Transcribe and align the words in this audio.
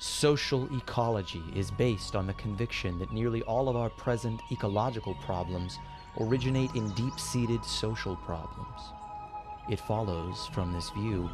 Social 0.00 0.72
ecology 0.76 1.42
is 1.56 1.72
based 1.72 2.14
on 2.14 2.28
the 2.28 2.34
conviction 2.34 3.00
that 3.00 3.12
nearly 3.12 3.42
all 3.42 3.68
of 3.68 3.74
our 3.74 3.90
present 3.90 4.40
ecological 4.52 5.16
problems 5.16 5.76
originate 6.20 6.72
in 6.76 6.92
deep 6.92 7.18
seated 7.18 7.64
social 7.64 8.14
problems. 8.14 8.80
It 9.68 9.80
follows 9.80 10.48
from 10.52 10.72
this 10.72 10.88
view 10.90 11.28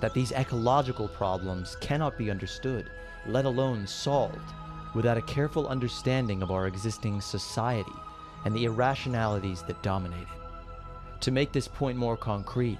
that 0.00 0.14
these 0.14 0.32
ecological 0.32 1.06
problems 1.06 1.76
cannot 1.80 2.18
be 2.18 2.28
understood, 2.28 2.90
let 3.26 3.44
alone 3.44 3.86
solved, 3.86 4.52
without 4.96 5.16
a 5.16 5.22
careful 5.22 5.68
understanding 5.68 6.42
of 6.42 6.50
our 6.50 6.66
existing 6.66 7.20
society 7.20 7.92
and 8.44 8.52
the 8.52 8.64
irrationalities 8.64 9.62
that 9.62 9.80
dominate 9.84 10.22
it. 10.22 11.20
To 11.20 11.30
make 11.30 11.52
this 11.52 11.68
point 11.68 11.96
more 11.96 12.16
concrete, 12.16 12.78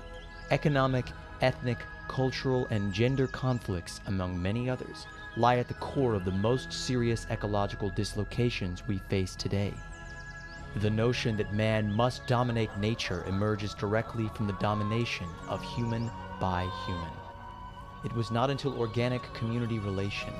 economic, 0.51 1.07
ethnic, 1.43 1.79
cultural, 2.09 2.67
and 2.71 2.93
gender 2.93 3.29
conflicts, 3.29 4.01
among 4.07 4.41
many 4.41 4.69
others, 4.69 5.07
lie 5.39 5.59
at 5.59 5.69
the 5.69 5.75
core 5.75 6.15
of 6.15 6.25
the 6.25 6.33
most 6.33 6.73
serious 6.73 7.27
ecological 7.31 7.91
dislocations 7.91 8.83
we 8.89 8.99
face 9.09 9.37
today. 9.37 9.73
The 10.77 10.91
notion 10.91 11.37
that 11.37 11.55
man 11.55 11.93
must 11.93 12.27
dominate 12.27 12.77
nature 12.79 13.25
emerges 13.27 13.73
directly 13.73 14.29
from 14.35 14.49
the 14.49 14.53
domination 14.55 15.27
of 15.49 15.63
human 15.63 16.11
by 16.41 16.69
human. 16.87 17.13
It 18.05 18.13
was 18.15 18.31
not 18.31 18.51
until 18.51 18.79
organic 18.79 19.23
community 19.33 19.79
relation 19.79 20.33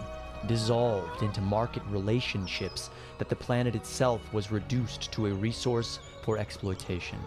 dissolved 0.47 1.23
into 1.23 1.41
market 1.41 1.83
relationships 1.89 2.91
that 3.19 3.29
the 3.29 3.37
planet 3.37 3.75
itself 3.75 4.33
was 4.33 4.53
reduced 4.53 5.11
to 5.13 5.27
a 5.27 5.35
resource 5.35 5.99
for 6.23 6.39
exploitation. 6.39 7.19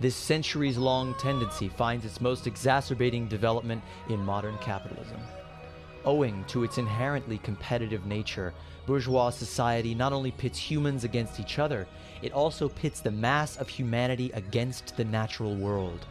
This 0.00 0.16
centuries 0.16 0.76
long 0.76 1.14
tendency 1.14 1.68
finds 1.68 2.04
its 2.04 2.20
most 2.20 2.46
exacerbating 2.46 3.28
development 3.28 3.82
in 4.08 4.20
modern 4.20 4.58
capitalism. 4.58 5.20
Owing 6.06 6.44
to 6.44 6.62
its 6.62 6.78
inherently 6.78 7.38
competitive 7.38 8.06
nature, 8.06 8.54
bourgeois 8.86 9.30
society 9.30 9.92
not 9.92 10.12
only 10.12 10.30
pits 10.30 10.56
humans 10.56 11.02
against 11.02 11.40
each 11.40 11.58
other, 11.58 11.88
it 12.22 12.32
also 12.32 12.68
pits 12.68 13.00
the 13.00 13.10
mass 13.10 13.56
of 13.56 13.68
humanity 13.68 14.30
against 14.32 14.96
the 14.96 15.04
natural 15.04 15.56
world. 15.56 16.06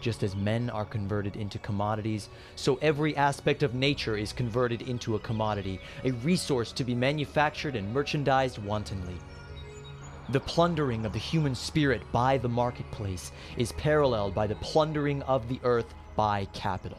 Just 0.00 0.24
as 0.24 0.34
men 0.34 0.70
are 0.70 0.84
converted 0.84 1.36
into 1.36 1.58
commodities, 1.60 2.28
so 2.56 2.80
every 2.82 3.16
aspect 3.16 3.62
of 3.62 3.74
nature 3.74 4.16
is 4.16 4.32
converted 4.32 4.82
into 4.82 5.14
a 5.14 5.20
commodity, 5.20 5.80
a 6.04 6.10
resource 6.10 6.72
to 6.72 6.82
be 6.82 6.94
manufactured 6.94 7.76
and 7.76 7.94
merchandised 7.94 8.58
wantonly. 8.58 9.18
The 10.30 10.40
plundering 10.40 11.06
of 11.06 11.12
the 11.12 11.18
human 11.18 11.54
spirit 11.54 12.02
by 12.10 12.38
the 12.38 12.48
marketplace 12.48 13.30
is 13.56 13.72
paralleled 13.72 14.34
by 14.34 14.48
the 14.48 14.56
plundering 14.56 15.22
of 15.22 15.48
the 15.48 15.60
earth 15.62 15.94
by 16.16 16.44
capital. 16.46 16.98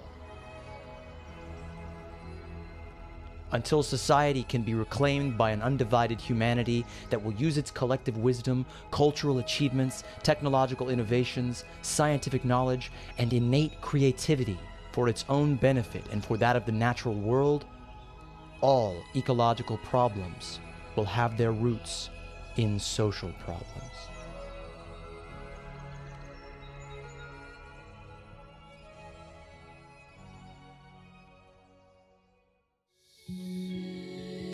Until 3.51 3.81
society 3.83 4.43
can 4.43 4.61
be 4.61 4.73
reclaimed 4.73 5.37
by 5.37 5.51
an 5.51 5.61
undivided 5.61 6.19
humanity 6.19 6.85
that 7.09 7.23
will 7.23 7.33
use 7.33 7.57
its 7.57 7.71
collective 7.71 8.17
wisdom, 8.17 8.65
cultural 8.91 9.39
achievements, 9.39 10.03
technological 10.23 10.89
innovations, 10.89 11.65
scientific 11.81 12.45
knowledge, 12.45 12.91
and 13.17 13.33
innate 13.33 13.79
creativity 13.81 14.59
for 14.91 15.07
its 15.07 15.25
own 15.29 15.55
benefit 15.55 16.03
and 16.11 16.23
for 16.23 16.37
that 16.37 16.55
of 16.55 16.65
the 16.65 16.71
natural 16.71 17.15
world, 17.15 17.65
all 18.61 19.01
ecological 19.15 19.77
problems 19.77 20.59
will 20.95 21.05
have 21.05 21.37
their 21.37 21.51
roots 21.51 22.09
in 22.57 22.79
social 22.79 23.31
problems. 23.45 23.78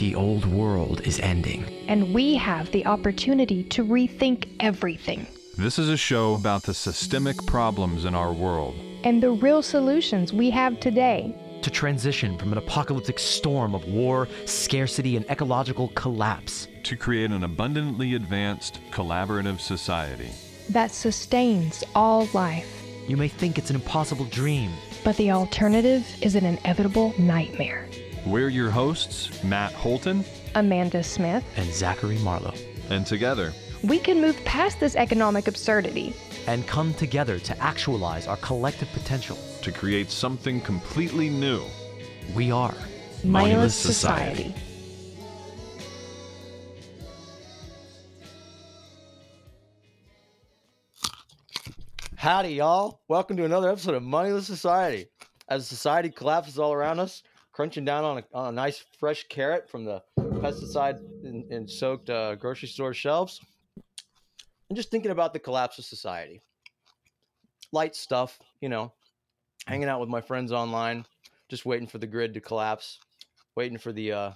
The 0.06 0.14
old 0.14 0.46
world 0.46 1.02
is 1.02 1.20
ending. 1.20 1.66
And 1.88 2.14
we 2.14 2.36
have 2.36 2.70
the 2.70 2.86
opportunity 2.86 3.64
to 3.64 3.84
rethink 3.84 4.48
everything. 4.60 5.26
This 5.58 5.80
is 5.80 5.90
a 5.90 5.98
show 5.98 6.36
about 6.36 6.62
the 6.62 6.76
systemic 6.76 7.44
problems 7.48 8.06
in 8.06 8.14
our 8.14 8.32
world 8.32 8.76
and 9.04 9.24
the 9.24 9.32
real 9.32 9.64
solutions 9.64 10.32
we 10.32 10.52
have 10.52 10.80
today. 10.80 11.34
To 11.64 11.72
transition 11.72 12.38
from 12.38 12.52
an 12.52 12.60
apocalyptic 12.60 13.18
storm 13.18 13.74
of 13.74 13.84
war, 13.86 14.28
scarcity, 14.46 15.18
and 15.18 15.26
ecological 15.28 15.88
collapse. 15.96 16.68
To 16.84 16.96
create 16.96 17.32
an 17.32 17.44
abundantly 17.44 18.14
advanced, 18.14 18.82
collaborative 18.92 19.60
society 19.60 20.30
that 20.70 20.92
sustains 20.92 21.84
all 21.96 22.28
life. 22.32 22.84
You 23.08 23.18
may 23.18 23.28
think 23.28 23.58
it's 23.58 23.72
an 23.72 23.76
impossible 23.76 24.26
dream, 24.26 24.72
but 25.04 25.18
the 25.18 25.32
alternative 25.32 26.06
is 26.22 26.36
an 26.36 26.46
inevitable 26.46 27.16
nightmare. 27.18 27.88
We're 28.26 28.50
your 28.50 28.72
hosts, 28.72 29.44
Matt 29.44 29.72
Holton, 29.74 30.26
Amanda 30.56 31.04
Smith, 31.04 31.44
and 31.58 31.72
Zachary 31.72 32.18
Marlowe. 32.18 32.56
And 32.90 33.06
together, 33.06 33.54
we 33.84 34.00
can 34.00 34.20
move 34.20 34.44
past 34.46 34.80
this 34.80 34.96
economic 34.96 35.48
absurdity 35.48 36.16
and 36.48 36.66
come 36.66 36.96
together 36.96 37.38
to 37.38 37.56
actualize 37.62 38.26
our 38.26 38.38
collective 38.38 38.90
potential 38.94 39.38
to 39.62 39.72
create 39.72 40.10
something 40.10 40.60
completely 40.60 41.30
new. 41.30 41.62
We 42.34 42.50
are 42.52 42.74
Moneyless 43.24 43.76
Society. 43.76 44.56
Society. 44.56 44.62
Howdy, 52.16 52.56
y'all. 52.56 53.02
Welcome 53.08 53.38
to 53.38 53.46
another 53.46 53.70
episode 53.70 53.94
of 53.94 54.02
Moneyless 54.02 54.48
Society. 54.48 55.10
As 55.48 55.68
society 55.68 56.10
collapses 56.10 56.58
all 56.58 56.74
around 56.74 57.00
us, 57.00 57.22
crunching 57.56 57.86
down 57.86 58.04
on 58.04 58.18
a, 58.18 58.24
on 58.34 58.48
a 58.50 58.52
nice 58.52 58.84
fresh 59.00 59.24
carrot 59.30 59.70
from 59.70 59.86
the 59.86 60.04
pesticide 60.20 61.00
and, 61.24 61.50
and 61.50 61.70
soaked 61.70 62.10
uh, 62.10 62.36
grocery 62.36 62.68
store 62.68 62.94
shelves. 62.94 63.40
And 64.70 64.76
just 64.76 64.92
thinking 64.92 65.12
about 65.12 65.32
the 65.32 65.40
collapse 65.40 65.80
of 65.80 65.86
society. 65.86 66.42
Light 67.72 67.96
stuff, 67.96 68.38
you 68.60 68.68
know, 68.68 68.92
hanging 69.68 69.88
out 69.88 70.02
with 70.02 70.10
my 70.10 70.20
friends 70.20 70.52
online, 70.52 71.06
just 71.48 71.66
waiting 71.66 71.88
for 71.88 71.98
the 71.98 72.08
grid 72.08 72.34
to 72.34 72.42
collapse, 72.42 73.00
waiting 73.56 73.78
for 73.78 73.94
the, 73.94 74.12
uh, 74.12 74.32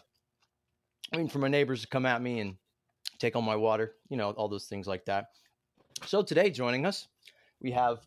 waiting 1.12 1.28
for 1.28 1.40
my 1.40 1.50
neighbors 1.50 1.82
to 1.82 1.88
come 1.88 2.06
at 2.06 2.22
me 2.22 2.40
and 2.40 2.56
take 3.18 3.36
all 3.36 3.42
my 3.42 3.56
water, 3.58 3.96
you 4.08 4.16
know, 4.16 4.32
all 4.32 4.48
those 4.48 4.68
things 4.68 4.88
like 4.88 5.04
that. 5.06 5.26
So 6.06 6.22
today, 6.22 6.50
joining 6.50 6.86
us, 6.86 7.10
we 7.62 7.72
have 7.72 7.98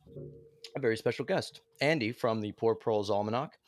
a 0.75 0.81
very 0.81 0.97
special 0.97 1.27
guest, 1.27 1.61
Andy 1.83 2.13
from 2.13 2.41
the 2.41 2.53
Poor 2.53 2.75
Proles 2.75 3.11
Almanac 3.11 3.59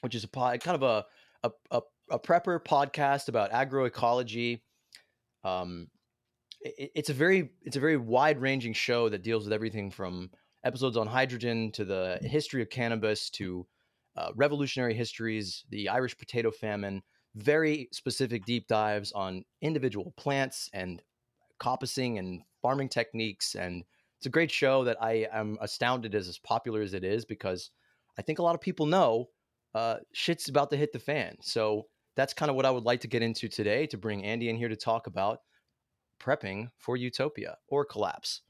which 0.00 0.14
is 0.14 0.24
a 0.24 0.28
pod, 0.28 0.60
kind 0.60 0.74
of 0.74 0.82
a, 0.82 1.04
a, 1.48 1.50
a, 1.70 1.80
a 2.12 2.18
prepper 2.18 2.62
podcast 2.62 3.28
about 3.28 3.52
agroecology. 3.52 4.60
Um, 5.44 5.88
it, 6.60 6.92
it's 6.94 7.10
a 7.10 7.14
very 7.14 7.50
it's 7.62 7.76
a 7.76 7.80
very 7.80 7.96
wide 7.96 8.40
ranging 8.40 8.72
show 8.72 9.08
that 9.08 9.22
deals 9.22 9.44
with 9.44 9.52
everything 9.52 9.90
from 9.90 10.30
episodes 10.64 10.96
on 10.96 11.06
hydrogen 11.06 11.72
to 11.72 11.84
the 11.84 12.18
history 12.22 12.62
of 12.62 12.70
cannabis 12.70 13.30
to 13.30 13.66
uh, 14.16 14.30
revolutionary 14.34 14.94
histories, 14.94 15.64
the 15.70 15.88
Irish 15.88 16.16
potato 16.18 16.50
famine, 16.50 17.02
very 17.36 17.88
specific 17.92 18.44
deep 18.44 18.66
dives 18.66 19.12
on 19.12 19.44
individual 19.62 20.12
plants 20.16 20.68
and 20.72 21.02
coppicing 21.60 22.18
and 22.18 22.42
farming 22.60 22.88
techniques. 22.88 23.54
And 23.54 23.84
it's 24.18 24.26
a 24.26 24.30
great 24.30 24.50
show 24.50 24.84
that 24.84 25.02
I 25.02 25.28
am 25.32 25.56
astounded 25.60 26.14
as 26.14 26.28
as 26.28 26.38
popular 26.38 26.82
as 26.82 26.92
it 26.92 27.04
is 27.04 27.24
because 27.24 27.70
I 28.18 28.22
think 28.22 28.38
a 28.38 28.42
lot 28.42 28.54
of 28.54 28.60
people 28.60 28.86
know 28.86 29.28
uh, 29.74 29.96
shit's 30.12 30.48
about 30.48 30.70
to 30.70 30.76
hit 30.76 30.92
the 30.92 30.98
fan. 30.98 31.36
So 31.40 31.86
that's 32.16 32.34
kind 32.34 32.50
of 32.50 32.56
what 32.56 32.66
I 32.66 32.70
would 32.70 32.84
like 32.84 33.00
to 33.00 33.08
get 33.08 33.22
into 33.22 33.48
today 33.48 33.86
to 33.88 33.98
bring 33.98 34.24
Andy 34.24 34.48
in 34.48 34.56
here 34.56 34.68
to 34.68 34.76
talk 34.76 35.06
about 35.06 35.40
prepping 36.20 36.68
for 36.76 36.96
utopia 36.96 37.56
or 37.68 37.84
collapse. 37.84 38.42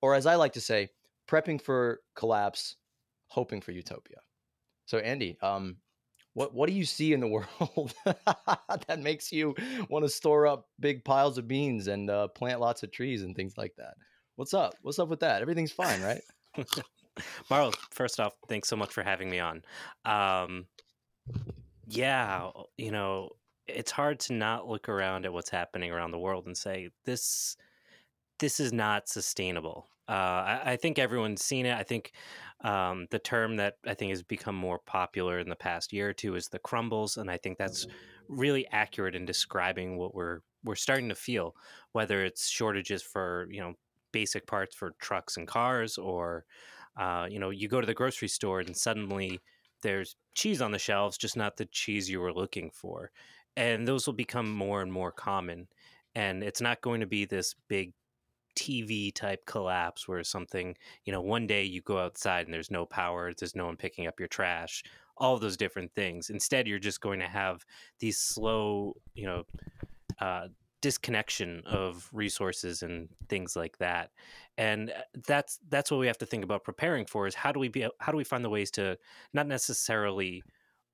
Or 0.00 0.14
as 0.14 0.26
I 0.26 0.34
like 0.34 0.54
to 0.54 0.60
say, 0.60 0.90
prepping 1.28 1.60
for 1.60 2.00
collapse, 2.16 2.76
hoping 3.28 3.60
for 3.60 3.72
utopia. 3.72 4.18
So 4.86 4.98
Andy, 4.98 5.38
um, 5.40 5.76
what 6.34 6.54
what 6.54 6.68
do 6.68 6.74
you 6.74 6.84
see 6.84 7.12
in 7.12 7.20
the 7.20 7.28
world 7.28 7.94
that 8.04 9.00
makes 9.00 9.32
you 9.32 9.54
want 9.88 10.04
to 10.04 10.08
store 10.08 10.46
up 10.46 10.66
big 10.80 11.04
piles 11.04 11.38
of 11.38 11.46
beans 11.46 11.86
and 11.86 12.10
uh, 12.10 12.28
plant 12.28 12.60
lots 12.60 12.82
of 12.82 12.90
trees 12.90 13.22
and 13.22 13.36
things 13.36 13.56
like 13.56 13.74
that? 13.76 13.94
What's 14.36 14.54
up? 14.54 14.74
What's 14.82 14.98
up 14.98 15.08
with 15.08 15.20
that? 15.20 15.42
Everything's 15.42 15.72
fine, 15.72 16.00
right? 16.02 16.22
Marlowe, 17.50 17.72
first 17.90 18.20
off, 18.20 18.34
thanks 18.48 18.68
so 18.68 18.76
much 18.76 18.92
for 18.92 19.02
having 19.02 19.30
me 19.30 19.38
on. 19.38 19.62
Um, 20.04 20.66
yeah, 21.86 22.50
you 22.76 22.90
know, 22.90 23.30
it's 23.66 23.90
hard 23.90 24.20
to 24.20 24.32
not 24.32 24.68
look 24.68 24.88
around 24.88 25.24
at 25.24 25.32
what's 25.32 25.50
happening 25.50 25.90
around 25.90 26.10
the 26.10 26.18
world 26.18 26.46
and 26.46 26.56
say 26.56 26.90
this 27.04 27.56
this 28.38 28.58
is 28.58 28.72
not 28.72 29.08
sustainable. 29.08 29.86
Uh, 30.08 30.12
I, 30.12 30.60
I, 30.72 30.76
think 30.76 30.98
everyone's 30.98 31.44
seen 31.44 31.64
it. 31.64 31.76
I 31.76 31.84
think 31.84 32.12
um, 32.64 33.06
the 33.10 33.20
term 33.20 33.56
that 33.56 33.74
I 33.86 33.94
think 33.94 34.10
has 34.10 34.22
become 34.22 34.56
more 34.56 34.80
popular 34.84 35.38
in 35.38 35.48
the 35.48 35.54
past 35.54 35.92
year 35.92 36.08
or 36.08 36.12
two 36.12 36.34
is 36.34 36.48
the 36.48 36.58
crumbles, 36.58 37.18
and 37.18 37.30
I 37.30 37.36
think 37.36 37.56
that's 37.56 37.86
really 38.28 38.66
accurate 38.72 39.14
in 39.14 39.24
describing 39.24 39.96
what 39.96 40.12
we're 40.14 40.40
we're 40.64 40.74
starting 40.74 41.08
to 41.08 41.14
feel. 41.14 41.54
Whether 41.92 42.24
it's 42.24 42.48
shortages 42.48 43.02
for 43.02 43.46
you 43.48 43.60
know 43.60 43.74
basic 44.12 44.46
parts 44.46 44.74
for 44.74 44.92
trucks 45.00 45.36
and 45.36 45.46
cars, 45.46 45.96
or 45.96 46.44
uh, 46.96 47.26
you 47.30 47.38
know, 47.38 47.50
you 47.50 47.68
go 47.68 47.80
to 47.80 47.86
the 47.86 47.94
grocery 47.94 48.28
store 48.28 48.60
and 48.60 48.76
suddenly 48.76 49.40
there's 49.82 50.16
cheese 50.34 50.62
on 50.62 50.72
the 50.72 50.78
shelves, 50.78 51.18
just 51.18 51.36
not 51.36 51.56
the 51.56 51.66
cheese 51.66 52.08
you 52.08 52.20
were 52.20 52.32
looking 52.32 52.70
for. 52.70 53.10
And 53.56 53.86
those 53.86 54.06
will 54.06 54.14
become 54.14 54.50
more 54.50 54.82
and 54.82 54.92
more 54.92 55.12
common. 55.12 55.68
And 56.14 56.42
it's 56.42 56.60
not 56.60 56.80
going 56.80 57.00
to 57.00 57.06
be 57.06 57.24
this 57.24 57.54
big 57.68 57.92
TV 58.56 59.14
type 59.14 59.44
collapse 59.46 60.06
where 60.06 60.22
something, 60.24 60.76
you 61.04 61.12
know, 61.12 61.20
one 61.20 61.46
day 61.46 61.64
you 61.64 61.80
go 61.82 61.98
outside 61.98 62.46
and 62.46 62.54
there's 62.54 62.70
no 62.70 62.84
power, 62.84 63.32
there's 63.34 63.56
no 63.56 63.66
one 63.66 63.76
picking 63.76 64.06
up 64.06 64.18
your 64.18 64.28
trash, 64.28 64.82
all 65.16 65.38
those 65.38 65.56
different 65.56 65.92
things. 65.94 66.30
Instead, 66.30 66.66
you're 66.66 66.78
just 66.78 67.00
going 67.00 67.20
to 67.20 67.28
have 67.28 67.64
these 67.98 68.18
slow, 68.18 68.94
you 69.14 69.26
know, 69.26 69.42
uh, 70.20 70.48
disconnection 70.82 71.62
of 71.64 72.10
resources 72.12 72.82
and 72.82 73.08
things 73.28 73.56
like 73.56 73.78
that. 73.78 74.10
And 74.58 74.90
uh, 74.90 75.02
that's 75.26 75.58
that's 75.70 75.90
what 75.90 76.00
we 76.00 76.06
have 76.08 76.18
to 76.18 76.26
think 76.26 76.44
about 76.44 76.64
preparing 76.64 77.06
for 77.06 77.26
is 77.26 77.34
how 77.34 77.52
do 77.52 77.60
we 77.60 77.68
be 77.68 77.86
how 78.00 78.12
do 78.12 78.18
we 78.18 78.24
find 78.24 78.44
the 78.44 78.50
ways 78.50 78.70
to 78.72 78.98
not 79.32 79.46
necessarily 79.46 80.42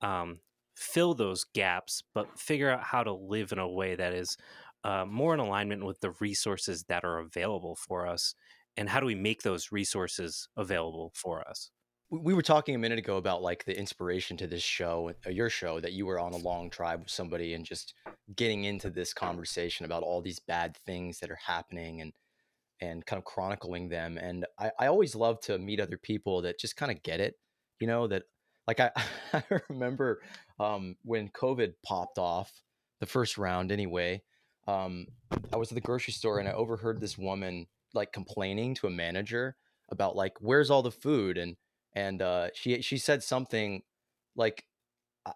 um, 0.03 0.39
fill 0.77 1.15
those 1.15 1.45
gaps 1.55 2.05
but 2.15 2.39
figure 2.39 2.71
out 2.71 2.85
how 2.85 3.03
to 3.03 3.13
live 3.13 3.51
in 3.51 3.59
a 3.59 3.69
way 3.69 3.97
that 3.97 4.13
is 4.13 4.37
uh, 4.85 5.05
more 5.05 5.35
in 5.35 5.41
alignment 5.41 5.85
with 5.85 6.01
the 6.01 6.13
resources 6.21 6.85
that 6.85 7.05
are 7.05 7.19
available 7.19 7.75
for 7.75 8.07
us? 8.07 8.35
And 8.77 8.89
how 8.89 9.01
do 9.01 9.07
we 9.07 9.17
make 9.17 9.43
those 9.43 9.73
resources 9.73 10.49
available 10.57 11.11
for 11.15 11.47
us 11.49 11.71
we 12.11 12.33
were 12.33 12.43
talking 12.43 12.75
a 12.75 12.79
minute 12.79 12.99
ago 12.99 13.19
about 13.19 13.43
like 13.43 13.65
the 13.65 13.79
inspiration 13.79 14.37
to 14.39 14.47
this 14.47 14.63
show 14.63 15.13
uh, 15.27 15.31
your 15.31 15.51
show 15.51 15.79
that 15.81 15.93
you 15.93 16.07
were 16.07 16.19
on 16.19 16.33
a 16.33 16.39
long 16.39 16.69
drive 16.71 17.01
with 17.01 17.11
somebody 17.11 17.55
and 17.55 17.65
just 17.65 17.95
getting 18.35 18.65
into 18.65 18.89
this 18.89 19.13
conversation 19.13 19.85
about 19.85 20.03
all 20.03 20.23
these 20.23 20.39
bad 20.39 20.77
things 20.87 21.19
that 21.19 21.31
are 21.31 21.39
happening 21.45 22.01
and 22.01 22.13
and 22.81 23.05
kind 23.05 23.19
of 23.19 23.25
chronicling 23.25 23.89
them 23.89 24.17
and 24.17 24.47
i, 24.59 24.71
I 24.79 24.87
always 24.87 25.15
love 25.15 25.41
to 25.43 25.59
meet 25.59 25.81
other 25.81 25.99
people 25.99 26.43
that 26.43 26.59
just 26.59 26.77
kind 26.77 26.91
of 26.91 27.03
get 27.03 27.21
it 27.21 27.35
you 27.81 27.87
know 27.87 28.07
that 28.07 28.23
like 28.67 28.81
i, 28.81 28.91
I 29.33 29.43
remember 29.69 30.23
um, 30.59 30.97
when 31.03 31.29
covid 31.29 31.75
popped 31.85 32.19
off 32.19 32.51
the 33.01 33.07
first 33.07 33.37
round 33.37 33.71
anyway 33.71 34.23
um, 34.67 35.07
i 35.53 35.57
was 35.57 35.71
at 35.71 35.75
the 35.75 35.81
grocery 35.83 36.13
store 36.13 36.39
and 36.39 36.49
i 36.49 36.53
overheard 36.53 37.01
this 37.01 37.19
woman 37.19 37.67
like 37.93 38.13
complaining 38.13 38.75
to 38.77 38.87
a 38.87 38.91
manager 38.91 39.57
about 39.91 40.17
like 40.17 40.35
where's 40.41 40.71
all 40.71 40.83
the 40.83 40.91
food? 40.91 41.39
and 41.39 41.57
and 41.99 42.23
uh, 42.23 42.49
she 42.55 42.81
she 42.81 42.97
said 42.97 43.23
something 43.25 43.83
like 44.37 44.65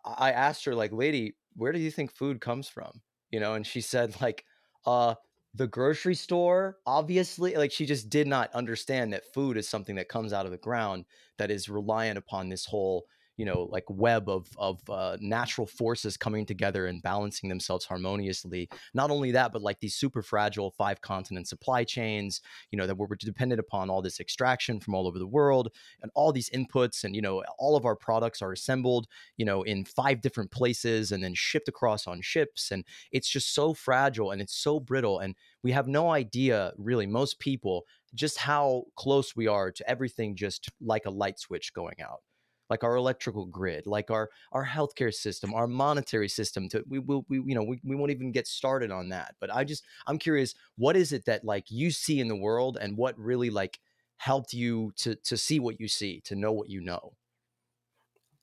I 0.05 0.33
asked 0.33 0.65
her 0.65 0.75
like, 0.75 0.93
lady, 0.93 1.35
where 1.55 1.73
do 1.73 1.79
you 1.79 1.91
think 1.91 2.13
food 2.13 2.41
comes 2.41 2.69
from? 2.69 3.03
You 3.31 3.41
know, 3.41 3.55
and 3.55 3.67
she 3.67 3.81
said 3.81 4.21
like, 4.21 4.45
uh, 4.87 5.17
the 5.55 5.67
grocery 5.67 6.15
store. 6.15 6.79
Obviously, 6.87 7.57
like 7.57 7.73
she 7.73 7.85
just 7.85 8.09
did 8.09 8.27
not 8.27 8.55
understand 8.55 9.13
that 9.13 9.35
food 9.35 9.57
is 9.57 9.69
something 9.69 9.97
that 9.97 10.09
comes 10.09 10.33
out 10.33 10.47
of 10.47 10.53
the 10.53 10.59
ground 10.59 11.05
that 11.37 11.51
is 11.51 11.69
reliant 11.69 12.17
upon 12.17 12.49
this 12.49 12.65
whole 12.65 13.07
you 13.37 13.45
know 13.45 13.69
like 13.71 13.85
web 13.89 14.29
of 14.29 14.49
of 14.59 14.81
uh, 14.89 15.17
natural 15.21 15.67
forces 15.67 16.17
coming 16.17 16.47
together 16.47 16.87
and 16.87 17.03
balancing 17.03 17.49
themselves 17.49 17.85
harmoniously. 17.85 18.69
Not 18.95 19.11
only 19.11 19.33
that 19.33 19.53
but 19.53 19.63
like 19.63 19.81
these 19.81 19.95
super 19.95 20.23
fragile 20.23 20.71
five 20.71 21.01
continent 21.01 21.49
supply 21.49 21.85
chains 21.85 22.41
you 22.71 22.79
know 22.79 22.87
that 22.87 22.97
we're 22.97 23.09
dependent 23.19 23.61
upon 23.61 23.91
all 23.91 24.03
this 24.03 24.21
extraction 24.21 24.81
from 24.81 24.95
all 24.95 25.07
over 25.07 25.19
the 25.19 25.27
world 25.27 25.69
and 26.03 26.11
all 26.15 26.33
these 26.33 26.51
inputs 26.51 27.05
and 27.05 27.15
you 27.15 27.23
know 27.23 27.43
all 27.59 27.77
of 27.77 27.85
our 27.85 27.97
products 27.97 28.43
are 28.43 28.53
assembled 28.53 29.07
you 29.37 29.45
know 29.45 29.63
in 29.63 29.85
five 29.85 30.21
different 30.21 30.51
places 30.51 31.13
and 31.13 31.23
then 31.23 31.35
shipped 31.35 31.69
across 31.69 32.07
on 32.07 32.21
ships 32.21 32.71
and 32.71 32.85
it's 33.11 33.29
just 33.29 33.55
so 33.55 33.75
fragile 33.75 34.31
and 34.31 34.41
it's 34.41 34.57
so 34.57 34.81
brittle 34.81 35.19
and 35.19 35.35
we 35.63 35.73
have 35.73 35.87
no 35.87 36.11
idea 36.11 36.73
really 36.77 37.07
most 37.07 37.39
people 37.39 37.85
just 38.15 38.39
how 38.39 38.85
close 38.97 39.35
we 39.35 39.47
are 39.47 39.71
to 39.71 39.89
everything 39.89 40.37
just 40.37 40.69
like 40.81 41.07
a 41.07 41.11
light 41.11 41.39
switch 41.39 41.73
going 41.73 41.97
out 42.03 42.21
like 42.73 42.85
our 42.85 42.97
electrical 42.97 43.47
grid, 43.47 43.87
like 43.87 44.11
our 44.11 44.31
our 44.53 44.67
healthcare 44.67 45.13
system, 45.15 45.55
our 45.55 45.67
monetary 45.67 46.29
system. 46.29 46.69
To 46.71 46.85
we 46.89 46.99
will 46.99 47.25
we 47.29 47.37
you 47.39 47.55
know 47.55 47.63
we, 47.65 47.81
we 47.85 47.97
won't 47.97 48.11
even 48.13 48.33
get 48.33 48.47
started 48.49 48.91
on 48.91 49.11
that. 49.11 49.37
But 49.41 49.55
I 49.55 49.65
just 49.65 49.85
I'm 50.07 50.19
curious, 50.19 50.55
what 50.77 50.97
is 50.97 51.13
it 51.13 51.25
that 51.27 51.45
like 51.45 51.71
you 51.71 51.91
see 51.91 52.21
in 52.21 52.29
the 52.29 52.37
world, 52.37 52.79
and 52.81 52.97
what 52.97 53.19
really 53.19 53.51
like 53.51 53.81
helped 54.17 54.53
you 54.53 54.93
to 54.97 55.15
to 55.17 55.37
see 55.37 55.61
what 55.61 55.81
you 55.81 55.89
see, 55.89 56.21
to 56.23 56.35
know 56.37 56.53
what 56.53 56.69
you 56.71 56.81
know? 56.81 57.15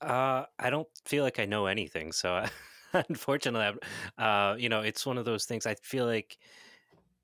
Uh, 0.02 0.46
I 0.58 0.70
don't 0.70 0.88
feel 1.06 1.24
like 1.24 1.40
I 1.40 1.46
know 1.46 1.66
anything, 1.66 2.12
so 2.14 2.46
unfortunately, 2.94 3.82
uh, 4.18 4.56
you 4.58 4.70
know, 4.70 4.82
it's 4.82 5.06
one 5.06 5.18
of 5.18 5.26
those 5.26 5.46
things. 5.46 5.66
I 5.66 5.76
feel 5.76 6.06
like 6.06 6.38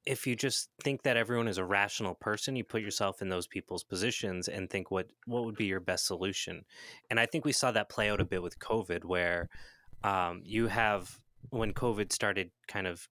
if 0.05 0.27
you 0.27 0.35
just 0.35 0.69
think 0.83 1.03
that 1.03 1.17
everyone 1.17 1.47
is 1.47 1.57
a 1.57 1.65
rational 1.65 2.15
person, 2.15 2.55
you 2.55 2.63
put 2.63 2.81
yourself 2.81 3.21
in 3.21 3.29
those 3.29 3.47
people's 3.47 3.83
positions 3.83 4.47
and 4.47 4.69
think 4.69 4.91
what 4.91 5.07
what 5.25 5.45
would 5.45 5.55
be 5.55 5.65
your 5.65 5.79
best 5.79 6.05
solution. 6.05 6.63
And 7.09 7.19
I 7.19 7.25
think 7.25 7.45
we 7.45 7.51
saw 7.51 7.71
that 7.71 7.89
play 7.89 8.09
out 8.09 8.21
a 8.21 8.25
bit 8.25 8.43
with 8.43 8.59
COVID, 8.59 9.03
where 9.05 9.49
um, 10.03 10.41
you 10.43 10.67
have 10.67 11.19
when 11.49 11.73
COVID 11.73 12.11
started 12.11 12.51
kind 12.67 12.87
of 12.87 13.07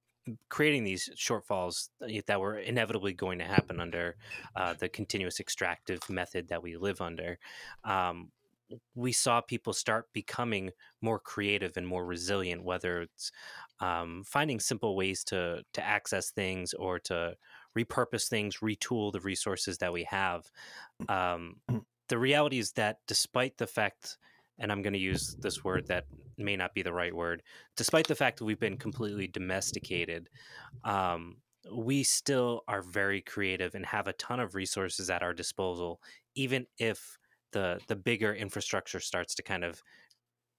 creating 0.48 0.84
these 0.84 1.10
shortfalls 1.16 1.90
that 2.26 2.40
were 2.40 2.58
inevitably 2.58 3.12
going 3.12 3.38
to 3.38 3.44
happen 3.44 3.80
under 3.80 4.16
uh, 4.56 4.72
the 4.74 4.88
continuous 4.88 5.38
extractive 5.38 6.08
method 6.08 6.48
that 6.48 6.62
we 6.62 6.76
live 6.76 7.00
under. 7.00 7.38
Um, 7.84 8.30
we 8.94 9.12
saw 9.12 9.40
people 9.40 9.72
start 9.72 10.06
becoming 10.12 10.70
more 11.00 11.18
creative 11.18 11.76
and 11.76 11.86
more 11.86 12.04
resilient, 12.04 12.64
whether 12.64 13.02
it's 13.02 13.30
um, 13.80 14.22
finding 14.26 14.60
simple 14.60 14.96
ways 14.96 15.24
to 15.24 15.62
to 15.74 15.84
access 15.84 16.30
things 16.30 16.74
or 16.74 16.98
to 17.00 17.34
repurpose 17.78 18.28
things, 18.28 18.58
retool 18.58 19.12
the 19.12 19.20
resources 19.20 19.78
that 19.78 19.92
we 19.92 20.04
have. 20.04 20.50
Um, 21.08 21.56
the 22.08 22.18
reality 22.18 22.58
is 22.58 22.72
that 22.72 22.98
despite 23.06 23.56
the 23.58 23.66
fact, 23.66 24.18
and 24.58 24.70
I'm 24.70 24.82
going 24.82 24.92
to 24.92 24.98
use 24.98 25.36
this 25.40 25.64
word 25.64 25.88
that 25.88 26.04
may 26.38 26.56
not 26.56 26.74
be 26.74 26.82
the 26.82 26.92
right 26.92 27.14
word, 27.14 27.42
despite 27.76 28.06
the 28.06 28.14
fact 28.14 28.38
that 28.38 28.44
we've 28.44 28.60
been 28.60 28.76
completely 28.76 29.26
domesticated, 29.26 30.28
um, 30.84 31.38
we 31.72 32.02
still 32.02 32.62
are 32.68 32.82
very 32.82 33.20
creative 33.20 33.74
and 33.74 33.86
have 33.86 34.06
a 34.06 34.12
ton 34.14 34.38
of 34.38 34.54
resources 34.54 35.10
at 35.10 35.22
our 35.22 35.32
disposal, 35.32 36.00
even 36.34 36.66
if 36.78 37.18
the 37.54 37.80
the 37.86 37.96
bigger 37.96 38.34
infrastructure 38.34 39.00
starts 39.00 39.34
to 39.36 39.42
kind 39.42 39.64
of 39.64 39.82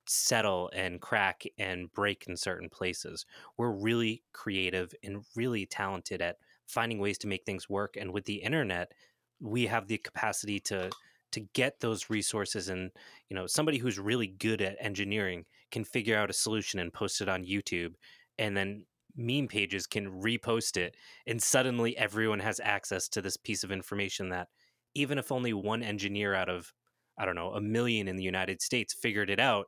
settle 0.08 0.72
and 0.74 1.02
crack 1.02 1.44
and 1.58 1.92
break 1.92 2.26
in 2.28 2.38
certain 2.38 2.70
places. 2.70 3.26
We're 3.58 3.72
really 3.72 4.24
creative 4.34 4.94
and 5.04 5.24
really 5.36 5.66
talented 5.66 6.22
at 6.22 6.38
finding 6.68 7.00
ways 7.00 7.18
to 7.20 7.28
make 7.28 7.46
things 7.46 7.70
work 7.70 7.96
and 7.96 8.12
with 8.12 8.26
the 8.26 8.36
internet 8.36 8.92
we 9.40 9.68
have 9.68 9.88
the 9.88 9.98
capacity 9.98 10.60
to 10.60 10.90
to 11.32 11.42
get 11.54 11.80
those 11.80 12.10
resources 12.10 12.70
and 12.70 12.92
you 13.30 13.36
know 13.36 13.46
somebody 13.46 13.78
who's 13.78 14.00
really 14.00 14.28
good 14.28 14.62
at 14.62 14.78
engineering 14.80 15.46
can 15.72 15.84
figure 15.84 16.18
out 16.18 16.30
a 16.30 16.34
solution 16.34 16.80
and 16.80 16.94
post 16.94 17.22
it 17.22 17.30
on 17.30 17.46
YouTube 17.46 17.94
and 18.40 18.56
then 18.56 18.86
meme 19.16 19.48
pages 19.48 19.86
can 19.86 20.22
repost 20.22 20.78
it 20.78 20.96
and 21.28 21.42
suddenly 21.42 21.96
everyone 21.98 22.40
has 22.40 22.60
access 22.64 23.08
to 23.08 23.22
this 23.22 23.38
piece 23.38 23.64
of 23.64 23.72
information 23.72 24.30
that 24.30 24.48
even 24.94 25.18
if 25.18 25.32
only 25.32 25.54
one 25.54 25.84
engineer 25.84 26.34
out 26.34 26.50
of 26.50 26.74
I 27.18 27.26
don't 27.26 27.36
know, 27.36 27.52
a 27.52 27.62
million 27.62 28.08
in 28.08 28.16
the 28.16 28.24
United 28.24 28.62
States 28.62 28.94
figured 28.94 29.30
it 29.30 29.40
out, 29.40 29.68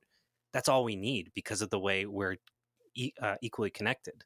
that's 0.54 0.70
all 0.70 0.84
we 0.84 0.96
need 0.96 1.32
because 1.36 1.62
of 1.62 1.70
the 1.70 1.80
way 1.80 2.06
we're 2.06 2.38
e- 2.96 3.13
uh, 3.22 3.36
equally 3.42 3.70
connected. 3.70 4.24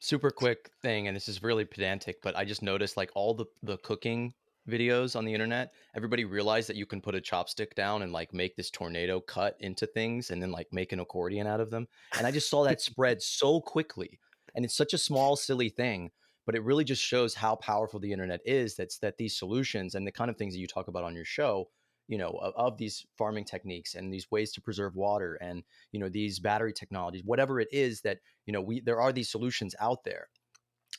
Super 0.00 0.30
quick 0.30 0.70
thing, 0.82 1.06
and 1.06 1.16
this 1.16 1.28
is 1.28 1.42
really 1.42 1.64
pedantic, 1.64 2.16
but 2.22 2.36
I 2.36 2.44
just 2.44 2.62
noticed 2.62 2.96
like 2.96 3.10
all 3.14 3.34
the 3.34 3.46
the 3.62 3.78
cooking 3.78 4.34
videos 4.68 5.16
on 5.16 5.24
the 5.24 5.32
internet, 5.32 5.72
everybody 5.94 6.24
realized 6.24 6.68
that 6.68 6.76
you 6.76 6.86
can 6.86 7.00
put 7.00 7.14
a 7.14 7.20
chopstick 7.20 7.74
down 7.74 8.02
and 8.02 8.12
like 8.12 8.32
make 8.32 8.56
this 8.56 8.70
tornado 8.70 9.20
cut 9.20 9.56
into 9.60 9.86
things 9.86 10.30
and 10.30 10.40
then 10.42 10.52
like 10.52 10.68
make 10.72 10.92
an 10.92 11.00
accordion 11.00 11.46
out 11.46 11.60
of 11.60 11.70
them. 11.70 11.88
And 12.16 12.26
I 12.26 12.30
just 12.30 12.48
saw 12.50 12.64
that 12.64 12.80
spread 12.90 13.22
so 13.22 13.60
quickly. 13.60 14.20
And 14.54 14.64
it's 14.64 14.76
such 14.76 14.92
a 14.92 14.98
small, 14.98 15.36
silly 15.36 15.68
thing, 15.68 16.10
but 16.46 16.54
it 16.54 16.62
really 16.62 16.84
just 16.84 17.02
shows 17.02 17.34
how 17.34 17.56
powerful 17.56 18.00
the 18.00 18.12
internet 18.12 18.40
is. 18.44 18.76
That's 18.76 18.98
that 18.98 19.16
these 19.16 19.36
solutions 19.36 19.94
and 19.94 20.06
the 20.06 20.12
kind 20.12 20.30
of 20.30 20.36
things 20.36 20.54
that 20.54 20.60
you 20.60 20.66
talk 20.66 20.88
about 20.88 21.04
on 21.04 21.14
your 21.14 21.24
show 21.24 21.68
you 22.08 22.18
know 22.18 22.30
of, 22.40 22.52
of, 22.56 22.76
these 22.78 23.06
farming 23.16 23.44
techniques 23.44 23.94
and 23.94 24.12
these 24.12 24.30
ways 24.30 24.52
to 24.52 24.60
preserve 24.60 24.96
water 24.96 25.34
and 25.40 25.62
you 25.92 26.00
know 26.00 26.08
these 26.08 26.38
battery 26.38 26.72
technologies 26.72 27.22
whatever 27.24 27.60
it 27.60 27.68
is 27.72 28.00
that 28.00 28.18
you 28.46 28.52
know 28.52 28.60
we 28.60 28.80
there 28.80 29.00
are 29.00 29.12
these 29.12 29.30
solutions 29.30 29.74
out 29.80 30.04
there. 30.04 30.28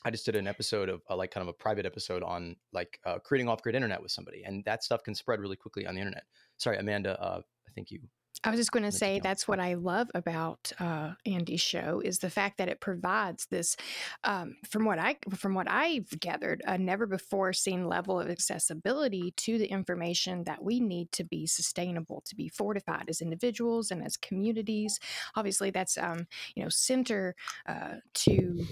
I 0.06 0.10
just 0.10 0.26
did 0.26 0.36
an 0.36 0.48
episode 0.48 0.88
of 0.88 1.02
uh, 1.08 1.16
like 1.16 1.30
kind 1.30 1.42
of 1.42 1.48
a 1.48 1.52
private 1.54 1.86
episode 1.86 2.22
on 2.22 2.56
like 2.72 2.98
uh, 3.06 3.18
creating 3.20 3.48
off-grid 3.48 3.74
internet 3.74 4.02
with 4.02 4.10
somebody 4.10 4.42
and 4.44 4.64
that 4.64 4.84
stuff 4.84 5.02
can 5.02 5.14
spread 5.14 5.40
really 5.40 5.56
quickly 5.56 5.86
on 5.86 5.94
the 5.94 6.00
internet. 6.00 6.24
Sorry 6.56 6.78
amanda 6.78 7.20
uh, 7.20 7.40
i 7.40 7.70
think 7.72 7.90
you 7.90 8.00
I 8.44 8.50
was 8.50 8.60
just 8.60 8.72
going 8.72 8.84
to 8.84 8.92
say 8.92 9.20
that's 9.20 9.48
what 9.48 9.58
I 9.58 9.74
love 9.74 10.10
about 10.14 10.70
uh, 10.78 11.12
Andy's 11.24 11.62
show 11.62 12.02
is 12.04 12.18
the 12.18 12.28
fact 12.28 12.58
that 12.58 12.68
it 12.68 12.78
provides 12.78 13.46
this, 13.46 13.74
um, 14.22 14.56
from 14.68 14.84
what 14.84 14.98
I 14.98 15.16
from 15.34 15.54
what 15.54 15.70
I've 15.70 16.10
gathered, 16.20 16.62
a 16.66 16.76
never 16.76 17.06
before 17.06 17.54
seen 17.54 17.88
level 17.88 18.20
of 18.20 18.28
accessibility 18.28 19.32
to 19.38 19.56
the 19.56 19.66
information 19.66 20.44
that 20.44 20.62
we 20.62 20.78
need 20.78 21.10
to 21.12 21.24
be 21.24 21.46
sustainable, 21.46 22.22
to 22.26 22.36
be 22.36 22.48
fortified 22.48 23.06
as 23.08 23.22
individuals 23.22 23.90
and 23.90 24.04
as 24.04 24.18
communities. 24.18 25.00
Obviously, 25.36 25.70
that's 25.70 25.96
um, 25.96 26.26
you 26.54 26.62
know 26.62 26.68
center 26.68 27.34
uh, 27.66 27.94
to 28.12 28.66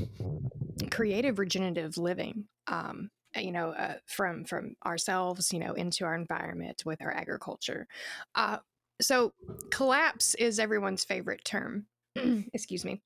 creative 0.91 1.39
regenerative 1.39 1.97
living. 1.97 2.45
Um, 2.67 3.11
you 3.35 3.53
know 3.53 3.71
uh, 3.71 3.95
from 4.07 4.45
from 4.45 4.75
ourselves 4.85 5.55
you 5.55 5.59
know 5.59 5.73
into 5.73 6.05
our 6.05 6.15
environment 6.15 6.83
with 6.85 7.01
our 7.01 7.11
agriculture 7.11 7.87
uh, 8.35 8.59
so 9.03 9.33
collapse 9.71 10.35
is 10.35 10.59
everyone's 10.59 11.05
favorite 11.05 11.45
term. 11.45 11.87
Excuse 12.53 12.85
me. 12.85 13.03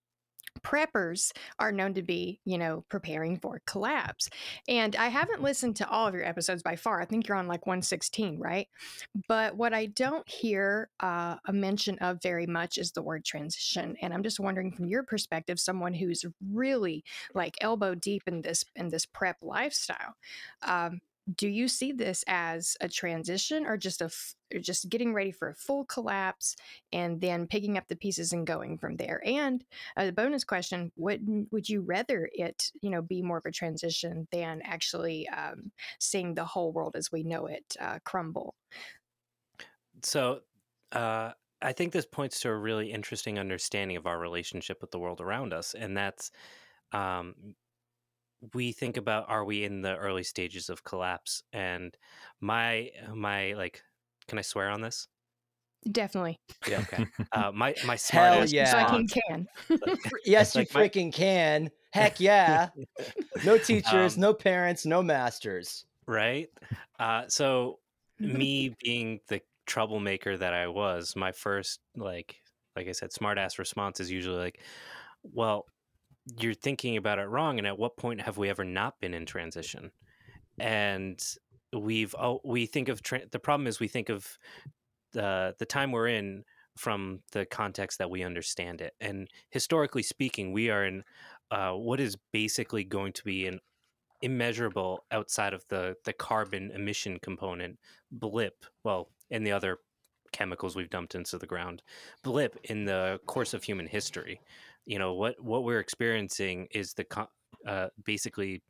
Preppers 0.63 1.33
are 1.59 1.71
known 1.71 1.93
to 1.95 2.03
be, 2.03 2.41
you 2.47 2.57
know, 2.57 2.85
preparing 2.89 3.39
for 3.39 3.61
collapse. 3.67 4.31
And 4.67 4.97
I 4.97 5.09
haven't 5.09 5.43
listened 5.43 5.77
to 5.77 5.89
all 5.89 6.07
of 6.07 6.15
your 6.15 6.25
episodes 6.25 6.63
by 6.63 6.77
far. 6.77 7.01
I 7.01 7.05
think 7.05 7.29
you're 7.29 7.37
on 7.37 7.47
like 7.47 7.67
116, 7.67 8.39
right? 8.39 8.67
But 9.29 9.57
what 9.57 9.75
I 9.75 9.87
don't 9.87 10.27
hear 10.29 10.89
uh, 11.01 11.37
a 11.47 11.53
mention 11.53 11.99
of 11.99 12.23
very 12.23 12.47
much 12.47 12.79
is 12.79 12.93
the 12.93 13.03
word 13.03 13.25
transition. 13.25 13.97
And 14.01 14.15
I'm 14.15 14.23
just 14.23 14.41
wondering, 14.41 14.73
from 14.73 14.87
your 14.87 15.03
perspective, 15.03 15.61
someone 15.61 15.93
who's 15.93 16.25
really 16.51 17.05
like 17.35 17.57
elbow 17.61 17.95
deep 17.95 18.23
in 18.27 18.41
this 18.41 18.65
in 18.75 18.89
this 18.89 19.05
prep 19.05 19.37
lifestyle, 19.43 20.15
um, 20.63 21.01
do 21.35 21.49
you 21.49 21.67
see 21.67 21.93
this 21.93 22.25
as 22.29 22.77
a 22.81 22.89
transition 22.89 23.67
or 23.67 23.77
just 23.77 24.01
a 24.01 24.07
f- 24.07 24.35
or 24.55 24.61
just 24.61 24.89
getting 24.89 25.13
ready 25.13 25.33
for 25.33 25.49
a 25.49 25.55
full 25.55 25.85
collapse 25.85 26.55
and 26.93 27.21
then 27.21 27.49
picking 27.49 27.77
up 27.77 27.89
the 27.89 27.97
pieces 27.97 28.33
and 28.33 28.47
going 28.47 28.79
from 28.79 28.97
there? 28.97 29.21
And 29.25 29.65
a 29.97 30.13
bonus 30.13 30.45
question 30.45 30.93
would 30.97 31.47
would 31.51 31.69
you 31.69 31.81
rather 31.81 32.31
it 32.33 32.71
you 32.81 32.91
know 32.91 33.03
be 33.03 33.23
more 33.23 33.39
of 33.39 33.47
a 33.47 33.51
transition 33.51 34.29
than 34.31 34.63
actually 34.63 35.29
um, 35.31 35.73
seeing 35.99 36.35
the 36.35 36.45
whole 36.45 36.73
world 36.73 36.95
as 36.97 37.11
we 37.11 37.25
know 37.25 37.47
it 37.47 37.77
uh, 37.81 37.99
crumble? 38.05 38.55
So, 40.03 40.41
uh, 40.93 41.33
I 41.63 41.73
think 41.73 41.93
this 41.93 42.07
points 42.07 42.41
to 42.41 42.51
a 42.51 42.57
really 42.57 42.93
interesting 42.93 43.39
understanding 43.39 43.97
of 43.97 44.07
our 44.07 44.19
relationship 44.19 44.81
with 44.81 44.91
the 44.91 44.99
world 44.99 45.21
around 45.21 45.53
us, 45.53 45.75
and 45.75 45.97
that's 45.97 46.31
um, 46.93 47.55
we 48.55 48.73
think 48.73 48.97
about 48.97 49.29
are 49.29 49.45
we 49.45 49.65
in 49.65 49.83
the 49.83 49.97
early 49.97 50.23
stages 50.23 50.69
of 50.69 50.85
collapse? 50.85 51.43
And 51.53 51.97
my 52.41 52.91
my 53.15 53.53
like, 53.55 53.83
can 54.29 54.39
I 54.39 54.43
swear 54.43 54.71
on 54.71 54.81
this? 54.81 55.09
definitely 55.93 56.37
Yeah. 56.67 56.81
Okay. 56.81 57.07
Uh, 57.33 57.53
my 57.53 57.75
my 57.85 57.97
Hell 58.11 58.35
smart 58.47 58.51
yeah. 58.53 58.71
so 58.73 58.79
i 58.79 58.85
can 58.85 59.07
can 59.07 59.47
Yes, 60.25 60.55
you 60.55 60.61
like 60.63 60.75
my- 60.75 60.89
freaking 60.89 61.13
can. 61.13 61.71
Heck 61.93 62.19
yeah. 62.21 62.69
No 63.45 63.57
teachers, 63.59 64.17
Um, 64.17 64.21
no 64.21 64.35
parents, 64.35 64.85
no 64.85 65.03
masters. 65.03 65.85
right? 66.07 66.49
Uh, 66.99 67.25
so 67.29 67.79
me 68.19 68.75
being 68.83 69.21
the 69.29 69.41
troublemaker 69.67 70.37
that 70.37 70.53
I 70.55 70.67
was, 70.69 71.15
my 71.17 71.33
first 71.33 71.81
like 71.97 72.37
like 72.75 72.89
I 72.89 72.93
said, 72.93 73.11
smartass 73.13 73.59
response 73.59 74.01
is 74.01 74.11
usually 74.11 74.37
like, 74.39 74.61
"Well, 75.23 75.67
you're 76.39 76.55
thinking 76.55 76.97
about 76.97 77.19
it 77.19 77.29
wrong." 77.29 77.59
And 77.59 77.67
at 77.67 77.79
what 77.79 77.97
point 77.97 78.21
have 78.23 78.39
we 78.39 78.49
ever 78.49 78.65
not 78.65 79.01
been 79.01 79.15
in 79.15 79.27
transition? 79.27 79.91
And 80.59 81.21
we've 81.73 82.15
oh, 82.19 82.41
we 82.45 82.67
think 82.67 82.89
of 82.89 83.03
tra- 83.03 83.29
the 83.31 83.39
problem 83.39 83.67
is 83.67 83.81
we 83.81 83.89
think 83.89 84.09
of 84.09 84.39
the 85.13 85.55
the 85.59 85.67
time 85.67 85.93
we're 85.93 86.09
in 86.09 86.45
from 86.77 87.21
the 87.33 87.47
context 87.47 87.99
that 87.99 88.11
we 88.11 88.23
understand 88.23 88.81
it. 88.81 88.95
And 89.01 89.29
historically 89.51 90.03
speaking, 90.03 90.53
we 90.53 90.69
are 90.71 90.85
in 90.85 91.05
uh, 91.51 91.73
what 91.73 92.01
is 92.01 92.17
basically 92.33 92.85
going 92.85 93.13
to 93.15 93.25
be 93.25 93.47
an 93.47 93.61
immeasurable 94.23 95.05
outside 95.11 95.53
of 95.53 95.65
the 95.69 95.95
the 96.05 96.13
carbon 96.13 96.71
emission 96.71 97.19
component 97.21 97.79
blip 98.11 98.65
well 98.83 99.11
and 99.31 99.47
the 99.47 99.53
other 99.53 99.79
chemicals 100.33 100.75
we've 100.75 100.91
dumped 100.91 101.15
into 101.15 101.37
the 101.37 101.47
ground 101.47 101.83
blip 102.23 102.57
in 102.65 102.87
the 102.87 103.21
course 103.27 103.53
of 103.53 103.63
human 103.63 103.87
history 103.87 104.41
you 104.87 104.99
know 104.99 105.15
what 105.15 105.39
what 105.43 105.65
we're 105.65 105.81
experiencing 105.81 106.69
is 106.71 106.95
the 106.95 107.05
uh, 107.67 107.89
basically 108.05 108.63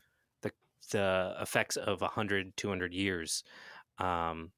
the 0.42 0.50
the 0.90 1.34
effects 1.40 1.76
of 1.76 2.00
100 2.00 2.56
200 2.56 2.92
years 2.92 3.44
um, 3.98 4.50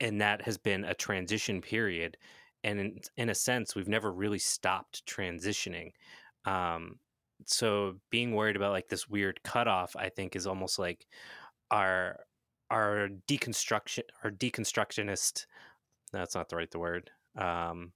and 0.00 0.20
that 0.20 0.42
has 0.42 0.58
been 0.58 0.84
a 0.84 0.94
transition 0.94 1.60
period 1.60 2.16
and 2.64 2.80
in, 2.80 2.98
in 3.16 3.28
a 3.28 3.34
sense 3.34 3.74
we've 3.74 3.88
never 3.88 4.10
really 4.12 4.38
stopped 4.38 5.04
transitioning 5.06 5.92
um, 6.46 6.98
so 7.46 7.94
being 8.10 8.34
worried 8.34 8.56
about 8.56 8.72
like 8.72 8.88
this 8.88 9.08
weird 9.08 9.40
cutoff 9.42 9.94
i 9.96 10.08
think 10.08 10.34
is 10.34 10.46
almost 10.46 10.78
like 10.78 11.06
our 11.70 12.20
our 12.70 13.08
deconstruction 13.28 14.02
our 14.24 14.30
deconstructionist 14.30 15.46
that's 16.12 16.34
not 16.34 16.48
the 16.48 16.56
right 16.56 16.70
the 16.70 16.78
word 16.78 17.10
um 17.36 17.92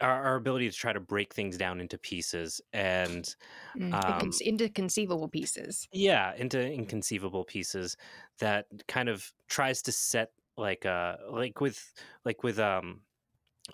our, 0.00 0.24
our 0.24 0.36
ability 0.36 0.70
to 0.70 0.76
try 0.76 0.92
to 0.92 1.00
break 1.00 1.34
things 1.34 1.56
down 1.58 1.80
into 1.80 1.98
pieces 1.98 2.60
and 2.72 3.34
Mm, 3.76 3.92
Um, 3.92 4.40
into 4.40 4.68
conceivable 4.68 5.28
pieces 5.28 5.88
yeah 5.92 6.34
into 6.34 6.60
inconceivable 6.60 7.44
pieces 7.44 7.96
that 8.38 8.66
kind 8.86 9.08
of 9.08 9.32
tries 9.48 9.82
to 9.82 9.92
set 9.92 10.32
like 10.56 10.86
uh 10.86 11.16
like 11.30 11.60
with 11.60 11.92
like 12.24 12.42
with 12.42 12.58
um 12.58 13.02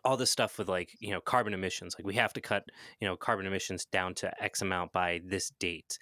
all 0.05 0.17
this 0.17 0.31
stuff 0.31 0.59
with 0.59 0.69
like 0.69 0.97
you 1.01 1.11
know 1.11 1.21
carbon 1.21 1.55
emissions 1.55 1.97
like 1.99 2.07
we 2.07 2.15
have 2.15 2.33
to 2.33 2.41
cut 2.41 2.65
you 3.01 3.09
know 3.09 3.17
carbon 3.17 3.47
emissions 3.47 3.87
down 3.87 4.15
to 4.15 4.43
x 4.43 4.63
amount 4.63 4.93
by 4.93 5.21
this 5.25 5.51
date 5.61 5.99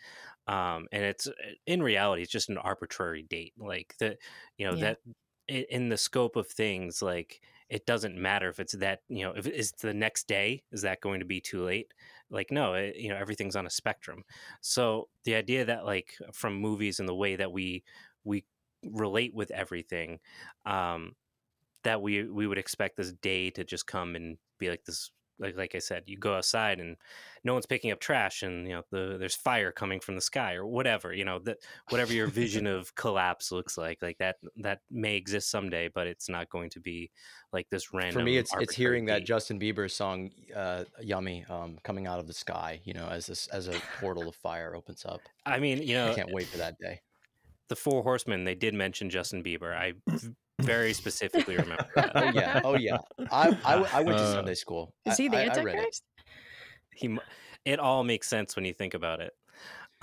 um 0.49 0.89
and 0.93 1.05
it's 1.05 1.29
in 1.67 1.83
reality 1.83 2.23
it's 2.23 2.33
just 2.33 2.51
an 2.51 2.59
arbitrary 2.59 3.23
date 3.23 3.55
like 3.59 3.95
the 3.99 4.17
you 4.59 4.67
know 4.67 4.77
Yeah. 4.77 4.77
that 4.77 4.99
in 5.49 5.91
the 5.91 5.99
scope 5.99 6.37
of 6.37 6.49
things 6.49 7.03
like 7.03 7.43
it 7.69 7.87
doesn't 7.87 8.17
matter 8.17 8.49
if 8.49 8.61
it's 8.61 8.75
that 8.75 9.01
you 9.09 9.25
know 9.25 9.33
if 9.37 9.47
it's 9.47 9.73
the 9.73 9.95
next 9.95 10.29
day 10.29 10.63
is 10.73 10.83
that 10.83 11.01
going 11.01 11.21
to 11.21 11.27
be 11.27 11.41
too 11.41 11.63
late? 11.65 11.93
Like 12.31 12.51
no 12.51 12.75
it, 12.75 12.97
you 12.97 13.09
know 13.09 13.17
everything's 13.17 13.57
on 13.57 13.67
a 13.67 13.71
spectrum. 13.71 14.25
So 14.61 15.09
the 15.25 15.35
idea 15.35 15.65
that 15.65 15.85
like 15.85 16.17
from 16.33 16.55
movies 16.57 17.01
and 17.01 17.09
the 17.09 17.15
way 17.15 17.37
that 17.37 17.53
we 17.53 17.85
we 18.25 18.45
relate 18.85 19.35
with 19.35 19.51
everything 19.51 20.21
um 20.67 21.15
that 21.85 22.03
we 22.03 22.25
we 22.25 22.47
would 22.47 22.59
expect 22.59 22.97
this 22.97 23.13
day 23.13 23.51
to 23.51 23.65
just 23.65 23.87
come 23.87 24.17
and 24.17 24.37
be 24.59 24.71
like 24.71 24.85
this 24.85 25.11
like 25.39 25.57
like 25.57 25.75
I 25.75 25.79
said, 25.79 26.05
you 26.07 26.17
go 26.17 26.35
outside 26.35 26.81
and 26.81 26.97
no 27.43 27.53
one's 27.53 27.67
picking 27.67 27.91
up 27.91 28.01
trash, 28.01 28.43
and 28.43 28.67
you 28.67 28.75
know 28.75 28.83
the, 28.91 29.17
there's 29.19 29.35
fire 29.35 29.73
coming 29.73 30.01
from 30.01 30.15
the 30.15 30.21
sky 30.21 30.55
or 30.55 30.67
whatever. 30.67 31.13
You 31.13 31.25
know 31.25 31.39
that 31.41 31.59
whatever 31.91 32.13
your 32.13 32.27
vision 32.43 32.67
of 32.67 32.95
collapse 32.95 33.53
looks 33.53 33.77
like, 33.77 34.01
like 34.03 34.19
that 34.19 34.37
that 34.59 34.81
may 34.91 35.17
exist 35.17 35.51
someday, 35.51 35.89
but 35.95 36.07
it's 36.07 36.29
not 36.29 36.49
going 36.49 36.71
to 36.71 36.81
be 36.81 37.11
like 37.53 37.69
this 37.71 37.93
random. 37.93 38.21
For 38.21 38.25
me, 38.25 38.37
it's 38.37 38.53
it's 38.61 38.75
hearing 38.75 39.07
that. 39.07 39.25
Justin 39.25 39.59
Bieber 39.59 39.91
song, 39.91 40.31
uh, 40.55 40.85
"Yummy," 41.01 41.45
um, 41.49 41.79
coming 41.83 42.07
out 42.07 42.19
of 42.19 42.27
the 42.27 42.35
sky. 42.35 42.81
You 42.85 42.95
know, 42.95 43.09
as 43.09 43.27
this 43.27 43.47
as 43.49 43.69
a 43.69 43.81
portal 44.01 44.29
of 44.29 44.35
fire 44.37 44.75
opens 44.75 45.05
up. 45.05 45.21
I 45.47 45.59
mean, 45.59 45.83
you 45.83 45.95
know, 45.95 46.11
I 46.11 46.15
can't 46.15 46.33
wait 46.33 46.47
for 46.47 46.59
that 46.59 46.79
day. 46.79 47.01
The 47.69 47.77
Four 47.77 48.03
Horsemen. 48.03 48.45
They 48.45 48.55
did 48.55 48.75
mention 48.75 49.11
Justin 49.11 49.43
Bieber. 49.43 49.75
I 49.75 49.93
very 50.63 50.93
specifically 50.93 51.57
remember 51.57 51.87
that. 51.95 52.13
Oh 52.15 52.31
yeah, 52.31 52.61
oh 52.65 52.77
yeah. 52.77 52.99
I 53.31 53.49
I, 53.65 53.73
w- 53.73 53.91
I 53.93 54.03
went 54.03 54.19
to 54.19 54.25
Uh, 54.25 54.33
Sunday 54.35 54.55
school. 54.55 54.95
is 55.05 55.17
he 55.17 55.29
the 55.29 55.37
I- 55.37 55.41
I 55.41 55.45
it. 55.45 55.51
antichrist 55.59 56.03
He, 56.95 57.19
it 57.65 57.79
all 57.81 58.05
makes 58.05 58.29
sense 58.29 58.55
when 58.57 58.65
you 58.65 58.73
think 58.75 58.95
about 58.95 59.21
it. 59.21 59.33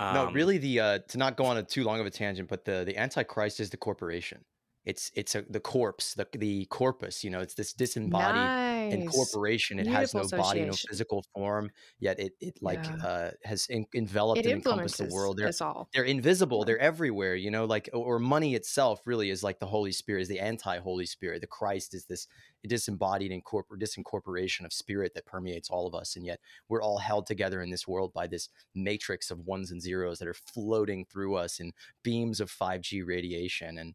no, 0.00 0.26
Um, 0.26 0.34
really, 0.34 0.58
the 0.58 0.80
uh, 0.80 0.98
to 1.08 1.18
not 1.18 1.36
go 1.36 1.44
on 1.44 1.56
a 1.56 1.62
too 1.62 1.84
long 1.84 2.00
of 2.00 2.06
a 2.06 2.10
tangent, 2.10 2.48
but 2.48 2.64
the 2.64 2.84
the 2.84 2.96
Antichrist 2.96 3.60
is 3.60 3.70
the 3.70 3.76
corporation. 3.76 4.44
It's 4.84 5.10
it's 5.14 5.34
a 5.36 5.42
the 5.42 5.60
corpse, 5.60 6.14
the 6.14 6.26
the 6.36 6.64
corpus. 6.66 7.22
You 7.24 7.30
know, 7.30 7.40
it's 7.40 7.54
this 7.54 7.72
disembodied 7.72 8.34
nice 8.34 8.71
incorporation. 8.90 9.78
It 9.78 9.86
has 9.86 10.14
no 10.14 10.26
body, 10.28 10.64
no 10.64 10.72
physical 10.72 11.24
form, 11.34 11.70
yet 11.98 12.18
it 12.18 12.32
it 12.40 12.62
like 12.62 12.82
Yeah. 12.84 13.06
uh, 13.06 13.30
has 13.44 13.66
en- 13.70 13.86
enveloped 13.94 14.40
it 14.40 14.46
and 14.46 14.54
encompassed 14.54 14.98
the 14.98 15.06
world. 15.12 15.36
They're 15.36 15.52
all 15.60 15.88
they're 15.92 16.04
invisible. 16.04 16.64
They're 16.64 16.78
everywhere. 16.78 17.34
You 17.34 17.50
know, 17.50 17.64
like 17.64 17.88
or 17.92 18.18
money 18.18 18.54
itself 18.54 19.00
really 19.06 19.30
is 19.30 19.42
like 19.42 19.58
the 19.58 19.66
Holy 19.66 19.92
Spirit, 19.92 20.22
is 20.22 20.28
the 20.28 20.40
anti 20.40 20.78
Holy 20.78 21.06
Spirit. 21.06 21.40
The 21.40 21.46
Christ 21.46 21.94
is 21.94 22.04
this 22.06 22.26
disembodied 22.66 23.32
incorpor- 23.32 23.78
disincorporation 23.78 24.64
of 24.64 24.72
spirit 24.72 25.14
that 25.14 25.26
permeates 25.26 25.68
all 25.70 25.86
of 25.86 25.94
us, 25.94 26.16
and 26.16 26.24
yet 26.24 26.40
we're 26.68 26.82
all 26.82 26.98
held 26.98 27.26
together 27.26 27.60
in 27.60 27.70
this 27.70 27.88
world 27.88 28.12
by 28.12 28.26
this 28.26 28.48
matrix 28.74 29.30
of 29.30 29.40
ones 29.40 29.70
and 29.70 29.82
zeros 29.82 30.18
that 30.18 30.28
are 30.28 30.34
floating 30.34 31.04
through 31.04 31.34
us 31.36 31.60
in 31.60 31.72
beams 32.02 32.40
of 32.40 32.50
5G 32.50 33.02
radiation, 33.04 33.78
and 33.78 33.94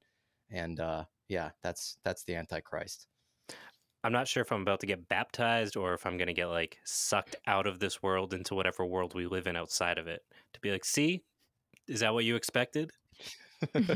and 0.50 0.80
uh, 0.80 1.06
yeah, 1.28 1.52
that's 1.62 1.98
that's 2.04 2.24
the 2.24 2.36
Antichrist. 2.36 3.08
I'm 4.08 4.14
not 4.14 4.26
sure 4.30 4.40
if 4.40 4.54
I'm 4.54 4.62
about 4.62 4.80
to 4.80 4.86
get 4.86 5.10
baptized 5.10 5.76
or 5.76 5.94
if 5.94 6.06
I'm 6.06 6.16
going 6.16 6.28
to 6.30 6.34
get 6.34 6.46
like 6.46 6.78
sucked 6.86 7.36
out 7.46 7.68
of 7.68 7.80
this 7.80 8.02
world 8.02 8.34
into 8.34 8.56
whatever 8.56 8.86
world 8.86 9.14
we 9.14 9.28
live 9.28 9.48
in 9.48 9.58
outside 9.58 9.98
of 9.98 10.08
it. 10.08 10.22
To 10.54 10.62
be 10.62 10.72
like, 10.72 10.86
see, 10.86 11.26
is 11.90 12.00
that 12.00 12.14
what 12.14 12.24
you 12.24 12.38
expected? 12.38 12.92
That's, 13.74 13.90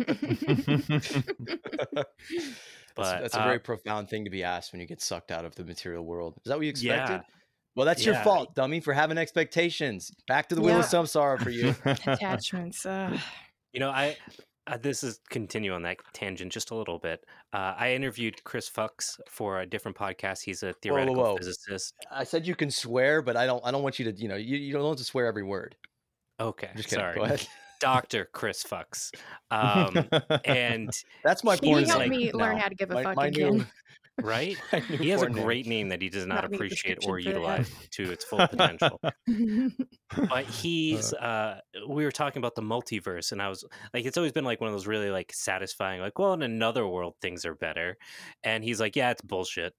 But 2.93 3.21
that's 3.21 3.35
a 3.35 3.39
uh, 3.39 3.45
very 3.45 3.59
profound 3.59 4.09
thing 4.09 4.25
to 4.25 4.29
be 4.29 4.43
asked 4.43 4.73
when 4.73 4.81
you 4.81 4.87
get 4.87 5.01
sucked 5.01 5.31
out 5.31 5.45
of 5.45 5.55
the 5.55 5.63
material 5.63 6.03
world. 6.03 6.33
Is 6.43 6.49
that 6.49 6.57
what 6.57 6.63
you 6.63 6.71
expected? 6.71 7.13
Yeah. 7.13 7.21
Well, 7.77 7.85
that's 7.85 8.05
your 8.05 8.15
fault, 8.15 8.53
dummy, 8.53 8.81
for 8.81 8.91
having 8.91 9.17
expectations. 9.17 10.11
Back 10.27 10.49
to 10.49 10.55
the 10.55 10.61
wheel 10.61 10.73
Yeah. 10.73 10.79
of 10.79 10.85
samsara 10.87 11.41
for 11.41 11.51
you. 11.51 11.73
attachments 11.85 12.85
uh, 12.85 13.17
you 13.71 13.79
know, 13.79 13.89
I 13.89 14.17
uh, 14.67 14.77
this 14.77 15.03
is 15.03 15.19
continue 15.29 15.73
on 15.73 15.81
that 15.83 15.97
tangent 16.13 16.51
just 16.51 16.71
a 16.71 16.75
little 16.75 16.99
bit. 16.99 17.25
Uh, 17.53 17.73
I 17.77 17.93
interviewed 17.93 18.43
Chris 18.43 18.67
Fuchs 18.69 19.19
for 19.27 19.61
a 19.61 19.65
different 19.65 19.97
podcast. 19.97 20.43
He's 20.43 20.63
a 20.63 20.67
whoa, 20.67 20.73
theoretical 20.81 21.23
whoa. 21.23 21.37
physicist. 21.37 21.95
I 22.11 22.23
said 22.23 22.45
you 22.45 22.55
can 22.55 22.69
swear, 22.69 23.21
but 23.21 23.35
I 23.35 23.45
don't. 23.45 23.63
I 23.65 23.71
don't 23.71 23.83
want 23.83 23.99
you 23.99 24.11
to. 24.11 24.19
You 24.19 24.27
know, 24.27 24.35
you, 24.35 24.57
you 24.57 24.73
don't 24.73 24.83
want 24.83 24.99
to 24.99 25.03
swear 25.03 25.25
every 25.25 25.43
word. 25.43 25.75
Okay, 26.39 26.69
just 26.75 26.89
kidding. 26.89 27.01
sorry, 27.01 27.15
Go 27.15 27.23
ahead. 27.23 27.47
Doctor 27.79 28.29
Chris 28.31 28.61
Fuchs, 28.63 29.11
um, 29.51 30.07
and 30.45 30.91
That's 31.23 31.43
my 31.43 31.55
point. 31.55 31.61
Can 31.61 31.69
you 31.69 31.75
porn 31.75 31.85
help 31.85 31.99
site 31.99 32.09
me 32.09 32.31
learn 32.31 32.55
now. 32.55 32.61
how 32.61 32.69
to 32.69 32.75
give 32.75 32.91
a 32.91 32.93
My, 32.93 33.03
fuck 33.03 33.15
my 33.15 33.27
again? 33.27 33.57
new 33.57 33.65
right? 34.23 34.57
He 34.87 35.09
has 35.09 35.21
a 35.21 35.25
newborn 35.25 35.33
name. 35.35 35.43
great 35.45 35.67
name 35.67 35.89
that 35.89 36.01
he 36.01 36.09
does 36.09 36.25
not 36.25 36.43
Not 36.43 36.53
appreciate 36.53 36.99
or 37.07 37.19
utilize 37.19 37.69
to 37.91 38.11
its 38.11 38.23
full 38.23 38.45
potential. 38.47 38.99
but 40.29 40.45
he's 40.45 41.13
uh. 41.13 41.59
we 41.87 42.03
were 42.03 42.11
talking 42.11 42.39
about 42.39 42.55
the 42.55 42.61
multiverse 42.61 43.31
and 43.31 43.41
i 43.41 43.47
was 43.49 43.63
like 43.93 44.05
it's 44.05 44.17
always 44.17 44.31
been 44.31 44.45
like 44.45 44.59
one 44.61 44.67
of 44.67 44.73
those 44.73 44.87
really 44.87 45.09
like 45.09 45.31
satisfying 45.33 46.01
like 46.01 46.17
well 46.19 46.33
in 46.33 46.41
another 46.41 46.87
world 46.87 47.15
things 47.21 47.45
are 47.45 47.55
better. 47.55 47.97
And 48.43 48.63
he's 48.63 48.79
like 48.79 48.95
yeah 48.95 49.11
it's 49.11 49.21
bullshit. 49.21 49.73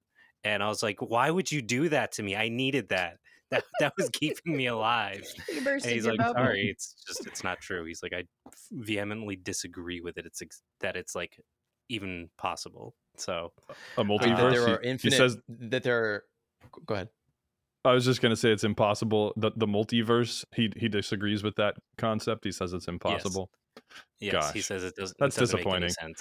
And 0.45 0.63
i 0.63 0.69
was 0.69 0.83
like 0.83 1.01
why 1.01 1.31
would 1.31 1.51
you 1.51 1.63
do 1.63 1.89
that 1.91 2.13
to 2.13 2.23
me? 2.23 2.37
I 2.37 2.49
needed 2.49 2.89
that. 2.91 3.19
That 3.51 3.65
that 3.81 3.93
was 3.99 4.09
keeping 4.11 4.57
me 4.57 4.67
alive. 4.67 5.25
You 5.53 5.59
and 5.69 5.85
he's 5.85 6.07
like 6.07 6.19
bubble. 6.19 6.35
sorry 6.35 6.69
it's 6.71 6.95
just 7.07 7.27
it's 7.27 7.45
not 7.45 7.61
true. 7.61 7.85
He's 7.85 8.03
like 8.03 8.13
i 8.15 8.25
vehemently 8.73 9.37
disagree 9.37 10.01
with 10.01 10.17
it. 10.19 10.25
It's 10.27 10.41
ex- 10.43 10.63
that 10.81 10.97
it's 10.97 11.15
like 11.15 11.39
even 11.91 12.31
possible 12.39 12.95
so 13.17 13.53
A 13.97 14.05
multiverse. 14.05 14.53
there 14.53 14.67
he- 14.83 14.89
are 14.91 14.97
he, 14.99 15.11
says 15.11 15.37
that 15.49 15.83
there 15.83 16.05
are. 16.05 16.25
Go 16.87 16.95
ahead. 16.95 17.09
I 17.85 17.93
was 17.93 18.05
just 18.05 18.23
gonna 18.23 18.37
say 18.37 18.53
it's 18.53 18.65
impossible. 18.65 19.33
The 19.37 19.51
the 19.57 19.67
multiverse. 19.67 20.45
He 20.55 20.71
he 20.77 20.89
disagrees 20.89 21.43
with 21.43 21.57
that 21.57 21.75
concept. 21.99 22.45
He 22.45 22.53
says 22.53 22.73
it's 22.73 22.89
impossible. 22.89 23.51
yes 24.21 24.53
he 24.53 24.61
says 24.61 24.85
it 24.85 24.95
doesn't 24.95 25.17
that's 25.19 25.37
it 25.37 25.41
doesn't 25.41 25.65
make 25.65 25.75
any 25.75 25.87
disappointing. 25.87 26.15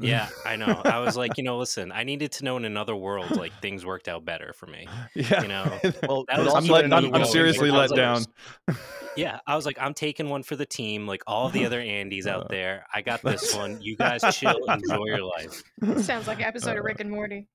Sense 0.00 0.10
yeah 0.10 0.28
i 0.50 0.56
know 0.56 0.80
i 0.84 0.98
was 0.98 1.16
like 1.16 1.36
you 1.38 1.42
know 1.44 1.58
listen 1.58 1.90
i 1.92 2.04
needed 2.04 2.32
to 2.32 2.44
know 2.44 2.56
in 2.56 2.64
another 2.64 2.94
world 2.96 3.30
like 3.36 3.52
things 3.60 3.84
worked 3.86 4.08
out 4.08 4.24
better 4.24 4.52
for 4.52 4.66
me 4.66 4.86
Yeah. 5.14 5.42
You 5.42 5.48
know, 5.48 5.78
Well, 6.08 6.24
That 6.28 6.38
was 6.38 6.48
I'm 6.48 6.54
also 6.62 6.72
let, 6.72 6.92
I'm, 6.92 7.14
I'm 7.14 7.24
seriously 7.24 7.70
let 7.70 7.90
down. 7.90 8.24
others. 8.68 8.78
Yeah, 9.16 9.40
I 9.48 9.56
was 9.56 9.66
like, 9.66 9.78
I'm 9.80 9.94
taking 9.94 10.28
one 10.28 10.44
for 10.44 10.54
the 10.54 10.64
team. 10.66 11.08
Like 11.08 11.22
all 11.26 11.48
the 11.48 11.66
other 11.66 11.80
Andys 11.80 12.26
out 12.28 12.44
Uh, 12.44 12.48
there, 12.50 12.86
I 12.94 13.02
got 13.02 13.20
this 13.22 13.52
one. 13.52 13.80
You 13.82 13.96
guys 13.96 14.20
chill, 14.36 14.56
enjoy 14.68 15.04
your 15.06 15.24
life, 15.24 15.60
Sounds 16.04 16.28
like 16.28 16.38
an 16.38 16.44
episode 16.44 16.78
of 16.78 16.84
Rick 16.84 17.00
and 17.00 17.10
Morty. 17.10 17.48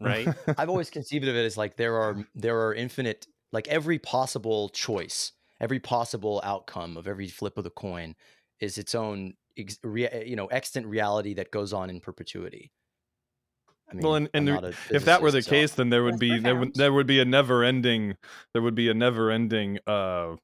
right? 0.00 0.28
I've 0.58 0.68
always 0.68 0.90
conceived 0.90 1.26
of 1.26 1.34
it 1.34 1.44
as 1.46 1.56
like 1.56 1.76
there 1.78 1.96
are 1.96 2.26
there 2.34 2.60
are 2.66 2.74
infinite 2.74 3.26
like 3.52 3.68
every 3.68 3.98
possible 3.98 4.68
choice, 4.68 5.32
every 5.60 5.80
possible 5.80 6.42
outcome 6.44 6.98
of 6.98 7.08
every 7.08 7.28
flip 7.28 7.56
of 7.56 7.64
the 7.64 7.70
coin 7.70 8.14
is 8.60 8.76
its 8.76 8.94
own 8.94 9.32
ex- 9.58 9.78
rea- 9.82 10.24
you 10.26 10.36
know 10.36 10.46
extant 10.46 10.86
reality 10.86 11.34
that 11.34 11.50
goes 11.50 11.72
on 11.72 11.90
in 11.90 12.00
perpetuity. 12.00 12.70
I 13.90 13.94
mean, 13.94 14.02
Well, 14.04 14.14
and- 14.16 14.28
and 14.34 14.44
not 14.46 14.64
a 14.64 14.74
if 14.90 15.04
that 15.06 15.22
were 15.22 15.30
the 15.30 15.42
so- 15.42 15.50
case, 15.50 15.74
then 15.74 15.88
there 15.90 16.04
would 16.04 16.14
That's 16.14 16.20
be 16.20 16.38
there 16.38 16.56
would 16.56 16.74
there 16.74 16.92
would 16.92 17.06
be 17.06 17.20
a 17.20 17.24
never 17.24 17.64
ending 17.64 18.16
there 18.52 18.62
would 18.62 18.74
be 18.74 18.88
a 18.88 18.94
never 18.94 19.30
ending 19.30 19.78
uh 19.86 20.36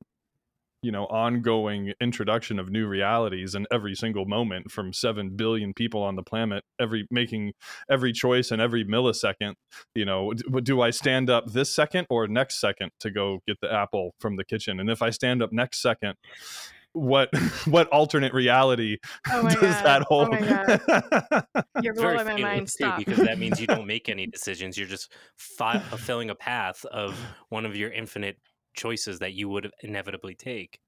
you 0.82 0.92
know 0.92 1.04
ongoing 1.06 1.94
introduction 1.98 2.58
of 2.58 2.68
new 2.70 2.86
realities 2.86 3.54
in 3.54 3.66
every 3.72 3.94
single 3.94 4.26
moment 4.26 4.70
from 4.70 4.92
7 4.92 5.30
billion 5.34 5.72
people 5.72 6.02
on 6.02 6.14
the 6.14 6.22
planet 6.22 6.62
every 6.78 7.06
making 7.10 7.54
every 7.88 8.12
choice 8.12 8.50
in 8.50 8.60
every 8.60 8.84
millisecond 8.84 9.54
you 9.94 10.04
know 10.04 10.34
d- 10.34 10.44
do 10.62 10.82
i 10.82 10.90
stand 10.90 11.30
up 11.30 11.46
this 11.52 11.74
second 11.74 12.06
or 12.10 12.26
next 12.28 12.60
second 12.60 12.90
to 13.00 13.10
go 13.10 13.40
get 13.48 13.56
the 13.62 13.72
apple 13.72 14.10
from 14.20 14.36
the 14.36 14.44
kitchen 14.44 14.78
and 14.78 14.90
if 14.90 15.00
i 15.00 15.08
stand 15.08 15.42
up 15.42 15.52
next 15.52 15.80
second 15.80 16.16
what 16.94 17.28
what 17.66 17.88
alternate 17.88 18.32
reality 18.32 18.96
Oh 19.30 19.42
does 19.48 19.56
god. 19.62 19.84
that 19.84 20.02
Oh 20.02 20.04
hold 20.08 20.30
my 20.30 20.40
god. 20.40 21.64
You're 21.82 21.94
blowing 21.94 22.16
my 22.16 22.24
mind. 22.24 22.40
fatalistic 22.70 22.86
Stop. 22.86 22.98
because 22.98 23.18
that 23.18 23.38
means 23.38 23.60
you 23.60 23.66
don't 23.66 23.86
make 23.86 24.08
any 24.08 24.26
decisions. 24.26 24.78
You're 24.78 24.88
just 24.88 25.12
fi- 25.36 25.78
fulfilling 25.78 26.30
a 26.30 26.34
path 26.34 26.84
of 26.86 27.18
one 27.50 27.66
of 27.66 27.76
your 27.76 27.90
infinite 27.92 28.38
choices 28.74 29.18
that 29.18 29.34
you 29.34 29.48
would 29.48 29.70
inevitably 29.82 30.34
take. 30.34 30.78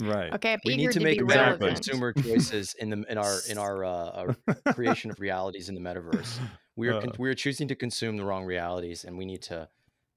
right 0.00 0.32
Okay, 0.34 0.54
I'm 0.54 0.60
we 0.64 0.76
need 0.76 0.92
to 0.92 0.98
to 0.98 1.04
make 1.04 1.18
be 1.18 1.24
better 1.24 1.42
relevant. 1.58 1.74
consumer 1.74 2.12
choices 2.12 2.74
in 2.78 2.90
the 2.90 3.04
in 3.10 3.18
our 3.18 3.36
in 3.50 3.58
our 3.58 3.84
uh, 3.84 4.34
uh, 4.48 4.72
creation 4.72 5.10
of 5.10 5.18
realities 5.20 5.68
in 5.68 5.74
the 5.74 5.80
metaverse. 5.80 6.38
We 6.76 6.88
are 6.88 7.00
con- 7.00 7.10
Uh. 7.10 7.16
we 7.18 7.28
are 7.28 7.34
choosing 7.34 7.66
to 7.68 7.74
consume 7.74 8.16
the 8.16 8.24
wrong 8.24 8.44
realities, 8.44 9.04
and 9.04 9.18
we 9.18 9.24
need 9.24 9.42
to, 9.42 9.68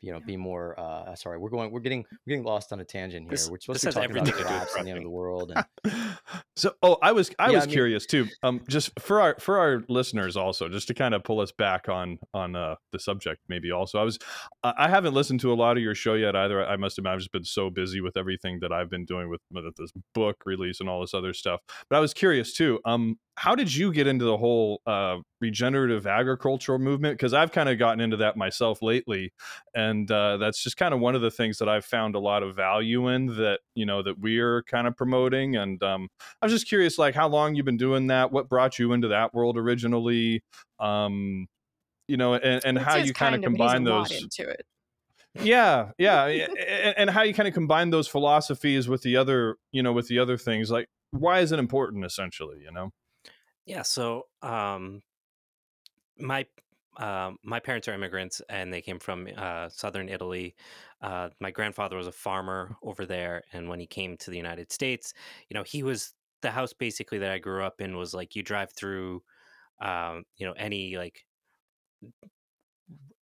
you 0.01 0.11
know, 0.11 0.19
be 0.19 0.35
more. 0.37 0.79
Uh, 0.79 1.15
sorry, 1.15 1.37
we're 1.37 1.49
going. 1.49 1.71
We're 1.71 1.79
getting 1.79 2.03
we're 2.25 2.31
getting 2.31 2.43
lost 2.43 2.73
on 2.73 2.79
a 2.79 2.85
tangent 2.85 3.23
here. 3.25 3.31
This- 3.31 3.49
we're 3.49 3.59
supposed 3.59 3.81
to 3.81 3.87
be 3.87 3.93
talking 3.93 4.11
about 4.11 4.27
everything 4.27 4.39
to 4.39 4.43
collapse 4.47 4.75
and 4.75 4.85
the 4.87 4.91
end 4.91 4.97
of 4.97 5.03
the 5.03 5.09
world. 5.09 5.53
And 5.55 5.65
so 6.55 6.73
oh 6.83 6.97
i 7.01 7.11
was 7.11 7.31
i 7.39 7.47
Yeah, 7.47 7.55
was 7.55 7.63
I 7.63 7.65
mean- 7.67 7.73
curious 7.73 8.05
too 8.05 8.27
um 8.43 8.61
just 8.69 8.91
for 8.99 9.21
our 9.21 9.35
for 9.39 9.57
our 9.57 9.83
listeners 9.87 10.35
also 10.37 10.67
just 10.69 10.87
to 10.89 10.93
kind 10.93 11.13
of 11.13 11.23
pull 11.23 11.39
us 11.39 11.51
back 11.51 11.87
on 11.89 12.19
on 12.33 12.55
uh 12.55 12.75
the 12.91 12.99
subject 12.99 13.41
maybe 13.47 13.71
also 13.71 13.99
i 13.99 14.03
was 14.03 14.19
i 14.63 14.87
haven't 14.89 15.13
listened 15.13 15.39
to 15.41 15.51
a 15.53 15.55
lot 15.55 15.77
of 15.77 15.83
your 15.83 15.95
show 15.95 16.13
yet 16.13 16.35
either 16.35 16.63
i 16.65 16.75
must 16.75 16.97
admit 16.97 17.13
i've 17.13 17.19
just 17.19 17.31
been 17.31 17.43
so 17.45 17.69
busy 17.69 18.01
with 18.01 18.17
everything 18.17 18.59
that 18.61 18.71
i've 18.71 18.89
been 18.89 19.05
doing 19.05 19.29
with, 19.29 19.41
with 19.51 19.63
this 19.77 19.91
book 20.13 20.35
release 20.45 20.79
and 20.81 20.89
all 20.89 20.99
this 21.01 21.13
other 21.13 21.33
stuff 21.33 21.61
but 21.89 21.95
i 21.95 21.99
was 21.99 22.13
curious 22.13 22.53
too 22.53 22.79
um 22.85 23.17
how 23.41 23.55
did 23.55 23.73
you 23.73 23.91
get 23.91 24.05
into 24.05 24.25
the 24.25 24.37
whole 24.37 24.81
uh 24.85 25.17
regenerative 25.39 26.05
agricultural 26.05 26.77
movement 26.77 27.17
because 27.17 27.33
i've 27.33 27.51
kind 27.51 27.67
of 27.69 27.79
gotten 27.79 27.99
into 27.99 28.17
that 28.17 28.37
myself 28.37 28.81
lately 28.81 29.31
and 29.73 30.11
uh, 30.11 30.37
that's 30.37 30.61
just 30.61 30.77
kind 30.77 30.93
of 30.93 30.99
one 30.99 31.15
of 31.15 31.21
the 31.21 31.31
things 31.31 31.57
that 31.59 31.69
I've 31.69 31.85
found 31.85 32.15
a 32.15 32.19
lot 32.19 32.43
of 32.43 32.55
value 32.55 33.07
in 33.07 33.27
that 33.37 33.59
you 33.75 33.85
know 33.85 34.03
that 34.03 34.19
we're 34.19 34.63
kind 34.63 34.87
of 34.87 34.95
promoting. 34.95 35.55
And 35.55 35.81
um, 35.83 36.09
I 36.41 36.45
was 36.45 36.53
just 36.53 36.67
curious, 36.67 36.97
like 36.97 37.15
how 37.15 37.27
long 37.27 37.55
you've 37.55 37.65
been 37.65 37.77
doing 37.77 38.07
that, 38.07 38.31
what 38.31 38.49
brought 38.49 38.79
you 38.79 38.93
into 38.93 39.07
that 39.09 39.33
world 39.33 39.57
originally, 39.57 40.43
um, 40.79 41.47
you 42.07 42.17
know, 42.17 42.33
and, 42.33 42.63
and 42.65 42.77
how 42.77 42.97
you 42.97 43.13
kind 43.13 43.35
of 43.35 43.41
kinda, 43.41 43.57
but 43.57 43.63
he's 43.63 43.73
combine 43.73 43.83
those. 43.83 44.11
into 44.11 44.49
it. 44.49 44.65
Yeah, 45.41 45.91
yeah, 45.97 46.25
and, 46.25 46.95
and 46.97 47.09
how 47.09 47.23
you 47.23 47.33
kind 47.33 47.47
of 47.47 47.53
combine 47.53 47.89
those 47.89 48.07
philosophies 48.07 48.87
with 48.87 49.01
the 49.03 49.15
other, 49.17 49.57
you 49.71 49.81
know, 49.81 49.93
with 49.93 50.07
the 50.07 50.19
other 50.19 50.37
things. 50.37 50.69
Like, 50.69 50.87
why 51.11 51.39
is 51.39 51.51
it 51.51 51.59
important, 51.59 52.05
essentially? 52.05 52.59
You 52.63 52.71
know. 52.71 52.91
Yeah. 53.71 53.83
So, 53.83 54.27
um, 54.41 55.01
my 56.17 56.45
um, 56.97 57.37
my 57.43 57.59
parents 57.59 57.87
are 57.87 57.93
immigrants, 57.93 58.41
and 58.49 58.73
they 58.73 58.81
came 58.81 58.99
from 58.99 59.27
uh, 59.37 59.69
southern 59.69 60.09
Italy. 60.09 60.55
Uh, 61.01 61.29
my 61.39 61.49
grandfather 61.49 61.95
was 61.95 62.07
a 62.07 62.11
farmer 62.11 62.75
over 62.83 63.05
there, 63.05 63.43
and 63.53 63.69
when 63.69 63.79
he 63.79 63.87
came 63.87 64.17
to 64.17 64.29
the 64.29 64.35
United 64.37 64.71
States, 64.73 65.13
you 65.49 65.53
know, 65.55 65.63
he 65.63 65.83
was 65.83 66.13
the 66.41 66.51
house 66.51 66.73
basically 66.73 67.19
that 67.19 67.31
I 67.31 67.39
grew 67.39 67.63
up 67.63 67.79
in 67.81 67.95
was 67.95 68.13
like 68.13 68.35
you 68.35 68.43
drive 68.43 68.73
through, 68.73 69.23
um, 69.81 70.25
you 70.37 70.47
know, 70.47 70.53
any 70.53 70.97
like 70.97 71.25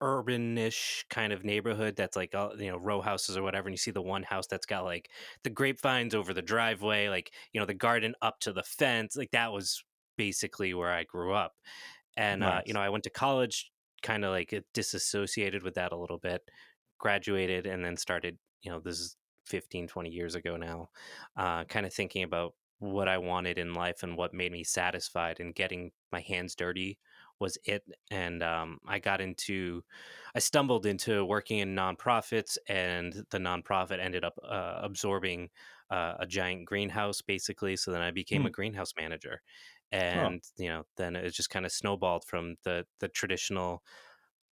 urbanish 0.01 1.03
kind 1.09 1.33
of 1.33 1.43
neighborhood 1.43 1.95
that's 1.97 2.15
like 2.15 2.33
you 2.33 2.71
know 2.71 2.77
row 2.77 3.01
houses 3.01 3.35
or 3.35 3.43
whatever 3.43 3.67
and 3.67 3.73
you 3.73 3.77
see 3.77 3.91
the 3.91 4.01
one 4.01 4.23
house 4.23 4.47
that's 4.47 4.65
got 4.65 4.85
like 4.85 5.09
the 5.43 5.49
grapevines 5.49 6.15
over 6.15 6.33
the 6.33 6.41
driveway 6.41 7.09
like 7.09 7.33
you 7.51 7.59
know 7.59 7.65
the 7.65 7.73
garden 7.73 8.15
up 8.21 8.39
to 8.39 8.53
the 8.53 8.63
fence 8.63 9.17
like 9.17 9.31
that 9.31 9.51
was 9.51 9.83
basically 10.19 10.73
where 10.73 10.91
i 10.91 11.05
grew 11.05 11.33
up 11.33 11.53
and 12.17 12.43
uh, 12.43 12.59
you 12.65 12.73
know 12.73 12.81
i 12.81 12.89
went 12.89 13.05
to 13.05 13.09
college 13.09 13.71
kind 14.01 14.25
of 14.25 14.31
like 14.31 14.53
disassociated 14.73 15.63
with 15.63 15.75
that 15.75 15.93
a 15.93 15.97
little 15.97 16.17
bit 16.17 16.41
graduated 16.97 17.65
and 17.65 17.85
then 17.85 17.95
started 17.95 18.37
you 18.61 18.69
know 18.69 18.81
this 18.81 18.99
is 18.99 19.15
15 19.45 19.87
20 19.87 20.09
years 20.09 20.35
ago 20.35 20.57
now 20.57 20.89
uh, 21.37 21.63
kind 21.63 21.85
of 21.85 21.93
thinking 21.93 22.23
about 22.23 22.53
what 22.79 23.07
i 23.07 23.17
wanted 23.17 23.57
in 23.57 23.73
life 23.73 24.03
and 24.03 24.17
what 24.17 24.33
made 24.33 24.51
me 24.51 24.61
satisfied 24.61 25.39
and 25.39 25.55
getting 25.55 25.89
my 26.11 26.19
hands 26.19 26.53
dirty 26.53 26.99
was 27.39 27.57
it 27.63 27.83
and 28.11 28.43
um, 28.43 28.77
i 28.85 28.99
got 28.99 29.21
into 29.21 29.81
i 30.35 30.39
stumbled 30.39 30.85
into 30.85 31.23
working 31.23 31.59
in 31.59 31.73
nonprofits 31.73 32.57
and 32.67 33.23
the 33.29 33.37
nonprofit 33.37 34.03
ended 34.03 34.25
up 34.25 34.37
uh, 34.43 34.81
absorbing 34.83 35.49
uh, 35.91 36.15
a 36.19 36.27
giant 36.27 36.65
greenhouse 36.65 37.21
basically 37.21 37.75
so 37.75 37.91
then 37.91 38.01
i 38.01 38.11
became 38.11 38.45
a 38.45 38.51
greenhouse 38.51 38.93
manager 38.97 39.41
and 39.91 40.43
you 40.57 40.69
know 40.69 40.83
then 40.97 41.15
it 41.15 41.31
just 41.31 41.49
kind 41.49 41.65
of 41.65 41.71
snowballed 41.71 42.23
from 42.25 42.55
the 42.63 42.85
the 42.99 43.07
traditional 43.09 43.83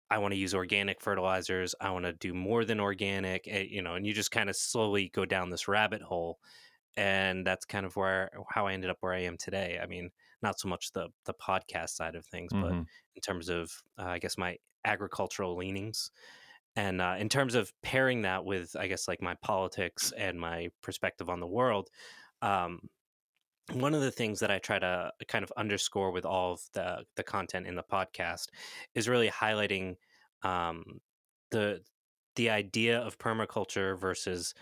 i 0.09 0.17
want 0.17 0.33
to 0.33 0.39
use 0.39 0.53
organic 0.53 1.01
fertilizers 1.01 1.73
i 1.81 1.89
want 1.89 2.05
to 2.05 2.13
do 2.13 2.33
more 2.33 2.65
than 2.65 2.79
organic 2.79 3.47
eh, 3.47 3.65
you 3.69 3.81
know 3.81 3.95
and 3.95 4.05
you 4.05 4.13
just 4.13 4.31
kind 4.31 4.49
of 4.49 4.55
slowly 4.55 5.09
go 5.09 5.25
down 5.25 5.49
this 5.49 5.67
rabbit 5.67 6.01
hole 6.01 6.39
and 6.97 7.47
that's 7.47 7.65
kind 7.65 7.85
of 7.85 7.95
where 7.95 8.31
how 8.49 8.67
i 8.67 8.73
ended 8.73 8.89
up 8.91 8.97
where 9.01 9.13
i 9.13 9.19
am 9.21 9.37
today. 9.37 9.79
I 9.81 9.87
mean 9.87 10.11
not 10.41 10.59
so 10.59 10.67
much 10.69 10.91
the 10.93 11.09
the 11.25 11.33
podcast 11.35 11.91
side 11.91 12.15
of 12.15 12.25
things 12.25 12.53
but 12.59 12.75
Mhm. 12.75 12.87
in 13.15 13.21
terms 13.21 13.49
of 13.49 13.71
uh, 13.99 14.05
i 14.07 14.19
guess 14.19 14.37
my 14.37 14.57
agricultural 14.85 15.55
leanings 15.57 16.11
and 16.75 17.01
uh, 17.01 17.15
in 17.19 17.29
terms 17.29 17.55
of 17.55 17.71
pairing 17.81 18.23
that 18.23 18.45
with 18.45 18.75
i 18.79 18.87
guess 18.87 19.07
like 19.07 19.21
my 19.21 19.35
politics 19.41 20.11
and 20.17 20.39
my 20.39 20.69
perspective 20.81 21.29
on 21.29 21.39
the 21.39 21.47
world 21.47 21.89
um, 22.41 22.79
one 23.71 23.93
of 23.93 24.01
the 24.01 24.11
things 24.11 24.39
that 24.41 24.51
I 24.51 24.59
try 24.59 24.77
to 24.77 25.11
kind 25.27 25.43
of 25.43 25.53
underscore 25.55 26.11
with 26.11 26.25
all 26.25 26.53
of 26.53 26.61
the 26.73 27.05
the 27.15 27.23
content 27.23 27.65
in 27.65 27.75
the 27.75 27.83
podcast 27.83 28.47
is 28.93 29.07
really 29.07 29.29
highlighting 29.29 29.95
um, 30.43 30.99
the 31.51 31.81
the 32.35 32.49
idea 32.49 32.99
of 32.99 33.17
permaculture 33.17 33.97
versus 33.97 34.53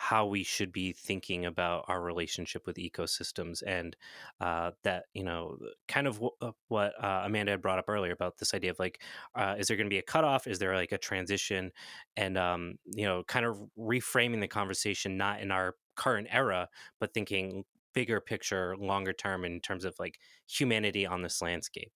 how 0.00 0.24
we 0.24 0.44
should 0.44 0.70
be 0.72 0.92
thinking 0.92 1.44
about 1.44 1.84
our 1.88 2.00
relationship 2.00 2.66
with 2.66 2.76
ecosystems 2.76 3.62
and 3.66 3.96
uh, 4.40 4.70
that 4.84 5.06
you 5.12 5.24
know 5.24 5.58
kind 5.88 6.06
of 6.06 6.14
w- 6.14 6.30
uh, 6.40 6.52
what 6.68 6.92
uh, 7.02 7.22
amanda 7.24 7.50
had 7.52 7.60
brought 7.62 7.78
up 7.80 7.86
earlier 7.88 8.12
about 8.12 8.38
this 8.38 8.54
idea 8.54 8.70
of 8.70 8.78
like 8.78 9.02
uh, 9.34 9.56
is 9.58 9.66
there 9.68 9.76
going 9.76 9.86
to 9.86 9.90
be 9.90 9.98
a 9.98 10.02
cutoff? 10.02 10.46
Is 10.46 10.58
there 10.60 10.74
like 10.76 10.92
a 10.92 10.98
transition? 10.98 11.72
And 12.16 12.36
um, 12.38 12.78
you 12.86 13.04
know 13.06 13.24
kind 13.24 13.44
of 13.46 13.58
reframing 13.78 14.40
the 14.40 14.48
conversation 14.48 15.16
not 15.16 15.40
in 15.40 15.50
our 15.50 15.76
current 15.96 16.28
era 16.30 16.68
but 17.00 17.12
thinking 17.14 17.64
bigger 17.94 18.20
picture, 18.20 18.76
longer 18.76 19.12
term 19.12 19.44
in 19.44 19.60
terms 19.60 19.84
of 19.84 19.96
like 19.98 20.20
humanity 20.48 21.04
on 21.06 21.22
this 21.22 21.42
landscape, 21.42 21.92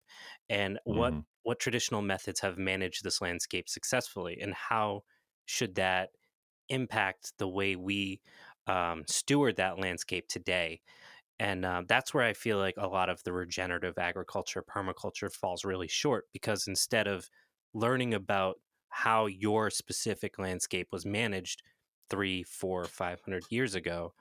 and 0.50 0.80
what 0.86 1.16
Mhm. 1.16 1.26
what 1.44 1.60
traditional 1.60 2.02
methods 2.02 2.40
have 2.40 2.58
managed 2.58 3.04
this 3.04 3.22
landscape 3.22 3.68
successfully, 3.70 4.40
and 4.40 4.54
how 4.54 5.02
should 5.46 5.76
that 5.76 6.12
impact 6.72 7.34
the 7.38 7.48
way 7.50 7.76
we 7.76 8.22
um, 8.68 9.04
steward 9.08 9.58
that 9.58 9.80
landscape 9.80 10.28
today. 10.28 10.82
And 11.40 11.66
uh, 11.66 11.84
that's 11.88 12.14
where 12.14 12.24
I 12.24 12.34
feel 12.34 12.58
like 12.60 12.76
a 12.78 12.88
lot 12.88 13.10
of 13.10 13.24
the 13.24 13.34
regenerative 13.34 13.98
agriculture, 13.98 14.64
permaculture 14.64 15.34
falls 15.34 15.66
really 15.66 15.88
short 15.88 16.26
because 16.34 16.68
instead 16.68 17.08
of 17.08 17.30
learning 17.74 18.14
about 18.14 18.62
how 18.90 19.26
your 19.26 19.70
specific 19.70 20.38
landscape 20.38 20.90
was 20.92 21.06
managed 21.06 21.64
three, 22.10 22.44
four, 22.44 22.86
five 22.86 23.22
hundred 23.22 23.46
years 23.50 23.76
ago, 23.76 24.14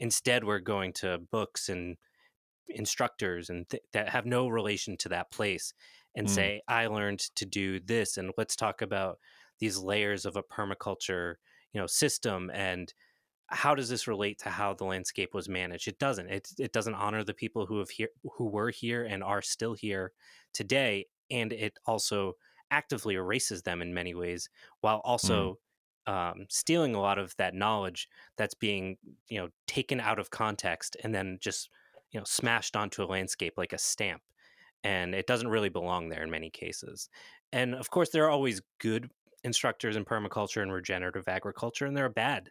instead 0.00 0.44
we're 0.44 0.60
going 0.60 0.92
to 0.94 1.18
books 1.18 1.68
and 1.68 1.96
instructors 2.68 3.50
and 3.50 3.68
th- 3.68 3.82
that 3.92 4.08
have 4.08 4.26
no 4.26 4.48
relation 4.48 4.96
to 4.98 5.08
that 5.10 5.30
place 5.30 5.74
and 6.14 6.28
Mm. 6.28 6.30
say, 6.30 6.62
I 6.68 6.86
learned 6.86 7.20
to 7.36 7.44
do 7.46 7.80
this, 7.80 8.16
and 8.16 8.32
let's 8.38 8.56
talk 8.56 8.82
about 8.82 9.18
these 9.58 9.78
layers 9.78 10.24
of 10.26 10.36
a 10.36 10.42
permaculture, 10.42 11.36
you 11.74 11.80
know, 11.80 11.86
system 11.86 12.50
and 12.54 12.94
how 13.48 13.74
does 13.74 13.88
this 13.88 14.08
relate 14.08 14.38
to 14.40 14.50
how 14.50 14.74
the 14.74 14.84
landscape 14.84 15.34
was 15.34 15.48
managed? 15.48 15.88
It 15.88 15.98
doesn't. 15.98 16.28
It 16.28 16.48
it 16.58 16.72
doesn't 16.72 16.94
honor 16.94 17.24
the 17.24 17.34
people 17.34 17.66
who 17.66 17.78
have 17.78 17.90
here 17.90 18.08
who 18.24 18.46
were 18.46 18.70
here 18.70 19.04
and 19.04 19.22
are 19.22 19.42
still 19.42 19.74
here 19.74 20.12
today, 20.52 21.06
and 21.30 21.52
it 21.52 21.78
also 21.86 22.34
actively 22.70 23.14
erases 23.14 23.62
them 23.62 23.82
in 23.82 23.94
many 23.94 24.14
ways, 24.14 24.48
while 24.80 25.00
also 25.04 25.58
um, 26.06 26.46
stealing 26.48 26.94
a 26.94 27.00
lot 27.00 27.18
of 27.18 27.34
that 27.36 27.54
knowledge 27.54 28.08
that's 28.36 28.54
being 28.54 28.96
you 29.28 29.38
know 29.38 29.48
taken 29.66 30.00
out 30.00 30.18
of 30.18 30.30
context 30.30 30.96
and 31.04 31.14
then 31.14 31.38
just 31.40 31.70
you 32.12 32.18
know 32.20 32.24
smashed 32.24 32.76
onto 32.76 33.02
a 33.02 33.06
landscape 33.06 33.54
like 33.58 33.72
a 33.74 33.78
stamp, 33.78 34.22
and 34.82 35.14
it 35.14 35.26
doesn't 35.26 35.48
really 35.48 35.68
belong 35.68 36.08
there 36.08 36.22
in 36.22 36.30
many 36.30 36.50
cases. 36.50 37.08
And 37.52 37.74
of 37.74 37.90
course, 37.90 38.10
there 38.10 38.24
are 38.24 38.30
always 38.30 38.62
good 38.80 39.10
instructors 39.44 39.96
in 39.96 40.04
permaculture 40.04 40.62
and 40.62 40.72
regenerative 40.72 41.28
agriculture, 41.28 41.86
and 41.86 41.96
they're 41.96 42.08
bad 42.08 42.50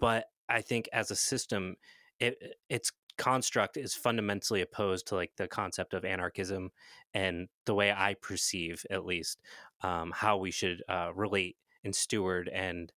but 0.00 0.24
I 0.48 0.62
think 0.62 0.88
as 0.92 1.12
a 1.12 1.16
system, 1.16 1.76
it, 2.18 2.56
its 2.68 2.90
construct 3.16 3.76
is 3.76 3.94
fundamentally 3.94 4.62
opposed 4.62 5.06
to 5.08 5.14
like 5.14 5.32
the 5.36 5.46
concept 5.46 5.94
of 5.94 6.04
anarchism 6.04 6.70
and 7.14 7.48
the 7.66 7.74
way 7.74 7.92
I 7.92 8.14
perceive, 8.14 8.84
at 8.90 9.04
least, 9.04 9.40
um, 9.82 10.10
how 10.10 10.38
we 10.38 10.50
should 10.50 10.82
uh, 10.88 11.12
relate 11.14 11.56
and 11.84 11.94
steward 11.94 12.48
and 12.48 12.92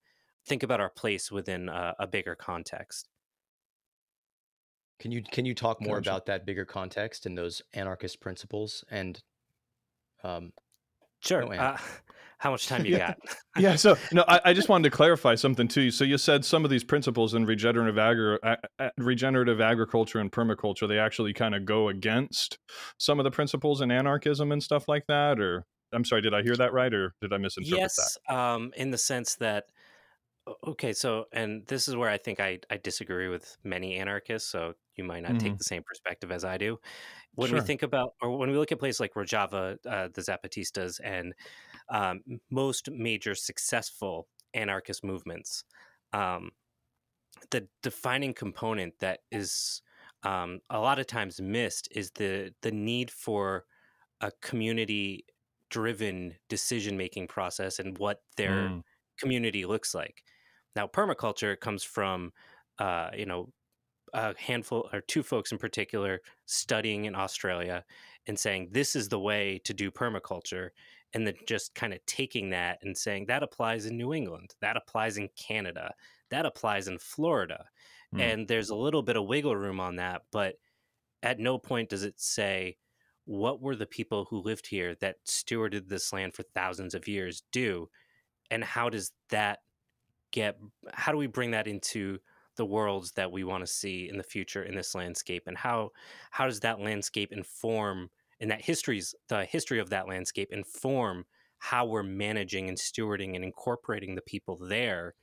think 0.46 0.64
about 0.64 0.80
our 0.80 0.90
place 0.90 1.32
within 1.32 1.70
a, 1.70 1.94
a 2.00 2.08
bigger 2.08 2.36
context. 2.36 3.10
Can 5.00 5.12
you 5.12 5.22
can 5.22 5.44
you 5.44 5.54
talk 5.54 5.82
more 5.82 5.98
Gotcha. 5.98 6.12
about 6.12 6.26
that 6.28 6.46
bigger 6.46 6.66
context 6.66 7.26
and 7.26 7.38
those 7.38 7.62
anarchist 7.74 8.22
principles 8.22 8.86
and 8.90 9.22
um 10.24 10.54
Sure. 11.24 11.46
No, 11.46 11.52
uh, 11.52 11.78
how 12.44 12.52
much 12.52 12.68
time 12.68 12.86
you 12.86 12.92
Yeah. 12.92 13.14
got? 13.16 13.18
yeah 13.58 13.76
so 13.78 13.96
no 14.12 14.26
I, 14.28 14.42
I 14.46 14.54
just 14.54 14.68
wanted 14.68 14.90
to 14.90 14.96
clarify 14.96 15.36
something 15.36 15.70
too. 15.70 15.92
So 15.92 16.04
you 16.04 16.18
said 16.18 16.44
some 16.44 16.66
of 16.66 16.70
these 16.70 16.84
principles 16.84 17.36
in 17.36 17.46
regenerative 17.46 17.98
agri- 17.98 18.38
regenerative 18.98 19.62
agriculture 19.62 20.20
and 20.20 20.30
permaculture 20.30 20.86
they 20.86 21.00
actually 21.00 21.32
kind 21.32 21.56
of 21.56 21.64
go 21.66 21.88
against 21.88 22.60
some 22.98 23.18
of 23.18 23.24
the 23.24 23.32
principles 23.32 23.80
in 23.80 23.92
anarchism 23.92 24.52
and 24.52 24.62
stuff 24.62 24.90
like 24.90 25.06
that 25.08 25.40
or 25.40 25.66
i'm 25.94 26.04
sorry 26.04 26.22
did 26.22 26.34
i 26.34 26.42
hear 26.42 26.56
that 26.58 26.74
right 26.74 26.94
or 26.94 27.14
did 27.22 27.32
i 27.32 27.38
misinterpret 27.38 27.92
that? 27.96 28.10
Yes 28.30 28.38
um 28.38 28.72
in 28.76 28.92
the 28.92 28.98
sense 28.98 29.36
that 29.36 29.64
okay 30.68 30.92
so 30.92 31.24
and 31.32 31.66
this 31.68 31.88
is 31.88 31.96
where 31.96 32.10
i 32.10 32.18
think 32.18 32.42
i 32.42 32.60
i 32.70 32.76
disagree 32.76 33.30
with 33.30 33.56
many 33.64 33.96
anarchists 33.96 34.50
so 34.50 34.74
you 34.98 35.06
might 35.06 35.24
not 35.24 35.40
take 35.40 35.58
the 35.58 35.64
same 35.64 35.84
perspective 35.84 36.30
as 36.32 36.44
i 36.44 36.58
do. 36.58 36.78
When 37.36 37.52
we 37.52 37.62
think 37.62 37.82
about 37.82 38.14
or 38.22 38.38
when 38.38 38.52
we 38.52 38.58
look 38.58 38.72
at 38.72 38.80
places 38.80 39.00
like 39.00 39.14
rojava 39.14 39.78
uh, 39.90 40.10
the 40.14 40.22
zapatistas 40.22 41.00
and 41.04 41.34
um, 41.90 42.22
most 42.50 42.90
major 42.92 43.36
successful 43.36 44.28
anarchist 44.54 45.04
movements 45.04 45.64
um, 46.14 46.52
the 47.52 47.68
defining 47.82 48.34
component 48.34 49.00
that 49.00 49.22
is 49.32 49.82
um, 50.24 50.60
a 50.70 50.80
lot 50.80 51.00
of 51.00 51.08
times 51.08 51.42
missed 51.42 51.88
is 51.92 52.12
the 52.12 52.54
the 52.62 52.72
need 52.72 53.12
for 53.12 53.66
a 54.22 54.32
community 54.42 55.26
driven 55.70 56.38
decision 56.50 56.98
making 56.98 57.28
process 57.28 57.80
and 57.80 57.98
what 58.00 58.24
their 58.38 58.76
Mm. 58.76 58.84
community 59.20 59.66
looks 59.66 59.96
like. 59.96 60.24
Now, 60.76 60.88
permaculture 60.88 61.60
comes 61.60 61.84
from, 61.84 62.34
uh, 62.80 63.12
you 63.16 63.26
know, 63.26 63.54
a 64.14 64.38
handful 64.40 64.90
or 64.94 65.02
two 65.02 65.24
folks 65.24 65.52
in 65.52 65.58
particular 65.58 66.22
studying 66.46 67.06
in 67.06 67.16
Australia 67.16 67.86
and 68.28 68.40
saying 68.40 68.70
this 68.72 68.96
is 68.96 69.10
the 69.10 69.20
way 69.20 69.60
to 69.60 69.74
do 69.74 69.90
permaculture, 69.92 70.70
and 71.14 71.28
then 71.28 71.36
just 71.48 71.76
kind 71.76 71.94
of 71.94 72.06
taking 72.06 72.50
that 72.52 72.80
and 72.84 72.98
saying 72.98 73.26
that 73.28 73.44
applies 73.44 73.86
in 73.86 73.98
New 73.98 74.14
England, 74.14 74.56
that 74.62 74.78
applies 74.78 75.18
in 75.18 75.30
Canada, 75.38 75.94
that 76.30 76.46
applies 76.46 76.88
in 76.88 76.98
Florida, 77.00 77.70
Hmm. 78.12 78.20
and 78.20 78.48
there's 78.48 78.70
a 78.70 78.76
little 78.76 79.02
bit 79.04 79.18
of 79.18 79.26
wiggle 79.28 79.56
room 79.56 79.80
on 79.80 79.96
that, 79.98 80.24
but 80.32 80.56
at 81.24 81.40
no 81.40 81.58
point 81.58 81.90
does 81.90 82.04
it 82.04 82.20
say 82.20 82.78
what 83.26 83.62
were 83.62 83.76
the 83.76 83.86
people 83.86 84.26
who 84.26 84.38
lived 84.42 84.68
here 84.68 84.96
that 84.96 85.24
stewarded 85.26 85.88
this 85.88 86.12
land 86.12 86.34
for 86.36 86.44
thousands 86.44 86.94
of 86.94 87.08
years 87.08 87.44
do? 87.52 87.90
And 88.52 88.64
how 88.64 88.90
does 88.90 89.12
that 89.30 89.60
get 90.32 90.58
how 90.94 91.12
do 91.12 91.18
we 91.18 91.28
bring 91.28 91.52
that 91.52 91.68
into 91.68 92.20
the 92.56 92.66
worlds 92.66 93.14
that 93.14 93.32
we 93.32 93.44
want 93.44 93.62
to 93.62 93.68
see 93.68 94.10
in 94.10 94.18
the 94.18 94.24
future 94.24 94.64
in 94.64 94.76
this 94.76 94.96
landscape? 94.96 95.44
And 95.48 95.58
how 95.58 95.92
how 96.32 96.46
does 96.46 96.60
that 96.62 96.80
landscape 96.80 97.32
inform 97.32 98.10
and 98.44 98.52
that 98.52 98.62
histories 98.62 99.16
the 99.30 99.46
history 99.46 99.80
of 99.80 99.90
that 99.90 100.08
landscape 100.08 100.50
inform 100.52 101.26
how 101.58 101.86
we're 101.86 102.04
managing 102.04 102.70
and 102.70 102.78
stewarding 102.78 103.36
and 103.36 103.44
incorporating 103.44 104.14
the 104.14 104.22
people 104.22 104.58
there 104.58 105.16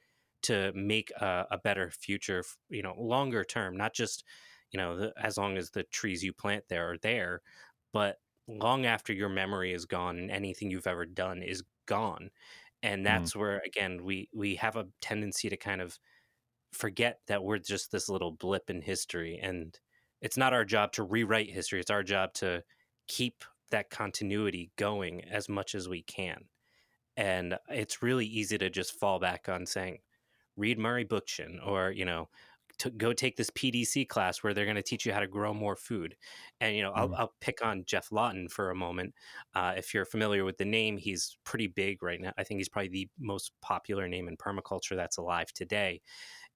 to 0.43 0.73
make 0.75 1.13
a, 1.21 1.45
a 1.53 1.59
better 1.59 1.91
future 1.91 2.43
you 2.71 2.83
know 2.83 2.95
longer 2.99 3.45
term 3.45 3.77
not 3.77 3.95
just 3.95 4.25
you 4.73 4.79
know 4.79 4.97
the, 4.97 5.13
as 5.23 5.37
long 5.37 5.57
as 5.57 5.71
the 5.71 5.85
trees 5.85 6.25
you 6.25 6.33
plant 6.33 6.65
there 6.69 6.91
are 6.91 6.99
there 6.99 7.43
but 7.93 8.17
long 8.59 8.87
after 8.87 9.13
your 9.13 9.29
memory 9.29 9.73
is 9.73 9.85
gone 9.85 10.19
and 10.19 10.31
anything 10.31 10.71
you've 10.71 10.87
ever 10.87 11.07
done 11.07 11.43
is 11.43 11.63
gone. 11.87 12.31
And 12.83 13.05
mm-hmm. 13.05 13.05
that's 13.05 13.37
where 13.37 13.61
again 13.65 14.05
we 14.05 14.29
we 14.33 14.57
have 14.57 14.77
a 14.77 14.87
tendency 15.01 15.49
to 15.49 15.57
kind 15.57 15.81
of 15.81 15.99
forget 16.73 17.21
that 17.27 17.43
we're 17.43 17.59
just 17.59 17.91
this 17.93 18.09
little 18.09 18.33
blip 18.33 18.71
in 18.71 18.81
history 18.81 19.39
and 19.43 19.79
it's 20.23 20.37
not 20.37 20.53
our 20.53 20.65
job 20.65 20.93
to 20.93 21.03
rewrite 21.03 21.51
history 21.51 21.81
it's 21.81 21.91
our 21.91 22.05
job 22.05 22.33
to 22.33 22.63
keep 23.11 23.45
that 23.73 23.91
continuity 23.91 24.73
going 24.77 25.25
as 25.27 25.51
much 25.51 25.75
as 25.75 25.91
we 25.91 26.03
can 26.03 26.49
and 27.17 27.59
it's 27.69 28.03
really 28.03 28.27
easy 28.27 28.57
to 28.59 28.71
just 28.71 28.93
fall 28.99 29.19
back 29.19 29.49
on 29.49 29.67
saying 29.67 29.99
read 30.57 30.79
murray 30.79 31.05
bookchin 31.05 31.65
or 31.67 31.91
you 31.91 32.05
know 32.05 32.29
to 32.79 32.91
go 32.91 33.13
take 33.13 33.37
this 33.37 33.51
pdc 33.51 34.09
class 34.09 34.43
where 34.43 34.55
they're 34.55 34.65
going 34.67 34.77
to 34.77 34.83
teach 34.83 35.07
you 35.07 35.13
how 35.13 35.21
to 35.21 35.29
grow 35.29 35.55
more 35.55 35.77
food 35.77 36.17
and 36.61 36.77
you 36.77 36.83
know 36.83 36.93
I'll, 36.93 37.11
Mhm. 37.11 37.17
I'll 37.17 37.35
pick 37.41 37.65
on 37.65 37.85
geoff 37.87 38.13
lawton 38.13 38.49
for 38.49 38.71
a 38.71 38.77
moment 38.77 39.15
uh, 39.55 39.75
if 39.77 39.95
you're 39.95 40.07
familiar 40.07 40.45
with 40.45 40.59
the 40.59 40.65
name 40.67 40.99
he's 40.99 41.37
pretty 41.45 41.69
big 41.69 42.03
right 42.03 42.21
now 42.21 42.33
i 42.39 42.45
think 42.45 42.59
he's 42.59 42.69
probably 42.71 42.91
the 42.91 43.11
most 43.19 43.53
popular 43.61 44.09
name 44.09 44.29
in 44.29 44.37
permaculture 44.37 44.97
that's 44.97 45.19
alive 45.19 45.53
today 45.53 46.01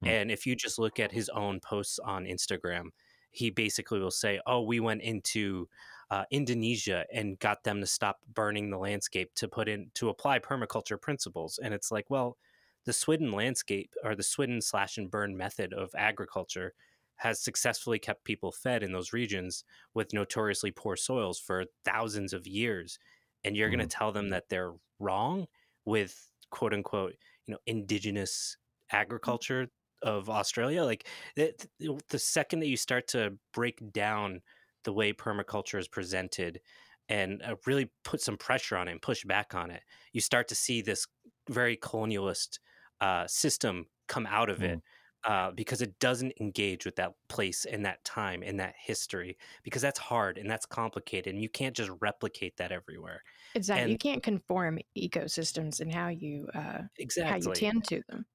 Hmm. 0.01 0.15
and 0.15 0.31
if 0.31 0.45
you 0.45 0.55
just 0.55 0.79
look 0.79 0.99
at 0.99 1.11
his 1.11 1.29
own 1.29 1.59
posts 1.59 1.99
on 1.99 2.25
instagram 2.25 2.87
he 3.31 3.49
basically 3.49 3.99
will 3.99 4.11
say 4.11 4.39
oh 4.45 4.61
we 4.61 4.79
went 4.79 5.01
into 5.01 5.67
uh, 6.11 6.23
Indonesia 6.31 7.05
and 7.13 7.39
got 7.39 7.63
them 7.63 7.79
to 7.79 7.87
stop 7.87 8.19
burning 8.33 8.69
the 8.69 8.77
landscape 8.77 9.31
to 9.35 9.47
put 9.47 9.67
in 9.67 9.89
to 9.95 10.09
apply 10.09 10.39
permaculture 10.39 11.01
principles. 11.01 11.59
And 11.61 11.73
it's 11.73 11.91
like, 11.91 12.09
well, 12.09 12.37
the 12.85 12.91
Swidden 12.91 13.33
landscape 13.33 13.91
or 14.03 14.15
the 14.15 14.23
Swidden 14.23 14.61
slash 14.61 14.97
and 14.97 15.09
burn 15.09 15.35
method 15.35 15.73
of 15.73 15.89
agriculture 15.97 16.73
has 17.17 17.41
successfully 17.41 17.97
kept 17.97 18.23
people 18.23 18.51
fed 18.51 18.83
in 18.83 18.91
those 18.91 19.13
regions 19.13 19.63
with 19.93 20.13
notoriously 20.13 20.71
poor 20.71 20.95
soils 20.95 21.39
for 21.39 21.65
thousands 21.83 22.33
of 22.33 22.45
years. 22.45 22.99
And 23.43 23.55
you're 23.55 23.69
going 23.69 23.79
to 23.79 23.85
mm-hmm. 23.85 23.97
tell 23.97 24.11
them 24.11 24.29
that 24.29 24.49
they're 24.49 24.73
wrong 24.99 25.47
with 25.85 26.29
quote 26.51 26.73
unquote, 26.73 27.15
you 27.47 27.53
know, 27.53 27.59
indigenous 27.65 28.57
mm-hmm. 28.91 29.01
agriculture 29.01 29.69
of 30.03 30.29
Australia. 30.29 30.83
Like 30.83 31.07
eh, 31.37 31.51
the, 31.79 31.99
the 32.09 32.19
second 32.19 32.59
that 32.59 32.67
you 32.67 32.77
start 32.77 33.07
to 33.09 33.33
break 33.53 33.91
down 33.91 34.41
the 34.85 34.93
way 34.93 35.11
permaculture 35.13 35.79
is 35.79 35.87
presented 35.87 36.61
and 37.09 37.41
uh, 37.43 37.55
really 37.65 37.91
put 38.03 38.21
some 38.21 38.37
pressure 38.37 38.77
on 38.77 38.87
it 38.87 38.91
and 38.91 39.01
push 39.01 39.23
back 39.25 39.53
on 39.53 39.69
it, 39.69 39.83
you 40.13 40.21
start 40.21 40.47
to 40.47 40.55
see 40.55 40.81
this 40.81 41.05
very 41.49 41.77
colonialist 41.77 42.59
uh, 43.01 43.27
system 43.27 43.85
come 44.07 44.25
out 44.25 44.49
of 44.49 44.63
it 44.63 44.81
uh, 45.25 45.51
because 45.55 45.81
it 45.81 45.97
doesn't 45.99 46.33
engage 46.39 46.85
with 46.85 46.95
that 46.97 47.13
place 47.29 47.65
and 47.65 47.83
that 47.83 48.03
time 48.03 48.43
and 48.43 48.59
that 48.59 48.75
history 48.79 49.35
because 49.63 49.81
that's 49.81 49.97
hard 49.97 50.37
and 50.37 50.49
that's 50.49 50.67
complicated 50.67 51.33
and 51.33 51.41
you 51.41 51.49
can't 51.49 51.75
just 51.75 51.89
replicate 51.99 52.55
that 52.57 52.71
everywhere. 52.71 53.21
Exactly. 53.55 53.91
you 53.91 53.97
can't 53.97 54.21
conform 54.21 54.79
ecosystems 54.97 55.79
and 55.79 55.91
how 55.91 56.09
you 56.09 56.47
uh, 56.53 56.81
how 57.23 57.35
you 57.35 57.53
tend 57.53 57.83
to 57.85 58.01
them. 58.07 58.25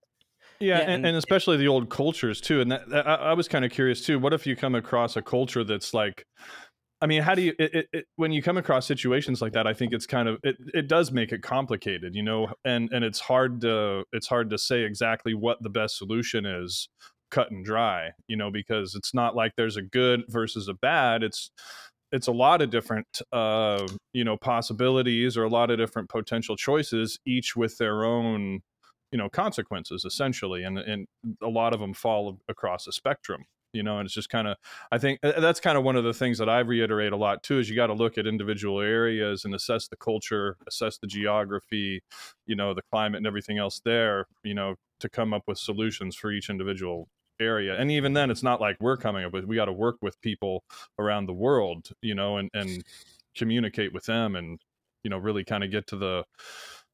Yeah, 0.60 0.78
Yeah, 0.78 0.82
and, 0.82 0.92
and- 0.92 1.06
and 1.06 1.16
especially 1.16 1.56
the 1.56 1.68
old 1.68 1.90
cultures 1.90 2.40
too. 2.40 2.60
And 2.60 2.70
that, 2.70 2.88
that- 2.90 3.06
I, 3.08 3.14
I 3.14 3.32
was 3.34 3.48
kind 3.48 3.64
of 3.64 3.70
curious 3.70 4.04
too. 4.04 4.18
What 4.18 4.32
if 4.32 4.46
you 4.46 4.56
come 4.56 4.74
across 4.74 5.16
a 5.16 5.22
culture 5.22 5.64
that's 5.64 5.94
like, 5.94 6.24
I 7.02 7.06
mean, 7.06 7.22
how 7.22 7.34
do 7.34 7.42
you 7.42 7.54
it, 7.58 7.74
it, 7.74 7.88
it, 7.92 8.06
when 8.16 8.30
you 8.32 8.42
come 8.42 8.58
across 8.58 8.86
situations 8.86 9.40
like 9.40 9.52
that? 9.54 9.66
I 9.66 9.72
think 9.74 9.92
it's 9.94 10.06
kind 10.06 10.28
of 10.28 10.38
it, 10.44 10.56
it 10.74 10.88
does 10.88 11.12
make 11.12 11.32
it 11.32 11.42
complicated, 11.42 12.14
you 12.14 12.22
know, 12.22 12.48
and 12.64 12.90
and 12.92 13.04
it's 13.04 13.20
hard 13.20 13.60
to 13.62 14.04
it's 14.12 14.26
hard 14.28 14.50
to 14.50 14.58
say 14.58 14.82
exactly 14.82 15.34
what 15.34 15.62
the 15.62 15.70
best 15.70 15.96
solution 15.98 16.44
is, 16.46 16.88
cut 17.30 17.50
and 17.50 17.64
dry, 17.64 18.10
you 18.28 18.36
know, 18.36 18.50
because 18.50 18.94
it's 18.94 19.14
not 19.14 19.34
like 19.34 19.52
there's 19.56 19.76
a 19.78 19.82
good 19.82 20.24
versus 20.28 20.68
a 20.68 20.74
bad. 20.74 21.22
It's 21.22 21.50
it's 22.12 22.26
a 22.26 22.32
lot 22.32 22.60
of 22.62 22.70
different 22.70 23.06
uh, 23.32 23.86
you 24.12 24.24
know 24.24 24.36
possibilities 24.36 25.36
or 25.38 25.44
a 25.44 25.48
lot 25.48 25.70
of 25.70 25.78
different 25.78 26.10
potential 26.10 26.56
choices, 26.56 27.18
each 27.26 27.56
with 27.56 27.78
their 27.78 28.04
own 28.04 28.60
you 29.12 29.18
know 29.18 29.28
consequences 29.28 30.04
essentially 30.04 30.62
and 30.62 30.78
and 30.78 31.06
a 31.42 31.48
lot 31.48 31.72
of 31.72 31.80
them 31.80 31.94
fall 31.94 32.38
across 32.48 32.86
a 32.86 32.92
spectrum 32.92 33.44
you 33.72 33.82
know 33.82 33.98
and 33.98 34.06
it's 34.06 34.14
just 34.14 34.28
kind 34.28 34.48
of 34.48 34.56
i 34.90 34.98
think 34.98 35.20
that's 35.22 35.60
kind 35.60 35.76
of 35.78 35.84
one 35.84 35.96
of 35.96 36.04
the 36.04 36.14
things 36.14 36.38
that 36.38 36.48
i 36.48 36.60
reiterate 36.60 37.12
a 37.12 37.16
lot 37.16 37.42
too 37.42 37.58
is 37.58 37.68
you 37.68 37.76
got 37.76 37.88
to 37.88 37.94
look 37.94 38.18
at 38.18 38.26
individual 38.26 38.80
areas 38.80 39.44
and 39.44 39.54
assess 39.54 39.88
the 39.88 39.96
culture 39.96 40.56
assess 40.66 40.98
the 40.98 41.06
geography 41.06 42.02
you 42.46 42.56
know 42.56 42.74
the 42.74 42.82
climate 42.90 43.18
and 43.18 43.26
everything 43.26 43.58
else 43.58 43.80
there 43.84 44.26
you 44.42 44.54
know 44.54 44.74
to 44.98 45.08
come 45.08 45.32
up 45.32 45.42
with 45.46 45.58
solutions 45.58 46.14
for 46.16 46.30
each 46.30 46.50
individual 46.50 47.08
area 47.40 47.74
and 47.78 47.90
even 47.90 48.12
then 48.12 48.30
it's 48.30 48.42
not 48.42 48.60
like 48.60 48.76
we're 48.80 48.96
coming 48.96 49.24
up 49.24 49.32
with 49.32 49.44
we 49.44 49.56
got 49.56 49.64
to 49.64 49.72
work 49.72 49.96
with 50.02 50.20
people 50.20 50.62
around 50.98 51.26
the 51.26 51.32
world 51.32 51.90
you 52.02 52.14
know 52.14 52.36
and 52.36 52.50
and 52.52 52.84
communicate 53.34 53.94
with 53.94 54.04
them 54.04 54.36
and 54.36 54.60
you 55.02 55.08
know 55.10 55.16
really 55.16 55.44
kind 55.44 55.64
of 55.64 55.70
get 55.70 55.86
to 55.86 55.96
the 55.96 56.24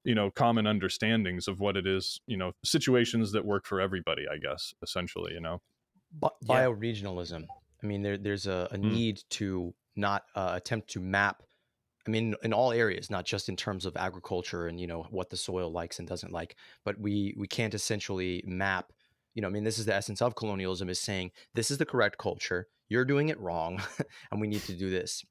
you 0.07 0.14
know 0.14 0.31
common 0.31 0.66
understandings 0.66 1.49
of 1.49 1.61
what 1.61 1.77
it 1.77 1.87
is 1.87 2.21
you 2.27 2.37
know 2.37 2.53
situations 2.64 3.33
that 3.33 3.45
work 3.45 3.66
for 3.66 3.81
everybody 3.81 4.25
i 4.33 4.38
guess 4.38 4.73
essentially 4.83 5.33
you 5.35 5.40
know 5.40 5.61
Bi- 6.12 6.31
bioregionalism. 6.45 7.45
I 7.83 7.87
mean, 7.87 8.03
there, 8.03 8.16
there's 8.16 8.47
a, 8.47 8.69
a 8.71 8.77
Mm. 8.79 8.90
need 8.90 9.23
to 9.31 9.75
not 9.97 10.23
uh, 10.35 10.53
attempt 10.55 10.88
to 10.90 11.01
map. 11.01 11.42
I 12.07 12.11
mean, 12.11 12.35
in 12.42 12.53
all 12.53 12.73
areas, 12.73 13.11
not 13.11 13.25
just 13.27 13.49
in 13.49 13.57
terms 13.57 13.85
of 13.85 13.97
agriculture 13.97 14.69
and 14.69 14.81
you 14.81 14.87
know 14.87 15.07
what 15.11 15.29
the 15.29 15.37
soil 15.37 15.71
likes 15.71 15.99
and 15.99 16.09
doesn't 16.09 16.33
like, 16.33 16.57
but 16.85 16.99
we 16.99 17.35
we 17.37 17.47
can't 17.49 17.75
essentially 17.75 18.42
map. 18.47 18.92
You 19.35 19.42
know, 19.42 19.49
I 19.49 19.51
mean, 19.51 19.64
this 19.64 19.79
is 19.79 19.85
the 19.87 19.95
essence 19.95 20.23
of 20.23 20.37
colonialism: 20.37 20.88
is 20.88 21.01
saying 21.01 21.33
this 21.55 21.71
is 21.71 21.79
the 21.79 21.85
correct 21.87 22.16
culture, 22.16 22.69
you're 22.88 23.05
doing 23.05 23.29
it 23.29 23.38
wrong, 23.40 23.83
and 24.31 24.40
we 24.40 24.47
need 24.47 24.62
to 24.62 24.75
do 24.77 24.88
this. 24.88 25.25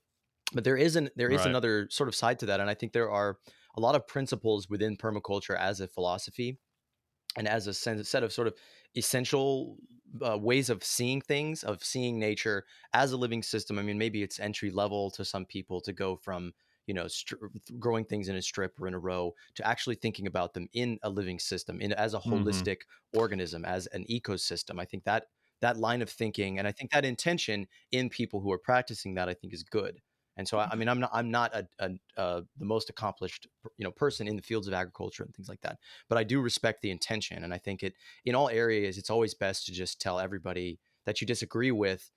But 0.53 0.63
there 0.65 0.77
isn't 0.77 1.09
there 1.15 1.31
is 1.31 1.41
Right. 1.41 1.49
another 1.49 1.87
sort 1.89 2.09
of 2.09 2.15
side 2.15 2.39
to 2.39 2.45
that, 2.47 2.59
and 2.59 2.69
I 2.69 2.75
think 2.75 2.93
there 2.93 3.09
are 3.09 3.39
a 3.75 3.81
lot 3.81 3.95
of 3.95 4.07
principles 4.07 4.69
within 4.69 4.97
permaculture 4.97 5.57
as 5.57 5.79
a 5.81 5.87
philosophy 5.87 6.59
and 7.37 7.47
as 7.47 7.67
a 7.67 7.73
set 7.73 8.23
of 8.23 8.31
sort 8.33 8.47
of 8.47 8.55
essential 8.95 9.77
uh, 10.25 10.37
ways 10.37 10.69
of 10.69 10.83
seeing 10.83 11.19
things, 11.21 11.63
of 11.63 11.83
seeing 11.83 12.19
nature 12.19 12.65
as 12.93 13.11
a 13.11 13.17
living 13.17 13.43
system. 13.43 13.77
I 13.77 13.81
mean, 13.83 13.97
maybe 13.97 14.23
it's 14.23 14.39
entry 14.39 14.71
level 14.71 15.11
to 15.11 15.25
some 15.25 15.45
people 15.45 15.81
to 15.81 15.93
go 15.93 16.15
from 16.15 16.53
you 16.87 16.93
know 16.93 17.07
growing 17.79 18.05
things 18.05 18.27
in 18.29 18.35
a 18.35 18.41
strip 18.41 18.79
or 18.79 18.87
in 18.87 18.93
a 18.93 18.99
row 18.99 19.33
to 19.55 19.67
actually 19.67 19.95
thinking 19.95 20.27
about 20.27 20.53
them 20.53 20.67
in 20.73 20.99
a 21.03 21.09
living 21.09 21.39
system, 21.39 21.81
in 21.81 21.93
as 21.93 22.13
a 22.13 22.19
Mhm. 22.23 22.65
holistic 22.65 22.81
organism, 23.13 23.65
as 23.65 23.87
an 23.87 24.05
ecosystem. 24.05 24.79
I 24.79 24.85
think 24.85 25.03
that 25.05 25.27
that 25.61 25.77
line 25.77 26.01
of 26.01 26.09
thinking, 26.09 26.59
and 26.59 26.67
I 26.67 26.71
think 26.71 26.91
that 26.91 27.05
intention 27.05 27.67
in 27.91 28.09
people 28.09 28.41
who 28.41 28.51
are 28.51 28.59
practicing 28.59 29.15
that, 29.15 29.29
I 29.29 29.33
think 29.33 29.53
is 29.53 29.63
good. 29.63 30.01
And 30.37 30.47
so, 30.47 30.59
I, 30.59 30.75
mean, 30.75 30.89
I'm 30.89 30.99
not 30.99 31.09
I'm 31.13 31.31
not 31.31 31.53
a, 31.53 31.67
a, 31.79 31.91
uh, 32.17 32.41
the 32.57 32.65
most 32.65 32.89
accomplished 32.89 33.47
you 33.77 33.83
know 33.83 33.91
person 33.91 34.27
in 34.27 34.35
the 34.35 34.41
fields 34.41 34.67
of 34.67 34.73
agriculture 34.73 35.23
and 35.23 35.33
things 35.33 35.47
like 35.47 35.61
that, 35.61 35.77
but 36.09 36.17
I 36.17 36.23
do 36.23 36.41
respect 36.41 36.81
the 36.81 36.91
intention, 36.91 37.43
and 37.43 37.53
I 37.53 37.57
think 37.57 37.83
it 37.83 37.93
in 38.25 38.35
all 38.35 38.49
areas 38.49 38.97
it's 38.97 39.09
always 39.09 39.33
best 39.33 39.65
to 39.67 39.71
just 39.71 40.01
tell 40.01 40.19
everybody 40.19 40.79
that 41.05 41.21
you 41.21 41.27
disagree 41.27 41.71
with 41.71 42.11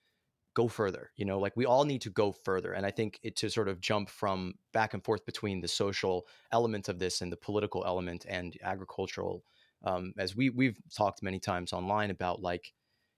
go 0.54 0.66
further 0.66 1.12
you 1.14 1.24
know 1.24 1.38
like 1.38 1.56
we 1.56 1.66
all 1.66 1.84
need 1.84 2.00
to 2.00 2.10
go 2.10 2.32
further 2.32 2.72
and 2.72 2.84
i 2.84 2.90
think 2.90 3.20
it 3.22 3.36
to 3.36 3.48
sort 3.48 3.68
of 3.68 3.80
jump 3.80 4.08
from 4.08 4.54
back 4.72 4.92
and 4.92 5.04
forth 5.04 5.24
between 5.24 5.60
the 5.60 5.68
social 5.68 6.26
element 6.50 6.88
of 6.88 6.98
this 6.98 7.20
and 7.20 7.30
the 7.30 7.36
political 7.36 7.84
element 7.86 8.26
and 8.28 8.56
agricultural 8.64 9.44
um, 9.84 10.12
as 10.18 10.34
we 10.34 10.50
we've 10.50 10.78
talked 10.96 11.22
many 11.22 11.38
times 11.38 11.72
online 11.72 12.10
about 12.10 12.42
like 12.42 12.72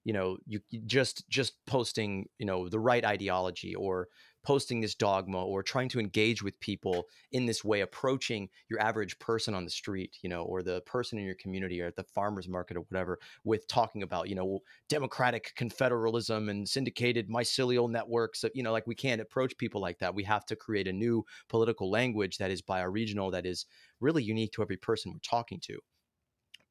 you 0.04 0.12
know 0.12 0.36
you 0.46 0.60
just 0.86 1.28
just 1.28 1.54
posting 1.66 2.26
you 2.38 2.46
know 2.46 2.68
the 2.68 2.78
right 2.78 3.04
ideology 3.04 3.74
or 3.74 4.08
posting 4.42 4.80
this 4.80 4.94
dogma 4.94 5.44
or 5.44 5.62
trying 5.62 5.88
to 5.88 6.00
engage 6.00 6.42
with 6.42 6.58
people 6.60 7.04
in 7.32 7.46
this 7.46 7.64
way 7.64 7.80
approaching 7.80 8.48
your 8.68 8.80
average 8.80 9.18
person 9.18 9.54
on 9.54 9.64
the 9.64 9.70
street 9.70 10.16
you 10.22 10.28
know 10.28 10.42
or 10.42 10.62
the 10.62 10.80
person 10.82 11.18
in 11.18 11.24
your 11.24 11.34
community 11.34 11.80
or 11.80 11.86
at 11.86 11.96
the 11.96 12.04
farmers 12.04 12.48
market 12.48 12.76
or 12.76 12.80
whatever 12.88 13.18
with 13.44 13.66
talking 13.68 14.02
about 14.02 14.28
you 14.28 14.34
know 14.34 14.60
democratic 14.88 15.52
confederalism 15.56 16.50
and 16.50 16.68
syndicated 16.68 17.28
mycelial 17.28 17.90
networks 17.90 18.44
you 18.54 18.62
know 18.62 18.72
like 18.72 18.86
we 18.86 18.94
can't 18.94 19.20
approach 19.20 19.56
people 19.56 19.80
like 19.80 19.98
that. 19.98 20.14
We 20.14 20.24
have 20.24 20.44
to 20.46 20.56
create 20.56 20.88
a 20.88 20.92
new 20.92 21.24
political 21.48 21.90
language 21.90 22.38
that 22.38 22.50
is 22.50 22.62
bioregional 22.62 23.32
that 23.32 23.46
is 23.46 23.66
really 24.00 24.22
unique 24.22 24.52
to 24.52 24.62
every 24.62 24.76
person 24.76 25.12
we're 25.12 25.18
talking 25.20 25.60
to. 25.60 25.78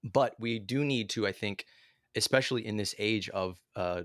But 0.04 0.36
we 0.40 0.60
do 0.60 0.86
need 0.86 1.10
to 1.12 1.28
i 1.28 1.32
think 1.32 1.66
especially 2.16 2.66
in 2.66 2.78
this 2.78 2.96
age 2.98 3.30
of 3.30 3.60
uh, 3.76 4.02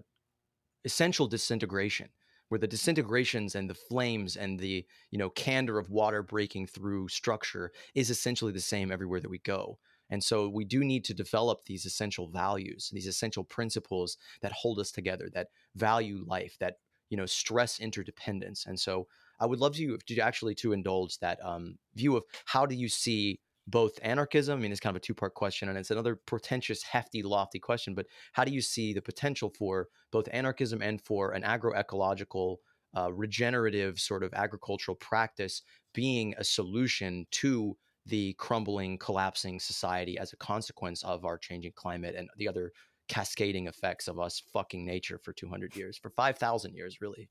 essential 0.85 1.27
disintegration 1.27 2.09
where 2.49 2.59
the 2.59 2.67
disintegrations 2.67 3.55
and 3.55 3.69
the 3.69 3.75
flames 3.75 4.37
and 4.37 4.59
the 4.59 4.85
you 5.11 5.19
know 5.19 5.31
candor 5.31 5.79
of 5.79 5.91
water 5.91 6.23
breaking 6.23 6.67
through 6.67 7.09
structure 7.09 7.73
is 7.95 8.11
essentially 8.11 8.53
the 8.53 8.61
same 8.61 8.93
everywhere 8.93 9.21
that 9.21 9.31
we 9.31 9.39
go. 9.39 9.79
And 10.11 10.23
so 10.23 10.49
we 10.49 10.65
do 10.65 10.85
need 10.85 11.05
to 11.07 11.15
develop 11.15 11.65
these 11.65 11.87
essential 11.87 12.29
values 12.29 12.91
these 12.93 13.07
essential 13.07 13.45
principles 13.45 14.17
that 14.43 14.53
hold 14.53 14.79
us 14.79 14.93
together 14.93 15.29
that 15.35 15.49
value 15.75 16.25
life 16.27 16.57
that 16.61 16.79
you 17.11 17.17
know 17.17 17.27
stress 17.27 17.81
interdependence. 17.81 18.67
And 18.67 18.79
so 18.79 19.07
i 19.41 19.47
would 19.47 19.59
love 19.61 19.77
you 19.77 19.99
to 20.07 20.19
actually 20.21 20.55
to 20.55 20.73
indulge 20.73 21.19
that 21.19 21.45
um, 21.45 21.79
view 21.95 22.17
of 22.17 22.25
how 22.45 22.67
do 22.67 22.75
you 22.75 22.89
see 22.89 23.41
both 23.67 23.99
anarchism 24.03 24.59
i 24.59 24.63
mean 24.63 24.71
it's 24.71 24.81
kind 24.81 24.95
of 24.95 25.03
a 25.03 25.05
two 25.05 25.15
part 25.15 25.35
question 25.35 25.69
and 25.69 25.79
it's 25.79 25.91
another 25.91 26.17
pretentious 26.17 26.83
hefty 26.83 27.23
lofty 27.23 27.59
question 27.59 27.95
but 27.95 28.07
how 28.33 28.45
do 28.45 28.53
you 28.53 28.61
see 28.61 28.93
the 28.93 29.03
potential 29.03 29.51
for 29.59 29.89
both 30.11 30.29
anarchism 30.33 30.83
and 30.83 31.01
for 31.03 31.33
an 31.33 31.43
agroecological 31.43 32.57
uh, 32.97 33.13
regenerative 33.13 33.99
sort 33.99 34.23
of 34.23 34.33
agricultural 34.35 34.95
practice 34.97 35.63
being 35.93 36.35
a 36.39 36.45
solution 36.45 37.27
to 37.31 37.77
the 38.07 38.35
crumbling 38.35 38.99
collapsing 38.99 39.59
society 39.59 40.19
as 40.19 40.33
a 40.33 40.37
consequence 40.37 41.03
of 41.03 41.25
our 41.25 41.39
changing 41.39 41.73
climate 41.75 42.15
and 42.15 42.29
the 42.37 42.47
other 42.47 42.71
cascading 43.09 43.67
effects 43.67 44.09
of 44.09 44.19
us 44.19 44.43
fucking 44.53 44.85
nature 44.85 45.19
for 45.19 45.33
200 45.33 45.75
years 45.75 45.97
for 45.99 46.11
5000 46.11 46.75
years 46.75 47.01
really 47.01 47.29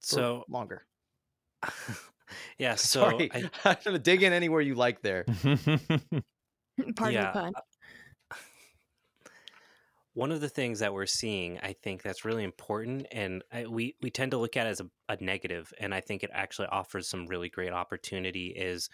So 0.00 0.44
longer 0.48 0.86
yeah, 2.58 2.74
so 2.76 3.00
sorry 3.00 3.30
I, 3.32 3.50
i'm 3.64 3.76
gonna 3.84 3.98
dig 3.98 4.22
in 4.22 4.32
anywhere 4.32 4.60
you 4.60 4.74
like 4.74 5.00
there 5.02 5.24
Pardon 6.96 7.14
Yeah, 7.14 7.32
the 7.32 7.40
pun. 7.40 7.52
one 10.14 10.32
of 10.32 10.40
the 10.40 10.48
things 10.48 10.80
that 10.80 10.92
we're 10.92 11.06
seeing, 11.06 11.58
I 11.60 11.74
think 11.74 12.02
that's 12.02 12.24
really 12.24 12.42
important, 12.42 13.06
and 13.12 13.42
I, 13.52 13.66
we 13.66 13.94
we 14.02 14.10
tend 14.10 14.32
to 14.32 14.38
look 14.38 14.56
at 14.56 14.66
it 14.66 14.70
as 14.70 14.80
a, 14.80 14.86
a 15.08 15.16
negative, 15.22 15.72
and 15.78 15.94
I 15.94 16.00
think 16.00 16.22
it 16.24 16.30
actually 16.32 16.66
offers 16.68 17.08
some 17.08 17.26
really 17.26 17.48
great 17.48 17.72
opportunity. 17.72 18.48
Is 18.48 18.88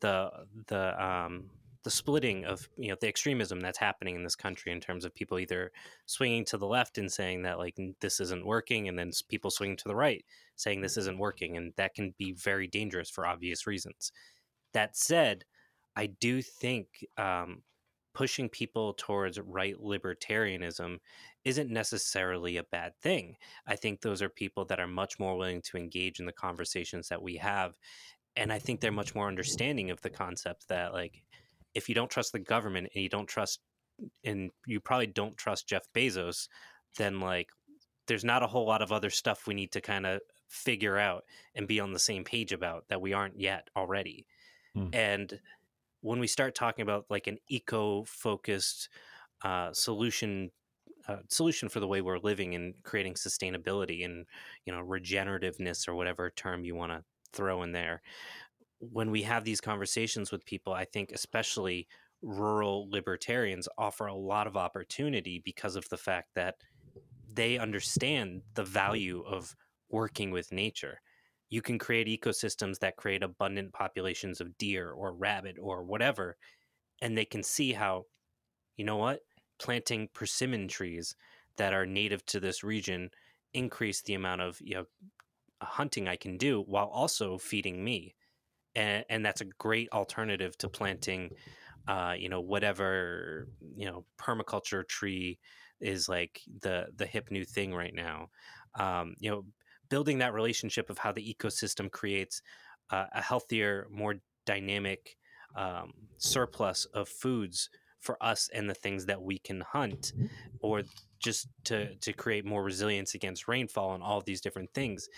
the 0.00 0.30
the 0.68 1.04
um, 1.04 1.50
the 1.84 1.90
splitting 1.90 2.44
of 2.44 2.68
you 2.76 2.88
know 2.88 2.96
the 3.00 3.08
extremism 3.08 3.60
that's 3.60 3.78
happening 3.78 4.16
in 4.16 4.24
this 4.24 4.36
country 4.36 4.72
in 4.72 4.80
terms 4.80 5.04
of 5.04 5.14
people 5.14 5.38
either 5.38 5.70
swinging 6.06 6.44
to 6.46 6.58
the 6.58 6.66
left 6.66 6.98
and 6.98 7.10
saying 7.10 7.42
that 7.42 7.58
like 7.58 7.78
this 8.00 8.20
isn't 8.20 8.46
working, 8.46 8.88
and 8.88 8.98
then 8.98 9.10
people 9.28 9.50
swinging 9.50 9.76
to 9.76 9.88
the 9.88 9.96
right 9.96 10.24
saying 10.58 10.80
this 10.80 10.96
isn't 10.96 11.18
working, 11.18 11.56
and 11.56 11.72
that 11.76 11.94
can 11.94 12.14
be 12.18 12.32
very 12.32 12.66
dangerous 12.66 13.08
for 13.08 13.26
obvious 13.26 13.66
reasons. 13.66 14.12
That 14.74 14.96
said, 14.96 15.44
I 15.96 16.06
do 16.06 16.42
think 16.42 17.06
um, 17.16 17.62
pushing 18.12 18.48
people 18.48 18.94
towards 18.98 19.38
right 19.40 19.76
libertarianism 19.80 20.98
isn't 21.44 21.70
necessarily 21.70 22.56
a 22.56 22.64
bad 22.64 22.92
thing. 23.00 23.36
I 23.66 23.76
think 23.76 24.00
those 24.00 24.20
are 24.20 24.28
people 24.28 24.64
that 24.66 24.80
are 24.80 24.88
much 24.88 25.18
more 25.18 25.36
willing 25.36 25.62
to 25.62 25.76
engage 25.76 26.18
in 26.18 26.26
the 26.26 26.32
conversations 26.32 27.08
that 27.08 27.22
we 27.22 27.36
have. 27.36 27.74
And 28.36 28.52
I 28.52 28.58
think 28.58 28.80
they're 28.80 28.92
much 28.92 29.14
more 29.14 29.28
understanding 29.28 29.90
of 29.90 30.00
the 30.02 30.10
concept 30.10 30.68
that, 30.68 30.92
like, 30.92 31.22
if 31.78 31.88
you 31.88 31.94
don't 31.94 32.10
trust 32.10 32.32
the 32.32 32.38
government 32.38 32.90
and 32.94 33.02
you 33.02 33.08
don't 33.08 33.28
trust, 33.28 33.60
and 34.24 34.50
you 34.66 34.80
probably 34.80 35.06
don't 35.06 35.36
trust 35.36 35.68
Jeff 35.68 35.84
Bezos, 35.94 36.48
then, 36.98 37.20
like, 37.20 37.48
there's 38.06 38.24
not 38.24 38.42
a 38.42 38.46
whole 38.46 38.66
lot 38.66 38.82
of 38.82 38.92
other 38.92 39.10
stuff 39.10 39.46
we 39.46 39.54
need 39.54 39.72
to 39.72 39.80
kind 39.80 40.06
of 40.06 40.20
figure 40.48 40.98
out 40.98 41.24
and 41.54 41.68
be 41.68 41.78
on 41.78 41.92
the 41.92 41.98
same 41.98 42.24
page 42.24 42.52
about 42.52 42.84
that 42.88 43.00
we 43.00 43.12
aren't 43.12 43.38
yet 43.38 43.68
already. 43.76 44.26
Hmm. 44.74 44.88
And 44.92 45.40
when 46.00 46.18
we 46.18 46.26
start 46.26 46.54
talking 46.54 46.82
about 46.82 47.06
like 47.10 47.26
an 47.26 47.38
eco-focused 47.48 48.88
uh, 49.44 49.72
solution 49.72 50.50
uh, 51.06 51.16
solution 51.28 51.70
for 51.70 51.80
the 51.80 51.86
way 51.86 52.02
we're 52.02 52.18
living 52.18 52.54
and 52.54 52.74
creating 52.82 53.14
sustainability 53.14 54.04
and 54.04 54.26
you 54.66 54.72
know 54.72 54.84
regenerativeness 54.84 55.88
or 55.88 55.94
whatever 55.94 56.30
term 56.30 56.64
you 56.64 56.74
want 56.74 56.92
to 56.92 57.02
throw 57.32 57.62
in 57.62 57.72
there 57.72 58.02
when 58.80 59.10
we 59.10 59.22
have 59.22 59.44
these 59.44 59.60
conversations 59.60 60.30
with 60.30 60.44
people 60.44 60.72
i 60.72 60.84
think 60.84 61.10
especially 61.12 61.86
rural 62.22 62.88
libertarians 62.90 63.68
offer 63.78 64.06
a 64.06 64.14
lot 64.14 64.46
of 64.46 64.56
opportunity 64.56 65.40
because 65.44 65.76
of 65.76 65.88
the 65.88 65.96
fact 65.96 66.28
that 66.34 66.56
they 67.32 67.58
understand 67.58 68.42
the 68.54 68.64
value 68.64 69.22
of 69.26 69.54
working 69.90 70.30
with 70.30 70.52
nature. 70.52 71.00
You 71.50 71.62
can 71.62 71.78
create 71.78 72.06
ecosystems 72.08 72.78
that 72.80 72.96
create 72.96 73.22
abundant 73.22 73.72
populations 73.72 74.40
of 74.40 74.56
deer 74.58 74.90
or 74.90 75.14
rabbit 75.14 75.56
or 75.60 75.82
whatever, 75.82 76.36
and 77.00 77.16
they 77.16 77.24
can 77.24 77.42
see 77.42 77.72
how, 77.72 78.06
you 78.76 78.84
know 78.84 78.96
what, 78.96 79.20
planting 79.58 80.08
persimmon 80.12 80.68
trees 80.68 81.16
that 81.56 81.72
are 81.72 81.86
native 81.86 82.24
to 82.26 82.40
this 82.40 82.62
region 82.62 83.10
increase 83.54 84.02
the 84.02 84.14
amount 84.14 84.42
of 84.42 84.60
you 84.60 84.74
know 84.74 84.84
hunting 85.62 86.06
I 86.06 86.16
can 86.16 86.36
do 86.36 86.62
while 86.62 86.86
also 86.86 87.38
feeding 87.38 87.82
me, 87.82 88.14
and 88.78 89.04
and 89.10 89.26
that's 89.26 89.40
a 89.40 89.44
great 89.44 89.88
alternative 89.92 90.56
to 90.58 90.68
planting, 90.68 91.30
uh, 91.88 92.14
you 92.16 92.28
know, 92.28 92.40
whatever 92.40 93.48
you 93.76 93.86
know 93.86 94.04
permaculture 94.18 94.86
tree 94.86 95.38
is 95.80 96.08
like 96.08 96.40
the 96.62 96.86
the 96.94 97.06
hip 97.06 97.30
new 97.30 97.44
thing 97.44 97.74
right 97.74 97.94
now. 97.94 98.28
Um, 98.78 99.14
you 99.18 99.30
know, 99.30 99.44
building 99.88 100.18
that 100.18 100.32
relationship 100.32 100.90
of 100.90 100.98
how 100.98 101.12
the 101.12 101.34
ecosystem 101.34 101.90
creates 101.90 102.40
uh, 102.90 103.06
a 103.12 103.20
healthier, 103.20 103.88
more 103.90 104.14
dynamic 104.46 105.16
um, 105.56 105.92
surplus 106.18 106.84
of 106.86 107.08
foods 107.08 107.70
for 107.98 108.16
us 108.22 108.48
and 108.54 108.70
the 108.70 108.74
things 108.74 109.06
that 109.06 109.20
we 109.20 109.38
can 109.38 109.60
hunt, 109.60 110.12
or 110.60 110.82
just 111.18 111.48
to 111.64 111.94
to 111.96 112.12
create 112.12 112.44
more 112.44 112.62
resilience 112.62 113.14
against 113.14 113.48
rainfall 113.48 113.94
and 113.94 114.02
all 114.02 114.20
these 114.20 114.40
different 114.40 114.72
things. 114.72 115.08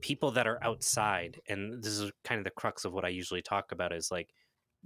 People 0.00 0.30
that 0.32 0.46
are 0.46 0.62
outside, 0.62 1.40
and 1.48 1.82
this 1.82 1.98
is 1.98 2.10
kind 2.24 2.38
of 2.38 2.44
the 2.44 2.50
crux 2.50 2.84
of 2.84 2.92
what 2.92 3.04
I 3.04 3.08
usually 3.08 3.42
talk 3.42 3.72
about, 3.72 3.92
is 3.92 4.10
like 4.10 4.34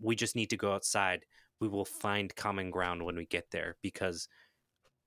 we 0.01 0.17
just 0.17 0.37
need 0.37 0.51
to 0.51 0.57
go 0.57 0.73
outside. 0.73 1.25
We 1.61 1.69
will 1.69 1.85
find 1.85 2.35
common 2.35 2.71
ground 2.71 3.05
when 3.05 3.17
we 3.17 3.27
get 3.27 3.51
there 3.51 3.77
because 3.83 4.29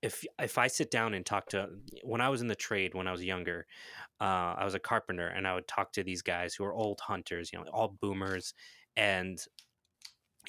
if 0.02 0.24
if 0.38 0.58
I 0.58 0.66
sit 0.66 0.90
down 0.90 1.14
and 1.14 1.24
talk 1.24 1.48
to 1.50 1.68
when 2.02 2.20
I 2.20 2.28
was 2.28 2.40
in 2.40 2.48
the 2.48 2.54
trade 2.54 2.94
when 2.94 3.08
I 3.08 3.12
was 3.12 3.24
younger, 3.24 3.66
uh, 4.20 4.54
I 4.58 4.64
was 4.64 4.74
a 4.74 4.78
carpenter 4.78 5.28
and 5.28 5.46
I 5.46 5.54
would 5.54 5.68
talk 5.68 5.92
to 5.92 6.04
these 6.04 6.22
guys 6.22 6.54
who 6.54 6.64
are 6.64 6.72
old 6.74 7.00
hunters, 7.00 7.52
you 7.52 7.58
know, 7.58 7.64
all 7.72 7.96
boomers, 8.00 8.54
and 8.96 9.38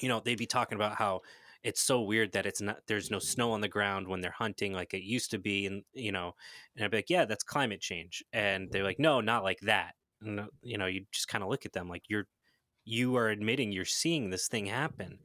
you 0.00 0.08
know 0.08 0.20
they'd 0.20 0.38
be 0.38 0.46
talking 0.46 0.76
about 0.76 0.96
how 0.96 1.22
it's 1.62 1.82
so 1.82 2.00
weird 2.02 2.32
that 2.32 2.46
it's 2.46 2.60
not 2.60 2.78
there's 2.86 3.10
no 3.10 3.18
snow 3.18 3.52
on 3.52 3.60
the 3.60 3.68
ground 3.68 4.08
when 4.08 4.20
they're 4.20 4.30
hunting 4.30 4.72
like 4.72 4.94
it 4.94 5.02
used 5.02 5.30
to 5.32 5.38
be, 5.38 5.66
and 5.66 5.82
you 5.92 6.12
know, 6.12 6.34
and 6.76 6.84
I'd 6.84 6.90
be 6.90 6.98
like, 6.98 7.10
yeah, 7.10 7.24
that's 7.24 7.44
climate 7.44 7.80
change, 7.80 8.22
and 8.32 8.68
they're 8.70 8.84
like, 8.84 8.98
no, 8.98 9.20
not 9.20 9.44
like 9.44 9.60
that, 9.60 9.94
and 10.22 10.40
uh, 10.40 10.46
you 10.62 10.78
know, 10.78 10.86
you 10.86 11.04
just 11.12 11.28
kind 11.28 11.42
of 11.44 11.50
look 11.50 11.66
at 11.66 11.72
them 11.72 11.88
like 11.88 12.04
you're 12.08 12.26
you 12.84 13.16
are 13.16 13.28
admitting 13.28 13.72
you're 13.72 13.84
seeing 13.84 14.30
this 14.30 14.48
thing 14.48 14.66
happen, 14.66 15.18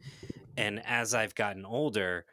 and 0.57 0.81
as 0.85 1.13
I've 1.13 1.35
gotten 1.35 1.65
older 1.65 2.25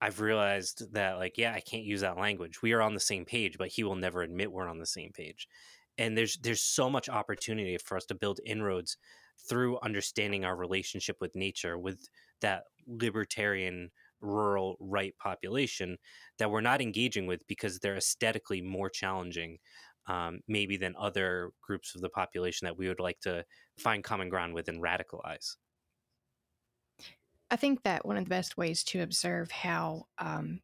I've 0.00 0.20
realized 0.20 0.92
that 0.94 1.18
like 1.18 1.36
yeah, 1.36 1.52
I 1.52 1.60
can't 1.60 1.84
use 1.84 2.00
that 2.00 2.18
language. 2.18 2.62
We 2.62 2.72
are 2.72 2.80
on 2.80 2.94
the 2.94 3.00
same 3.00 3.24
page, 3.24 3.58
but 3.58 3.68
he 3.68 3.84
will 3.84 3.96
never 3.96 4.22
admit 4.22 4.50
we're 4.50 4.68
on 4.68 4.78
the 4.78 4.86
same 4.86 5.12
page. 5.12 5.46
And 5.98 6.16
there's 6.16 6.38
there's 6.38 6.62
so 6.62 6.88
much 6.88 7.08
opportunity 7.08 7.76
for 7.76 7.96
us 7.96 8.06
to 8.06 8.14
build 8.14 8.40
inroads 8.46 8.96
through 9.48 9.78
understanding 9.80 10.44
our 10.44 10.56
relationship 10.56 11.16
with 11.20 11.34
nature 11.34 11.78
with 11.78 12.08
that 12.40 12.64
libertarian 12.86 13.90
rural 14.20 14.76
right 14.80 15.14
population 15.22 15.96
that 16.38 16.50
we're 16.50 16.60
not 16.60 16.82
engaging 16.82 17.26
with 17.26 17.40
because 17.46 17.78
they're 17.78 17.96
aesthetically 17.96 18.60
more 18.60 18.90
challenging 18.90 19.58
um, 20.08 20.40
maybe 20.48 20.76
than 20.76 20.94
other 20.98 21.50
groups 21.62 21.94
of 21.94 22.00
the 22.00 22.08
population 22.10 22.66
that 22.66 22.76
we 22.76 22.88
would 22.88 23.00
like 23.00 23.20
to 23.20 23.44
find 23.78 24.04
common 24.04 24.28
ground 24.28 24.52
with 24.54 24.68
and 24.68 24.82
radicalize 24.82 25.56
I 27.52 27.56
think 27.56 27.82
that 27.82 28.06
one 28.06 28.16
of 28.16 28.22
the 28.24 28.28
best 28.28 28.56
ways 28.56 28.84
to 28.84 29.00
observe 29.00 29.50
how, 29.50 30.06
um, 30.18 30.60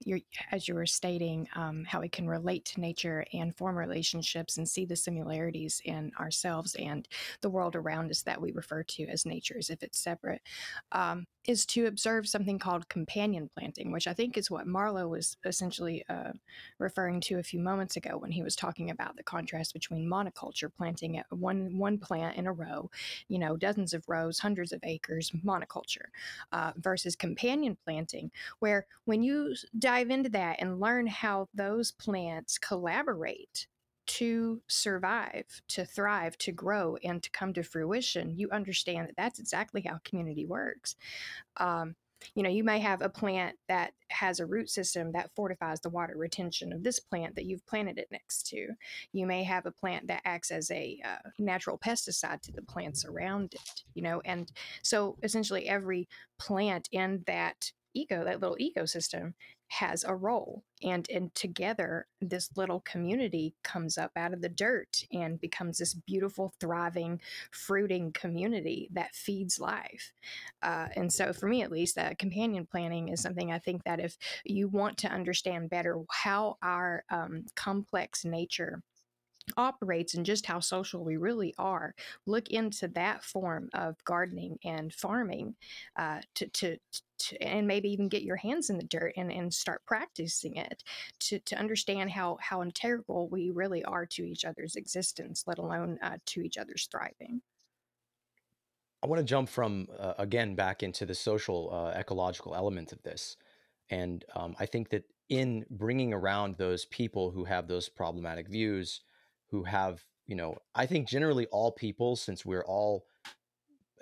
as 0.52 0.68
you 0.68 0.74
were 0.74 0.86
stating, 0.86 1.48
um, 1.56 1.84
how 1.84 2.00
we 2.00 2.08
can 2.08 2.28
relate 2.28 2.64
to 2.66 2.80
nature 2.80 3.24
and 3.32 3.56
form 3.56 3.76
relationships 3.76 4.56
and 4.56 4.68
see 4.68 4.84
the 4.84 4.94
similarities 4.94 5.80
in 5.84 6.12
ourselves 6.20 6.76
and 6.76 7.08
the 7.40 7.50
world 7.50 7.74
around 7.74 8.12
us 8.12 8.22
that 8.22 8.40
we 8.40 8.52
refer 8.52 8.84
to 8.84 9.04
as 9.08 9.26
nature 9.26 9.58
as 9.58 9.68
if 9.68 9.82
it's 9.82 9.98
separate, 9.98 10.42
um, 10.92 11.26
is 11.44 11.66
to 11.66 11.86
observe 11.86 12.28
something 12.28 12.58
called 12.58 12.88
companion 12.88 13.48
planting, 13.56 13.90
which 13.90 14.06
I 14.06 14.12
think 14.14 14.36
is 14.36 14.50
what 14.50 14.66
Marlowe 14.66 15.08
was 15.08 15.36
essentially 15.44 16.04
uh, 16.08 16.32
referring 16.78 17.20
to 17.22 17.38
a 17.38 17.42
few 17.42 17.60
moments 17.60 17.96
ago 17.96 18.16
when 18.18 18.30
he 18.32 18.42
was 18.42 18.56
talking 18.56 18.90
about 18.90 19.16
the 19.16 19.22
contrast 19.22 19.72
between 19.72 20.08
monoculture, 20.08 20.70
planting 20.76 21.20
one 21.30 21.76
one 21.78 21.98
plant 21.98 22.36
in 22.36 22.46
a 22.46 22.52
row, 22.52 22.90
you 23.28 23.38
know, 23.38 23.56
dozens 23.56 23.94
of 23.94 24.08
rows, 24.08 24.38
hundreds 24.38 24.72
of 24.72 24.80
acres, 24.82 25.30
monoculture, 25.44 26.06
uh, 26.52 26.72
versus 26.78 27.16
companion 27.16 27.76
planting, 27.84 28.30
where 28.58 28.86
when 29.04 29.22
you 29.22 29.54
dive 29.78 30.10
into 30.10 30.28
that 30.30 30.56
and 30.60 30.80
learn 30.80 31.06
how 31.06 31.48
those 31.54 31.92
plants 31.92 32.58
collaborate 32.58 33.66
to 34.06 34.62
survive, 34.68 35.44
to 35.68 35.84
thrive, 35.84 36.38
to 36.38 36.52
grow, 36.52 36.96
and 37.02 37.22
to 37.22 37.30
come 37.30 37.52
to 37.52 37.62
fruition, 37.62 38.36
you 38.36 38.48
understand 38.50 39.08
that 39.08 39.16
that's 39.16 39.38
exactly 39.40 39.82
how 39.82 39.98
community 40.04 40.46
works. 40.46 40.94
Um, 41.56 41.96
you 42.34 42.42
know, 42.42 42.50
you 42.50 42.64
may 42.64 42.78
have 42.78 43.02
a 43.02 43.08
plant 43.08 43.56
that 43.68 43.92
has 44.10 44.40
a 44.40 44.46
root 44.46 44.70
system 44.70 45.12
that 45.12 45.30
fortifies 45.34 45.80
the 45.80 45.90
water 45.90 46.14
retention 46.16 46.72
of 46.72 46.82
this 46.82 47.00
plant 47.00 47.34
that 47.34 47.44
you've 47.44 47.66
planted 47.66 47.98
it 47.98 48.08
next 48.10 48.46
to. 48.48 48.68
You 49.12 49.26
may 49.26 49.42
have 49.44 49.66
a 49.66 49.70
plant 49.70 50.06
that 50.08 50.22
acts 50.24 50.50
as 50.50 50.70
a 50.70 51.00
uh, 51.04 51.28
natural 51.38 51.78
pesticide 51.78 52.42
to 52.42 52.52
the 52.52 52.62
plants 52.62 53.04
around 53.04 53.54
it, 53.54 53.82
you 53.94 54.02
know, 54.02 54.20
and 54.24 54.50
so 54.82 55.16
essentially 55.22 55.68
every 55.68 56.08
plant 56.38 56.88
in 56.92 57.22
that 57.26 57.72
eco, 57.94 58.24
that 58.24 58.40
little 58.40 58.56
ecosystem, 58.56 59.32
has 59.68 60.04
a 60.04 60.14
role 60.14 60.62
and 60.82 61.08
and 61.10 61.34
together 61.34 62.06
this 62.20 62.50
little 62.56 62.80
community 62.80 63.54
comes 63.64 63.98
up 63.98 64.12
out 64.16 64.32
of 64.32 64.40
the 64.40 64.48
dirt 64.48 65.04
and 65.12 65.40
becomes 65.40 65.78
this 65.78 65.94
beautiful 65.94 66.52
thriving 66.60 67.20
fruiting 67.50 68.12
community 68.12 68.88
that 68.92 69.14
feeds 69.14 69.58
life. 69.58 70.12
Uh, 70.62 70.86
and 70.94 71.12
so 71.12 71.32
for 71.32 71.48
me 71.48 71.62
at 71.62 71.72
least 71.72 71.98
uh, 71.98 72.14
companion 72.18 72.66
planting 72.70 73.08
is 73.08 73.20
something 73.20 73.50
i 73.50 73.58
think 73.58 73.82
that 73.84 74.00
if 74.00 74.16
you 74.44 74.68
want 74.68 74.96
to 74.96 75.08
understand 75.08 75.70
better 75.70 76.00
how 76.10 76.56
our 76.62 77.04
um, 77.10 77.44
complex 77.54 78.24
nature 78.24 78.82
operates 79.56 80.14
and 80.14 80.26
just 80.26 80.46
how 80.46 80.60
social 80.60 81.04
we 81.04 81.16
really 81.16 81.54
are 81.58 81.94
look 82.26 82.48
into 82.48 82.88
that 82.88 83.22
form 83.22 83.68
of 83.74 84.02
gardening 84.04 84.58
and 84.64 84.92
farming 84.92 85.54
uh, 85.96 86.20
to, 86.34 86.48
to, 86.48 86.76
to, 87.18 87.42
and 87.42 87.66
maybe 87.66 87.88
even 87.88 88.08
get 88.08 88.22
your 88.22 88.36
hands 88.36 88.70
in 88.70 88.76
the 88.76 88.84
dirt 88.84 89.12
and, 89.16 89.30
and 89.32 89.52
start 89.52 89.82
practicing 89.86 90.56
it 90.56 90.82
to, 91.20 91.38
to 91.40 91.56
understand 91.56 92.10
how 92.10 92.36
how 92.40 92.62
integral 92.62 93.28
we 93.28 93.50
really 93.50 93.84
are 93.84 94.06
to 94.06 94.24
each 94.24 94.44
other's 94.44 94.76
existence 94.76 95.44
let 95.46 95.58
alone 95.58 95.98
uh, 96.02 96.16
to 96.26 96.42
each 96.42 96.58
other's 96.58 96.88
thriving. 96.90 97.40
I 99.02 99.06
want 99.06 99.20
to 99.20 99.24
jump 99.24 99.48
from 99.48 99.86
uh, 99.98 100.14
again 100.18 100.54
back 100.54 100.82
into 100.82 101.06
the 101.06 101.14
social 101.14 101.70
uh, 101.72 101.98
ecological 101.98 102.54
element 102.54 102.92
of 102.92 103.02
this, 103.02 103.36
and 103.90 104.24
um, 104.34 104.56
I 104.58 104.66
think 104.66 104.88
that 104.90 105.04
in 105.28 105.64
bringing 105.70 106.12
around 106.12 106.56
those 106.56 106.84
people 106.86 107.30
who 107.30 107.44
have 107.44 107.68
those 107.68 107.88
problematic 107.88 108.48
views, 108.48 109.02
who 109.50 109.64
have, 109.64 110.02
you 110.26 110.36
know, 110.36 110.56
I 110.74 110.86
think 110.86 111.08
generally 111.08 111.46
all 111.46 111.72
people, 111.72 112.16
since 112.16 112.44
we're 112.44 112.64
all 112.64 113.04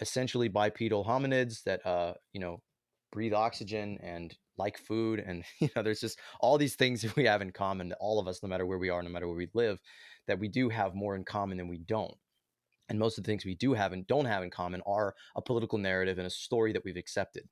essentially 0.01 0.49
bipedal 0.49 1.05
hominids 1.05 1.63
that, 1.65 1.85
uh, 1.87 2.15
you 2.33 2.41
know, 2.41 2.63
breathe 3.13 3.33
oxygen 3.33 3.99
and 4.03 4.37
like 4.59 4.79
food. 4.79 5.21
And, 5.21 5.45
you 5.61 5.69
know, 5.75 5.83
there's 5.83 6.01
just 6.01 6.19
all 6.41 6.59
these 6.59 6.75
things 6.75 7.03
that 7.03 7.17
we 7.17 7.25
have 7.25 7.43
in 7.43 7.51
common, 7.51 7.93
all 8.01 8.19
of 8.19 8.29
us, 8.29 8.43
no 8.43 8.49
matter 8.49 8.67
where 8.67 8.79
we 8.79 8.91
are, 8.91 9.03
no 9.03 9.11
matter 9.11 9.27
where 9.27 9.37
we 9.37 9.49
live, 9.55 9.79
that 10.27 10.39
we 10.39 10.49
do 10.49 10.69
have 10.69 10.95
more 10.95 11.15
in 11.15 11.25
common 11.25 11.59
than 11.59 11.69
we 11.69 11.79
don't. 11.79 12.15
And 12.89 12.99
most 12.99 13.17
of 13.17 13.25
the 13.25 13.29
things 13.29 13.45
we 13.45 13.55
do 13.55 13.73
have 13.73 13.93
and 13.93 14.07
don't 14.07 14.27
have 14.27 14.43
in 14.43 14.51
common 14.51 14.83
are 14.87 15.15
a 15.37 15.43
political 15.43 15.79
narrative 15.79 16.19
and 16.19 16.27
a 16.27 16.31
story 16.31 16.73
that 16.73 16.85
we've 16.85 16.97
accepted, 16.97 17.49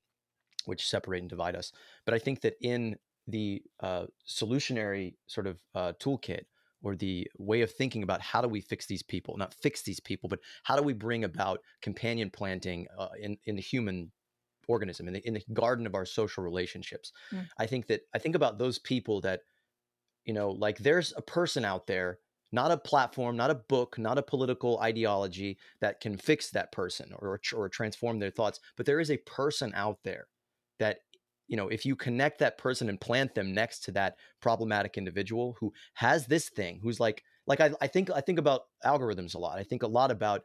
which 0.67 0.87
separate 0.87 1.21
and 1.21 1.31
divide 1.31 1.57
us. 1.57 1.73
But 2.05 2.15
I 2.15 2.19
think 2.19 2.43
that 2.43 2.55
in 2.61 2.97
the 3.27 3.63
uh, 3.81 4.07
solutionary 4.29 5.15
sort 5.27 5.47
of 5.47 5.59
uh, 5.75 5.93
toolkit 6.01 6.43
or 6.83 6.97
the 6.97 7.27
way 7.39 7.63
of 7.63 7.71
thinking 7.71 8.03
about 8.03 8.21
how 8.21 8.41
do 8.41 8.49
we 8.49 8.61
fix 8.61 8.87
these 8.87 9.03
people 9.03 9.37
not 9.37 9.55
fix 9.55 9.83
these 9.83 10.01
people 10.01 10.29
but 10.29 10.41
how 10.63 10.77
do 10.77 10.83
we 10.83 10.93
bring 10.93 11.25
about 11.25 11.61
companion 11.81 12.31
planting 12.31 12.87
uh, 12.99 13.09
in, 13.21 13.37
in 13.45 13.57
the 13.57 13.63
human 13.63 14.11
organism 14.69 15.09
in 15.09 15.15
the, 15.15 15.27
in 15.27 15.35
the 15.35 15.43
garden 15.53 15.87
of 15.87 15.95
our 15.95 16.05
social 16.05 16.43
relationships 16.43 17.13
mm. 17.33 17.47
i 17.59 17.67
think 17.67 17.87
that 17.87 18.03
i 18.15 18.19
think 18.19 18.35
about 18.35 18.59
those 18.59 18.79
people 18.79 19.21
that 19.21 19.41
you 20.25 20.33
know 20.33 20.51
like 20.51 20.79
there's 20.79 21.13
a 21.17 21.23
person 21.23 21.65
out 21.65 21.87
there 21.87 22.19
not 22.53 22.71
a 22.71 22.77
platform 22.77 23.37
not 23.37 23.51
a 23.51 23.55
book 23.55 23.99
not 23.99 24.19
a 24.19 24.23
political 24.23 24.79
ideology 24.81 25.59
that 25.81 26.01
can 26.01 26.17
fix 26.17 26.51
that 26.51 26.71
person 26.71 27.11
or, 27.19 27.41
or 27.55 27.69
transform 27.69 28.19
their 28.19 28.31
thoughts 28.31 28.61
but 28.77 28.87
there 28.87 29.01
is 29.01 29.11
a 29.11 29.17
person 29.19 29.73
out 29.75 29.99
there 30.05 30.27
that 30.79 30.99
you 31.53 31.59
know, 31.59 31.69
if 31.69 31.85
you 31.85 31.95
connect 31.95 32.39
that 32.39 32.57
person 32.57 32.89
and 32.89 32.99
plant 32.99 33.35
them 33.35 33.53
next 33.53 33.81
to 33.81 33.93
that 33.93 34.17
problematic 34.41 34.97
individual 34.97 35.55
who 35.61 35.71
has 35.93 36.27
this 36.27 36.49
thing, 36.49 36.81
who's 36.83 36.99
like, 36.99 37.23
like 37.47 37.61
I, 37.61 37.73
I 37.79 37.89
think, 37.89 38.11
I 38.11 38.23
think 38.23 38.39
about 38.39 38.63
algorithms 38.87 39.35
a 39.35 39.39
lot. 39.39 39.59
I 39.59 39.63
think 39.63 39.83
a 39.83 39.87
lot 39.87 40.11
about 40.11 40.45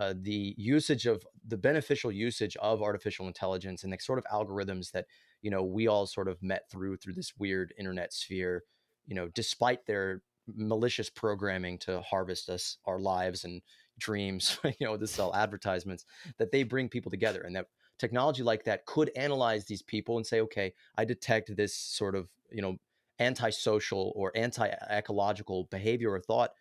uh, 0.00 0.14
the 0.20 0.56
usage 0.58 1.06
of 1.06 1.24
the 1.46 1.56
beneficial 1.56 2.10
usage 2.10 2.56
of 2.56 2.82
artificial 2.82 3.28
intelligence 3.28 3.84
and 3.84 3.92
the 3.92 3.98
sort 4.00 4.18
of 4.18 4.24
algorithms 4.32 4.90
that 4.90 5.06
you 5.42 5.50
know 5.52 5.62
we 5.62 5.86
all 5.86 6.06
sort 6.06 6.28
of 6.28 6.42
met 6.42 6.62
through 6.70 6.96
through 6.96 7.14
this 7.14 7.32
weird 7.38 7.72
internet 7.78 8.12
sphere 8.12 8.62
you 9.06 9.14
know 9.14 9.28
despite 9.34 9.86
their 9.86 10.22
malicious 10.54 11.08
programming 11.08 11.78
to 11.78 12.00
harvest 12.02 12.48
us 12.48 12.76
our 12.84 12.98
lives 12.98 13.44
and 13.44 13.62
dreams 13.98 14.58
you 14.78 14.86
know 14.86 14.96
to 14.96 15.06
sell 15.06 15.34
advertisements 15.34 16.04
that 16.38 16.52
they 16.52 16.62
bring 16.62 16.88
people 16.88 17.10
together 17.10 17.40
and 17.40 17.56
that 17.56 17.66
technology 17.98 18.42
like 18.42 18.64
that 18.64 18.86
could 18.86 19.10
analyze 19.16 19.64
these 19.64 19.82
people 19.82 20.16
and 20.16 20.26
say 20.26 20.40
okay 20.40 20.72
i 20.96 21.04
detect 21.04 21.54
this 21.56 21.74
sort 21.74 22.14
of 22.14 22.28
you 22.50 22.62
know 22.62 22.76
antisocial 23.20 24.12
or 24.14 24.32
anti-ecological 24.34 25.64
behavior 25.64 26.12
or 26.12 26.20
thought. 26.20 26.52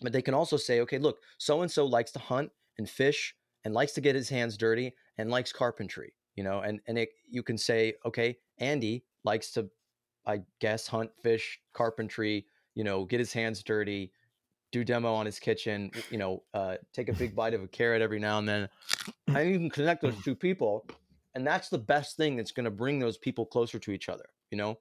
But 0.00 0.12
they 0.12 0.22
can 0.22 0.34
also 0.34 0.56
say 0.56 0.80
okay 0.80 0.98
look 0.98 1.18
so 1.38 1.62
and 1.62 1.70
so 1.70 1.86
likes 1.86 2.10
to 2.12 2.18
hunt 2.18 2.50
and 2.78 2.88
fish 2.88 3.34
and 3.64 3.72
likes 3.72 3.92
to 3.92 4.00
get 4.00 4.16
his 4.16 4.28
hands 4.28 4.56
dirty 4.56 4.92
and 5.18 5.30
likes 5.30 5.52
carpentry 5.52 6.14
you 6.34 6.42
know 6.42 6.60
and 6.60 6.80
and 6.88 6.98
it, 6.98 7.10
you 7.30 7.44
can 7.44 7.56
say 7.56 7.94
okay 8.04 8.36
andy 8.58 9.04
likes 9.22 9.52
to 9.52 9.70
i 10.26 10.40
guess 10.60 10.88
hunt 10.88 11.10
fish 11.22 11.60
carpentry 11.72 12.44
you 12.74 12.82
know 12.82 13.04
get 13.04 13.20
his 13.20 13.32
hands 13.32 13.62
dirty 13.62 14.10
do 14.74 14.82
demo 14.84 15.14
on 15.14 15.24
his 15.24 15.38
kitchen 15.38 15.88
you 16.10 16.18
know 16.18 16.42
uh, 16.52 16.74
take 16.92 17.08
a 17.08 17.12
big 17.12 17.34
bite 17.36 17.54
of 17.54 17.62
a 17.62 17.68
carrot 17.68 18.02
every 18.02 18.18
now 18.18 18.38
and 18.38 18.48
then. 18.48 18.68
And 19.28 19.50
you 19.50 19.58
can 19.58 19.70
connect 19.70 20.02
those 20.02 20.20
two 20.24 20.34
people 20.34 20.84
and 21.34 21.46
that's 21.46 21.68
the 21.68 21.78
best 21.78 22.16
thing 22.16 22.34
that's 22.36 22.50
going 22.50 22.64
to 22.64 22.70
bring 22.72 22.98
those 22.98 23.16
people 23.16 23.46
closer 23.46 23.78
to 23.78 23.92
each 23.92 24.08
other 24.08 24.24
you 24.50 24.58
know 24.58 24.76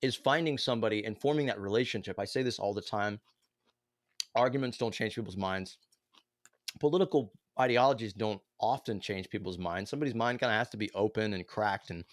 is 0.00 0.16
finding 0.16 0.58
somebody 0.58 1.04
and 1.04 1.18
forming 1.20 1.46
that 1.46 1.60
relationship. 1.60 2.18
I 2.18 2.24
say 2.24 2.42
this 2.42 2.58
all 2.58 2.74
the 2.74 2.82
time. 2.82 3.20
Arguments 4.34 4.76
don't 4.76 4.94
change 4.94 5.14
people's 5.14 5.36
minds. 5.36 5.78
Political 6.80 7.32
ideologies 7.58 8.12
don't 8.12 8.40
often 8.60 9.00
change 9.00 9.28
people's 9.28 9.58
minds. 9.58 9.90
Somebody's 9.90 10.14
mind 10.14 10.40
kind 10.40 10.52
of 10.52 10.58
has 10.58 10.70
to 10.70 10.76
be 10.76 10.90
open 10.94 11.34
and 11.34 11.46
cracked 11.46 11.90
and 11.90 12.04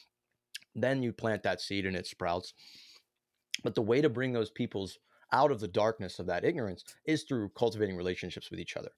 then 0.76 1.02
you 1.02 1.12
plant 1.12 1.44
that 1.44 1.62
seed 1.62 1.86
and 1.86 1.96
it 1.96 2.06
sprouts. 2.06 2.54
But 3.64 3.76
the 3.76 3.82
way 3.82 4.02
to 4.02 4.10
bring 4.10 4.34
those 4.34 4.52
people's 4.52 5.00
out 5.32 5.52
of 5.52 5.60
the 5.60 5.68
darkness 5.68 6.20
of 6.20 6.26
that 6.28 6.44
ignorance 6.44 6.84
is 7.06 7.24
through 7.24 7.50
cultivating 7.50 7.96
relationships 7.96 8.50
with 8.50 8.60
each 8.60 8.78
other. 8.78 8.90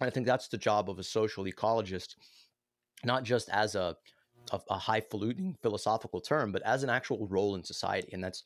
And 0.00 0.08
I 0.08 0.10
think 0.10 0.26
that's 0.26 0.48
the 0.48 0.58
job 0.58 0.90
of 0.90 0.98
a 0.98 1.02
social 1.02 1.44
ecologist, 1.44 2.16
not 3.04 3.24
just 3.24 3.48
as 3.48 3.74
a, 3.74 3.96
a, 4.52 4.60
a 4.70 4.78
highfalutin 4.78 5.56
philosophical 5.62 6.20
term, 6.20 6.52
but 6.52 6.62
as 6.62 6.82
an 6.82 6.90
actual 6.90 7.26
role 7.28 7.54
in 7.54 7.64
society. 7.64 8.08
And 8.12 8.22
that's 8.22 8.44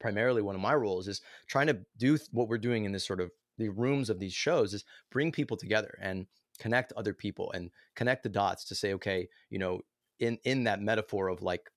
primarily 0.00 0.42
one 0.42 0.54
of 0.54 0.60
my 0.60 0.74
roles 0.74 1.08
is 1.08 1.20
trying 1.46 1.68
to 1.68 1.78
do 1.96 2.18
what 2.32 2.48
we're 2.48 2.58
doing 2.58 2.84
in 2.84 2.92
this 2.92 3.06
sort 3.06 3.20
of 3.20 3.30
the 3.58 3.68
rooms 3.68 4.10
of 4.10 4.18
these 4.18 4.34
shows 4.34 4.74
is 4.74 4.84
bring 5.10 5.32
people 5.32 5.56
together 5.56 5.96
and 6.02 6.26
connect 6.58 6.92
other 6.92 7.14
people 7.14 7.52
and 7.52 7.70
connect 7.94 8.22
the 8.22 8.28
dots 8.28 8.64
to 8.64 8.74
say, 8.74 8.92
okay, 8.94 9.28
you 9.50 9.58
know, 9.58 9.80
in 10.18 10.38
in 10.44 10.64
that 10.64 10.80
metaphor 10.80 11.28
of 11.28 11.42
like 11.42 11.70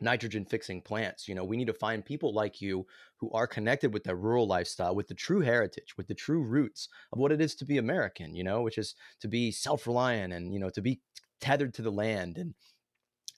nitrogen 0.00 0.44
fixing 0.44 0.80
plants. 0.80 1.28
You 1.28 1.34
know, 1.34 1.44
we 1.44 1.56
need 1.56 1.66
to 1.66 1.72
find 1.74 2.04
people 2.04 2.34
like 2.34 2.60
you 2.60 2.86
who 3.16 3.30
are 3.32 3.46
connected 3.46 3.92
with 3.92 4.04
that 4.04 4.16
rural 4.16 4.46
lifestyle, 4.46 4.94
with 4.94 5.08
the 5.08 5.14
true 5.14 5.40
heritage, 5.40 5.96
with 5.96 6.06
the 6.08 6.14
true 6.14 6.42
roots 6.42 6.88
of 7.12 7.18
what 7.18 7.32
it 7.32 7.40
is 7.40 7.54
to 7.56 7.64
be 7.64 7.78
American, 7.78 8.34
you 8.34 8.44
know, 8.44 8.62
which 8.62 8.78
is 8.78 8.94
to 9.20 9.28
be 9.28 9.50
self-reliant 9.50 10.32
and, 10.32 10.52
you 10.52 10.60
know, 10.60 10.70
to 10.70 10.80
be 10.80 11.00
tethered 11.40 11.74
to 11.74 11.82
the 11.82 11.92
land 11.92 12.36
and 12.38 12.54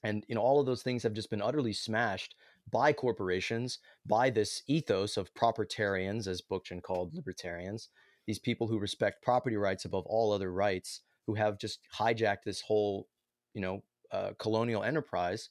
and 0.03 0.23
you 0.27 0.35
know 0.35 0.41
all 0.41 0.59
of 0.59 0.65
those 0.65 0.81
things 0.81 1.03
have 1.03 1.13
just 1.13 1.29
been 1.29 1.41
utterly 1.41 1.73
smashed 1.73 2.35
by 2.71 2.93
corporations, 2.93 3.79
by 4.05 4.29
this 4.29 4.63
ethos 4.67 5.17
of 5.17 5.33
propertarians, 5.33 6.27
as 6.27 6.41
Bookchin 6.41 6.81
called 6.81 7.13
libertarians, 7.13 7.89
these 8.27 8.39
people 8.39 8.67
who 8.67 8.79
respect 8.79 9.23
property 9.23 9.57
rights 9.57 9.85
above 9.85 10.05
all 10.05 10.31
other 10.31 10.51
rights, 10.51 11.01
who 11.25 11.33
have 11.33 11.59
just 11.59 11.79
hijacked 11.97 12.43
this 12.45 12.61
whole, 12.61 13.07
you 13.53 13.61
know, 13.61 13.83
uh, 14.11 14.31
colonial 14.37 14.83
enterprise 14.83 15.49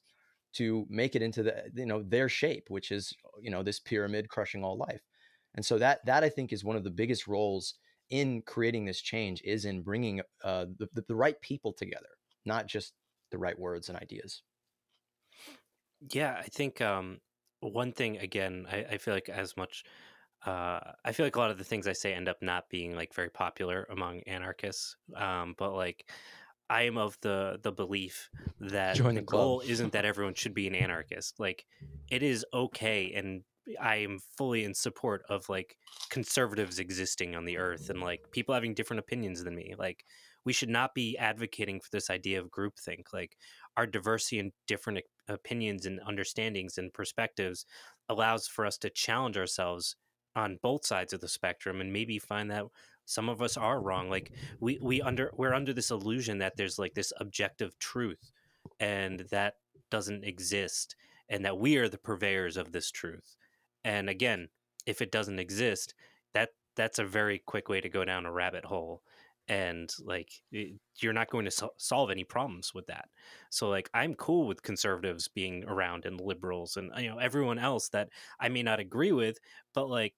to 0.54 0.86
make 0.88 1.14
it 1.14 1.22
into 1.22 1.42
the 1.42 1.70
you 1.74 1.86
know 1.86 2.02
their 2.02 2.28
shape 2.28 2.64
which 2.68 2.90
is 2.90 3.12
you 3.40 3.50
know 3.50 3.62
this 3.62 3.80
pyramid 3.80 4.28
crushing 4.28 4.64
all 4.64 4.76
life. 4.76 5.02
And 5.56 5.64
so 5.64 5.78
that 5.78 6.04
that 6.06 6.22
i 6.22 6.28
think 6.28 6.52
is 6.52 6.64
one 6.64 6.76
of 6.76 6.84
the 6.84 6.90
biggest 6.90 7.26
roles 7.26 7.74
in 8.10 8.42
creating 8.42 8.84
this 8.84 9.00
change 9.00 9.40
is 9.44 9.64
in 9.64 9.82
bringing 9.82 10.20
uh, 10.42 10.66
the, 10.78 11.02
the 11.06 11.14
right 11.14 11.40
people 11.40 11.72
together 11.72 12.08
not 12.44 12.66
just 12.66 12.94
the 13.30 13.38
right 13.38 13.58
words 13.58 13.88
and 13.88 13.98
ideas. 13.98 14.42
Yeah 16.12 16.36
i 16.38 16.46
think 16.46 16.80
um, 16.80 17.20
one 17.60 17.92
thing 17.92 18.18
again 18.18 18.66
I, 18.70 18.78
I, 18.92 18.98
feel 18.98 19.12
like 19.12 19.28
as 19.28 19.56
much 19.56 19.84
uh, 20.46 20.80
i 21.04 21.12
feel 21.12 21.26
like 21.26 21.36
a 21.36 21.38
lot 21.38 21.50
of 21.50 21.58
the 21.58 21.64
things 21.64 21.86
i 21.86 21.92
say 21.92 22.14
end 22.14 22.28
up 22.28 22.38
not 22.40 22.70
being 22.70 22.96
like 22.96 23.14
very 23.14 23.28
popular 23.28 23.86
among 23.90 24.22
anarchists 24.26 24.96
um, 25.14 25.54
but 25.58 25.74
like 25.74 26.08
I 26.70 26.82
am 26.82 26.96
of 26.96 27.18
the 27.20 27.58
the 27.62 27.72
belief 27.72 28.30
that 28.60 28.96
Join 28.96 29.16
the, 29.16 29.20
the 29.20 29.26
goal 29.26 29.60
isn't 29.60 29.92
that 29.92 30.04
everyone 30.04 30.34
should 30.34 30.54
be 30.54 30.68
an 30.68 30.74
anarchist. 30.74 31.40
Like 31.40 31.66
it 32.10 32.22
is 32.22 32.46
okay 32.54 33.12
and 33.12 33.42
I 33.80 33.96
am 33.96 34.18
fully 34.38 34.64
in 34.64 34.74
support 34.74 35.22
of 35.28 35.48
like 35.48 35.76
conservatives 36.10 36.78
existing 36.78 37.34
on 37.34 37.44
the 37.44 37.58
earth 37.58 37.90
and 37.90 38.00
like 38.00 38.30
people 38.30 38.54
having 38.54 38.74
different 38.74 39.00
opinions 39.00 39.42
than 39.42 39.54
me. 39.56 39.74
Like 39.76 40.04
we 40.44 40.52
should 40.52 40.68
not 40.68 40.94
be 40.94 41.18
advocating 41.18 41.80
for 41.80 41.90
this 41.90 42.08
idea 42.08 42.40
of 42.40 42.50
groupthink. 42.50 43.12
Like 43.12 43.36
our 43.76 43.86
diversity 43.86 44.38
and 44.38 44.52
different 44.66 45.00
opinions 45.28 45.86
and 45.86 46.00
understandings 46.06 46.78
and 46.78 46.92
perspectives 46.92 47.66
allows 48.08 48.46
for 48.46 48.64
us 48.64 48.78
to 48.78 48.90
challenge 48.90 49.36
ourselves 49.36 49.96
on 50.36 50.58
both 50.62 50.86
sides 50.86 51.12
of 51.12 51.20
the 51.20 51.28
spectrum 51.28 51.80
and 51.80 51.92
maybe 51.92 52.18
find 52.18 52.50
that 52.50 52.64
some 53.10 53.28
of 53.28 53.42
us 53.42 53.56
are 53.56 53.80
wrong 53.80 54.08
like 54.08 54.30
we 54.60 54.78
we 54.80 55.02
under 55.02 55.32
we're 55.36 55.52
under 55.52 55.72
this 55.72 55.90
illusion 55.90 56.38
that 56.38 56.56
there's 56.56 56.78
like 56.78 56.94
this 56.94 57.12
objective 57.18 57.76
truth 57.80 58.30
and 58.78 59.24
that 59.32 59.54
doesn't 59.90 60.24
exist 60.24 60.94
and 61.28 61.44
that 61.44 61.58
we 61.58 61.76
are 61.76 61.88
the 61.88 61.98
purveyors 61.98 62.56
of 62.56 62.70
this 62.70 62.92
truth. 62.92 63.36
And 63.84 64.08
again 64.08 64.48
if 64.86 65.02
it 65.02 65.10
doesn't 65.10 65.40
exist 65.40 65.92
that 66.34 66.50
that's 66.76 67.00
a 67.00 67.04
very 67.04 67.42
quick 67.44 67.68
way 67.68 67.80
to 67.80 67.88
go 67.88 68.04
down 68.04 68.26
a 68.26 68.32
rabbit 68.32 68.64
hole 68.64 69.02
and 69.48 69.92
like 70.04 70.30
it, 70.52 70.74
you're 71.00 71.12
not 71.12 71.30
going 71.30 71.44
to 71.46 71.50
so- 71.50 71.74
solve 71.78 72.12
any 72.12 72.22
problems 72.22 72.72
with 72.72 72.86
that. 72.86 73.08
So 73.50 73.68
like 73.68 73.90
i'm 73.92 74.14
cool 74.14 74.46
with 74.46 74.62
conservatives 74.62 75.26
being 75.26 75.64
around 75.64 76.04
and 76.04 76.20
liberals 76.20 76.76
and 76.76 76.92
you 76.96 77.08
know 77.08 77.18
everyone 77.18 77.58
else 77.58 77.88
that 77.88 78.08
i 78.38 78.48
may 78.48 78.62
not 78.62 78.78
agree 78.78 79.10
with 79.10 79.38
but 79.74 79.88
like 79.88 80.14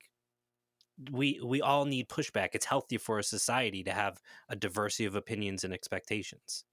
we 1.10 1.40
we 1.42 1.60
all 1.60 1.84
need 1.84 2.08
pushback. 2.08 2.50
It's 2.52 2.66
healthy 2.66 2.98
for 2.98 3.18
a 3.18 3.22
society 3.22 3.82
to 3.84 3.92
have 3.92 4.20
a 4.48 4.56
diversity 4.56 5.04
of 5.04 5.14
opinions 5.14 5.64
and 5.64 5.72
expectations. 5.72 6.64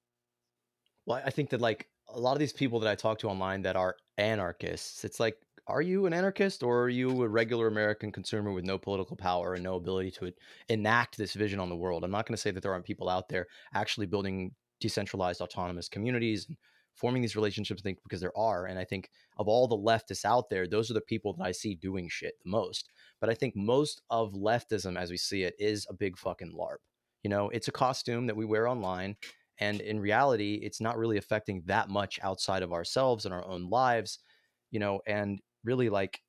Well, 1.06 1.22
I 1.26 1.30
think 1.30 1.50
that 1.50 1.62
like 1.62 1.88
a 2.10 2.20
lot 2.20 2.34
of 2.34 2.40
these 2.40 2.54
people 2.54 2.80
that 2.80 2.90
I 2.90 2.96
talk 2.96 3.20
to 3.20 3.30
online 3.30 3.62
that 3.64 3.76
are 3.76 3.96
anarchists, 4.18 5.04
it's 5.04 5.20
like, 5.20 5.38
are 5.68 5.82
you 5.82 6.06
an 6.06 6.14
anarchist 6.14 6.64
or 6.64 6.84
are 6.84 6.90
you 6.90 7.24
a 7.24 7.28
regular 7.28 7.68
American 7.68 8.12
consumer 8.12 8.52
with 8.52 8.66
no 8.66 8.78
political 8.78 9.16
power 9.16 9.54
and 9.54 9.64
no 9.64 9.76
ability 9.76 10.12
to 10.12 10.32
enact 10.68 11.18
this 11.18 11.34
vision 11.34 11.60
on 11.60 11.70
the 11.70 11.76
world? 11.76 12.04
I'm 12.04 12.12
not 12.12 12.26
going 12.26 12.36
to 12.36 12.42
say 12.42 12.52
that 12.52 12.64
there 12.64 12.74
aren't 12.74 12.86
people 12.86 13.10
out 13.10 13.30
there 13.30 13.48
actually 13.74 14.08
building 14.08 14.52
decentralized 14.80 15.42
autonomous 15.42 15.90
communities 15.90 16.48
and 16.48 16.58
forming 17.00 17.22
these 17.22 17.36
relationships, 17.36 17.82
I 17.82 17.84
think, 17.84 18.00
because 18.04 18.20
there 18.20 18.38
are. 18.38 18.66
And 18.66 18.78
I 18.78 18.84
think 18.84 19.10
of 19.38 19.48
all 19.48 19.68
the 19.68 19.78
leftists 19.78 20.26
out 20.26 20.50
there, 20.50 20.68
those 20.68 20.92
are 20.92 20.96
the 20.96 21.02
people 21.02 21.34
that 21.34 21.44
I 21.44 21.52
see 21.52 21.76
doing 21.76 22.10
shit 22.10 22.34
the 22.44 22.50
most. 22.50 22.90
But 23.22 23.30
I 23.30 23.34
think 23.34 23.56
most 23.56 24.02
of 24.10 24.34
leftism, 24.34 25.00
as 25.00 25.10
we 25.10 25.18
see 25.18 25.44
it, 25.44 25.56
is 25.58 25.88
a 25.90 25.94
big 25.94 26.18
fucking 26.18 26.52
LARP. 26.52 26.78
You 27.24 27.30
know, 27.30 27.50
it's 27.50 27.68
a 27.68 27.74
costume 27.74 28.28
that 28.28 28.36
we 28.36 28.46
wear 28.46 28.68
online. 28.68 29.16
And 29.60 29.82
in 29.82 30.00
reality, 30.00 30.60
it's 30.62 30.82
not 30.82 30.98
really 30.98 31.18
affecting 31.18 31.64
that 31.66 31.90
much 31.90 32.20
outside 32.22 32.64
of 32.64 32.74
ourselves 32.74 33.26
and 33.26 33.34
our 33.34 33.46
own 33.46 33.70
lives, 33.70 34.20
you 34.72 34.80
know, 34.80 35.02
and 35.08 35.40
really 35.64 35.90
like, 35.90 36.22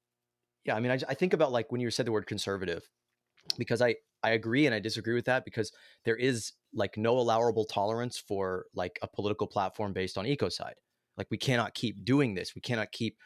yeah, 0.64 0.74
I 0.74 0.80
mean, 0.80 0.92
I, 0.92 0.98
I 1.08 1.14
think 1.14 1.32
about 1.32 1.52
like 1.52 1.70
when 1.70 1.80
you 1.80 1.90
said 1.90 2.06
the 2.06 2.12
word 2.12 2.26
conservative, 2.26 2.88
because 3.59 3.82
I, 3.82 3.97
I 4.22 4.30
agree 4.30 4.66
and 4.66 4.74
I 4.74 4.80
disagree 4.80 5.14
with 5.14 5.24
that 5.26 5.45
because 5.45 5.72
there 6.05 6.16
is 6.16 6.53
like 6.74 6.97
no 6.97 7.18
allowable 7.18 7.64
tolerance 7.64 8.18
for 8.18 8.66
like 8.74 8.99
a 9.03 9.09
political 9.09 9.47
platform 9.47 9.93
based 9.93 10.18
on 10.18 10.24
ecocide. 10.24 10.74
Like 11.16 11.28
we 11.30 11.38
cannot 11.38 11.74
keep 11.74 12.05
doing 12.05 12.34
this. 12.34 12.55
We 12.55 12.61
cannot 12.61 12.93
keep 12.93 13.16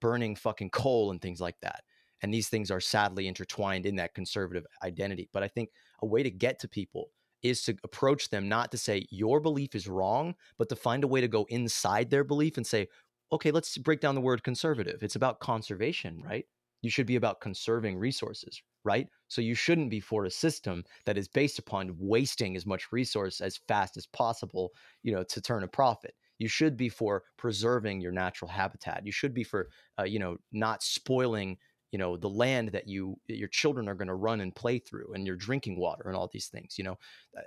burning 0.00 0.36
fucking 0.36 0.70
coal 0.70 1.10
and 1.10 1.20
things 1.20 1.40
like 1.40 1.56
that 1.62 1.82
and 2.22 2.32
these 2.32 2.48
things 2.48 2.70
are 2.70 2.80
sadly 2.80 3.26
intertwined 3.26 3.84
in 3.84 3.96
that 3.96 4.14
conservative 4.14 4.64
identity 4.82 5.28
but 5.32 5.42
i 5.42 5.48
think 5.48 5.70
a 6.02 6.06
way 6.06 6.22
to 6.22 6.30
get 6.30 6.58
to 6.58 6.68
people 6.68 7.10
is 7.42 7.62
to 7.62 7.76
approach 7.84 8.30
them 8.30 8.48
not 8.48 8.70
to 8.70 8.78
say 8.78 9.06
your 9.10 9.40
belief 9.40 9.74
is 9.74 9.88
wrong 9.88 10.34
but 10.58 10.68
to 10.68 10.76
find 10.76 11.04
a 11.04 11.08
way 11.08 11.20
to 11.20 11.28
go 11.28 11.46
inside 11.50 12.10
their 12.10 12.24
belief 12.24 12.56
and 12.56 12.66
say 12.66 12.88
okay 13.30 13.50
let's 13.50 13.76
break 13.78 14.00
down 14.00 14.14
the 14.14 14.20
word 14.20 14.42
conservative 14.42 15.02
it's 15.02 15.16
about 15.16 15.40
conservation 15.40 16.22
right 16.24 16.46
you 16.82 16.90
should 16.90 17.06
be 17.06 17.16
about 17.16 17.40
conserving 17.40 17.96
resources 17.98 18.62
right? 18.84 19.08
So 19.28 19.40
you 19.40 19.54
shouldn't 19.54 19.90
be 19.90 20.00
for 20.00 20.24
a 20.24 20.30
system 20.30 20.84
that 21.06 21.16
is 21.16 21.28
based 21.28 21.58
upon 21.58 21.94
wasting 21.98 22.56
as 22.56 22.66
much 22.66 22.92
resource 22.92 23.40
as 23.40 23.60
fast 23.68 23.96
as 23.96 24.06
possible 24.06 24.72
you 25.02 25.12
know 25.12 25.22
to 25.24 25.40
turn 25.40 25.62
a 25.62 25.68
profit. 25.68 26.14
You 26.38 26.48
should 26.48 26.76
be 26.76 26.88
for 26.88 27.22
preserving 27.36 28.00
your 28.00 28.12
natural 28.12 28.50
habitat. 28.50 29.06
You 29.06 29.12
should 29.12 29.34
be 29.34 29.44
for 29.44 29.68
uh, 29.98 30.04
you 30.04 30.18
know 30.18 30.36
not 30.52 30.82
spoiling 30.82 31.58
you 31.92 31.98
know 31.98 32.16
the 32.16 32.28
land 32.28 32.70
that 32.70 32.88
you 32.88 33.18
your 33.28 33.48
children 33.48 33.88
are 33.88 33.94
going 33.94 34.08
to 34.08 34.14
run 34.14 34.40
and 34.40 34.54
play 34.54 34.78
through 34.78 35.12
and 35.14 35.26
your 35.26 35.36
drinking 35.36 35.78
water 35.78 36.04
and 36.06 36.16
all 36.16 36.28
these 36.32 36.48
things 36.48 36.76
you 36.78 36.84
know? 36.84 36.98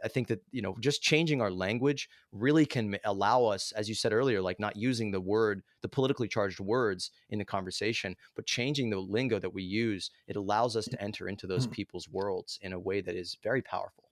I 0.04 0.08
think 0.08 0.28
that 0.30 0.42
you 0.52 0.62
know 0.62 0.76
just 0.80 1.02
changing 1.02 1.42
our 1.42 1.52
language 1.52 2.08
really 2.32 2.66
can 2.66 2.98
allow 3.04 3.46
us 3.46 3.74
as 3.74 3.90
you 3.90 3.96
said 3.96 4.14
earlier 4.14 4.42
like 4.42 4.60
not 4.60 4.78
using 4.78 5.12
the 5.12 5.20
word 5.20 5.64
the 5.82 5.90
politically 5.90 6.28
charged 6.28 6.60
words 6.60 7.12
in 7.30 7.40
the 7.40 7.46
conversation 7.46 8.16
but 8.36 8.46
changing 8.46 8.90
the 8.90 9.00
lingo 9.00 9.40
that 9.40 9.54
we 9.54 9.64
use 9.64 10.12
it 10.28 10.36
allows 10.36 10.76
us 10.76 10.86
to 10.86 11.02
enter 11.02 11.28
into 11.28 11.48
those 11.48 11.68
mm. 11.68 11.72
people's 11.72 12.08
worlds 12.08 12.60
in 12.62 12.72
a 12.72 12.80
way 12.80 13.02
that 13.02 13.16
is 13.16 13.38
very 13.44 13.62
powerful 13.62 14.05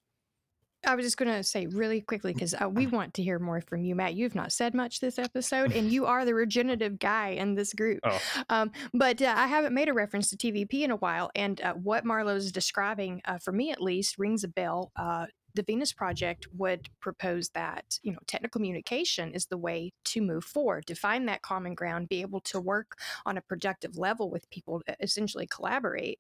I 0.86 0.96
was 0.96 1.06
just 1.06 1.18
going 1.18 1.34
to 1.34 1.44
say 1.44 1.68
really 1.68 2.02
quickly 2.02 2.34
because 2.34 2.54
uh, 2.54 2.70
we 2.70 2.88
want 2.88 3.14
to 3.16 3.24
hear 3.24 3.40
more 3.40 3.62
from 3.62 3.84
you, 3.84 3.96
Matt. 3.96 4.16
You've 4.16 4.36
not 4.36 4.52
said 4.52 4.74
much 4.74 5.00
this 5.00 5.18
episode, 5.18 5.72
and 5.72 5.92
you 5.92 6.06
are 6.06 6.26
the 6.26 6.34
regenerative 6.34 7.00
guy 7.00 7.30
in 7.30 7.56
this 7.56 7.74
group. 7.74 8.00
Oh. 8.04 8.22
Um, 8.50 8.72
but 8.94 9.22
uh, 9.22 9.34
I 9.36 9.48
haven't 9.48 9.74
made 9.74 9.90
a 9.90 9.94
reference 9.94 10.30
to 10.32 10.38
TVP 10.38 10.84
in 10.84 10.92
a 10.92 10.98
while, 10.98 11.32
and 11.36 11.60
uh, 11.62 11.74
what 11.74 12.06
Marlowe 12.06 12.36
is 12.36 12.52
describing, 12.52 13.22
uh, 13.26 13.38
for 13.38 13.52
me 13.52 13.72
at 13.72 13.82
least, 13.82 14.18
rings 14.18 14.44
a 14.44 14.48
bell. 14.48 14.92
Uh, 14.96 15.28
the 15.56 15.64
Venus 15.64 15.94
Project 15.94 16.48
would 16.58 16.90
propose 17.00 17.50
that 17.50 18.00
you 18.02 18.12
know 18.12 18.20
technical 18.28 18.60
communication 18.60 19.32
is 19.34 19.46
the 19.46 19.58
way 19.58 19.94
to 20.06 20.22
move 20.22 20.44
forward, 20.44 20.88
to 20.88 20.96
find 20.96 21.28
that 21.28 21.42
common 21.42 21.76
ground, 21.76 22.10
be 22.10 22.22
able 22.22 22.42
to 22.42 22.60
work 22.60 22.98
on 23.26 23.38
a 23.38 23.42
productive 23.42 23.98
level 23.98 24.30
with 24.30 24.50
people, 24.50 24.82
essentially 25.00 25.48
collaborate 25.48 26.20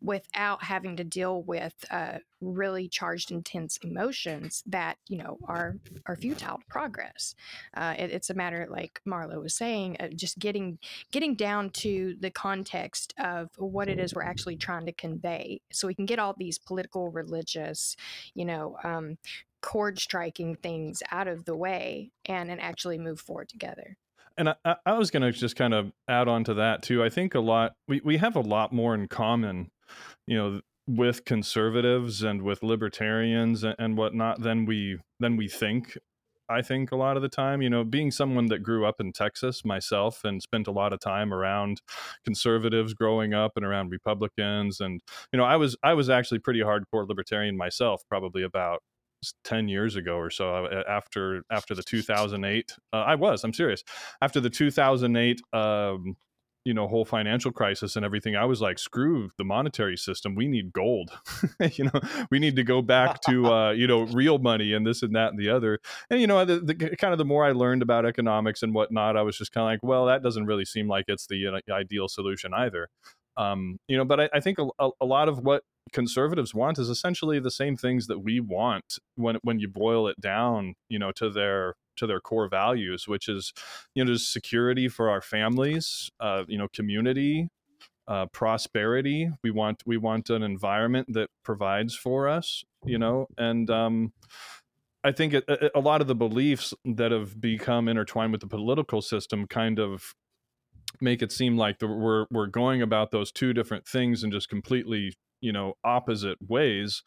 without 0.00 0.62
having 0.62 0.96
to 0.96 1.04
deal 1.04 1.42
with 1.42 1.74
uh, 1.90 2.18
really 2.40 2.88
charged 2.88 3.30
intense 3.30 3.78
emotions 3.82 4.62
that 4.66 4.96
you 5.08 5.18
know 5.18 5.38
are 5.46 5.76
are 6.06 6.16
futile 6.16 6.58
to 6.58 6.64
progress. 6.68 7.34
Uh, 7.74 7.94
it, 7.98 8.10
it's 8.10 8.30
a 8.30 8.34
matter 8.34 8.66
like 8.70 9.00
Marlowe 9.04 9.40
was 9.40 9.54
saying 9.54 9.96
uh, 9.98 10.08
just 10.14 10.38
getting 10.38 10.78
getting 11.10 11.34
down 11.34 11.70
to 11.70 12.16
the 12.20 12.30
context 12.30 13.12
of 13.18 13.48
what 13.56 13.88
it 13.88 13.98
is 13.98 14.14
we're 14.14 14.22
actually 14.22 14.56
trying 14.56 14.86
to 14.86 14.92
convey. 14.92 15.60
So 15.72 15.88
we 15.88 15.94
can 15.94 16.06
get 16.06 16.18
all 16.18 16.34
these 16.36 16.58
political 16.58 17.10
religious 17.10 17.96
you 18.34 18.44
know 18.44 18.76
um, 18.84 19.18
chord 19.60 19.98
striking 19.98 20.54
things 20.54 21.02
out 21.10 21.26
of 21.26 21.44
the 21.44 21.56
way 21.56 22.12
and 22.24 22.50
and 22.50 22.60
actually 22.60 22.98
move 22.98 23.20
forward 23.20 23.48
together. 23.48 23.96
And 24.36 24.50
I, 24.64 24.76
I 24.86 24.92
was 24.92 25.10
going 25.10 25.24
to 25.24 25.32
just 25.32 25.56
kind 25.56 25.74
of 25.74 25.90
add 26.06 26.28
on 26.28 26.44
to 26.44 26.54
that 26.54 26.82
too. 26.82 27.02
I 27.02 27.08
think 27.08 27.34
a 27.34 27.40
lot 27.40 27.74
we, 27.88 28.00
we 28.04 28.18
have 28.18 28.36
a 28.36 28.40
lot 28.40 28.72
more 28.72 28.94
in 28.94 29.08
common 29.08 29.72
you 30.26 30.36
know 30.36 30.60
with 30.86 31.24
conservatives 31.26 32.22
and 32.22 32.42
with 32.42 32.62
libertarians 32.62 33.62
and 33.62 33.96
whatnot 33.98 34.40
than 34.40 34.64
we 34.64 34.98
than 35.20 35.36
we 35.36 35.48
think 35.48 35.98
I 36.50 36.62
think 36.62 36.92
a 36.92 36.96
lot 36.96 37.16
of 37.16 37.22
the 37.22 37.28
time, 37.28 37.60
you 37.60 37.68
know, 37.68 37.84
being 37.84 38.10
someone 38.10 38.46
that 38.46 38.62
grew 38.62 38.86
up 38.86 39.00
in 39.00 39.12
Texas 39.12 39.64
myself 39.64 40.24
and 40.24 40.42
spent 40.42 40.66
a 40.66 40.70
lot 40.70 40.92
of 40.92 41.00
time 41.00 41.32
around 41.34 41.82
conservatives 42.24 42.94
growing 42.94 43.34
up 43.34 43.52
and 43.56 43.66
around 43.66 43.90
Republicans 43.90 44.80
and 44.80 45.02
you 45.32 45.36
know, 45.36 45.44
I 45.44 45.56
was 45.56 45.76
I 45.82 45.94
was 45.94 46.08
actually 46.08 46.38
pretty 46.38 46.60
hardcore 46.60 47.06
libertarian 47.06 47.56
myself 47.56 48.02
probably 48.08 48.42
about 48.42 48.82
10 49.44 49.68
years 49.68 49.96
ago 49.96 50.16
or 50.16 50.30
so 50.30 50.64
uh, 50.66 50.84
after 50.88 51.42
after 51.50 51.74
the 51.74 51.82
2008 51.82 52.72
uh, 52.92 52.96
I 52.96 53.14
was 53.16 53.44
I'm 53.44 53.52
serious. 53.52 53.82
After 54.22 54.40
the 54.40 54.50
2008 54.50 55.40
um, 55.52 56.16
you 56.68 56.74
know 56.74 56.86
whole 56.86 57.06
financial 57.06 57.50
crisis 57.50 57.96
and 57.96 58.04
everything 58.04 58.36
i 58.36 58.44
was 58.44 58.60
like 58.60 58.78
screw 58.78 59.30
the 59.38 59.44
monetary 59.44 59.96
system 59.96 60.34
we 60.34 60.46
need 60.46 60.72
gold. 60.72 61.10
You 61.72 61.84
know 61.84 62.00
we 62.30 62.38
need 62.38 62.56
to 62.56 62.64
go 62.64 62.82
back 62.82 63.20
to 63.22 63.46
uh, 63.52 63.70
you 63.72 63.86
know 63.86 64.02
real 64.02 64.38
money 64.38 64.72
and 64.72 64.86
this 64.86 65.02
and 65.02 65.14
that 65.14 65.30
and 65.30 65.38
the 65.38 65.50
other. 65.50 65.78
And 66.10 66.20
you 66.20 66.26
know 66.26 66.44
the, 66.44 66.60
the 66.60 66.74
kind 66.96 67.12
of 67.12 67.18
the 67.18 67.24
more 67.24 67.44
i 67.44 67.52
learned 67.52 67.82
about 67.82 68.06
economics 68.06 68.62
and 68.62 68.74
whatnot 68.74 69.16
i 69.16 69.22
was 69.22 69.36
just 69.36 69.52
kind 69.52 69.64
of 69.64 69.72
like 69.72 69.80
well 69.82 70.06
that 70.06 70.22
doesn't 70.22 70.46
really 70.46 70.64
seem 70.64 70.88
like 70.88 71.06
it's 71.08 71.26
the 71.26 71.46
uh, 71.46 71.72
ideal 71.72 72.08
solution 72.08 72.52
either. 72.54 72.88
Um, 73.36 73.78
you 73.88 73.96
know 73.96 74.04
but 74.04 74.20
i, 74.20 74.28
I 74.34 74.40
think 74.40 74.58
a, 74.58 74.90
a 75.00 75.04
lot 75.04 75.28
of 75.28 75.38
what 75.38 75.62
conservatives 75.92 76.54
want 76.54 76.78
is 76.78 76.88
essentially 76.88 77.40
the 77.40 77.50
same 77.50 77.76
things 77.76 78.06
that 78.06 78.20
we 78.20 78.40
want 78.40 78.98
when 79.16 79.36
when 79.42 79.58
you 79.58 79.68
boil 79.68 80.08
it 80.08 80.20
down 80.20 80.74
you 80.88 80.98
know 80.98 81.12
to 81.12 81.30
their 81.30 81.74
to 81.98 82.06
their 82.06 82.20
core 82.20 82.48
values, 82.48 83.06
which 83.06 83.28
is, 83.28 83.52
you 83.94 84.04
know, 84.04 84.12
just 84.12 84.32
security 84.32 84.88
for 84.88 85.10
our 85.10 85.20
families, 85.20 86.10
uh, 86.20 86.44
you 86.48 86.56
know, 86.56 86.68
community, 86.68 87.48
uh, 88.06 88.26
prosperity. 88.26 89.30
We 89.42 89.50
want 89.50 89.82
we 89.84 89.98
want 89.98 90.30
an 90.30 90.42
environment 90.42 91.12
that 91.12 91.28
provides 91.44 91.94
for 91.94 92.28
us, 92.28 92.64
you 92.84 92.98
know, 92.98 93.26
and 93.36 93.68
um, 93.70 94.12
I 95.04 95.12
think 95.12 95.34
it, 95.34 95.44
it, 95.48 95.72
a 95.74 95.80
lot 95.80 96.00
of 96.00 96.06
the 96.06 96.14
beliefs 96.14 96.72
that 96.84 97.12
have 97.12 97.40
become 97.40 97.88
intertwined 97.88 98.32
with 98.32 98.40
the 98.40 98.46
political 98.46 99.02
system 99.02 99.46
kind 99.46 99.78
of 99.78 100.14
make 101.00 101.20
it 101.20 101.30
seem 101.30 101.58
like 101.58 101.78
the, 101.80 101.86
we're 101.86 102.26
we're 102.30 102.46
going 102.46 102.80
about 102.80 103.10
those 103.10 103.30
two 103.30 103.52
different 103.52 103.86
things 103.86 104.24
in 104.24 104.30
just 104.30 104.48
completely 104.48 105.12
you 105.40 105.52
know 105.52 105.74
opposite 105.84 106.38
ways 106.46 107.02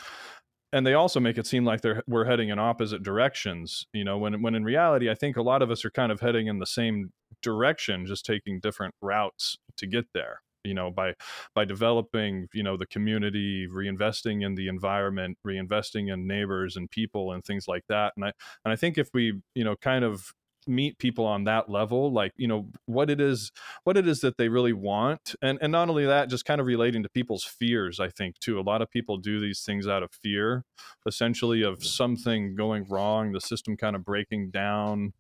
and 0.74 0.88
they 0.88 0.94
also 0.94 1.20
make 1.20 1.38
it 1.38 1.48
seem 1.48 1.66
like 1.66 1.82
they're 1.82 2.04
we're 2.08 2.26
heading 2.26 2.50
in 2.50 2.60
opposite 2.60 3.04
directions 3.04 3.86
you 3.94 4.04
know 4.04 4.18
when 4.18 4.42
when 4.42 4.56
in 4.56 4.64
reality 4.64 5.10
i 5.10 5.16
think 5.16 5.38
a 5.38 5.42
lot 5.42 5.62
of 5.62 5.70
us 5.70 5.84
are 5.84 5.92
kind 5.92 6.12
of 6.12 6.20
heading 6.20 6.48
in 6.48 6.60
the 6.60 6.66
same 6.66 7.12
direction 7.42 8.06
just 8.06 8.26
taking 8.26 8.60
different 8.60 8.94
routes 9.02 9.58
to 9.78 9.88
get 9.88 10.06
there 10.14 10.42
you 10.64 10.74
know 10.74 10.92
by 10.92 11.14
by 11.56 11.66
developing 11.66 12.48
you 12.54 12.64
know 12.64 12.78
the 12.78 12.86
community 12.86 13.68
reinvesting 13.68 14.46
in 14.46 14.56
the 14.56 14.68
environment 14.68 15.38
reinvesting 15.46 16.14
in 16.14 16.28
neighbors 16.28 16.76
and 16.76 16.90
people 16.92 17.32
and 17.32 17.44
things 17.44 17.68
like 17.68 17.84
that 17.90 18.14
and 18.16 18.26
i 18.26 18.32
and 18.64 18.72
i 18.72 18.76
think 18.76 18.98
if 18.98 19.10
we 19.14 19.42
you 19.56 19.64
know 19.64 19.76
kind 19.76 20.04
of 20.04 20.34
meet 20.68 20.98
people 20.98 21.26
on 21.26 21.44
that 21.46 21.70
level 21.70 22.12
like 22.12 22.32
you 22.38 22.48
know 22.48 22.68
what 22.86 23.10
it 23.10 23.20
is 23.20 23.52
what 23.84 23.98
it 23.98 24.08
is 24.08 24.22
that 24.22 24.38
they 24.38 24.48
really 24.48 24.74
want 24.74 25.36
and 25.42 25.58
and 25.62 25.72
not 25.72 25.90
only 25.90 26.06
that 26.06 26.30
just 26.30 26.46
kind 26.46 26.62
of 26.62 26.68
relating 26.68 27.04
to 27.04 27.10
people's 27.10 27.44
fears 27.44 28.00
i 28.00 28.10
think 28.10 28.38
too. 28.40 28.60
A 28.60 28.62
lot 28.62 28.82
of 28.82 28.90
people 28.90 29.18
do 29.18 29.40
these 29.40 29.62
things 29.62 29.88
out 29.88 30.04
of 30.04 30.12
fear 30.12 30.64
essentially 31.06 31.64
of 31.64 31.84
something 31.84 32.56
going 32.56 32.86
wrong 32.90 33.32
the 33.32 33.42
system 33.42 33.76
kind 33.76 33.96
of 33.96 34.06
breaking 34.06 34.52
down 34.52 35.14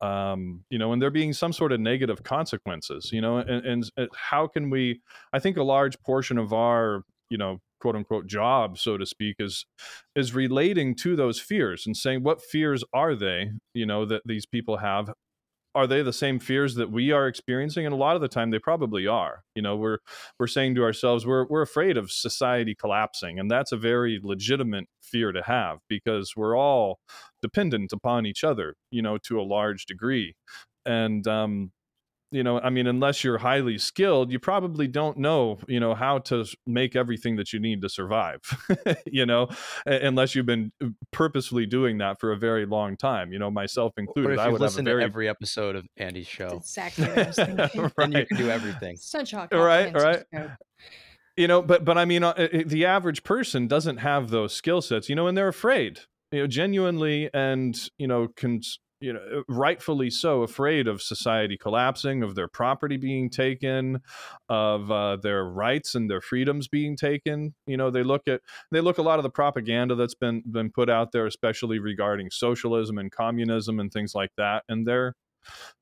um 0.00 0.64
you 0.70 0.78
know 0.78 0.92
and 0.92 1.00
there 1.00 1.10
being 1.10 1.32
some 1.32 1.52
sort 1.52 1.72
of 1.72 1.80
negative 1.80 2.22
consequences 2.22 3.10
you 3.12 3.20
know 3.20 3.38
and, 3.38 3.64
and, 3.64 3.90
and 3.96 4.08
how 4.14 4.46
can 4.46 4.68
we 4.70 5.00
i 5.32 5.38
think 5.38 5.56
a 5.56 5.62
large 5.62 5.98
portion 6.00 6.36
of 6.36 6.52
our 6.52 7.02
you 7.30 7.38
know 7.38 7.60
quote 7.80 7.96
unquote 7.96 8.26
job 8.26 8.78
so 8.78 8.96
to 8.96 9.06
speak 9.06 9.36
is 9.38 9.66
is 10.14 10.34
relating 10.34 10.94
to 10.94 11.16
those 11.16 11.38
fears 11.40 11.84
and 11.86 11.96
saying 11.96 12.22
what 12.22 12.42
fears 12.42 12.82
are 12.92 13.14
they 13.14 13.50
you 13.74 13.86
know 13.86 14.04
that 14.04 14.22
these 14.24 14.46
people 14.46 14.78
have? 14.78 15.10
Are 15.74 15.86
they 15.86 16.00
the 16.00 16.12
same 16.12 16.38
fears 16.38 16.76
that 16.76 16.90
we 16.90 17.12
are 17.12 17.26
experiencing? 17.28 17.84
And 17.84 17.92
a 17.92 17.98
lot 17.98 18.16
of 18.16 18.22
the 18.22 18.28
time 18.28 18.50
they 18.50 18.58
probably 18.58 19.06
are 19.06 19.42
you 19.54 19.62
know 19.62 19.76
we're 19.76 19.98
we're 20.38 20.46
saying 20.46 20.74
to 20.76 20.82
ourselves 20.82 21.26
we're 21.26 21.46
we're 21.48 21.62
afraid 21.62 21.96
of 21.98 22.10
society 22.10 22.74
collapsing 22.74 23.38
and 23.38 23.50
that's 23.50 23.72
a 23.72 23.76
very 23.76 24.18
legitimate 24.22 24.86
fear 25.02 25.32
to 25.32 25.42
have 25.42 25.78
because 25.88 26.32
we're 26.34 26.56
all 26.56 26.98
dependent 27.42 27.92
upon 27.92 28.24
each 28.26 28.42
other 28.42 28.74
you 28.90 29.02
know 29.02 29.18
to 29.18 29.38
a 29.40 29.42
large 29.42 29.84
degree. 29.86 30.34
And 30.86 31.26
um 31.28 31.72
you 32.30 32.42
know 32.42 32.58
i 32.60 32.70
mean 32.70 32.86
unless 32.86 33.22
you're 33.22 33.38
highly 33.38 33.78
skilled 33.78 34.32
you 34.32 34.38
probably 34.38 34.88
don't 34.88 35.16
know 35.16 35.58
you 35.68 35.78
know 35.78 35.94
how 35.94 36.18
to 36.18 36.44
make 36.66 36.96
everything 36.96 37.36
that 37.36 37.52
you 37.52 37.60
need 37.60 37.80
to 37.80 37.88
survive 37.88 38.40
you 39.06 39.24
know 39.24 39.48
unless 39.86 40.34
you've 40.34 40.46
been 40.46 40.72
uh, 40.82 40.88
purposefully 41.12 41.66
doing 41.66 41.98
that 41.98 42.18
for 42.20 42.32
a 42.32 42.36
very 42.36 42.66
long 42.66 42.96
time. 42.96 43.32
You 43.32 43.38
know 43.38 43.50
myself 43.50 43.92
included 43.96 44.38
i 44.38 44.48
would 44.48 44.60
listen 44.60 44.84
very... 44.84 45.02
to 45.02 45.04
every 45.04 45.28
episode 45.28 45.76
of 45.76 45.86
andy's 45.96 46.26
show. 46.26 46.48
exactly 46.48 47.06
right. 47.14 47.92
and 47.98 48.12
you 48.12 48.26
can 48.26 48.36
do 48.36 48.50
everything. 48.50 48.96
Such 48.96 49.32
a 49.32 49.48
right 49.52 49.94
right. 49.94 50.24
you 51.36 51.46
know 51.46 51.62
but 51.62 51.84
but 51.84 51.96
i 51.96 52.04
mean 52.04 52.24
uh, 52.24 52.48
the 52.66 52.84
average 52.84 53.22
person 53.22 53.66
doesn't 53.66 53.98
have 53.98 54.30
those 54.30 54.54
skill 54.54 54.82
sets 54.82 55.08
you 55.08 55.14
know 55.14 55.26
and 55.26 55.36
they're 55.36 55.48
afraid 55.48 56.00
you 56.32 56.40
know 56.40 56.46
genuinely 56.46 57.30
and 57.32 57.88
you 57.98 58.06
know 58.06 58.28
cons- 58.36 58.80
you 59.00 59.12
know 59.12 59.20
uh, 59.34 59.42
rightfully 59.48 60.10
so 60.10 60.42
afraid 60.42 60.88
of 60.88 61.02
society 61.02 61.56
collapsing 61.56 62.22
of 62.22 62.34
their 62.34 62.48
property 62.48 62.96
being 62.96 63.28
taken 63.30 64.00
of 64.48 64.90
uh, 64.90 65.16
their 65.16 65.44
rights 65.44 65.94
and 65.94 66.10
their 66.10 66.20
freedoms 66.20 66.68
being 66.68 66.96
taken. 66.96 67.54
You 67.66 67.76
know 67.76 67.90
they 67.90 68.02
look 68.02 68.28
at 68.28 68.40
they 68.72 68.80
look 68.80 68.98
a 68.98 69.02
lot 69.02 69.18
of 69.18 69.22
the 69.22 69.30
propaganda 69.30 69.94
that's 69.94 70.14
been 70.14 70.42
been 70.50 70.70
put 70.70 70.88
out 70.88 71.12
there 71.12 71.26
especially 71.26 71.78
regarding 71.78 72.30
socialism 72.30 72.98
and 72.98 73.10
communism 73.12 73.80
and 73.80 73.92
things 73.92 74.14
like 74.14 74.30
that 74.36 74.64
and 74.68 74.86
they're 74.86 75.14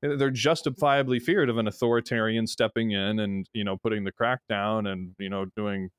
they're 0.03 0.31
justifiably 0.31 1.19
feared 1.19 1.49
of 1.49 1.59
an 1.59 1.67
authoritarian 1.67 2.47
stepping 2.47 2.91
in 2.91 3.19
and 3.21 3.49
you 3.55 3.65
know 3.65 3.77
putting 3.77 4.05
the 4.05 4.13
crack 4.13 4.41
down 4.49 4.87
and 4.87 5.15
you 5.19 5.31
know 5.31 5.47
doing 5.57 5.91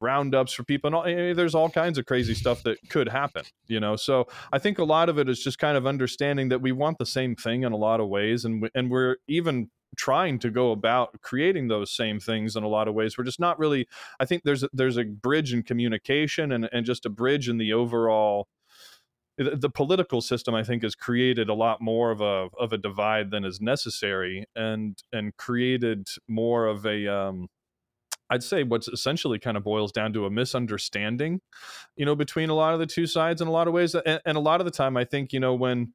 roundups 0.00 0.52
for 0.52 0.64
people 0.64 0.88
and 0.88 0.94
all, 0.94 1.04
eh, 1.04 1.32
there's 1.32 1.54
all 1.54 1.70
kinds 1.70 1.98
of 1.98 2.06
crazy 2.06 2.34
stuff 2.34 2.62
that 2.62 2.78
could 2.88 3.08
happen 3.08 3.44
you 3.66 3.80
know? 3.80 3.96
So 3.96 4.26
i 4.52 4.58
think 4.58 4.78
a 4.78 4.84
lot 4.84 5.08
of 5.08 5.18
it 5.18 5.28
is 5.28 5.42
just 5.42 5.58
kind 5.58 5.76
of 5.76 5.86
understanding 5.86 6.48
that 6.48 6.60
we 6.60 6.72
want 6.72 6.98
the 6.98 7.06
same 7.06 7.36
thing 7.36 7.62
in 7.64 7.72
a 7.72 7.76
lot 7.76 8.00
of 8.00 8.08
ways 8.08 8.44
and 8.44 8.62
we, 8.62 8.70
and 8.74 8.90
we're 8.90 9.16
even 9.28 9.70
trying 9.96 10.38
to 10.38 10.50
go 10.50 10.72
about 10.72 11.20
creating 11.20 11.68
those 11.68 11.90
same 11.90 12.20
things 12.20 12.56
in 12.56 12.62
a 12.62 12.68
lot 12.68 12.88
of 12.88 12.94
ways. 12.94 13.18
We're 13.18 13.24
just 13.24 13.40
not 13.40 13.58
really 13.58 13.86
i 14.18 14.24
think 14.24 14.42
there's 14.44 14.62
a, 14.62 14.68
there's 14.72 14.96
a 14.96 15.04
bridge 15.04 15.52
in 15.52 15.62
communication 15.62 16.52
and 16.52 16.68
and 16.72 16.86
just 16.86 17.06
a 17.06 17.10
bridge 17.10 17.48
in 17.48 17.58
the 17.58 17.72
overall 17.72 18.48
the 19.38 19.70
political 19.70 20.20
system 20.20 20.54
i 20.54 20.62
think 20.62 20.82
has 20.82 20.94
created 20.94 21.48
a 21.48 21.54
lot 21.54 21.80
more 21.80 22.10
of 22.10 22.20
a 22.20 22.48
of 22.58 22.72
a 22.72 22.78
divide 22.78 23.30
than 23.30 23.44
is 23.44 23.60
necessary 23.60 24.44
and 24.54 25.02
and 25.12 25.36
created 25.36 26.06
more 26.28 26.66
of 26.66 26.84
a 26.84 27.06
um 27.06 27.48
I'd 28.30 28.42
say 28.42 28.62
what's 28.62 28.88
essentially 28.88 29.38
kind 29.38 29.56
of 29.56 29.64
boils 29.64 29.92
down 29.92 30.12
to 30.14 30.26
a 30.26 30.30
misunderstanding, 30.30 31.40
you 31.96 32.06
know, 32.06 32.14
between 32.14 32.48
a 32.48 32.54
lot 32.54 32.72
of 32.74 32.80
the 32.80 32.86
two 32.86 33.06
sides 33.06 33.42
in 33.42 33.48
a 33.48 33.50
lot 33.50 33.66
of 33.66 33.74
ways. 33.74 33.94
And, 33.94 34.20
and 34.24 34.36
a 34.36 34.40
lot 34.40 34.60
of 34.60 34.64
the 34.64 34.70
time, 34.70 34.96
I 34.96 35.04
think, 35.04 35.32
you 35.32 35.40
know, 35.40 35.54
when 35.54 35.92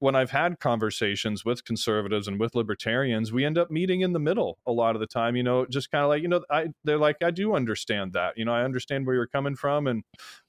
when 0.00 0.16
I've 0.16 0.30
had 0.30 0.58
conversations 0.58 1.44
with 1.44 1.64
conservatives 1.64 2.26
and 2.26 2.40
with 2.40 2.54
libertarians, 2.54 3.32
we 3.32 3.44
end 3.44 3.58
up 3.58 3.70
meeting 3.70 4.00
in 4.00 4.12
the 4.12 4.18
middle 4.18 4.58
a 4.66 4.72
lot 4.72 4.96
of 4.96 5.00
the 5.00 5.06
time. 5.06 5.36
You 5.36 5.42
know, 5.42 5.66
just 5.66 5.90
kind 5.90 6.02
of 6.02 6.08
like 6.08 6.22
you 6.22 6.28
know, 6.28 6.42
I 6.50 6.68
they're 6.84 6.98
like, 6.98 7.16
I 7.22 7.30
do 7.30 7.54
understand 7.54 8.14
that. 8.14 8.36
You 8.36 8.46
know, 8.46 8.52
I 8.52 8.64
understand 8.64 9.06
where 9.06 9.14
you're 9.14 9.26
coming 9.26 9.54
from, 9.54 9.86
and 9.86 10.02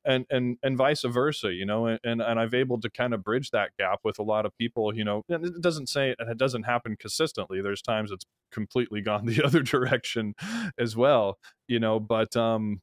and 0.05 0.25
and 0.29 0.57
and 0.63 0.77
vice 0.77 1.03
versa. 1.03 1.53
You 1.53 1.65
know, 1.65 1.85
and 1.85 1.99
and, 2.03 2.21
and 2.21 2.39
I've 2.39 2.53
able 2.53 2.79
to 2.79 2.89
kind 2.89 3.13
of 3.13 3.23
bridge 3.23 3.51
that 3.51 3.71
gap 3.77 3.99
with 4.03 4.19
a 4.19 4.23
lot 4.23 4.45
of 4.45 4.57
people. 4.57 4.95
You 4.95 5.03
know, 5.03 5.23
and 5.29 5.45
it 5.45 5.61
doesn't 5.61 5.87
say 5.87 6.15
and 6.17 6.29
it 6.29 6.37
doesn't 6.37 6.63
happen 6.63 6.95
consistently. 6.97 7.61
There's 7.61 7.81
times 7.81 8.11
it's 8.11 8.25
completely 8.51 9.01
gone 9.01 9.25
the 9.27 9.43
other 9.43 9.61
direction 9.61 10.33
as 10.79 10.95
well. 10.95 11.37
You 11.67 11.79
know, 11.79 11.99
but 11.99 12.37
um, 12.37 12.81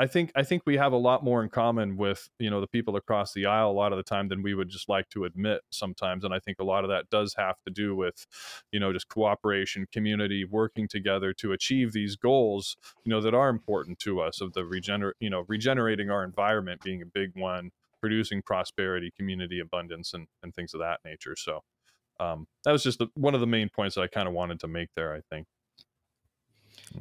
I 0.00 0.06
think 0.06 0.32
I 0.34 0.44
think 0.44 0.62
we 0.64 0.78
have 0.78 0.94
a 0.94 0.96
lot 0.96 1.22
more 1.22 1.42
in 1.42 1.50
common 1.50 1.98
with 1.98 2.30
you 2.38 2.48
know 2.48 2.62
the 2.62 2.66
people 2.66 2.96
across 2.96 3.34
the 3.34 3.44
aisle 3.44 3.70
a 3.70 3.72
lot 3.72 3.92
of 3.92 3.98
the 3.98 4.02
time 4.02 4.28
than 4.28 4.42
we 4.42 4.54
would 4.54 4.70
just 4.70 4.88
like 4.88 5.10
to 5.10 5.26
admit 5.26 5.60
sometimes, 5.68 6.24
and 6.24 6.32
I 6.32 6.38
think 6.38 6.58
a 6.58 6.64
lot 6.64 6.84
of 6.84 6.90
that 6.90 7.10
does 7.10 7.34
have 7.36 7.56
to 7.66 7.70
do 7.70 7.94
with 7.94 8.26
you 8.72 8.80
know 8.80 8.94
just 8.94 9.08
cooperation, 9.10 9.86
community, 9.92 10.46
working 10.46 10.88
together 10.88 11.34
to 11.34 11.52
achieve 11.52 11.92
these 11.92 12.16
goals 12.16 12.78
you 13.04 13.10
know 13.10 13.20
that 13.20 13.34
are 13.34 13.50
important 13.50 13.98
to 13.98 14.22
us 14.22 14.40
of 14.40 14.54
the 14.54 14.62
regener 14.62 15.12
you 15.20 15.28
know 15.28 15.44
regenerating 15.48 16.08
our 16.08 16.24
environment 16.24 16.80
being 16.82 17.02
a 17.02 17.06
big 17.06 17.32
one, 17.34 17.70
producing 18.00 18.40
prosperity, 18.40 19.12
community 19.14 19.60
abundance, 19.60 20.14
and 20.14 20.28
and 20.42 20.54
things 20.54 20.72
of 20.72 20.80
that 20.80 21.00
nature. 21.04 21.36
So 21.36 21.60
um, 22.18 22.46
that 22.64 22.72
was 22.72 22.82
just 22.82 23.00
the, 23.00 23.08
one 23.16 23.34
of 23.34 23.42
the 23.42 23.46
main 23.46 23.68
points 23.68 23.96
that 23.96 24.00
I 24.00 24.06
kind 24.06 24.26
of 24.26 24.32
wanted 24.32 24.60
to 24.60 24.66
make 24.66 24.88
there. 24.96 25.12
I 25.12 25.20
think. 25.28 25.46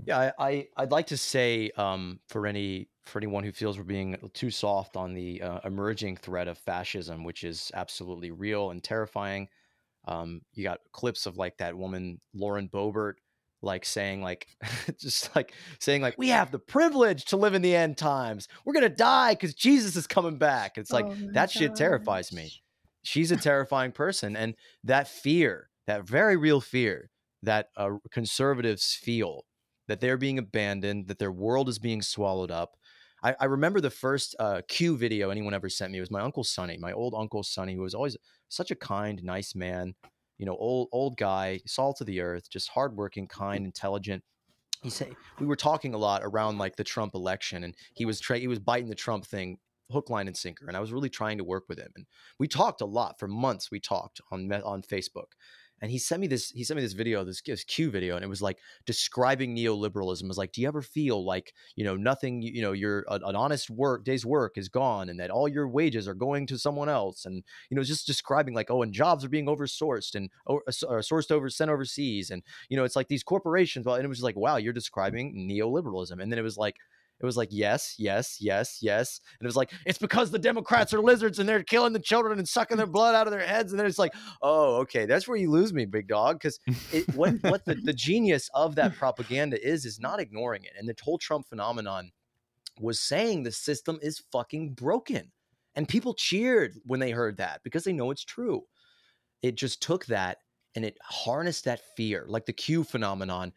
Yeah, 0.06 0.32
I, 0.38 0.68
I 0.76 0.82
would 0.82 0.92
like 0.92 1.08
to 1.08 1.18
say 1.18 1.72
um, 1.78 2.20
for 2.28 2.48
any 2.48 2.90
for 3.06 3.20
anyone 3.20 3.44
who 3.44 3.52
feels 3.52 3.78
we're 3.78 3.84
being 3.84 4.18
too 4.34 4.52
soft 4.52 4.96
on 4.96 5.14
the 5.14 5.42
uh, 5.42 5.60
emerging 5.66 6.18
threat 6.18 6.48
of 6.48 6.58
fascism, 6.60 7.24
which 7.24 7.44
is 7.44 7.72
absolutely 7.74 8.32
real 8.32 8.70
and 8.70 8.84
terrifying. 8.84 9.50
Um, 10.06 10.42
you 10.54 10.64
got 10.64 10.80
clips 10.92 11.26
of 11.26 11.38
like 11.38 11.58
that 11.58 11.76
woman 11.76 12.22
Lauren 12.34 12.70
Boebert, 12.70 13.16
like 13.62 13.86
saying 13.86 14.22
like 14.22 14.48
just 15.00 15.36
like 15.36 15.54
saying 15.80 16.02
like 16.02 16.16
we 16.18 16.30
have 16.30 16.52
the 16.52 16.60
privilege 16.60 17.26
to 17.26 17.38
live 17.38 17.54
in 17.54 17.62
the 17.62 17.76
end 17.76 17.98
times. 17.98 18.48
We're 18.66 18.74
gonna 18.74 18.90
die 18.90 19.34
because 19.34 19.54
Jesus 19.54 19.96
is 19.96 20.08
coming 20.08 20.38
back. 20.38 20.78
It's 20.78 20.92
like 20.92 21.06
Oh 21.06 21.16
that 21.34 21.52
shit 21.52 21.76
terrifies 21.76 22.32
me. 22.32 22.52
She's 23.02 23.32
a 23.32 23.38
terrifying 23.38 23.92
person, 23.92 24.36
and 24.36 24.56
that 24.84 25.08
fear, 25.08 25.70
that 25.88 26.04
very 26.08 26.38
real 26.38 26.62
fear 26.62 27.10
that 27.42 27.70
uh, 27.78 27.92
conservatives 28.12 28.94
feel 28.94 29.46
that 29.90 30.00
they're 30.00 30.18
being 30.18 30.38
abandoned, 30.38 31.08
that 31.08 31.18
their 31.18 31.32
world 31.32 31.68
is 31.68 31.80
being 31.80 32.02
swallowed 32.02 32.52
up. 32.52 32.78
I, 33.24 33.36
I 33.40 33.46
remember 33.46 33.82
the 33.82 33.90
first 33.90 34.36
uh, 34.40 34.62
Q 34.68 34.96
video 34.96 35.32
anyone 35.32 35.54
ever 35.54 35.68
sent 35.68 35.92
me 35.92 35.98
it 35.98 36.02
was 36.02 36.12
my 36.12 36.22
uncle 36.22 36.44
Sonny, 36.44 36.78
my 36.78 36.94
old 36.94 37.16
uncle 37.18 37.44
Sonny, 37.44 37.74
who 37.74 37.82
was 37.82 37.96
always 37.96 38.16
such 38.48 38.72
a 38.72 38.76
kind, 38.76 39.22
nice 39.24 39.56
man. 39.56 39.96
You 40.38 40.46
know, 40.46 40.56
old 40.56 40.88
old 40.94 41.18
guy, 41.18 41.60
salt 41.66 42.00
of 42.00 42.08
the 42.08 42.22
earth, 42.22 42.50
just 42.50 42.70
hardworking, 42.70 43.28
kind, 43.28 43.66
intelligent. 43.66 44.24
He 44.84 44.90
said 44.90 45.16
we 45.40 45.48
were 45.48 45.58
talking 45.58 45.94
a 45.94 45.98
lot 45.98 46.22
around 46.24 46.60
like 46.60 46.78
the 46.78 46.86
Trump 46.86 47.14
election, 47.14 47.64
and 47.64 47.76
he 47.96 48.06
was 48.06 48.22
tra- 48.22 48.40
he 48.40 48.48
was 48.48 48.60
biting 48.60 48.90
the 48.90 48.96
Trump 48.96 49.26
thing 49.26 49.58
hook, 49.92 50.10
line, 50.12 50.28
and 50.28 50.38
sinker. 50.38 50.68
And 50.68 50.78
I 50.78 50.80
was 50.80 50.94
really 50.94 51.10
trying 51.10 51.40
to 51.40 51.44
work 51.44 51.64
with 51.68 51.80
him, 51.80 51.92
and 51.96 52.06
we 52.38 52.48
talked 52.48 52.80
a 52.80 52.86
lot 52.86 53.20
for 53.20 53.28
months. 53.28 53.70
We 53.70 53.82
talked 53.82 54.22
on 54.32 54.50
on 54.54 54.82
Facebook, 54.84 55.34
and 55.82 55.92
he 55.92 55.98
sent 55.98 56.22
me 56.22 56.28
this 56.28 56.50
he 56.52 56.64
sent 56.64 56.78
me 56.78 56.84
this 56.84 56.94
video 56.94 57.24
this, 57.24 57.42
this 57.42 57.64
q 57.64 57.90
video 57.90 58.16
and 58.16 58.24
it 58.24 58.28
was 58.28 58.42
like 58.42 58.60
describing 58.86 59.56
neoliberalism. 59.56 60.24
It 60.24 60.28
was 60.28 60.38
like 60.38 60.52
do 60.52 60.62
you 60.62 60.68
ever 60.68 60.82
feel 60.82 61.26
like 61.26 61.54
you 61.76 61.84
know 61.84 61.96
nothing 61.96 62.42
you 62.42 62.62
know 62.62 62.72
your 62.72 63.06
an 63.10 63.36
honest 63.36 63.70
work 63.70 64.04
day's 64.04 64.26
work 64.26 64.58
is 64.58 64.70
gone 64.70 65.10
and 65.10 65.20
that 65.20 65.32
all 65.32 65.48
your 65.48 65.68
wages 65.68 66.08
are 66.08 66.14
going 66.14 66.48
to 66.48 66.58
someone 66.58 66.90
else? 66.90 67.26
And 67.26 67.44
you 67.70 67.76
know 67.76 67.84
just 67.84 68.08
describing 68.08 68.54
like 68.54 68.72
oh 68.72 68.82
and 68.82 68.94
jobs 68.94 69.24
are 69.26 69.30
being 69.30 69.48
oversourced 69.48 70.16
and 70.16 70.30
or, 70.46 70.64
or 70.88 71.00
uh, 71.00 71.02
sourced 71.02 71.32
over 71.32 71.50
sent 71.50 71.72
overseas. 71.72 72.32
And 72.32 72.44
you 72.70 72.78
know 72.78 72.84
it's 72.84 72.96
like 72.96 73.08
these 73.08 73.24
corporations 73.24 73.86
well 73.86 73.96
and 73.96 74.06
it 74.06 74.08
was 74.08 74.20
just 74.20 74.26
like 74.26 74.38
wow 74.38 74.58
you're 74.58 74.74
describing 74.74 75.48
neoliberalism. 75.50 76.22
And 76.22 76.32
then 76.32 76.40
it 76.40 76.44
was 76.44 76.58
like 76.58 76.76
it 77.22 77.26
was 77.26 77.38
like 77.38 77.50
yes, 77.52 77.96
yes, 77.98 78.38
yes, 78.40 78.80
yes, 78.82 79.20
and 79.40 79.46
it 79.46 79.48
was 79.48 79.56
like 79.56 79.72
it's 79.86 79.98
because 79.98 80.32
the 80.32 80.40
Democrats 80.40 80.94
are 80.94 81.02
lizards 81.02 81.40
and 81.40 81.48
they're 81.48 81.64
killing 81.64 81.94
the 81.94 82.00
children 82.00 82.40
and 82.40 82.48
sucking 82.48 82.78
their 82.78 82.88
blood 82.88 83.16
out 83.16 83.28
of 83.28 83.32
their 83.32 83.46
heads, 83.46 83.72
and 83.72 83.80
then 83.80 83.88
it's 83.88 84.00
like, 84.00 84.14
oh, 84.42 84.78
okay, 84.78 85.06
that's 85.06 85.28
where 85.28 85.38
you 85.38 85.52
lose 85.52 85.74
me, 85.74 85.86
big 85.86 86.08
dog, 86.08 86.40
because 86.40 86.60
what 87.16 87.36
what 87.44 87.66
the, 87.66 87.76
the 87.76 87.94
genius 87.94 88.50
of 88.54 88.76
that 88.76 88.96
propaganda 88.96 89.58
is 89.66 89.86
is 89.86 90.00
not 90.00 90.20
ignoring 90.20 90.64
it, 90.64 90.74
and 90.78 90.88
the 90.88 90.96
whole 91.02 91.18
Trump 91.18 91.48
phenomenon 91.48 92.12
was 92.80 93.00
saying 93.00 93.44
the 93.44 93.52
system 93.52 94.00
is 94.02 94.24
fucking 94.32 94.74
broken, 94.74 95.32
and 95.76 95.88
people 95.88 96.14
cheered 96.14 96.76
when 96.86 97.00
they 97.00 97.12
heard 97.12 97.38
that 97.38 97.62
because 97.64 97.84
they 97.84 97.94
know 97.94 98.12
it's 98.12 98.24
true. 98.24 98.64
It 99.42 99.56
just 99.56 99.82
took 99.82 100.06
that 100.08 100.38
and 100.76 100.86
it 100.86 100.98
harnessed 101.02 101.66
that 101.66 101.82
fear, 101.98 102.26
like 102.28 102.46
the 102.46 102.54
Q 102.54 102.84
phenomenon 102.84 103.54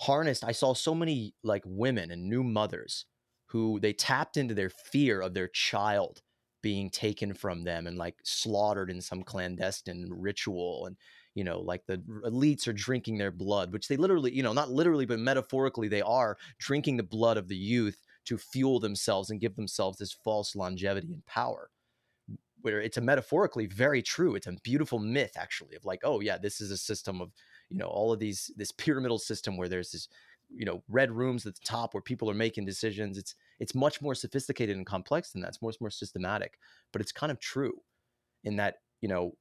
harnessed 0.00 0.44
i 0.44 0.52
saw 0.52 0.74
so 0.74 0.94
many 0.94 1.34
like 1.42 1.62
women 1.66 2.10
and 2.10 2.28
new 2.28 2.42
mothers 2.42 3.06
who 3.46 3.78
they 3.80 3.92
tapped 3.92 4.36
into 4.36 4.54
their 4.54 4.70
fear 4.70 5.20
of 5.20 5.34
their 5.34 5.48
child 5.48 6.20
being 6.62 6.90
taken 6.90 7.34
from 7.34 7.62
them 7.62 7.86
and 7.86 7.98
like 7.98 8.16
slaughtered 8.24 8.90
in 8.90 9.00
some 9.00 9.22
clandestine 9.22 10.08
ritual 10.10 10.86
and 10.86 10.96
you 11.34 11.44
know 11.44 11.60
like 11.60 11.82
the 11.86 11.98
elites 12.24 12.66
are 12.66 12.72
drinking 12.72 13.18
their 13.18 13.30
blood 13.30 13.72
which 13.72 13.86
they 13.86 13.96
literally 13.96 14.34
you 14.34 14.42
know 14.42 14.52
not 14.52 14.70
literally 14.70 15.04
but 15.04 15.18
metaphorically 15.18 15.88
they 15.88 16.00
are 16.02 16.36
drinking 16.58 16.96
the 16.96 17.02
blood 17.02 17.36
of 17.36 17.48
the 17.48 17.56
youth 17.56 17.98
to 18.24 18.38
fuel 18.38 18.80
themselves 18.80 19.30
and 19.30 19.40
give 19.40 19.54
themselves 19.56 19.98
this 19.98 20.16
false 20.24 20.56
longevity 20.56 21.12
and 21.12 21.24
power 21.26 21.68
where 22.62 22.80
it's 22.80 22.96
a 22.96 23.00
metaphorically 23.02 23.66
very 23.66 24.00
true 24.00 24.34
it's 24.34 24.46
a 24.46 24.56
beautiful 24.62 24.98
myth 24.98 25.32
actually 25.36 25.76
of 25.76 25.84
like 25.84 26.00
oh 26.02 26.20
yeah 26.20 26.38
this 26.38 26.60
is 26.60 26.70
a 26.70 26.78
system 26.78 27.20
of 27.20 27.30
you 27.70 27.78
know 27.78 27.86
all 27.86 28.12
of 28.12 28.18
these 28.18 28.50
this 28.56 28.72
pyramidal 28.72 29.18
system 29.18 29.56
where 29.56 29.68
there's 29.68 29.92
this 29.92 30.08
you 30.54 30.64
know 30.64 30.82
red 30.88 31.10
rooms 31.10 31.46
at 31.46 31.54
the 31.54 31.60
top 31.64 31.94
where 31.94 32.00
people 32.00 32.30
are 32.30 32.34
making 32.34 32.64
decisions 32.64 33.18
it's 33.18 33.34
it's 33.60 33.74
much 33.74 34.02
more 34.02 34.14
sophisticated 34.14 34.76
and 34.76 34.86
complex 34.86 35.30
than 35.30 35.40
that. 35.40 35.48
It's 35.48 35.62
much 35.62 35.80
more 35.80 35.90
systematic 35.90 36.58
but 36.92 37.00
it's 37.00 37.12
kind 37.12 37.32
of 37.32 37.40
true 37.40 37.74
in 38.44 38.56
that 38.56 38.76
you 39.00 39.08
know 39.08 39.32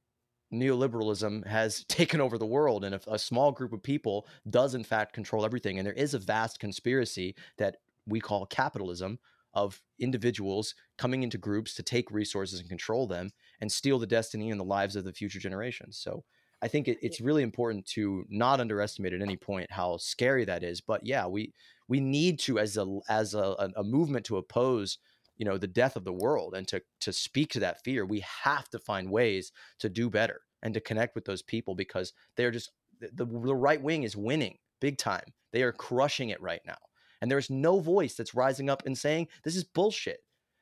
neoliberalism 0.53 1.45
has 1.47 1.83
taken 1.87 2.21
over 2.21 2.37
the 2.37 2.45
world 2.45 2.83
and 2.83 2.95
if 2.95 3.05
a 3.07 3.19
small 3.19 3.51
group 3.51 3.73
of 3.73 3.83
people 3.83 4.27
does 4.49 4.75
in 4.75 4.83
fact 4.83 5.13
control 5.13 5.45
everything 5.45 5.77
and 5.77 5.85
there 5.85 5.93
is 5.93 6.13
a 6.13 6.19
vast 6.19 6.59
conspiracy 6.59 7.35
that 7.57 7.77
we 8.05 8.19
call 8.19 8.45
capitalism 8.45 9.19
of 9.53 9.81
individuals 9.99 10.73
coming 10.97 11.23
into 11.23 11.37
groups 11.37 11.73
to 11.75 11.83
take 11.83 12.11
resources 12.11 12.59
and 12.59 12.69
control 12.69 13.07
them 13.07 13.31
and 13.61 13.71
steal 13.71 13.99
the 13.99 14.07
destiny 14.07 14.49
and 14.49 14.59
the 14.59 14.65
lives 14.65 14.95
of 14.95 15.03
the 15.03 15.13
future 15.13 15.39
generations. 15.39 15.97
So 15.97 16.23
I 16.63 16.69
think 16.69 16.87
it, 16.87 16.97
it's 17.01 17.19
really 17.19 17.43
important 17.43 17.85
to 17.87 18.25
not 18.29 18.61
underestimate 18.61 19.11
at 19.11 19.21
any 19.21 19.35
point 19.35 19.69
how 19.69 19.97
scary 19.97 20.45
that 20.45 20.63
is. 20.63 20.79
But 20.79 21.05
yeah, 21.05 21.27
we 21.27 21.53
we 21.89 21.99
need 21.99 22.39
to 22.39 22.57
as 22.57 22.77
a 22.77 22.99
as 23.09 23.33
a, 23.33 23.71
a 23.75 23.83
movement 23.83 24.25
to 24.27 24.37
oppose 24.37 24.97
you 25.35 25.45
know 25.45 25.57
the 25.57 25.67
death 25.67 25.97
of 25.97 26.05
the 26.05 26.13
world 26.13 26.53
and 26.55 26.65
to 26.69 26.81
to 27.01 27.11
speak 27.11 27.49
to 27.51 27.59
that 27.59 27.83
fear. 27.83 28.05
We 28.05 28.23
have 28.43 28.69
to 28.69 28.79
find 28.79 29.11
ways 29.11 29.51
to 29.79 29.89
do 29.89 30.09
better 30.09 30.39
and 30.61 30.73
to 30.73 30.79
connect 30.79 31.15
with 31.15 31.25
those 31.25 31.41
people 31.41 31.75
because 31.75 32.13
they're 32.37 32.49
just 32.49 32.71
the, 33.01 33.25
the 33.25 33.55
right 33.55 33.81
wing 33.81 34.03
is 34.03 34.15
winning 34.15 34.57
big 34.79 34.97
time. 34.97 35.33
They 35.51 35.63
are 35.63 35.73
crushing 35.73 36.29
it 36.29 36.41
right 36.41 36.61
now, 36.65 36.77
and 37.21 37.29
there's 37.29 37.49
no 37.49 37.81
voice 37.81 38.15
that's 38.15 38.33
rising 38.33 38.69
up 38.69 38.83
and 38.85 38.97
saying 38.97 39.27
this 39.43 39.57
is 39.57 39.65
bullshit. 39.65 40.21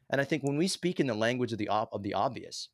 And 0.10 0.20
I 0.20 0.24
think 0.24 0.42
when 0.42 0.58
we 0.58 0.68
speak 0.68 1.00
in 1.00 1.06
the 1.06 1.14
language 1.14 1.52
of 1.52 1.60
the 1.60 1.70
op- 1.70 1.94
of 1.94 2.02
the 2.02 2.16
obvious, 2.16 2.70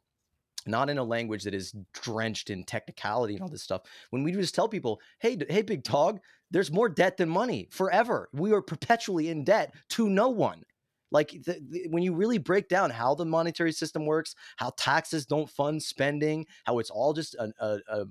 not 0.65 0.89
in 0.89 0.97
a 0.97 1.03
language 1.03 1.43
that 1.43 1.53
is 1.53 1.73
drenched 1.93 2.49
in 2.49 2.63
technicality 2.63 3.35
and 3.35 3.43
all 3.43 3.49
this 3.49 3.63
stuff. 3.63 3.83
When 4.09 4.23
we 4.23 4.31
just 4.31 4.55
tell 4.55 4.67
people, 4.67 4.99
"Hey, 5.19 5.37
hey, 5.49 5.61
big 5.61 5.83
dog, 5.83 6.19
there's 6.51 6.71
more 6.71 6.89
debt 6.89 7.17
than 7.17 7.29
money 7.29 7.67
forever. 7.71 8.29
We 8.33 8.51
are 8.53 8.61
perpetually 8.61 9.29
in 9.29 9.43
debt 9.43 9.73
to 9.89 10.09
no 10.09 10.29
one." 10.29 10.63
Like 11.09 11.29
the, 11.29 11.61
the, 11.69 11.87
when 11.89 12.03
you 12.03 12.13
really 12.13 12.37
break 12.37 12.67
down 12.67 12.89
how 12.89 13.15
the 13.15 13.25
monetary 13.25 13.71
system 13.71 14.05
works, 14.05 14.35
how 14.57 14.73
taxes 14.77 15.25
don't 15.25 15.49
fund 15.49 15.81
spending, 15.81 16.45
how 16.65 16.79
it's 16.79 16.89
all 16.89 17.13
just 17.13 17.35
a 17.35 18.05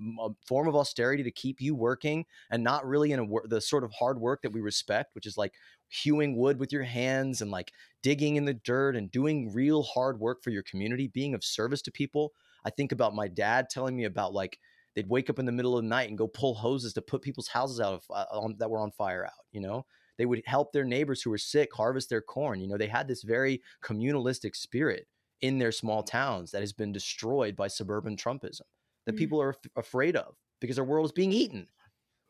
form 0.47 0.67
of 0.67 0.75
austerity 0.75 1.23
to 1.23 1.31
keep 1.31 1.61
you 1.61 1.75
working 1.75 2.25
and 2.49 2.63
not 2.63 2.87
really 2.87 3.11
in 3.11 3.19
a 3.19 3.47
the 3.47 3.61
sort 3.61 3.83
of 3.83 3.91
hard 3.91 4.19
work 4.19 4.41
that 4.41 4.51
we 4.51 4.61
respect, 4.61 5.13
which 5.13 5.27
is 5.27 5.37
like 5.37 5.53
hewing 5.89 6.35
wood 6.35 6.59
with 6.59 6.73
your 6.73 6.83
hands 6.83 7.41
and 7.41 7.51
like 7.51 7.71
digging 8.07 8.37
in 8.37 8.45
the 8.45 8.53
dirt 8.53 8.95
and 8.95 9.11
doing 9.11 9.51
real 9.51 9.83
hard 9.83 10.17
work 10.17 10.41
for 10.41 10.49
your 10.49 10.63
community, 10.63 11.09
being 11.09 11.33
of 11.33 11.43
service 11.43 11.81
to 11.81 11.91
people. 11.91 12.31
I 12.63 12.69
think 12.69 12.93
about 12.93 13.13
my 13.13 13.27
dad 13.27 13.69
telling 13.69 13.97
me 13.97 14.05
about 14.05 14.31
like 14.31 14.59
they'd 14.95 15.09
wake 15.09 15.29
up 15.29 15.39
in 15.39 15.45
the 15.45 15.51
middle 15.51 15.77
of 15.77 15.83
the 15.83 15.89
night 15.89 16.07
and 16.07 16.17
go 16.17 16.25
pull 16.25 16.55
hoses 16.55 16.93
to 16.93 17.01
put 17.01 17.21
people's 17.21 17.49
houses 17.49 17.81
out 17.81 17.95
of 17.95 18.05
uh, 18.09 18.25
on, 18.31 18.55
that 18.59 18.69
were 18.69 18.79
on 18.79 18.91
fire 18.91 19.25
out. 19.25 19.45
You 19.51 19.59
know, 19.59 19.85
they 20.17 20.25
would 20.25 20.41
help 20.45 20.71
their 20.71 20.85
neighbors 20.85 21.21
who 21.21 21.31
were 21.31 21.37
sick 21.37 21.73
harvest 21.73 22.09
their 22.09 22.21
corn. 22.21 22.61
You 22.61 22.69
know, 22.69 22.77
they 22.77 22.87
had 22.87 23.09
this 23.09 23.23
very 23.23 23.61
communalistic 23.83 24.55
spirit 24.55 25.09
in 25.41 25.57
their 25.57 25.73
small 25.73 26.01
towns 26.01 26.51
that 26.51 26.61
has 26.61 26.71
been 26.71 26.93
destroyed 26.93 27.57
by 27.57 27.67
suburban 27.67 28.15
Trumpism 28.15 28.61
that 29.05 29.15
Mm. 29.15 29.17
people 29.17 29.41
are 29.41 29.49
af- 29.49 29.57
afraid 29.75 30.15
of 30.15 30.37
because 30.61 30.77
their 30.77 30.85
world 30.85 31.05
is 31.05 31.11
being 31.11 31.33
eaten. 31.33 31.67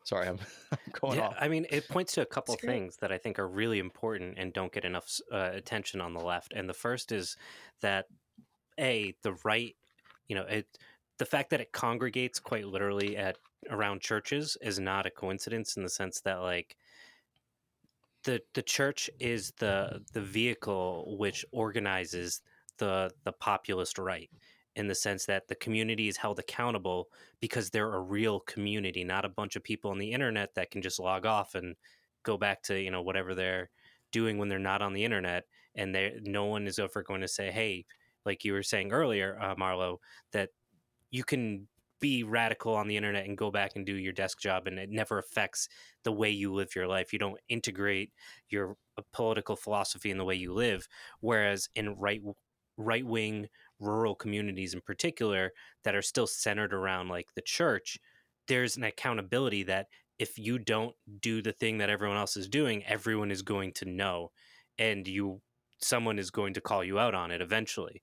Sorry, 0.08 0.26
I'm, 0.26 0.38
I'm 0.72 0.78
going 0.92 1.18
yeah, 1.18 1.26
off. 1.26 1.34
I 1.38 1.48
mean, 1.48 1.66
it 1.68 1.86
points 1.86 2.14
to 2.14 2.22
a 2.22 2.26
couple 2.26 2.54
That's 2.54 2.64
things 2.64 2.96
that 3.02 3.12
I 3.12 3.18
think 3.18 3.38
are 3.38 3.46
really 3.46 3.78
important 3.78 4.38
and 4.38 4.54
don't 4.54 4.72
get 4.72 4.86
enough 4.86 5.20
uh, 5.30 5.50
attention 5.52 6.00
on 6.00 6.14
the 6.14 6.20
left. 6.20 6.54
And 6.56 6.66
the 6.66 6.72
first 6.74 7.12
is 7.12 7.36
that 7.82 8.06
a 8.80 9.14
the 9.22 9.34
right, 9.44 9.76
you 10.26 10.34
know, 10.34 10.44
it 10.44 10.66
the 11.18 11.26
fact 11.26 11.50
that 11.50 11.60
it 11.60 11.72
congregates 11.72 12.40
quite 12.40 12.66
literally 12.66 13.18
at 13.18 13.36
around 13.68 14.00
churches 14.00 14.56
is 14.62 14.78
not 14.78 15.04
a 15.04 15.10
coincidence 15.10 15.76
in 15.76 15.82
the 15.82 15.90
sense 15.90 16.22
that 16.22 16.36
like 16.36 16.74
the 18.24 18.40
the 18.54 18.62
church 18.62 19.10
is 19.20 19.52
the 19.58 20.02
the 20.14 20.22
vehicle 20.22 21.16
which 21.18 21.44
organizes 21.52 22.40
the 22.78 23.10
the 23.24 23.32
populist 23.32 23.98
right 23.98 24.30
in 24.76 24.86
the 24.86 24.94
sense 24.94 25.26
that 25.26 25.48
the 25.48 25.54
community 25.56 26.08
is 26.08 26.16
held 26.16 26.38
accountable 26.38 27.08
because 27.40 27.70
they're 27.70 27.94
a 27.94 28.00
real 28.00 28.40
community, 28.40 29.04
not 29.04 29.24
a 29.24 29.28
bunch 29.28 29.56
of 29.56 29.64
people 29.64 29.90
on 29.90 29.98
the 29.98 30.12
internet 30.12 30.54
that 30.54 30.70
can 30.70 30.82
just 30.82 31.00
log 31.00 31.26
off 31.26 31.54
and 31.54 31.74
go 32.22 32.36
back 32.36 32.62
to 32.62 32.80
you 32.80 32.90
know 32.90 33.02
whatever 33.02 33.34
they're 33.34 33.70
doing 34.12 34.38
when 34.38 34.48
they're 34.48 34.58
not 34.58 34.82
on 34.82 34.92
the 34.92 35.04
internet, 35.04 35.44
and 35.74 35.94
they 35.94 36.14
no 36.22 36.46
one 36.46 36.66
is 36.66 36.78
ever 36.78 37.02
going 37.02 37.20
to 37.20 37.28
say, 37.28 37.50
hey, 37.50 37.84
like 38.24 38.44
you 38.44 38.52
were 38.52 38.62
saying 38.62 38.92
earlier, 38.92 39.38
uh, 39.40 39.54
Marlowe, 39.56 40.00
that 40.32 40.50
you 41.10 41.24
can 41.24 41.66
be 42.00 42.22
radical 42.22 42.74
on 42.74 42.86
the 42.86 42.96
internet 42.96 43.26
and 43.26 43.36
go 43.36 43.50
back 43.50 43.72
and 43.74 43.84
do 43.84 43.94
your 43.94 44.12
desk 44.12 44.38
job 44.40 44.66
and 44.66 44.78
it 44.78 44.90
never 44.90 45.18
affects 45.18 45.68
the 46.04 46.12
way 46.12 46.30
you 46.30 46.52
live 46.52 46.74
your 46.76 46.86
life. 46.86 47.12
You 47.12 47.18
don't 47.18 47.40
integrate 47.48 48.12
your 48.50 48.76
uh, 48.96 49.02
political 49.12 49.56
philosophy 49.56 50.10
in 50.10 50.18
the 50.18 50.24
way 50.24 50.36
you 50.36 50.52
live 50.52 50.86
whereas 51.20 51.68
in 51.74 51.96
right 51.96 52.22
right 52.76 53.04
wing 53.04 53.48
rural 53.80 54.14
communities 54.14 54.74
in 54.74 54.80
particular 54.80 55.52
that 55.84 55.94
are 55.94 56.02
still 56.02 56.26
centered 56.26 56.72
around 56.72 57.08
like 57.08 57.28
the 57.34 57.42
church 57.42 57.98
there's 58.46 58.76
an 58.76 58.84
accountability 58.84 59.62
that 59.62 59.86
if 60.18 60.38
you 60.38 60.58
don't 60.58 60.96
do 61.20 61.40
the 61.40 61.52
thing 61.52 61.78
that 61.78 61.90
everyone 61.90 62.16
else 62.16 62.36
is 62.36 62.48
doing 62.48 62.84
everyone 62.84 63.30
is 63.30 63.42
going 63.42 63.72
to 63.72 63.84
know 63.84 64.30
and 64.78 65.06
you 65.06 65.40
someone 65.80 66.18
is 66.18 66.30
going 66.30 66.54
to 66.54 66.60
call 66.60 66.84
you 66.84 66.98
out 66.98 67.14
on 67.14 67.30
it 67.30 67.40
eventually. 67.40 68.02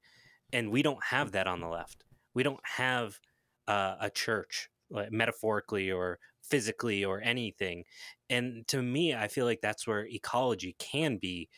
And 0.54 0.72
we 0.72 0.82
don't 0.82 1.04
have 1.04 1.32
that 1.34 1.48
on 1.48 1.60
the 1.60 1.68
left. 1.68 2.04
We 2.34 2.44
don't 2.44 2.60
have 2.64 3.20
uh, 3.68 3.96
a 4.00 4.10
church 4.10 4.70
like 4.90 5.12
metaphorically 5.12 5.92
or 5.92 6.20
physically 6.42 7.04
or 7.04 7.22
anything. 7.22 7.84
And 8.30 8.68
to 8.70 8.82
me 8.82 9.14
i 9.14 9.28
feel 9.28 9.46
like 9.46 9.62
that's 9.62 9.86
where 9.86 10.06
ecology 10.08 10.76
can 10.80 11.18
be 11.18 11.50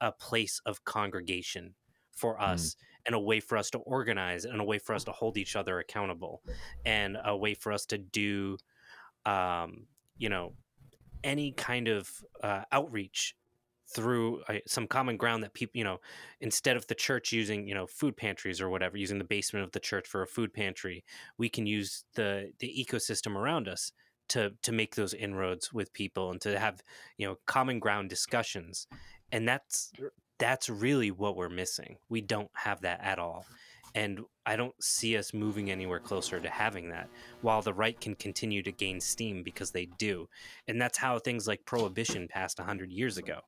a 0.00 0.10
place 0.10 0.60
of 0.66 0.84
congregation 0.84 1.74
for 2.10 2.40
us 2.40 2.74
and 3.06 3.14
a 3.14 3.18
way 3.18 3.40
for 3.40 3.56
us 3.56 3.70
to 3.70 3.78
organize 3.78 4.44
and 4.44 4.60
a 4.60 4.64
way 4.64 4.78
for 4.78 4.94
us 4.94 5.04
to 5.04 5.12
hold 5.12 5.36
each 5.36 5.56
other 5.56 5.78
accountable 5.78 6.42
and 6.84 7.16
a 7.24 7.36
way 7.36 7.54
for 7.54 7.72
us 7.72 7.86
to 7.86 7.98
do 7.98 8.56
um, 9.26 9.86
you 10.16 10.28
know 10.28 10.52
any 11.22 11.52
kind 11.52 11.88
of 11.88 12.08
uh, 12.42 12.62
outreach 12.72 13.34
through 13.94 14.40
uh, 14.48 14.54
some 14.66 14.86
common 14.86 15.16
ground 15.16 15.42
that 15.42 15.52
people 15.52 15.76
you 15.76 15.84
know 15.84 15.98
instead 16.40 16.76
of 16.76 16.86
the 16.86 16.94
church 16.94 17.32
using 17.32 17.66
you 17.66 17.74
know 17.74 17.86
food 17.86 18.16
pantries 18.16 18.60
or 18.60 18.70
whatever 18.70 18.96
using 18.96 19.18
the 19.18 19.24
basement 19.24 19.64
of 19.64 19.72
the 19.72 19.80
church 19.80 20.06
for 20.06 20.22
a 20.22 20.26
food 20.26 20.52
pantry 20.54 21.04
we 21.38 21.48
can 21.48 21.66
use 21.66 22.04
the 22.14 22.52
the 22.60 22.86
ecosystem 22.88 23.34
around 23.34 23.68
us 23.68 23.92
to 24.30 24.52
to 24.62 24.72
make 24.72 24.94
those 24.94 25.12
inroads 25.12 25.72
with 25.72 25.92
people 25.92 26.30
and 26.30 26.40
to 26.40 26.58
have 26.58 26.82
you 27.18 27.26
know 27.26 27.36
common 27.46 27.78
ground 27.78 28.08
discussions. 28.08 28.86
And 29.30 29.46
that's 29.46 29.92
that's 30.40 30.68
really 30.68 31.12
what 31.12 31.36
we're 31.36 31.48
missing. 31.48 31.98
We 32.08 32.20
don't 32.20 32.50
have 32.54 32.80
that 32.80 33.00
at 33.02 33.18
all 33.18 33.46
and 33.96 34.20
i 34.46 34.54
don't 34.54 34.80
see 34.80 35.16
us 35.16 35.34
moving 35.34 35.68
anywhere 35.68 35.98
closer 35.98 36.38
to 36.38 36.48
having 36.48 36.90
that 36.90 37.08
while 37.40 37.60
the 37.60 37.74
right 37.74 38.00
can 38.00 38.14
continue 38.14 38.62
to 38.62 38.70
gain 38.70 39.00
steam 39.00 39.42
because 39.42 39.72
they 39.72 39.86
do 39.98 40.28
and 40.68 40.80
that's 40.80 40.96
how 40.96 41.18
things 41.18 41.48
like 41.48 41.64
prohibition 41.64 42.28
passed 42.28 42.58
100 42.58 42.92
years 42.92 43.18
ago. 43.18 43.40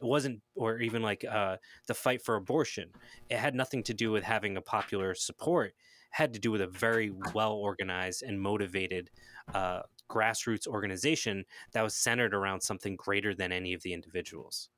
It 0.00 0.06
wasn't 0.06 0.40
or 0.54 0.78
even 0.78 1.02
like 1.02 1.24
uh, 1.24 1.58
the 1.86 1.94
fight 1.94 2.22
for 2.22 2.36
abortion. 2.36 2.88
It 3.28 3.36
had 3.36 3.54
nothing 3.54 3.82
to 3.84 3.94
do 3.94 4.10
with 4.10 4.24
having 4.24 4.56
a 4.56 4.62
popular 4.62 5.14
support. 5.14 5.68
It 5.68 5.74
had 6.10 6.32
to 6.32 6.40
do 6.40 6.50
with 6.50 6.62
a 6.62 6.66
very 6.66 7.12
well 7.34 7.52
organized 7.52 8.22
and 8.22 8.40
motivated 8.40 9.10
uh, 9.52 9.82
grassroots 10.08 10.66
organization 10.66 11.44
that 11.72 11.82
was 11.82 11.94
centered 11.94 12.34
around 12.34 12.62
something 12.62 12.96
greater 12.96 13.34
than 13.34 13.52
any 13.52 13.74
of 13.74 13.82
the 13.82 13.92
individuals 13.92 14.70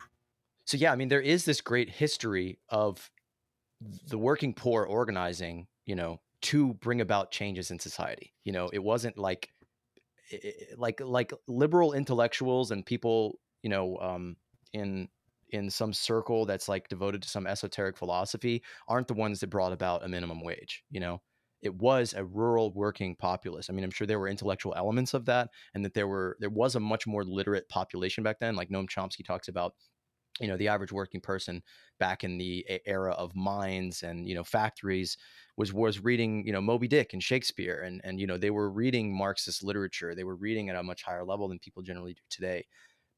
So 0.64 0.76
yeah, 0.76 0.92
I 0.92 0.96
mean, 0.96 1.08
there 1.08 1.20
is 1.20 1.44
this 1.44 1.60
great 1.60 1.90
history 1.90 2.58
of 2.68 3.10
the 4.08 4.18
working 4.18 4.54
poor 4.54 4.84
organizing, 4.84 5.66
you 5.86 5.96
know, 5.96 6.20
to 6.42 6.74
bring 6.74 7.00
about 7.00 7.30
changes 7.30 7.70
in 7.70 7.78
society. 7.78 8.32
You 8.44 8.52
know, 8.52 8.68
it 8.72 8.82
wasn't 8.82 9.18
like 9.18 9.50
like 10.76 11.00
like 11.00 11.32
liberal 11.46 11.92
intellectuals 11.92 12.70
and 12.70 12.84
people, 12.84 13.38
you 13.62 13.70
know, 13.70 13.98
um, 13.98 14.36
in 14.72 15.08
in 15.50 15.68
some 15.68 15.92
circle 15.92 16.46
that's 16.46 16.68
like 16.68 16.88
devoted 16.88 17.22
to 17.22 17.28
some 17.28 17.46
esoteric 17.46 17.96
philosophy 17.98 18.62
aren't 18.88 19.06
the 19.06 19.14
ones 19.14 19.40
that 19.40 19.50
brought 19.50 19.72
about 19.72 20.02
a 20.02 20.08
minimum 20.08 20.42
wage. 20.42 20.82
You 20.90 21.00
know, 21.00 21.20
it 21.60 21.74
was 21.74 22.14
a 22.14 22.24
rural 22.24 22.72
working 22.72 23.14
populace. 23.16 23.68
I 23.68 23.74
mean, 23.74 23.84
I'm 23.84 23.90
sure 23.90 24.06
there 24.06 24.18
were 24.18 24.28
intellectual 24.28 24.74
elements 24.74 25.12
of 25.14 25.26
that, 25.26 25.50
and 25.74 25.84
that 25.84 25.94
there 25.94 26.08
were 26.08 26.36
there 26.40 26.50
was 26.50 26.74
a 26.74 26.80
much 26.80 27.06
more 27.06 27.24
literate 27.24 27.68
population 27.68 28.24
back 28.24 28.38
then. 28.40 28.56
Like 28.56 28.70
Noam 28.70 28.88
Chomsky 28.88 29.24
talks 29.24 29.48
about 29.48 29.74
you 30.40 30.48
know 30.48 30.56
the 30.56 30.68
average 30.68 30.92
working 30.92 31.20
person 31.20 31.62
back 31.98 32.24
in 32.24 32.38
the 32.38 32.66
era 32.86 33.12
of 33.12 33.34
mines 33.36 34.02
and 34.02 34.26
you 34.28 34.34
know 34.34 34.44
factories 34.44 35.16
was 35.56 35.72
was 35.72 36.00
reading 36.02 36.46
you 36.46 36.52
know 36.52 36.60
Moby 36.60 36.88
Dick 36.88 37.12
and 37.12 37.22
Shakespeare 37.22 37.82
and 37.84 38.00
and 38.04 38.20
you 38.20 38.26
know 38.26 38.38
they 38.38 38.50
were 38.50 38.70
reading 38.70 39.16
Marxist 39.16 39.62
literature. 39.62 40.14
They 40.14 40.24
were 40.24 40.36
reading 40.36 40.68
at 40.70 40.76
a 40.76 40.82
much 40.82 41.02
higher 41.02 41.24
level 41.24 41.48
than 41.48 41.58
people 41.58 41.82
generally 41.82 42.14
do 42.14 42.22
today. 42.30 42.66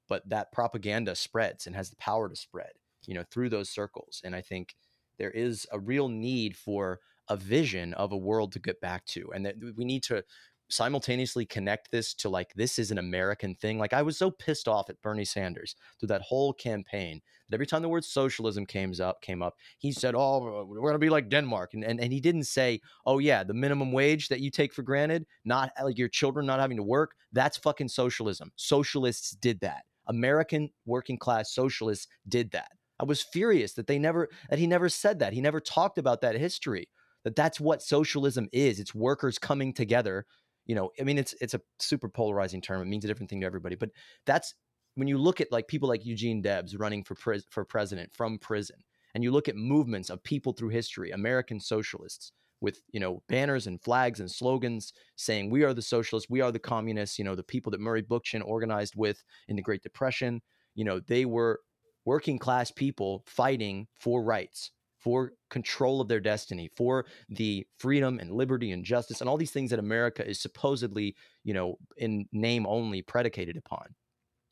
But 0.09 0.29
that 0.29 0.53
propaganda 0.53 1.15
spreads 1.15 1.67
and 1.67 1.77
has 1.77 1.91
the 1.91 1.97
power 1.97 2.29
to 2.29 2.37
spread 2.37 2.73
you 3.07 3.15
know 3.15 3.25
through 3.31 3.51
those 3.51 3.71
circles. 3.71 4.21
And 4.25 4.35
I 4.35 4.43
think 4.43 4.75
there 5.19 5.31
is 5.31 5.67
a 5.73 5.79
real 5.79 6.09
need 6.09 6.57
for 6.57 7.01
a 7.29 7.37
vision 7.37 7.95
of 7.95 8.13
a 8.13 8.17
world 8.17 8.53
to 8.53 8.59
get 8.59 8.81
back 8.81 9.05
to 9.07 9.33
and 9.35 9.47
that 9.47 9.57
we 9.77 9.85
need 9.85 10.03
to 10.05 10.23
simultaneously 10.71 11.45
connect 11.45 11.91
this 11.91 12.15
to 12.15 12.29
like 12.29 12.53
this 12.55 12.79
is 12.79 12.91
an 12.91 12.99
American 12.99 13.55
thing. 13.55 13.79
Like 13.79 13.93
I 13.93 14.03
was 14.03 14.17
so 14.17 14.31
pissed 14.31 14.69
off 14.69 14.91
at 14.91 15.01
Bernie 15.03 15.25
Sanders 15.25 15.77
through 15.99 16.09
that 16.09 16.23
whole 16.23 16.53
campaign 16.53 17.21
that 17.49 17.55
every 17.55 17.67
time 17.67 17.83
the 17.83 17.89
word 17.89 18.05
socialism 18.05 18.67
came 18.67 18.93
up, 19.01 19.21
came 19.23 19.43
up, 19.43 19.57
he 19.79 19.93
said, 19.93 20.15
"Oh, 20.17 20.65
we're 20.67 20.89
gonna 20.89 20.99
be 20.99 21.11
like 21.11 21.29
Denmark," 21.29 21.75
and 21.75 21.85
and, 21.85 22.01
and 22.01 22.13
he 22.13 22.21
didn't 22.21 22.45
say, 22.45 22.81
"Oh 23.07 23.19
yeah, 23.19 23.45
the 23.45 23.55
minimum 23.55 23.93
wage 23.93 24.29
that 24.29 24.41
you 24.41 24.51
take 24.51 24.73
for 24.73 24.83
granted, 24.83 25.27
not 25.45 25.73
like 25.83 25.99
your 25.99 26.09
children 26.09 26.47
not 26.47 26.61
having 26.61 26.77
to 26.79 26.83
work, 26.83 27.15
that's 27.33 27.57
fucking 27.59 27.89
socialism. 27.89 28.53
Socialists 28.57 29.33
did 29.33 29.61
that. 29.61 29.85
American 30.07 30.71
working 30.87 31.19
class 31.19 31.55
socialists 31.55 32.09
did 32.29 32.51
that." 32.53 32.71
I 33.01 33.05
was 33.05 33.23
furious 33.23 33.75
that 33.75 33.87
they 33.87 33.99
never 33.99 34.29
that 34.51 34.59
he 34.59 34.67
never 34.67 34.89
said 34.89 35.19
that. 35.19 35.33
He 35.33 35.41
never 35.41 35.61
talked 35.61 35.99
about 35.99 36.21
that 36.23 36.37
history. 36.37 36.89
That 37.25 37.37
that's 37.37 37.59
what 37.59 37.83
socialism 37.83 38.49
is. 38.53 38.79
It's 38.79 38.95
workers 38.95 39.39
coming 39.39 39.73
together 39.73 40.27
you 40.67 40.75
know 40.75 40.91
i 41.01 41.03
mean 41.03 41.19
it's 41.19 41.35
it's 41.41 41.55
a 41.55 41.61
super 41.79 42.09
polarizing 42.09 42.61
term 42.61 42.81
it 42.81 42.87
means 42.87 43.05
a 43.05 43.09
different 43.09 43.31
thing 43.31 43.41
to 43.41 43.47
everybody 43.47 43.77
but 43.77 43.91
that's 44.27 44.55
when 44.97 45.09
you 45.09 45.19
look 45.19 45.41
at 45.41 45.51
like 45.53 45.69
people 45.69 45.89
like 45.89 46.05
eugene 46.05 46.41
debs 46.43 46.77
running 46.77 47.03
for 47.03 47.15
pres- 47.15 47.47
for 47.51 47.65
president 47.65 48.11
from 48.13 48.39
prison 48.39 48.77
and 49.15 49.23
you 49.23 49.31
look 49.31 49.49
at 49.49 49.57
movements 49.57 50.11
of 50.11 50.23
people 50.25 50.53
through 50.53 50.69
history 50.69 51.11
american 51.11 51.61
socialists 51.61 52.33
with 52.61 52.81
you 52.93 53.01
know 53.01 53.23
banners 53.29 53.67
and 53.67 53.83
flags 53.83 54.21
and 54.21 54.31
slogans 54.31 54.93
saying 55.17 55.51
we 55.51 55.63
are 55.65 55.75
the 55.75 55.83
socialists 55.83 56.31
we 56.31 56.41
are 56.41 56.53
the 56.53 56.59
communists 56.59 57.19
you 57.19 57.25
know 57.25 57.35
the 57.35 57.43
people 57.43 57.71
that 57.71 57.81
murray 57.81 58.03
bookchin 58.03 58.43
organized 58.45 58.95
with 58.97 59.23
in 59.49 59.57
the 59.57 59.63
great 59.63 59.83
depression 59.83 60.41
you 60.75 60.85
know 60.85 61.01
they 61.01 61.25
were 61.25 61.61
working 62.05 62.39
class 62.39 62.71
people 62.71 63.23
fighting 63.27 63.87
for 63.99 64.23
rights 64.23 64.71
for 65.05 65.35
control 65.51 66.01
of 66.01 66.09
their 66.09 66.21
destiny, 66.21 66.71
for 66.77 67.07
the 67.29 67.67
freedom 67.79 68.19
and 68.21 68.33
liberty 68.33 68.73
and 68.73 68.85
justice 68.85 69.21
and 69.21 69.31
all 69.31 69.39
these 69.39 69.53
things 69.53 69.71
that 69.71 69.79
America 69.81 70.27
is 70.29 70.41
supposedly, 70.41 71.17
you 71.45 71.55
know, 71.55 71.77
in 71.99 72.29
name 72.33 72.67
only 72.67 73.03
predicated 73.03 73.57
upon. 73.59 73.95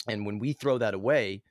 And 0.09 0.27
when 0.27 0.39
we 0.39 0.53
throw 0.53 0.79
that 0.79 0.95
away, 0.95 1.43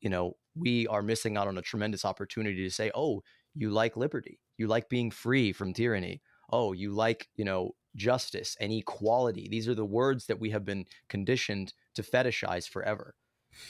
you 0.00 0.10
know, 0.10 0.36
we 0.56 0.86
are 0.88 1.02
missing 1.02 1.36
out 1.36 1.48
on 1.48 1.58
a 1.58 1.62
tremendous 1.62 2.04
opportunity 2.04 2.64
to 2.64 2.70
say, 2.70 2.90
"Oh, 2.94 3.22
you 3.54 3.70
like 3.70 3.96
liberty. 3.96 4.40
You 4.58 4.68
like 4.68 4.88
being 4.90 5.10
free 5.10 5.52
from 5.52 5.74
tyranny. 5.74 6.22
Oh, 6.50 6.72
you 6.72 6.92
like, 6.92 7.30
you 7.36 7.44
know, 7.44 7.76
justice 7.96 8.56
and 8.60 8.72
equality. 8.72 9.48
These 9.48 9.68
are 9.68 9.74
the 9.74 9.86
words 9.86 10.26
that 10.26 10.40
we 10.40 10.50
have 10.50 10.64
been 10.64 10.86
conditioned 11.08 11.74
to 11.94 12.02
fetishize 12.02 12.68
forever." 12.68 13.14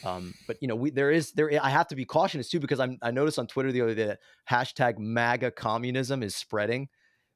Um, 0.05 0.35
but 0.47 0.57
you 0.61 0.69
know, 0.69 0.77
we 0.77 0.91
there 0.91 1.11
is 1.11 1.33
there. 1.33 1.51
I 1.63 1.71
have 1.71 1.89
to 1.89 1.97
be 1.97 2.05
cautious 2.05 2.49
too 2.49 2.61
because 2.61 2.81
I'm 2.81 2.99
I 3.03 3.11
noticed 3.11 3.39
on 3.39 3.47
Twitter 3.47 3.73
the 3.73 3.81
other 3.83 3.95
day 3.95 4.07
that 4.07 4.21
hashtag 4.51 4.99
MAGA 4.99 5.53
communism 5.53 6.23
is 6.23 6.35
spreading. 6.35 6.89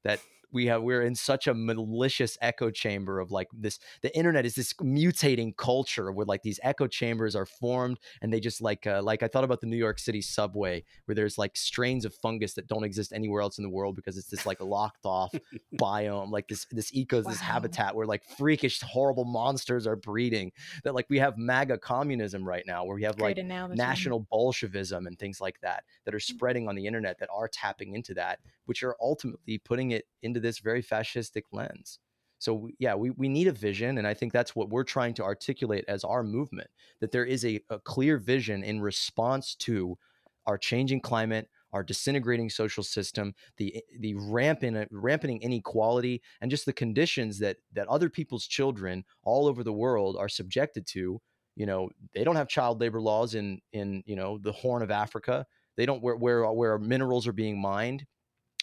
That 0.04 0.20
we 0.52 0.66
have 0.66 0.82
we're 0.82 1.02
in 1.02 1.14
such 1.14 1.46
a 1.46 1.54
malicious 1.54 2.38
echo 2.40 2.70
chamber 2.70 3.20
of 3.20 3.30
like 3.30 3.48
this 3.52 3.78
the 4.02 4.16
internet 4.16 4.46
is 4.46 4.54
this 4.54 4.72
mutating 4.74 5.56
culture 5.56 6.10
where 6.12 6.26
like 6.26 6.42
these 6.42 6.60
echo 6.62 6.86
chambers 6.86 7.36
are 7.36 7.46
formed 7.46 7.98
and 8.22 8.32
they 8.32 8.40
just 8.40 8.60
like 8.60 8.86
uh, 8.86 9.02
like 9.02 9.22
i 9.22 9.28
thought 9.28 9.44
about 9.44 9.60
the 9.60 9.66
new 9.66 9.76
york 9.76 9.98
city 9.98 10.20
subway 10.20 10.82
where 11.04 11.14
there's 11.14 11.38
like 11.38 11.56
strains 11.56 12.04
of 12.04 12.14
fungus 12.14 12.54
that 12.54 12.66
don't 12.66 12.84
exist 12.84 13.12
anywhere 13.12 13.42
else 13.42 13.58
in 13.58 13.64
the 13.64 13.70
world 13.70 13.94
because 13.94 14.16
it's 14.16 14.28
this 14.28 14.46
like 14.46 14.60
locked 14.60 15.04
off 15.04 15.34
biome 15.80 16.30
like 16.30 16.48
this 16.48 16.66
this 16.70 16.94
eco 16.94 17.22
this 17.22 17.40
habitat 17.40 17.94
where 17.94 18.06
like 18.06 18.22
freakish 18.36 18.80
horrible 18.80 19.24
monsters 19.24 19.86
are 19.86 19.96
breeding 19.96 20.50
that 20.84 20.94
like 20.94 21.06
we 21.08 21.18
have 21.18 21.36
maga 21.36 21.76
communism 21.78 22.46
right 22.46 22.64
now 22.66 22.84
where 22.84 22.96
we 22.96 23.02
have 23.02 23.16
Great 23.16 23.36
like 23.36 23.44
analogy. 23.44 23.76
national 23.76 24.20
bolshevism 24.30 25.06
and 25.06 25.18
things 25.18 25.40
like 25.40 25.60
that 25.60 25.84
that 26.04 26.14
are 26.14 26.20
spreading 26.20 26.68
on 26.68 26.74
the 26.74 26.86
internet 26.86 27.18
that 27.18 27.28
are 27.32 27.48
tapping 27.48 27.94
into 27.94 28.14
that 28.14 28.38
which 28.66 28.82
are 28.82 28.96
ultimately 29.00 29.58
putting 29.58 29.92
it 29.92 30.04
into 30.22 30.37
this 30.38 30.58
very 30.58 30.82
fascistic 30.82 31.42
lens. 31.52 31.98
So 32.38 32.68
yeah 32.78 32.94
we, 32.94 33.10
we 33.10 33.28
need 33.28 33.48
a 33.48 33.52
vision 33.52 33.98
and 33.98 34.06
i 34.06 34.14
think 34.14 34.32
that's 34.32 34.54
what 34.54 34.70
we're 34.70 34.84
trying 34.84 35.12
to 35.14 35.24
articulate 35.24 35.84
as 35.88 36.04
our 36.04 36.22
movement 36.22 36.70
that 37.00 37.10
there 37.10 37.24
is 37.24 37.44
a, 37.44 37.60
a 37.68 37.80
clear 37.80 38.16
vision 38.16 38.62
in 38.62 38.80
response 38.80 39.56
to 39.56 39.98
our 40.46 40.56
changing 40.56 41.00
climate 41.00 41.48
our 41.72 41.82
disintegrating 41.82 42.48
social 42.50 42.82
system 42.82 43.34
the 43.56 43.82
the 44.00 44.14
rampant 44.14 44.90
rampanting 44.92 45.40
inequality 45.40 46.22
and 46.40 46.50
just 46.50 46.66
the 46.66 46.72
conditions 46.72 47.38
that 47.38 47.56
that 47.72 47.88
other 47.88 48.08
people's 48.08 48.46
children 48.46 49.04
all 49.22 49.46
over 49.46 49.62
the 49.62 49.72
world 49.72 50.16
are 50.18 50.28
subjected 50.28 50.86
to. 50.86 51.20
You 51.56 51.66
know 51.66 51.90
they 52.14 52.24
don't 52.24 52.36
have 52.36 52.48
child 52.48 52.80
labor 52.80 53.00
laws 53.00 53.34
in 53.34 53.60
in 53.72 54.02
you 54.06 54.16
know 54.16 54.38
the 54.38 54.52
horn 54.52 54.82
of 54.82 54.90
africa. 54.90 55.44
They 55.76 55.86
don't 55.86 56.02
where 56.02 56.16
where, 56.16 56.50
where 56.52 56.78
minerals 56.78 57.26
are 57.26 57.32
being 57.32 57.60
mined 57.60 58.06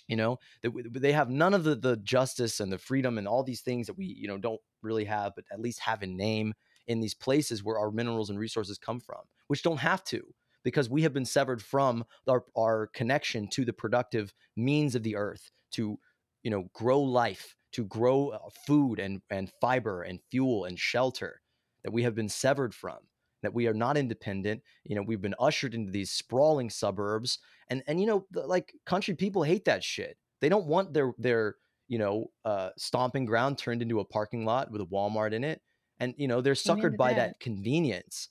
you 0.07 0.15
know 0.15 0.37
they, 0.61 0.69
they 0.91 1.11
have 1.11 1.29
none 1.29 1.53
of 1.53 1.63
the 1.63 1.75
the 1.75 1.97
justice 1.97 2.59
and 2.59 2.71
the 2.71 2.77
freedom 2.77 3.17
and 3.17 3.27
all 3.27 3.43
these 3.43 3.61
things 3.61 3.87
that 3.87 3.97
we 3.97 4.05
you 4.05 4.27
know 4.27 4.37
don't 4.37 4.61
really 4.81 5.05
have 5.05 5.33
but 5.35 5.45
at 5.51 5.59
least 5.59 5.79
have 5.79 6.03
in 6.03 6.15
name 6.15 6.53
in 6.87 6.99
these 6.99 7.13
places 7.13 7.63
where 7.63 7.79
our 7.79 7.91
minerals 7.91 8.29
and 8.29 8.39
resources 8.39 8.77
come 8.77 8.99
from 8.99 9.21
which 9.47 9.63
don't 9.63 9.77
have 9.77 10.03
to 10.03 10.21
because 10.63 10.89
we 10.89 11.03
have 11.03 11.13
been 11.13 11.25
severed 11.25 11.61
from 11.61 12.03
our, 12.27 12.43
our 12.57 12.87
connection 12.87 13.47
to 13.47 13.63
the 13.63 13.73
productive 13.73 14.33
means 14.55 14.95
of 14.95 15.03
the 15.03 15.15
earth 15.15 15.51
to 15.71 15.97
you 16.43 16.51
know 16.51 16.65
grow 16.73 17.01
life 17.01 17.55
to 17.71 17.85
grow 17.85 18.29
uh, 18.29 18.39
food 18.65 18.99
and 18.99 19.21
and 19.29 19.51
fiber 19.59 20.03
and 20.03 20.19
fuel 20.29 20.65
and 20.65 20.79
shelter 20.79 21.41
that 21.83 21.91
we 21.91 22.03
have 22.03 22.15
been 22.15 22.29
severed 22.29 22.73
from 22.73 22.97
that 23.45 23.53
we 23.53 23.67
are 23.67 23.73
not 23.73 23.97
independent 23.97 24.61
you 24.83 24.95
know 24.95 25.01
we've 25.01 25.21
been 25.21 25.35
ushered 25.39 25.73
into 25.73 25.91
these 25.91 26.11
sprawling 26.11 26.69
suburbs 26.69 27.39
and 27.69 27.83
and 27.87 27.99
you 28.01 28.07
know 28.07 28.25
the, 28.31 28.45
like 28.45 28.73
country 28.85 29.15
people 29.15 29.43
hate 29.43 29.65
that 29.65 29.83
shit 29.83 30.17
they 30.41 30.49
don't 30.49 30.67
want 30.67 30.93
their 30.93 31.13
their 31.17 31.55
you 31.87 31.97
know 31.97 32.31
uh 32.45 32.71
stomping 32.77 33.25
ground 33.25 33.57
turned 33.57 33.81
into 33.81 33.99
a 33.99 34.05
parking 34.05 34.45
lot 34.45 34.71
with 34.71 34.81
a 34.81 34.85
walmart 34.85 35.33
in 35.33 35.43
it 35.43 35.61
and 35.99 36.13
you 36.17 36.27
know 36.27 36.41
they're 36.41 36.53
suckered 36.53 36.97
by 36.97 37.13
that. 37.13 37.29
that 37.29 37.39
convenience 37.39 38.29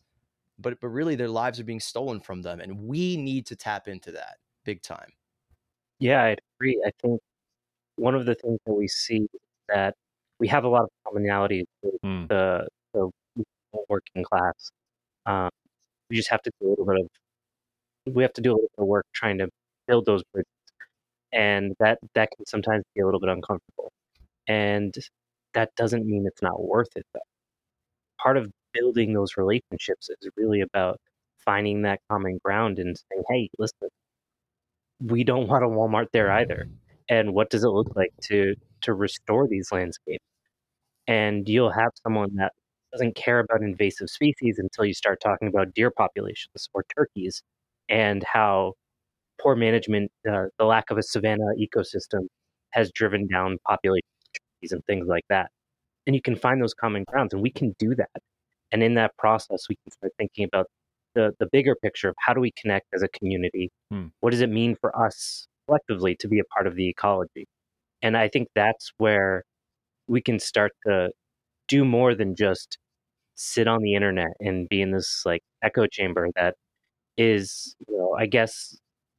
but 0.58 0.80
but 0.80 0.88
really 0.88 1.16
their 1.16 1.28
lives 1.28 1.60
are 1.60 1.64
being 1.64 1.80
stolen 1.80 2.20
from 2.20 2.42
them 2.42 2.60
and 2.60 2.80
we 2.80 3.16
need 3.16 3.46
to 3.46 3.56
tap 3.56 3.88
into 3.88 4.12
that 4.12 4.38
big 4.64 4.82
time 4.82 5.10
Yeah, 5.98 6.22
I 6.22 6.36
agree. 6.58 6.82
I 6.86 6.90
think 7.00 7.20
one 7.96 8.14
of 8.14 8.26
the 8.26 8.34
things 8.36 8.60
that 8.66 8.74
we 8.74 8.88
see 8.88 9.28
is 9.34 9.40
that 9.68 9.96
we 10.40 10.48
have 10.48 10.64
a 10.64 10.68
lot 10.68 10.84
of 10.84 10.90
commonalities 11.06 11.66
with 11.82 12.00
Hmm. 12.02 12.26
the 12.28 12.68
the 12.94 13.10
working 13.88 14.24
class. 14.24 14.70
Um, 15.26 15.50
we 16.10 16.16
just 16.16 16.30
have 16.30 16.42
to 16.42 16.50
do 16.60 16.68
a 16.68 16.70
little 16.70 16.86
bit 16.86 16.96
of 17.00 17.08
we 18.14 18.22
have 18.22 18.32
to 18.34 18.40
do 18.42 18.50
a 18.52 18.54
little 18.54 18.68
bit 18.76 18.82
of 18.82 18.88
work 18.88 19.06
trying 19.14 19.38
to 19.38 19.48
build 19.88 20.06
those 20.06 20.22
bridges, 20.32 20.48
and 21.32 21.74
that 21.80 21.98
that 22.14 22.30
can 22.36 22.46
sometimes 22.46 22.84
be 22.94 23.02
a 23.02 23.06
little 23.06 23.20
bit 23.20 23.30
uncomfortable. 23.30 23.92
And 24.48 24.94
that 25.54 25.70
doesn't 25.76 26.06
mean 26.06 26.26
it's 26.26 26.42
not 26.42 26.62
worth 26.64 26.88
it. 26.96 27.06
Though 27.14 27.20
part 28.20 28.36
of 28.36 28.50
building 28.72 29.12
those 29.12 29.36
relationships 29.36 30.08
is 30.10 30.28
really 30.36 30.60
about 30.60 31.00
finding 31.44 31.82
that 31.82 32.00
common 32.10 32.38
ground 32.44 32.78
and 32.78 32.96
saying, 32.96 33.24
"Hey, 33.30 33.50
listen, 33.58 33.88
we 35.00 35.24
don't 35.24 35.48
want 35.48 35.64
a 35.64 35.68
Walmart 35.68 36.06
there 36.12 36.30
either. 36.30 36.68
And 37.08 37.34
what 37.34 37.50
does 37.50 37.64
it 37.64 37.68
look 37.68 37.94
like 37.96 38.12
to 38.24 38.54
to 38.82 38.94
restore 38.94 39.46
these 39.48 39.70
landscapes? 39.72 40.24
And 41.08 41.48
you'll 41.48 41.72
have 41.72 41.92
someone 42.04 42.36
that 42.36 42.52
doesn't 42.94 43.16
care 43.16 43.40
about 43.40 43.62
invasive 43.62 44.08
species 44.08 44.58
until 44.58 44.84
you 44.84 44.94
start 44.94 45.20
talking 45.20 45.48
about 45.48 45.74
deer 45.74 45.90
populations 45.90 46.68
or 46.74 46.84
turkeys 46.96 47.42
and 47.88 48.24
how 48.24 48.74
poor 49.42 49.56
management, 49.56 50.10
uh, 50.30 50.44
the 50.58 50.64
lack 50.64 50.90
of 50.90 50.98
a 50.98 51.02
savanna 51.02 51.44
ecosystem, 51.60 52.26
has 52.70 52.90
driven 52.92 53.26
down 53.26 53.58
populations 53.66 54.04
and 54.70 54.84
things 54.86 55.06
like 55.08 55.24
that. 55.28 55.50
And 56.06 56.16
you 56.16 56.22
can 56.22 56.36
find 56.36 56.62
those 56.62 56.74
common 56.74 57.04
grounds, 57.08 57.34
and 57.34 57.42
we 57.42 57.50
can 57.50 57.74
do 57.78 57.94
that. 57.96 58.10
And 58.72 58.82
in 58.82 58.94
that 58.94 59.16
process, 59.18 59.68
we 59.68 59.76
can 59.84 59.92
start 59.92 60.12
thinking 60.18 60.44
about 60.44 60.66
the 61.14 61.32
the 61.38 61.46
bigger 61.52 61.76
picture 61.82 62.08
of 62.08 62.16
how 62.18 62.34
do 62.34 62.40
we 62.40 62.52
connect 62.60 62.86
as 62.94 63.02
a 63.02 63.08
community 63.08 63.70
Hmm. 63.90 64.08
what 64.20 64.30
does 64.30 64.40
it 64.40 64.50
mean 64.50 64.76
for 64.76 64.96
us 64.98 65.46
collectively 65.66 66.16
to 66.16 66.28
be 66.28 66.40
a 66.40 66.44
part 66.44 66.66
of 66.66 66.74
the 66.76 66.88
ecology 66.88 67.46
and 68.02 68.16
i 68.16 68.28
think 68.28 68.48
that's 68.54 68.92
where 68.98 69.44
we 70.08 70.20
can 70.22 70.38
start 70.40 70.72
to 70.86 71.10
do 71.68 71.84
more 71.84 72.14
than 72.14 72.34
just 72.36 72.78
sit 73.36 73.68
on 73.68 73.82
the 73.82 73.94
internet 73.94 74.30
and 74.40 74.68
be 74.68 74.82
in 74.82 74.92
this 74.92 75.22
like 75.26 75.42
echo 75.62 75.86
chamber 75.86 76.28
that 76.36 76.54
is 77.16 77.76
you 77.88 77.96
know 77.98 78.14
i 78.18 78.26
guess 78.26 78.76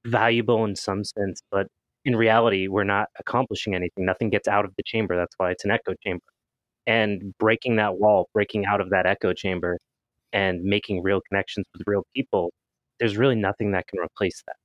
valuable 0.07 0.66
in 0.66 0.76
some 0.76 1.03
sense 1.03 1.41
but 1.51 1.68
in 2.05 2.16
reality 2.16 2.68
we're 2.68 2.84
not 2.84 3.07
accomplishing 3.20 3.76
anything. 3.76 4.05
Nothing 4.05 4.30
gets 4.30 4.47
out 4.47 4.66
of 4.66 4.74
the 4.78 4.84
chamber. 4.86 5.16
That's 5.18 5.34
why 5.38 5.51
it's 5.51 5.66
an 5.66 5.72
echo 5.72 5.93
chamber. 6.03 6.24
And 6.88 7.34
breaking 7.39 7.78
that 7.78 7.99
wall 7.99 8.30
breaking 8.34 8.66
out 8.66 8.82
of 8.82 8.89
that 8.91 9.05
echo 9.07 9.34
chamber 9.34 9.80
and 10.34 10.63
making 10.63 11.03
real 11.03 11.22
connections 11.30 11.66
with 11.74 11.84
real 11.88 12.03
people 12.16 12.51
there's 12.99 13.18
really 13.18 13.36
nothing 13.36 13.72
that 13.74 13.88
can 13.88 13.99
replace 13.99 14.43
that. 14.47 14.55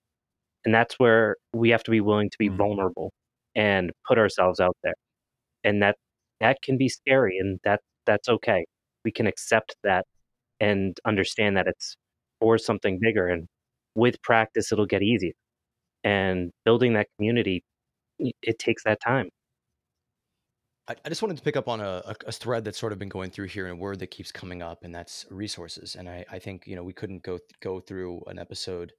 And 0.65 0.75
that's 0.75 0.99
where 0.99 1.37
we 1.55 1.71
have 1.71 1.83
to 1.85 1.91
be 1.91 2.01
willing 2.01 2.31
to 2.31 2.39
be 2.39 2.51
Mhm. 2.51 2.57
vulnerable 2.59 3.13
and 3.55 3.93
put 4.07 4.19
ourselves 4.19 4.61
out 4.61 4.77
there. 4.83 4.95
And 5.65 5.83
that 5.83 5.97
that 6.41 6.63
can 6.63 6.79
be 6.79 6.89
scary 6.89 7.39
and 7.39 7.61
that 7.65 7.81
that's 8.07 8.29
okay 8.29 8.67
we 9.05 9.13
can 9.13 9.27
accept 9.27 9.77
that 9.85 10.07
and 10.61 10.99
understand 11.05 11.57
that 11.57 11.67
it's 11.67 11.97
for 12.41 12.59
something 12.59 12.99
bigger 13.01 13.29
and 13.29 13.47
with 13.95 14.21
practice 14.23 14.73
it'll 14.73 14.87
get 14.87 15.03
easier. 15.03 15.33
And 16.05 16.51
building 16.65 16.95
that 16.95 17.09
community 17.17 17.63
it 18.43 18.59
takes 18.59 18.85
that 18.85 19.01
time. 19.01 19.31
I, 20.89 20.97
I 21.05 21.09
just 21.09 21.23
wanted 21.23 21.37
to 21.37 21.43
pick 21.43 21.57
up 21.57 21.69
on 21.69 21.81
a, 21.81 22.03
a, 22.27 22.33
thread 22.33 22.65
that's 22.65 22.79
sort 22.79 22.93
of 22.93 22.99
been 22.99 23.09
going 23.09 23.31
through 23.31 23.47
here 23.47 23.67
and 23.67 23.75
a 23.75 23.77
word 23.77 23.99
that 24.01 24.09
keeps 24.09 24.33
coming 24.33 24.63
up, 24.63 24.85
and 24.85 24.95
that's 24.95 25.27
resources. 25.31 25.95
And 25.95 26.09
I, 26.09 26.25
I 26.31 26.39
think 26.39 26.67
you 26.67 26.77
know 26.77 26.83
we 26.83 26.93
couldn't 26.93 27.23
go 27.23 27.39
go 27.61 27.81
through 27.81 28.23
an 28.27 28.39
episode 28.39 28.93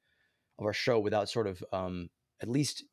of 0.60 0.66
our 0.66 0.74
show 0.74 1.00
without 1.00 1.30
sort 1.30 1.48
of 1.48 1.64
um, 1.74 2.10
at 2.42 2.50
least 2.50 2.86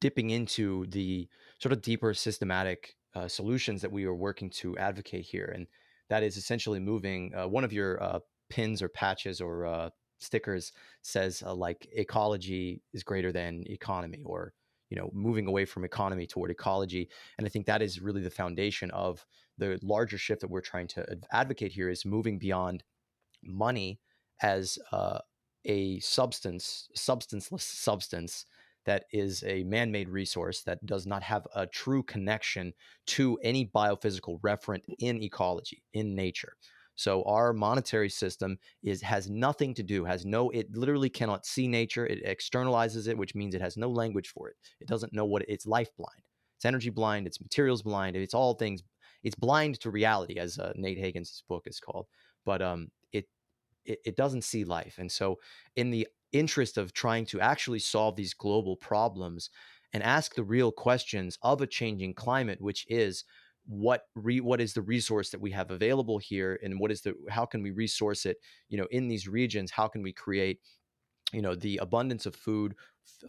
dipping 0.00 0.30
into 0.30 0.86
the 0.86 1.28
sort 1.58 1.72
of 1.72 1.82
deeper 1.82 2.14
systematic 2.14 2.96
uh, 3.14 3.28
solutions 3.28 3.82
that 3.82 3.92
we 3.92 4.04
are 4.04 4.14
working 4.14 4.50
to 4.50 4.76
advocate 4.78 5.24
here, 5.24 5.52
and 5.54 5.66
that 6.12 6.22
is 6.22 6.36
essentially 6.36 6.78
moving. 6.78 7.32
Uh, 7.34 7.48
one 7.48 7.64
of 7.64 7.72
your 7.72 8.02
uh, 8.02 8.18
pins 8.50 8.82
or 8.82 8.88
patches 8.90 9.40
or 9.40 9.64
uh, 9.64 9.88
stickers 10.18 10.72
says 11.00 11.42
uh, 11.46 11.54
like 11.54 11.88
ecology 11.94 12.82
is 12.92 13.02
greater 13.02 13.32
than 13.32 13.64
economy, 13.66 14.22
or 14.26 14.52
you 14.90 14.98
know 14.98 15.08
moving 15.14 15.46
away 15.46 15.64
from 15.64 15.86
economy 15.86 16.26
toward 16.26 16.50
ecology 16.50 17.08
and 17.38 17.46
i 17.46 17.48
think 17.48 17.64
that 17.64 17.80
is 17.80 18.02
really 18.02 18.20
the 18.20 18.28
foundation 18.28 18.90
of 18.90 19.24
the 19.56 19.78
larger 19.82 20.18
shift 20.18 20.42
that 20.42 20.50
we're 20.50 20.60
trying 20.60 20.86
to 20.86 21.02
advocate 21.32 21.72
here 21.72 21.88
is 21.88 22.04
moving 22.04 22.38
beyond 22.38 22.84
money 23.42 23.98
as 24.42 24.78
uh, 24.92 25.18
a 25.64 25.98
substance 26.00 26.90
substanceless 26.94 27.64
substance 27.64 28.44
that 28.84 29.04
is 29.12 29.42
a 29.46 29.64
man-made 29.64 30.08
resource 30.08 30.62
that 30.62 30.84
does 30.86 31.06
not 31.06 31.22
have 31.22 31.46
a 31.54 31.66
true 31.66 32.02
connection 32.02 32.72
to 33.06 33.38
any 33.42 33.66
biophysical 33.66 34.40
referent 34.40 34.82
in 34.98 35.22
ecology 35.22 35.82
in 35.92 36.14
nature. 36.14 36.54
So 36.94 37.22
our 37.24 37.52
monetary 37.52 38.10
system 38.10 38.58
is 38.82 39.00
has 39.02 39.30
nothing 39.30 39.74
to 39.74 39.82
do 39.82 40.04
has 40.04 40.26
no 40.26 40.50
it 40.50 40.74
literally 40.76 41.08
cannot 41.08 41.46
see 41.46 41.66
nature 41.66 42.06
it 42.06 42.24
externalizes 42.24 43.08
it 43.08 43.16
which 43.16 43.34
means 43.34 43.54
it 43.54 43.62
has 43.62 43.76
no 43.76 43.88
language 43.88 44.28
for 44.28 44.48
it. 44.48 44.56
It 44.80 44.88
doesn't 44.88 45.12
know 45.12 45.24
what 45.24 45.44
it's 45.48 45.66
life 45.66 45.88
blind. 45.96 46.22
It's 46.56 46.64
energy 46.64 46.90
blind 46.90 47.26
it's 47.26 47.40
materials 47.40 47.82
blind 47.82 48.16
it's 48.16 48.34
all 48.34 48.54
things 48.54 48.82
it's 49.22 49.34
blind 49.34 49.80
to 49.80 49.90
reality 49.90 50.38
as 50.38 50.58
uh, 50.58 50.72
Nate 50.76 50.98
Hagens' 50.98 51.42
book 51.48 51.66
is 51.66 51.80
called. 51.80 52.06
But 52.44 52.60
um 52.60 52.88
it, 53.12 53.26
it 53.84 53.98
it 54.04 54.16
doesn't 54.16 54.44
see 54.44 54.64
life. 54.64 54.96
And 54.98 55.10
so 55.10 55.38
in 55.76 55.90
the 55.90 56.06
interest 56.32 56.78
of 56.78 56.92
trying 56.92 57.26
to 57.26 57.40
actually 57.40 57.78
solve 57.78 58.16
these 58.16 58.34
global 58.34 58.76
problems 58.76 59.50
and 59.92 60.02
ask 60.02 60.34
the 60.34 60.44
real 60.44 60.72
questions 60.72 61.38
of 61.42 61.60
a 61.60 61.66
changing 61.66 62.14
climate 62.14 62.60
which 62.60 62.86
is 62.88 63.24
what 63.66 64.02
re, 64.14 64.40
what 64.40 64.60
is 64.60 64.74
the 64.74 64.82
resource 64.82 65.30
that 65.30 65.40
we 65.40 65.50
have 65.52 65.70
available 65.70 66.18
here 66.18 66.58
and 66.62 66.80
what 66.80 66.90
is 66.90 67.02
the 67.02 67.14
how 67.30 67.44
can 67.46 67.62
we 67.62 67.70
resource 67.70 68.26
it 68.26 68.38
you 68.68 68.76
know 68.76 68.88
in 68.90 69.08
these 69.08 69.28
regions? 69.28 69.70
How 69.70 69.88
can 69.88 70.02
we 70.02 70.12
create 70.12 70.60
you 71.32 71.42
know 71.42 71.54
the 71.54 71.78
abundance 71.78 72.26
of 72.26 72.34
food 72.34 72.74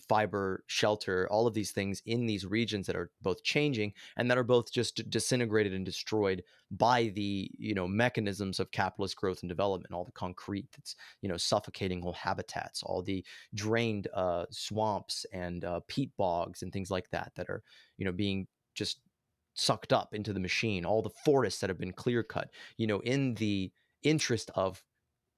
fiber 0.08 0.64
shelter 0.68 1.28
all 1.32 1.48
of 1.48 1.54
these 1.54 1.72
things 1.72 2.02
in 2.06 2.26
these 2.26 2.46
regions 2.46 2.86
that 2.86 2.96
are 2.96 3.10
both 3.22 3.44
changing 3.44 3.94
and 4.18 4.30
that 4.30 4.38
are 4.38 4.44
both 4.44 4.72
just 4.72 5.10
disintegrated 5.10 5.74
and 5.74 5.86
destroyed 5.86 6.44
by 6.72 7.12
the 7.16 7.50
you 7.58 7.74
know 7.74 7.88
mechanisms 7.88 8.60
of 8.60 8.72
capitalist 8.72 9.16
growth 9.16 9.42
and 9.42 9.50
development 9.50 9.94
all 9.94 10.06
the 10.06 10.12
concrete 10.12 10.68
that's 10.76 10.96
you 11.22 11.30
know 11.30 11.38
suffocating 11.38 12.02
whole 12.02 12.14
habitats 12.14 12.84
all 12.84 13.02
the 13.02 13.24
drained 13.56 14.08
uh, 14.14 14.46
swamps 14.52 15.26
and 15.34 15.66
uh, 15.66 15.80
peat 15.88 16.12
bogs 16.18 16.62
and 16.62 16.72
things 16.72 16.92
like 16.92 17.10
that 17.10 17.32
that 17.36 17.50
are 17.50 17.64
you 17.98 18.06
know 18.06 18.12
being 18.12 18.48
just 18.76 19.00
sucked 19.56 19.94
up 19.94 20.14
into 20.14 20.34
the 20.34 20.40
machine 20.40 20.86
all 20.86 21.02
the 21.02 21.10
forests 21.26 21.62
that 21.62 21.70
have 21.70 21.80
been 21.80 21.94
clear 21.94 22.24
cut 22.24 22.50
you 22.78 22.88
know 22.88 23.00
in 23.00 23.36
the 23.36 23.72
interest 24.04 24.50
of 24.56 24.84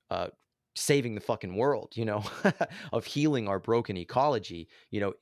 uh, 0.10 0.28
saving 0.76 1.16
the 1.16 1.22
fucking 1.22 1.56
world, 1.56 1.94
you 1.96 2.06
know, 2.06 2.24
of 2.94 3.06
healing 3.06 3.48
our 3.48 3.60
broken 3.60 3.98
ecology, 3.98 4.68
you 4.92 5.00
know, 5.00 5.14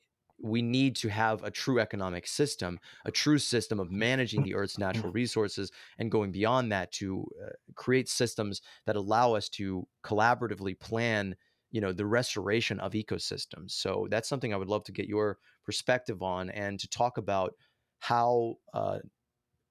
we 0.42 0.62
need 0.62 0.96
to 0.96 1.08
have 1.08 1.42
a 1.44 1.50
true 1.50 1.78
economic 1.78 2.26
system, 2.26 2.78
a 3.04 3.10
true 3.10 3.38
system 3.38 3.78
of 3.78 3.90
managing 3.90 4.42
the 4.42 4.54
Earth's 4.54 4.78
natural 4.78 5.12
resources, 5.12 5.70
and 5.98 6.10
going 6.10 6.32
beyond 6.32 6.72
that 6.72 6.90
to 6.92 7.26
uh, 7.42 7.50
create 7.76 8.08
systems 8.08 8.60
that 8.86 8.96
allow 8.96 9.34
us 9.34 9.48
to 9.48 9.86
collaboratively 10.04 10.78
plan, 10.78 11.36
you 11.70 11.80
know, 11.80 11.92
the 11.92 12.06
restoration 12.06 12.80
of 12.80 12.92
ecosystems. 12.92 13.70
So 13.70 14.08
that's 14.10 14.28
something 14.28 14.52
I 14.52 14.56
would 14.56 14.68
love 14.68 14.84
to 14.84 14.92
get 14.92 15.06
your 15.06 15.38
perspective 15.64 16.20
on, 16.22 16.50
and 16.50 16.80
to 16.80 16.88
talk 16.88 17.16
about 17.16 17.54
how 18.00 18.56
uh, 18.74 18.98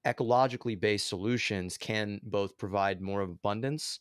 ecologically 0.06 0.78
based 0.78 1.08
solutions 1.08 1.78
can 1.78 2.20
both 2.22 2.58
provide 2.58 3.00
more 3.00 3.20
of 3.20 3.30
abundance 3.30 4.00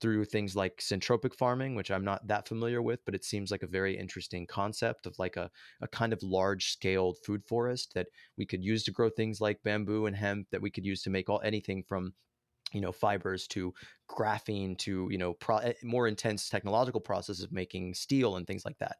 through 0.00 0.24
things 0.24 0.56
like 0.56 0.78
syntropic 0.78 1.34
farming, 1.34 1.74
which 1.74 1.90
I'm 1.90 2.04
not 2.04 2.26
that 2.28 2.48
familiar 2.48 2.82
with, 2.82 3.04
but 3.04 3.14
it 3.14 3.24
seems 3.24 3.50
like 3.50 3.62
a 3.62 3.66
very 3.66 3.96
interesting 3.96 4.46
concept 4.46 5.06
of 5.06 5.18
like 5.18 5.36
a, 5.36 5.50
a 5.80 5.88
kind 5.88 6.12
of 6.12 6.22
large 6.22 6.72
scaled 6.72 7.18
food 7.24 7.44
forest 7.44 7.92
that 7.94 8.08
we 8.36 8.46
could 8.46 8.64
use 8.64 8.84
to 8.84 8.92
grow 8.92 9.10
things 9.10 9.40
like 9.40 9.62
bamboo 9.62 10.06
and 10.06 10.16
hemp 10.16 10.48
that 10.50 10.62
we 10.62 10.70
could 10.70 10.84
use 10.84 11.02
to 11.02 11.10
make 11.10 11.28
all 11.28 11.40
anything 11.44 11.82
from 11.82 12.14
you 12.72 12.80
know 12.80 12.92
fibers 12.92 13.46
to 13.48 13.74
graphene 14.08 14.78
to 14.78 15.08
you 15.10 15.18
know 15.18 15.34
pro, 15.34 15.58
eh, 15.58 15.72
more 15.82 16.06
intense 16.06 16.48
technological 16.48 17.00
processes 17.00 17.42
of 17.42 17.52
making 17.52 17.94
steel 17.94 18.36
and 18.36 18.46
things 18.46 18.64
like 18.64 18.78
that 18.78 18.96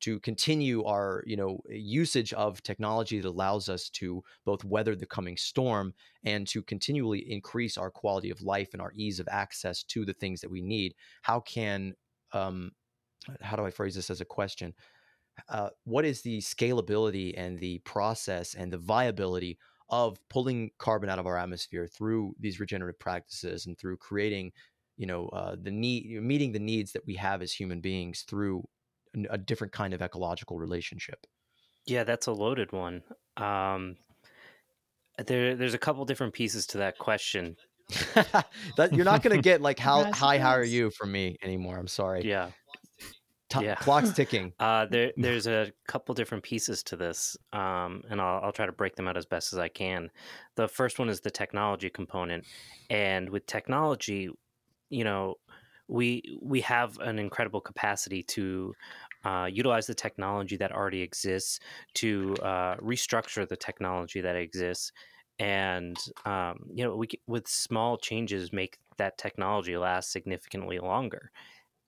to 0.00 0.18
continue 0.20 0.84
our 0.84 1.22
you 1.26 1.36
know 1.36 1.60
usage 1.68 2.32
of 2.32 2.62
technology 2.62 3.20
that 3.20 3.28
allows 3.28 3.68
us 3.68 3.88
to 3.90 4.22
both 4.44 4.64
weather 4.64 4.96
the 4.96 5.06
coming 5.06 5.36
storm 5.36 5.94
and 6.24 6.46
to 6.48 6.62
continually 6.62 7.20
increase 7.30 7.76
our 7.76 7.90
quality 7.90 8.30
of 8.30 8.42
life 8.42 8.70
and 8.72 8.82
our 8.82 8.92
ease 8.94 9.20
of 9.20 9.28
access 9.30 9.82
to 9.84 10.04
the 10.04 10.14
things 10.14 10.40
that 10.40 10.50
we 10.50 10.60
need. 10.60 10.94
How 11.22 11.40
can 11.40 11.94
um, 12.32 12.72
how 13.40 13.56
do 13.56 13.66
i 13.66 13.70
phrase 13.70 13.94
this 13.94 14.10
as 14.10 14.20
a 14.20 14.24
question? 14.24 14.74
Uh, 15.48 15.70
what 15.84 16.04
is 16.04 16.22
the 16.22 16.38
scalability 16.38 17.32
and 17.36 17.58
the 17.58 17.78
process 17.80 18.54
and 18.54 18.72
the 18.72 18.78
viability 18.78 19.58
of 19.88 20.18
pulling 20.28 20.70
carbon 20.78 21.08
out 21.08 21.18
of 21.18 21.26
our 21.26 21.36
atmosphere 21.36 21.86
through 21.86 22.34
these 22.38 22.60
regenerative 22.60 22.98
practices 22.98 23.66
and 23.66 23.76
through 23.78 23.96
creating 23.96 24.52
you 24.96 25.06
know 25.06 25.28
uh, 25.28 25.56
the 25.60 25.70
need 25.70 26.22
meeting 26.22 26.52
the 26.52 26.58
needs 26.58 26.92
that 26.92 27.06
we 27.06 27.14
have 27.14 27.42
as 27.42 27.52
human 27.52 27.80
beings 27.80 28.22
through 28.28 28.62
a 29.30 29.38
different 29.38 29.72
kind 29.72 29.94
of 29.94 30.02
ecological 30.02 30.58
relationship? 30.58 31.26
Yeah, 31.86 32.04
that's 32.04 32.26
a 32.26 32.32
loaded 32.32 32.72
one. 32.72 33.02
Um, 33.36 33.96
there, 35.26 35.56
there's 35.56 35.74
a 35.74 35.78
couple 35.78 36.04
different 36.04 36.32
pieces 36.32 36.66
to 36.68 36.78
that 36.78 36.98
question. 36.98 37.56
that 38.76 38.92
you're 38.92 39.04
not 39.04 39.22
going 39.22 39.36
to 39.36 39.42
get 39.42 39.60
like 39.60 39.78
how 39.78 40.10
high 40.12 40.38
how 40.38 40.50
are 40.50 40.64
you 40.64 40.90
from 40.90 41.10
me 41.12 41.36
anymore. 41.42 41.78
I'm 41.78 41.88
sorry. 41.88 42.24
Yeah. 42.24 42.50
T- 43.48 43.64
yeah. 43.64 43.74
Clock's 43.74 44.12
ticking. 44.14 44.52
Uh, 44.60 44.86
there, 44.86 45.12
there's 45.16 45.46
a 45.46 45.72
couple 45.88 46.14
different 46.14 46.44
pieces 46.44 46.84
to 46.84 46.96
this, 46.96 47.36
um, 47.52 48.02
and 48.08 48.20
I'll, 48.20 48.44
I'll 48.44 48.52
try 48.52 48.66
to 48.66 48.72
break 48.72 48.94
them 48.94 49.08
out 49.08 49.16
as 49.16 49.26
best 49.26 49.52
as 49.52 49.58
I 49.58 49.68
can. 49.68 50.10
The 50.54 50.68
first 50.68 50.98
one 51.00 51.08
is 51.08 51.20
the 51.20 51.32
technology 51.32 51.90
component, 51.90 52.44
and 52.88 53.28
with 53.28 53.46
technology, 53.46 54.30
you 54.88 55.02
know, 55.04 55.34
we 55.90 56.38
we 56.40 56.60
have 56.60 56.98
an 57.00 57.18
incredible 57.18 57.60
capacity 57.60 58.22
to 58.22 58.74
uh, 59.24 59.48
utilize 59.50 59.86
the 59.86 59.94
technology 59.94 60.56
that 60.56 60.72
already 60.72 61.02
exists 61.02 61.60
to 61.94 62.34
uh, 62.42 62.76
restructure 62.76 63.46
the 63.46 63.56
technology 63.56 64.20
that 64.20 64.36
exists 64.36 64.92
and 65.40 65.98
um, 66.26 66.66
you 66.72 66.84
know 66.84 66.94
we 66.94 67.08
with 67.26 67.48
small 67.48 67.96
changes 67.96 68.52
make 68.52 68.78
that 68.98 69.18
technology 69.18 69.76
last 69.76 70.12
significantly 70.12 70.78
longer. 70.78 71.32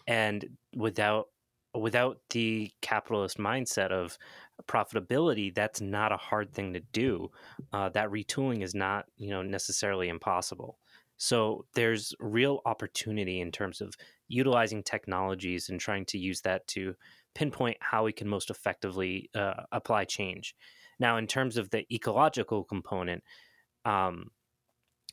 And 0.07 0.45
without 0.75 1.29
without 1.75 2.19
the 2.31 2.71
capitalist 2.81 3.39
mindset 3.39 3.91
of 3.91 4.19
profitability 4.67 5.55
that's 5.55 5.81
not 5.81 6.13
a 6.13 6.17
hard 6.17 6.53
thing 6.53 6.73
to 6.73 6.81
do. 6.93 7.31
Uh, 7.73 7.89
that 7.91 8.11
retooling 8.11 8.63
is 8.63 8.75
not 8.75 9.07
you 9.17 9.31
know 9.31 9.43
necessarily 9.43 10.09
impossible 10.09 10.79
so 11.23 11.65
there's 11.75 12.13
real 12.19 12.63
opportunity 12.67 13.41
in 13.41 13.53
terms 13.53 13.81
of 13.81 13.95
utilizing 14.27 14.83
technologies 14.83 15.69
and 15.69 15.79
trying 15.79 16.05
to 16.07 16.19
use 16.19 16.41
that 16.41 16.67
to 16.67 16.97
pinpoint 17.33 17.77
how 17.79 18.03
we 18.03 18.13
can 18.13 18.27
most 18.27 18.51
effectively 18.51 19.31
uh, 19.33 19.63
apply 19.71 20.05
change. 20.05 20.57
Now, 20.99 21.19
in 21.19 21.29
terms 21.29 21.57
of 21.57 21.71
the 21.71 21.87
ecological 21.95 22.65
component, 22.65 23.23
um, 23.85 24.33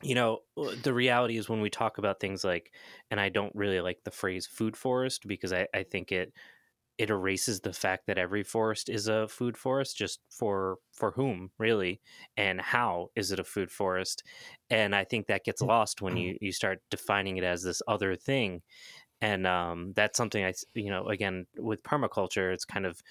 you 0.02 0.16
know, 0.16 0.40
the 0.82 0.92
reality 0.92 1.36
is 1.36 1.48
when 1.48 1.60
we 1.60 1.70
talk 1.70 1.98
about 1.98 2.18
things 2.18 2.42
like, 2.42 2.72
and 3.12 3.20
I 3.20 3.28
don't 3.28 3.54
really 3.54 3.80
like 3.80 4.02
the 4.02 4.10
phrase 4.10 4.48
food 4.48 4.76
forest 4.76 5.28
because 5.28 5.52
I, 5.52 5.68
I 5.72 5.84
think 5.84 6.10
it 6.10 6.32
it 7.00 7.08
erases 7.08 7.60
the 7.60 7.72
fact 7.72 8.06
that 8.06 8.18
every 8.18 8.42
forest 8.42 8.90
is 8.90 9.08
a 9.08 9.26
food 9.26 9.56
forest 9.56 9.96
just 9.96 10.20
for 10.28 10.76
for 10.92 11.12
whom 11.12 11.50
really 11.58 11.98
and 12.36 12.60
how 12.60 13.08
is 13.16 13.32
it 13.32 13.40
a 13.40 13.44
food 13.44 13.70
forest? 13.72 14.22
And 14.68 14.94
i 14.94 15.04
think 15.04 15.26
that 15.26 15.44
gets 15.44 15.62
lost 15.62 16.02
when 16.02 16.18
you 16.18 16.36
you 16.42 16.52
start 16.52 16.82
defining 16.90 17.38
it 17.38 17.44
as 17.44 17.62
this 17.62 17.80
other 17.88 18.16
thing. 18.16 18.60
And 19.22 19.46
um, 19.46 19.92
that's 19.96 20.18
something 20.18 20.44
i 20.44 20.52
you 20.74 20.90
know 20.90 21.08
again 21.08 21.46
with 21.58 21.82
permaculture 21.82 22.52
it's 22.52 22.66
kind 22.66 22.84
of 22.86 23.02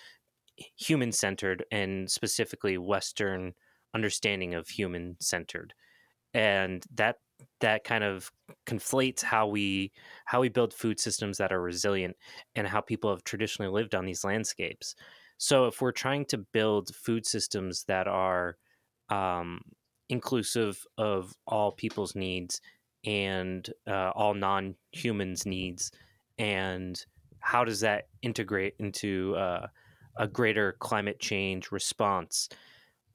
human 0.77 1.11
centered 1.11 1.65
and 1.71 2.11
specifically 2.11 2.77
western 2.77 3.53
understanding 3.95 4.53
of 4.53 4.67
human 4.67 5.17
centered 5.19 5.73
and 6.33 6.85
that 6.93 7.17
that 7.61 7.83
kind 7.83 8.03
of 8.03 8.31
conflates 8.65 9.21
how 9.21 9.47
we 9.47 9.91
how 10.25 10.41
we 10.41 10.49
build 10.49 10.73
food 10.73 10.99
systems 10.99 11.37
that 11.37 11.51
are 11.51 11.61
resilient 11.61 12.15
and 12.55 12.67
how 12.67 12.81
people 12.81 13.09
have 13.09 13.23
traditionally 13.23 13.71
lived 13.71 13.95
on 13.95 14.05
these 14.05 14.23
landscapes. 14.23 14.95
So 15.37 15.67
if 15.67 15.81
we're 15.81 15.91
trying 15.91 16.25
to 16.25 16.37
build 16.37 16.93
food 16.93 17.25
systems 17.25 17.85
that 17.85 18.07
are 18.07 18.57
um, 19.09 19.61
inclusive 20.09 20.85
of 20.97 21.33
all 21.47 21.71
people's 21.71 22.15
needs 22.15 22.61
and 23.05 23.69
uh, 23.87 24.11
all 24.15 24.33
non-humans 24.33 25.45
needs 25.45 25.91
and 26.37 27.03
how 27.39 27.63
does 27.63 27.79
that 27.79 28.07
integrate 28.21 28.75
into 28.79 29.35
uh, 29.35 29.67
a 30.17 30.27
greater 30.27 30.75
climate 30.79 31.19
change 31.19 31.71
response 31.71 32.49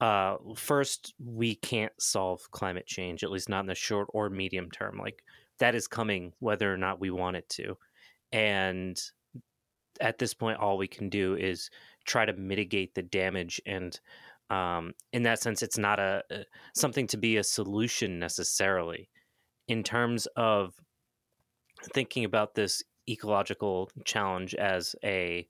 uh, 0.01 0.35
first, 0.55 1.13
we 1.23 1.55
can't 1.55 1.93
solve 1.99 2.51
climate 2.51 2.85
change, 2.85 3.23
at 3.23 3.31
least 3.31 3.49
not 3.49 3.61
in 3.61 3.67
the 3.67 3.75
short 3.75 4.07
or 4.13 4.29
medium 4.29 4.69
term. 4.69 4.97
Like 4.97 5.23
that 5.59 5.75
is 5.75 5.87
coming 5.87 6.33
whether 6.39 6.71
or 6.71 6.77
not 6.77 6.99
we 6.99 7.11
want 7.11 7.37
it 7.37 7.47
to. 7.49 7.77
And 8.31 9.01
at 10.01 10.17
this 10.17 10.33
point, 10.33 10.59
all 10.59 10.77
we 10.77 10.87
can 10.87 11.09
do 11.09 11.35
is 11.35 11.69
try 12.05 12.25
to 12.25 12.33
mitigate 12.33 12.93
the 12.93 13.03
damage. 13.03 13.61
And 13.65 13.97
um, 14.49 14.93
in 15.13 15.23
that 15.23 15.41
sense, 15.41 15.63
it's 15.63 15.77
not 15.77 15.99
a, 15.99 16.23
a 16.29 16.45
something 16.73 17.07
to 17.07 17.17
be 17.17 17.37
a 17.37 17.43
solution 17.43 18.19
necessarily. 18.19 19.09
In 19.67 19.81
terms 19.81 20.27
of 20.35 20.73
thinking 21.93 22.25
about 22.25 22.53
this 22.53 22.83
ecological 23.09 23.89
challenge 24.03 24.53
as 24.55 24.95
a 25.03 25.47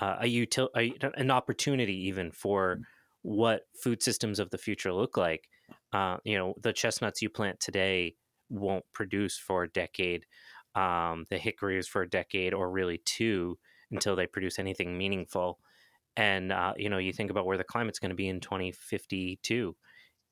uh, 0.00 0.16
a 0.22 0.24
util 0.24 0.68
a, 0.76 0.92
an 1.16 1.30
opportunity 1.30 2.08
even 2.08 2.32
for 2.32 2.80
what 3.24 3.62
food 3.74 4.02
systems 4.02 4.38
of 4.38 4.50
the 4.50 4.58
future 4.58 4.92
look 4.92 5.16
like. 5.16 5.48
Uh, 5.94 6.18
you 6.24 6.36
know, 6.36 6.54
the 6.62 6.74
chestnuts 6.74 7.22
you 7.22 7.30
plant 7.30 7.58
today 7.58 8.14
won't 8.50 8.84
produce 8.92 9.38
for 9.38 9.62
a 9.62 9.68
decade. 9.68 10.26
Um, 10.74 11.24
the 11.30 11.38
hickories 11.38 11.88
for 11.88 12.02
a 12.02 12.08
decade 12.08 12.52
or 12.52 12.70
really 12.70 13.00
two 13.04 13.58
until 13.90 14.14
they 14.14 14.26
produce 14.26 14.58
anything 14.58 14.98
meaningful. 14.98 15.58
And 16.16 16.52
uh, 16.52 16.74
you 16.76 16.90
know, 16.90 16.98
you 16.98 17.12
think 17.12 17.30
about 17.30 17.46
where 17.46 17.56
the 17.56 17.64
climate's 17.64 17.98
going 17.98 18.10
to 18.10 18.14
be 18.14 18.28
in 18.28 18.40
2052 18.40 19.74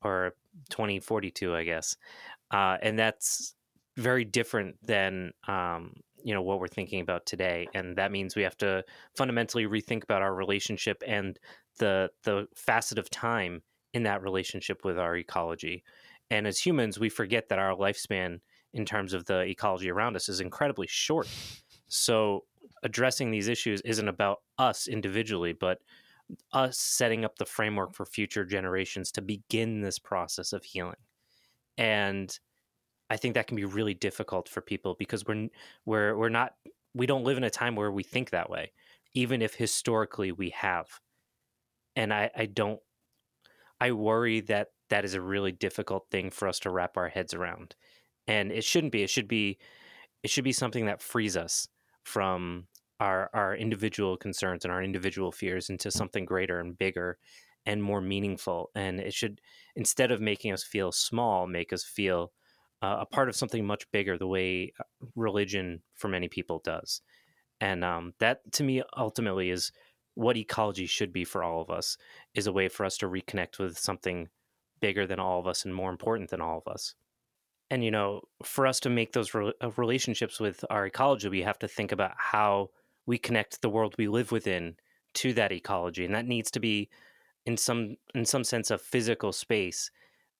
or 0.03 0.35
2042, 0.69 1.55
I 1.55 1.63
guess, 1.63 1.97
uh, 2.51 2.77
and 2.81 2.99
that's 2.99 3.55
very 3.97 4.23
different 4.23 4.75
than 4.85 5.31
um, 5.47 5.93
you 6.23 6.33
know 6.33 6.41
what 6.41 6.59
we're 6.59 6.67
thinking 6.67 7.01
about 7.01 7.25
today 7.25 7.67
and 7.73 7.97
that 7.97 8.11
means 8.11 8.35
we 8.35 8.43
have 8.43 8.57
to 8.57 8.83
fundamentally 9.15 9.65
rethink 9.65 10.03
about 10.03 10.21
our 10.21 10.33
relationship 10.33 11.03
and 11.05 11.37
the 11.79 12.09
the 12.23 12.47
facet 12.55 12.97
of 12.97 13.09
time 13.09 13.61
in 13.93 14.03
that 14.03 14.23
relationship 14.23 14.83
with 14.83 14.97
our 14.97 15.15
ecology 15.15 15.83
and 16.29 16.47
as 16.47 16.59
humans 16.59 16.99
we 16.99 17.09
forget 17.09 17.49
that 17.49 17.59
our 17.59 17.75
lifespan 17.75 18.39
in 18.73 18.85
terms 18.85 19.13
of 19.13 19.25
the 19.25 19.41
ecology 19.41 19.91
around 19.91 20.15
us 20.15 20.29
is 20.29 20.39
incredibly 20.39 20.87
short 20.87 21.27
so 21.87 22.43
addressing 22.83 23.31
these 23.31 23.47
issues 23.47 23.81
isn't 23.81 24.07
about 24.07 24.39
us 24.57 24.87
individually, 24.87 25.53
but 25.53 25.79
us 26.51 26.77
setting 26.77 27.25
up 27.25 27.37
the 27.37 27.45
framework 27.45 27.93
for 27.93 28.05
future 28.05 28.45
generations 28.45 29.11
to 29.11 29.21
begin 29.21 29.81
this 29.81 29.99
process 29.99 30.53
of 30.53 30.63
healing. 30.63 30.95
And 31.77 32.37
I 33.09 33.17
think 33.17 33.35
that 33.35 33.47
can 33.47 33.57
be 33.57 33.65
really 33.65 33.93
difficult 33.93 34.47
for 34.47 34.61
people 34.61 34.95
because 34.97 35.25
we're 35.25 35.49
we're 35.85 36.15
we're 36.17 36.29
not 36.29 36.53
we 36.93 37.05
don't 37.05 37.23
live 37.23 37.37
in 37.37 37.43
a 37.43 37.49
time 37.49 37.75
where 37.75 37.91
we 37.91 38.03
think 38.03 38.29
that 38.29 38.49
way, 38.49 38.71
even 39.13 39.41
if 39.41 39.55
historically 39.55 40.31
we 40.31 40.49
have. 40.51 40.87
And 41.95 42.13
I, 42.13 42.31
I 42.35 42.45
don't 42.45 42.79
I 43.79 43.91
worry 43.91 44.39
that 44.41 44.69
that 44.89 45.03
is 45.05 45.13
a 45.13 45.21
really 45.21 45.51
difficult 45.51 46.05
thing 46.09 46.29
for 46.29 46.47
us 46.47 46.59
to 46.59 46.69
wrap 46.69 46.95
our 46.97 47.09
heads 47.09 47.33
around. 47.33 47.75
And 48.27 48.51
it 48.51 48.63
shouldn't 48.63 48.93
be. 48.93 49.03
It 49.03 49.09
should 49.09 49.27
be 49.27 49.57
it 50.23 50.29
should 50.29 50.45
be 50.45 50.53
something 50.53 50.85
that 50.85 51.01
frees 51.01 51.35
us 51.35 51.67
from 52.03 52.67
our 52.99 53.29
our 53.33 53.55
individual 53.55 54.15
concerns 54.15 54.63
and 54.63 54.71
our 54.71 54.81
individual 54.81 55.31
fears 55.31 55.69
into 55.69 55.91
something 55.91 56.25
greater 56.25 56.59
and 56.59 56.77
bigger 56.77 57.17
and 57.65 57.83
more 57.83 58.01
meaningful 58.01 58.69
and 58.75 58.99
it 58.99 59.13
should 59.13 59.41
instead 59.75 60.11
of 60.11 60.21
making 60.21 60.53
us 60.53 60.63
feel 60.63 60.91
small 60.91 61.47
make 61.47 61.73
us 61.73 61.83
feel 61.83 62.31
uh, 62.81 62.97
a 62.99 63.05
part 63.05 63.29
of 63.29 63.35
something 63.35 63.65
much 63.65 63.89
bigger 63.91 64.17
the 64.17 64.27
way 64.27 64.71
uh, 64.79 64.83
religion 65.15 65.81
for 65.95 66.07
many 66.07 66.27
people 66.27 66.61
does 66.63 67.01
and 67.59 67.83
um, 67.83 68.13
that 68.19 68.39
to 68.51 68.63
me 68.63 68.83
ultimately 68.97 69.49
is 69.49 69.71
what 70.15 70.37
ecology 70.37 70.85
should 70.85 71.11
be 71.11 71.23
for 71.23 71.43
all 71.43 71.61
of 71.61 71.69
us 71.69 71.97
is 72.33 72.47
a 72.47 72.51
way 72.51 72.67
for 72.67 72.85
us 72.85 72.97
to 72.97 73.07
reconnect 73.07 73.59
with 73.59 73.77
something 73.77 74.29
bigger 74.79 75.07
than 75.07 75.19
all 75.19 75.39
of 75.39 75.47
us 75.47 75.65
and 75.65 75.73
more 75.73 75.89
important 75.89 76.29
than 76.29 76.41
all 76.41 76.57
of 76.57 76.71
us. 76.71 76.95
And 77.71 77.83
you 77.83 77.89
know 77.89 78.21
for 78.43 78.67
us 78.67 78.79
to 78.81 78.89
make 78.89 79.13
those 79.13 79.33
re- 79.33 79.53
uh, 79.61 79.71
relationships 79.77 80.39
with 80.39 80.63
our 80.69 80.85
ecology 80.85 81.29
we 81.29 81.41
have 81.41 81.57
to 81.59 81.67
think 81.67 81.91
about 81.91 82.11
how 82.17 82.69
we 83.05 83.17
connect 83.17 83.61
the 83.61 83.69
world 83.69 83.95
we 83.97 84.07
live 84.07 84.31
within 84.31 84.75
to 85.15 85.33
that 85.33 85.51
ecology 85.51 86.05
and 86.05 86.13
that 86.13 86.27
needs 86.27 86.51
to 86.51 86.59
be 86.59 86.89
in 87.45 87.57
some 87.57 87.95
in 88.13 88.25
some 88.25 88.43
sense 88.43 88.69
a 88.69 88.77
physical 88.77 89.31
space 89.31 89.89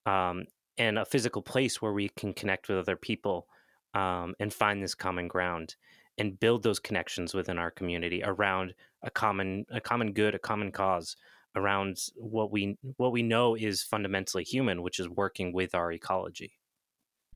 um, 0.06 0.44
and 0.78 1.00
a 1.00 1.06
physical 1.06 1.42
place 1.42 1.82
where 1.82 1.94
we 1.94 2.10
can 2.10 2.34
connect 2.34 2.68
with 2.68 2.78
other 2.78 2.96
people 2.96 3.48
um, 3.94 4.36
and 4.40 4.54
find 4.54 4.84
this 4.84 4.96
common 4.96 5.28
ground 5.28 5.76
and 6.18 6.40
build 6.40 6.64
those 6.64 6.80
connections 6.80 7.34
within 7.34 7.58
our 7.58 7.72
community 7.72 8.22
around 8.24 8.74
a 9.02 9.10
common 9.10 9.66
a 9.72 9.82
common 9.82 10.14
good 10.14 10.36
a 10.36 10.40
common 10.40 10.72
cause 10.72 11.16
around 11.56 11.98
what 12.16 12.52
we 12.52 12.78
what 12.98 13.12
we 13.12 13.22
know 13.22 13.56
is 13.56 13.84
fundamentally 13.84 14.44
human 14.44 14.82
which 14.82 15.00
is 15.00 15.10
working 15.10 15.54
with 15.54 15.76
our 15.76 15.92
ecology. 15.92 16.54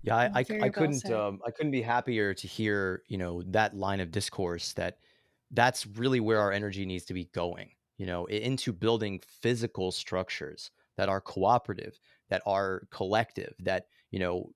Yeah, 0.03 0.15
I, 0.15 0.29
I, 0.35 0.45
I 0.61 0.69
couldn't 0.69 1.09
um, 1.11 1.39
I 1.45 1.51
couldn't 1.51 1.71
be 1.71 1.81
happier 1.81 2.33
to 2.33 2.47
hear 2.47 3.03
you 3.07 3.17
know 3.17 3.41
that 3.47 3.75
line 3.75 3.99
of 3.99 4.11
discourse 4.11 4.73
that 4.73 4.99
that's 5.51 5.87
really 5.87 6.19
where 6.19 6.39
our 6.39 6.51
energy 6.51 6.85
needs 6.85 7.05
to 7.05 7.13
be 7.13 7.25
going 7.33 7.71
you 7.97 8.05
know 8.05 8.25
into 8.25 8.71
building 8.71 9.21
physical 9.41 9.91
structures 9.91 10.71
that 10.97 11.09
are 11.09 11.21
cooperative 11.21 11.99
that 12.29 12.41
are 12.45 12.83
collective 12.91 13.53
that 13.59 13.87
you 14.11 14.19
know 14.19 14.51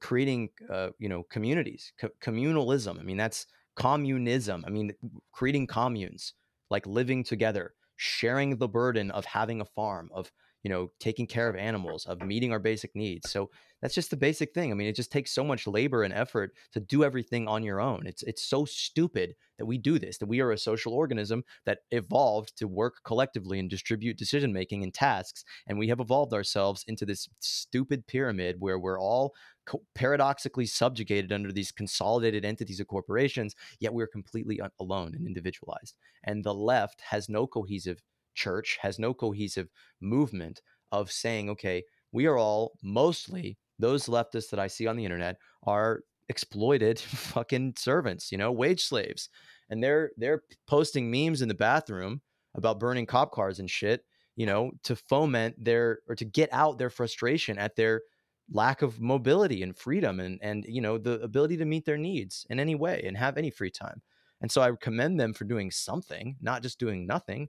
creating 0.00 0.48
uh, 0.70 0.90
you 0.98 1.08
know 1.08 1.22
communities 1.24 1.92
co- 2.00 2.10
communalism 2.20 2.98
i 2.98 3.02
mean 3.02 3.16
that's 3.16 3.46
communism 3.76 4.64
i 4.66 4.70
mean 4.70 4.92
creating 5.32 5.66
communes 5.66 6.34
like 6.70 6.86
living 6.86 7.22
together 7.22 7.74
sharing 7.96 8.56
the 8.56 8.68
burden 8.68 9.10
of 9.12 9.24
having 9.24 9.60
a 9.60 9.64
farm 9.64 10.10
of 10.12 10.30
you 10.66 10.70
know 10.70 10.90
taking 10.98 11.28
care 11.28 11.48
of 11.48 11.54
animals 11.54 12.06
of 12.06 12.22
meeting 12.22 12.50
our 12.50 12.58
basic 12.58 12.96
needs. 12.96 13.30
So 13.30 13.50
that's 13.80 13.94
just 13.94 14.10
the 14.10 14.16
basic 14.16 14.52
thing. 14.52 14.72
I 14.72 14.74
mean 14.74 14.88
it 14.88 14.96
just 14.96 15.12
takes 15.12 15.30
so 15.30 15.44
much 15.44 15.68
labor 15.68 16.02
and 16.02 16.12
effort 16.12 16.50
to 16.72 16.80
do 16.80 17.04
everything 17.04 17.46
on 17.46 17.62
your 17.62 17.80
own. 17.80 18.04
It's 18.04 18.24
it's 18.24 18.42
so 18.42 18.64
stupid 18.64 19.36
that 19.58 19.66
we 19.66 19.78
do 19.78 20.00
this 20.00 20.18
that 20.18 20.26
we 20.26 20.40
are 20.40 20.50
a 20.50 20.58
social 20.58 20.92
organism 20.92 21.44
that 21.66 21.78
evolved 21.92 22.58
to 22.58 22.66
work 22.66 22.96
collectively 23.04 23.60
and 23.60 23.70
distribute 23.70 24.18
decision 24.18 24.52
making 24.52 24.82
and 24.82 24.92
tasks 24.92 25.44
and 25.68 25.78
we 25.78 25.86
have 25.86 26.00
evolved 26.00 26.34
ourselves 26.34 26.84
into 26.88 27.06
this 27.06 27.28
stupid 27.38 28.04
pyramid 28.08 28.56
where 28.58 28.80
we're 28.80 29.00
all 29.00 29.34
co- 29.66 29.84
paradoxically 29.94 30.66
subjugated 30.66 31.30
under 31.30 31.52
these 31.52 31.70
consolidated 31.70 32.44
entities 32.44 32.80
of 32.80 32.88
corporations, 32.88 33.54
yet 33.78 33.94
we're 33.94 34.08
completely 34.08 34.60
un- 34.60 34.70
alone 34.80 35.14
and 35.14 35.28
individualized. 35.28 35.94
And 36.24 36.42
the 36.42 36.54
left 36.54 37.02
has 37.02 37.28
no 37.28 37.46
cohesive 37.46 38.02
church, 38.36 38.78
has 38.80 38.98
no 38.98 39.12
cohesive 39.12 39.68
movement 40.00 40.60
of 40.92 41.10
saying, 41.10 41.50
okay, 41.50 41.82
we 42.12 42.26
are 42.26 42.38
all 42.38 42.72
mostly 42.82 43.58
those 43.78 44.06
leftists 44.06 44.50
that 44.50 44.60
I 44.60 44.68
see 44.68 44.86
on 44.86 44.96
the 44.96 45.04
internet 45.04 45.36
are 45.64 46.02
exploited 46.28 46.98
fucking 47.00 47.74
servants, 47.76 48.30
you 48.30 48.38
know, 48.38 48.52
wage 48.52 48.84
slaves. 48.84 49.28
And 49.68 49.82
they're 49.82 50.10
they're 50.16 50.42
posting 50.68 51.10
memes 51.10 51.42
in 51.42 51.48
the 51.48 51.54
bathroom 51.54 52.20
about 52.54 52.80
burning 52.80 53.06
cop 53.06 53.32
cars 53.32 53.58
and 53.58 53.70
shit, 53.70 54.04
you 54.36 54.46
know, 54.46 54.70
to 54.84 54.94
foment 54.94 55.56
their 55.62 55.98
or 56.08 56.14
to 56.14 56.24
get 56.24 56.48
out 56.52 56.78
their 56.78 56.90
frustration 56.90 57.58
at 57.58 57.74
their 57.74 58.02
lack 58.50 58.82
of 58.82 59.00
mobility 59.00 59.62
and 59.62 59.76
freedom 59.76 60.20
and 60.20 60.38
and 60.40 60.64
you 60.68 60.80
know 60.80 60.98
the 60.98 61.20
ability 61.20 61.56
to 61.56 61.64
meet 61.64 61.84
their 61.84 61.98
needs 61.98 62.46
in 62.48 62.60
any 62.60 62.74
way 62.74 63.02
and 63.04 63.16
have 63.16 63.36
any 63.36 63.50
free 63.50 63.70
time 63.70 64.00
and 64.40 64.50
so 64.50 64.62
i 64.62 64.70
commend 64.80 65.18
them 65.18 65.32
for 65.32 65.44
doing 65.44 65.70
something 65.70 66.36
not 66.40 66.62
just 66.62 66.78
doing 66.78 67.06
nothing 67.06 67.48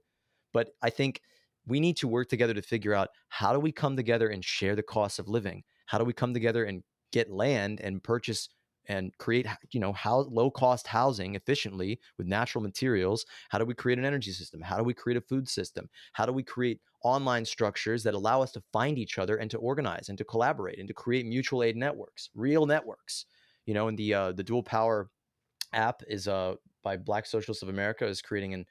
but 0.58 0.70
i 0.82 0.90
think 0.90 1.20
we 1.68 1.80
need 1.80 1.96
to 1.98 2.08
work 2.08 2.28
together 2.28 2.54
to 2.54 2.62
figure 2.62 2.94
out 2.94 3.10
how 3.28 3.52
do 3.52 3.60
we 3.60 3.70
come 3.70 3.94
together 3.94 4.28
and 4.28 4.44
share 4.44 4.74
the 4.74 4.82
cost 4.82 5.18
of 5.18 5.28
living? 5.28 5.62
How 5.86 5.98
do 5.98 6.04
we 6.04 6.12
come 6.12 6.32
together 6.34 6.64
and 6.64 6.82
get 7.12 7.30
land 7.30 7.80
and 7.80 8.02
purchase 8.02 8.48
and 8.90 9.12
create 9.18 9.46
you 9.72 9.80
know 9.80 9.92
how 9.92 10.20
low 10.30 10.50
cost 10.50 10.86
housing 10.86 11.34
efficiently 11.34 12.00
with 12.16 12.26
natural 12.26 12.64
materials? 12.64 13.26
How 13.50 13.58
do 13.58 13.66
we 13.66 13.74
create 13.74 13.98
an 13.98 14.06
energy 14.06 14.32
system? 14.32 14.62
How 14.62 14.78
do 14.78 14.82
we 14.82 14.94
create 14.94 15.18
a 15.18 15.20
food 15.20 15.48
system? 15.48 15.88
How 16.14 16.24
do 16.24 16.32
we 16.32 16.42
create 16.42 16.80
online 17.04 17.44
structures 17.44 18.02
that 18.02 18.14
allow 18.14 18.42
us 18.42 18.50
to 18.52 18.62
find 18.72 18.98
each 18.98 19.18
other 19.18 19.36
and 19.36 19.50
to 19.50 19.58
organize 19.58 20.08
and 20.08 20.18
to 20.18 20.24
collaborate 20.24 20.78
and 20.78 20.88
to 20.88 20.94
create 20.94 21.26
mutual 21.26 21.62
aid 21.62 21.76
networks, 21.76 22.30
real 22.34 22.66
networks. 22.66 23.26
You 23.66 23.74
know, 23.74 23.88
and 23.88 23.98
the 23.98 24.14
uh, 24.14 24.32
the 24.32 24.42
dual 24.42 24.62
power 24.62 25.10
app 25.74 26.02
is 26.08 26.26
uh 26.26 26.54
by 26.82 26.96
Black 26.96 27.26
Socialists 27.26 27.62
of 27.62 27.68
America 27.68 28.06
is 28.06 28.22
creating 28.22 28.54
an 28.54 28.64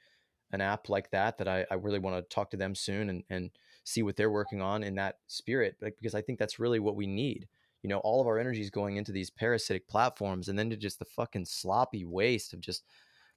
an 0.52 0.60
app 0.60 0.88
like 0.88 1.10
that 1.10 1.38
that 1.38 1.48
I, 1.48 1.66
I 1.70 1.74
really 1.74 1.98
want 1.98 2.16
to 2.16 2.34
talk 2.34 2.50
to 2.50 2.56
them 2.56 2.74
soon 2.74 3.10
and 3.10 3.24
and 3.30 3.50
see 3.84 4.02
what 4.02 4.16
they're 4.16 4.30
working 4.30 4.60
on 4.60 4.82
in 4.82 4.96
that 4.96 5.16
spirit 5.26 5.76
because 5.80 6.14
I 6.14 6.20
think 6.20 6.38
that's 6.38 6.58
really 6.58 6.78
what 6.78 6.96
we 6.96 7.06
need. 7.06 7.48
You 7.82 7.88
know, 7.88 7.98
all 7.98 8.20
of 8.20 8.26
our 8.26 8.38
energy 8.38 8.60
is 8.60 8.70
going 8.70 8.96
into 8.96 9.12
these 9.12 9.30
parasitic 9.30 9.88
platforms 9.88 10.48
and 10.48 10.58
then 10.58 10.68
to 10.70 10.76
just 10.76 10.98
the 10.98 11.06
fucking 11.06 11.46
sloppy 11.46 12.04
waste 12.04 12.52
of 12.52 12.60
just 12.60 12.84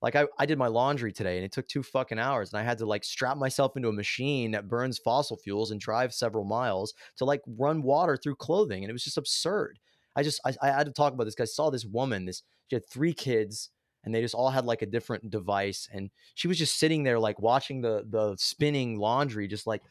like 0.02 0.16
I, 0.16 0.26
I 0.40 0.46
did 0.46 0.58
my 0.58 0.68
laundry 0.68 1.14
today 1.14 1.38
and 1.38 1.46
it 1.46 1.52
took 1.52 1.68
two 1.68 1.84
fucking 1.84 2.20
hours 2.20 2.52
and 2.52 2.60
I 2.60 2.64
had 2.64 2.80
to 2.80 2.86
like 2.86 3.04
strap 3.04 3.38
myself 3.38 3.78
into 3.78 3.88
a 3.88 3.94
machine 3.94 4.52
that 4.52 4.68
burns 4.68 4.98
fossil 4.98 5.38
fuels 5.38 5.72
and 5.72 5.80
drive 5.80 6.14
several 6.14 6.44
miles 6.44 6.94
to 7.18 7.26
like 7.26 7.42
run 7.46 7.82
water 7.84 8.18
through 8.18 8.36
clothing 8.36 8.84
and 8.84 8.90
it 8.90 8.94
was 8.94 9.04
just 9.04 9.18
absurd. 9.18 9.80
I 10.16 10.24
just 10.24 10.42
I, 10.46 10.54
I 10.62 10.68
had 10.72 10.88
to 10.88 10.92
talk 10.92 11.14
about 11.14 11.26
this. 11.26 11.40
I 11.40 11.46
saw 11.46 11.70
this 11.70 11.86
woman, 11.86 12.26
this 12.26 12.44
she 12.68 12.76
had 12.76 12.90
three 12.90 13.14
kids 13.14 13.70
and 14.04 14.14
they 14.14 14.22
just 14.22 14.36
all 14.36 14.50
had 14.50 14.66
like 14.66 14.82
a 14.82 14.88
different 14.88 15.30
device 15.30 15.88
and 15.94 16.10
she 16.36 16.48
was 16.48 16.58
just 16.58 16.78
sitting 16.78 17.04
there 17.04 17.20
like 17.20 17.40
watching 17.40 17.82
the 17.82 18.04
the 18.10 18.36
spinning 18.38 18.98
laundry 18.98 19.48
just 19.48 19.68
like 19.68 19.82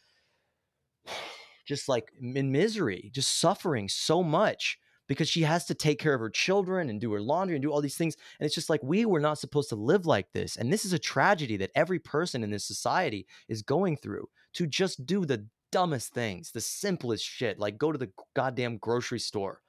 just 1.67 1.89
like 1.89 2.13
in 2.21 2.51
misery, 2.53 3.11
just 3.15 3.39
suffering 3.39 3.89
so 3.89 4.23
much 4.23 4.79
because 5.07 5.29
she 5.29 5.43
has 5.43 5.65
to 5.67 5.75
take 5.75 5.99
care 5.99 6.15
of 6.15 6.21
her 6.21 6.31
children 6.31 6.89
and 6.89 7.01
do 7.01 7.13
her 7.13 7.21
laundry 7.21 7.57
and 7.57 7.63
do 7.63 7.71
all 7.71 7.81
these 7.81 7.97
things. 7.97 8.17
And 8.39 8.47
it's 8.47 8.55
just 8.55 8.71
like 8.71 8.83
we 8.83 9.05
were 9.05 9.21
not 9.21 9.39
supposed 9.39 9.69
to 9.71 9.77
live 9.77 10.07
like 10.07 10.33
this. 10.33 10.57
And 10.57 10.73
this 10.73 10.85
is 10.85 10.93
a 10.93 10.99
tragedy 10.99 11.57
that 11.59 11.71
every 11.75 11.99
person 11.99 12.45
in 12.45 12.51
this 12.51 12.65
society 12.65 13.27
is 13.49 13.63
going 13.63 13.97
through 13.97 14.29
to 14.55 14.67
just 14.67 15.07
do 15.07 15.25
the 15.25 15.47
dumbest 15.73 16.13
things, 16.13 16.53
the 16.53 16.61
simplest 16.61 17.25
shit, 17.25 17.59
like 17.59 17.79
go 17.79 17.93
to 17.93 17.99
the 17.99 18.11
goddamn 18.34 18.79
grocery 18.79 19.21
store. 19.21 19.61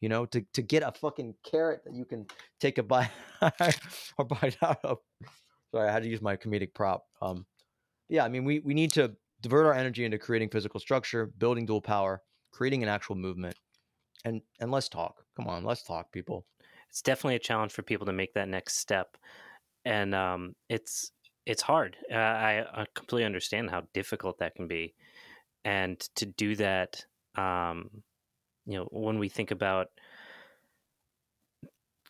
You 0.00 0.08
know, 0.08 0.26
to, 0.26 0.44
to 0.54 0.62
get 0.62 0.82
a 0.82 0.92
fucking 0.92 1.34
carrot 1.44 1.82
that 1.84 1.94
you 1.94 2.04
can 2.04 2.26
take 2.60 2.78
a 2.78 2.82
bite 2.82 3.10
or 4.18 4.24
bite 4.24 4.56
out 4.62 4.78
of. 4.84 4.98
Sorry, 5.72 5.88
I 5.88 5.92
had 5.92 6.04
to 6.04 6.08
use 6.08 6.22
my 6.22 6.36
comedic 6.36 6.72
prop. 6.74 7.04
Um, 7.20 7.46
yeah, 8.08 8.24
I 8.24 8.28
mean, 8.28 8.44
we 8.44 8.60
we 8.60 8.74
need 8.74 8.92
to 8.92 9.16
divert 9.40 9.66
our 9.66 9.74
energy 9.74 10.04
into 10.04 10.18
creating 10.18 10.50
physical 10.50 10.80
structure, 10.80 11.26
building 11.26 11.66
dual 11.66 11.80
power, 11.82 12.22
creating 12.52 12.82
an 12.82 12.88
actual 12.88 13.16
movement, 13.16 13.56
and 14.24 14.40
and 14.60 14.70
let's 14.70 14.88
talk. 14.88 15.24
Come 15.36 15.48
on, 15.48 15.64
let's 15.64 15.82
talk, 15.82 16.12
people. 16.12 16.46
it's 16.90 17.02
definitely 17.02 17.36
a 17.36 17.40
challenge 17.40 17.72
for 17.72 17.82
people 17.82 18.06
to 18.06 18.12
make 18.12 18.34
that 18.34 18.48
next 18.48 18.76
step 18.78 19.16
and 19.84 20.14
um, 20.14 20.54
it's 20.68 21.12
it's 21.46 21.62
hard 21.62 21.96
uh, 22.12 22.16
I, 22.16 22.64
I 22.82 22.86
completely 22.94 23.24
understand 23.24 23.70
how 23.70 23.82
difficult 23.94 24.38
that 24.38 24.54
can 24.54 24.68
be 24.68 24.94
and 25.64 25.98
to 26.16 26.26
do 26.26 26.54
that 26.56 27.04
um, 27.36 27.88
you 28.68 28.78
know 28.78 28.88
when 28.92 29.18
we 29.18 29.28
think 29.28 29.50
about 29.50 29.88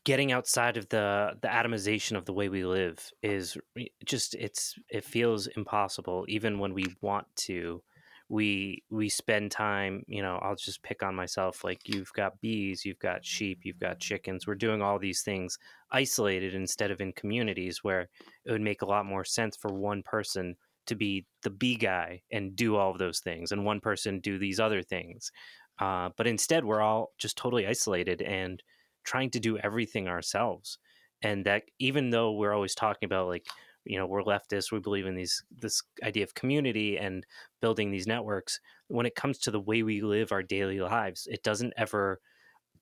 getting 0.05 0.33
outside 0.33 0.77
of 0.77 0.89
the 0.89 1.33
the 1.43 1.49
atomization 1.49 2.17
of 2.17 2.25
the 2.25 2.33
way 2.33 2.49
we 2.49 2.65
live 2.65 3.11
is 3.23 3.57
just 4.05 4.35
it's 4.35 4.75
it 4.89 5.05
feels 5.05 5.47
impossible 5.49 6.25
even 6.29 6.59
when 6.59 6.75
we 6.75 6.87
want 7.01 7.27
to. 7.37 7.83
We 8.31 8.85
we 8.91 9.09
spend 9.09 9.53
time 9.53 10.03
you 10.07 10.21
know 10.21 10.37
i'll 10.43 10.55
just 10.55 10.83
pick 10.83 11.03
on 11.03 11.15
myself 11.15 11.65
like 11.65 11.89
you've 11.89 12.13
got 12.13 12.43
bees 12.43 12.85
you've 12.85 12.99
got 12.99 13.25
sheep 13.25 13.61
you've 13.63 13.79
got 13.79 14.01
chickens 14.01 14.47
we're 14.47 14.55
doing 14.55 14.83
all 14.83 14.99
these 14.99 15.23
things 15.23 15.57
isolated 15.93 16.55
instead 16.55 16.91
of 16.91 17.01
in 17.01 17.15
communities 17.15 17.83
where 17.83 18.11
it 18.45 18.53
would 18.53 18.61
make 18.61 18.83
a 18.83 18.87
lot 18.87 19.07
more 19.07 19.25
sense 19.25 19.57
for 19.57 19.73
one 19.73 20.03
person 20.03 20.57
to 20.85 20.95
be 20.95 21.25
the 21.43 21.49
bee 21.49 21.77
guy 21.77 22.21
and 22.31 22.55
do 22.55 22.77
all 22.77 22.91
of 22.91 22.99
those 22.99 23.21
things 23.21 23.51
and 23.51 23.65
one 23.65 23.81
person 23.81 24.21
do 24.21 24.39
these 24.39 24.61
other 24.61 24.83
things 24.83 25.33
uh, 25.79 26.11
but 26.17 26.27
instead 26.27 26.65
we're 26.65 26.81
all 26.81 27.13
just 27.19 27.37
totally 27.37 27.67
isolated 27.67 28.23
and 28.23 28.63
trying 29.05 29.31
to 29.31 29.41
do 29.41 29.59
everything 29.59 30.09
ourselves. 30.09 30.79
And 31.23 31.45
that 31.47 31.65
even 31.79 32.11
though 32.11 32.33
we're 32.33 32.53
always 32.53 32.75
talking 32.75 33.07
about 33.07 33.29
like 33.29 33.47
you 33.85 33.97
know 33.97 34.07
we're 34.07 34.23
leftists 34.23 34.71
we 34.71 34.81
believe 34.81 35.07
in 35.07 35.15
these 35.15 35.43
this 35.51 35.83
idea 36.03 36.23
of 36.23 36.35
community 36.35 36.99
and 36.99 37.25
building 37.63 37.91
these 37.91 38.07
networks 38.07 38.61
when 38.89 39.07
it 39.07 39.15
comes 39.15 39.39
to 39.39 39.51
the 39.51 39.61
way 39.61 39.83
we 39.83 40.03
live 40.03 40.31
our 40.31 40.43
daily 40.43 40.79
lives 40.81 41.27
it 41.31 41.43
doesn't 41.43 41.73
ever 41.77 42.21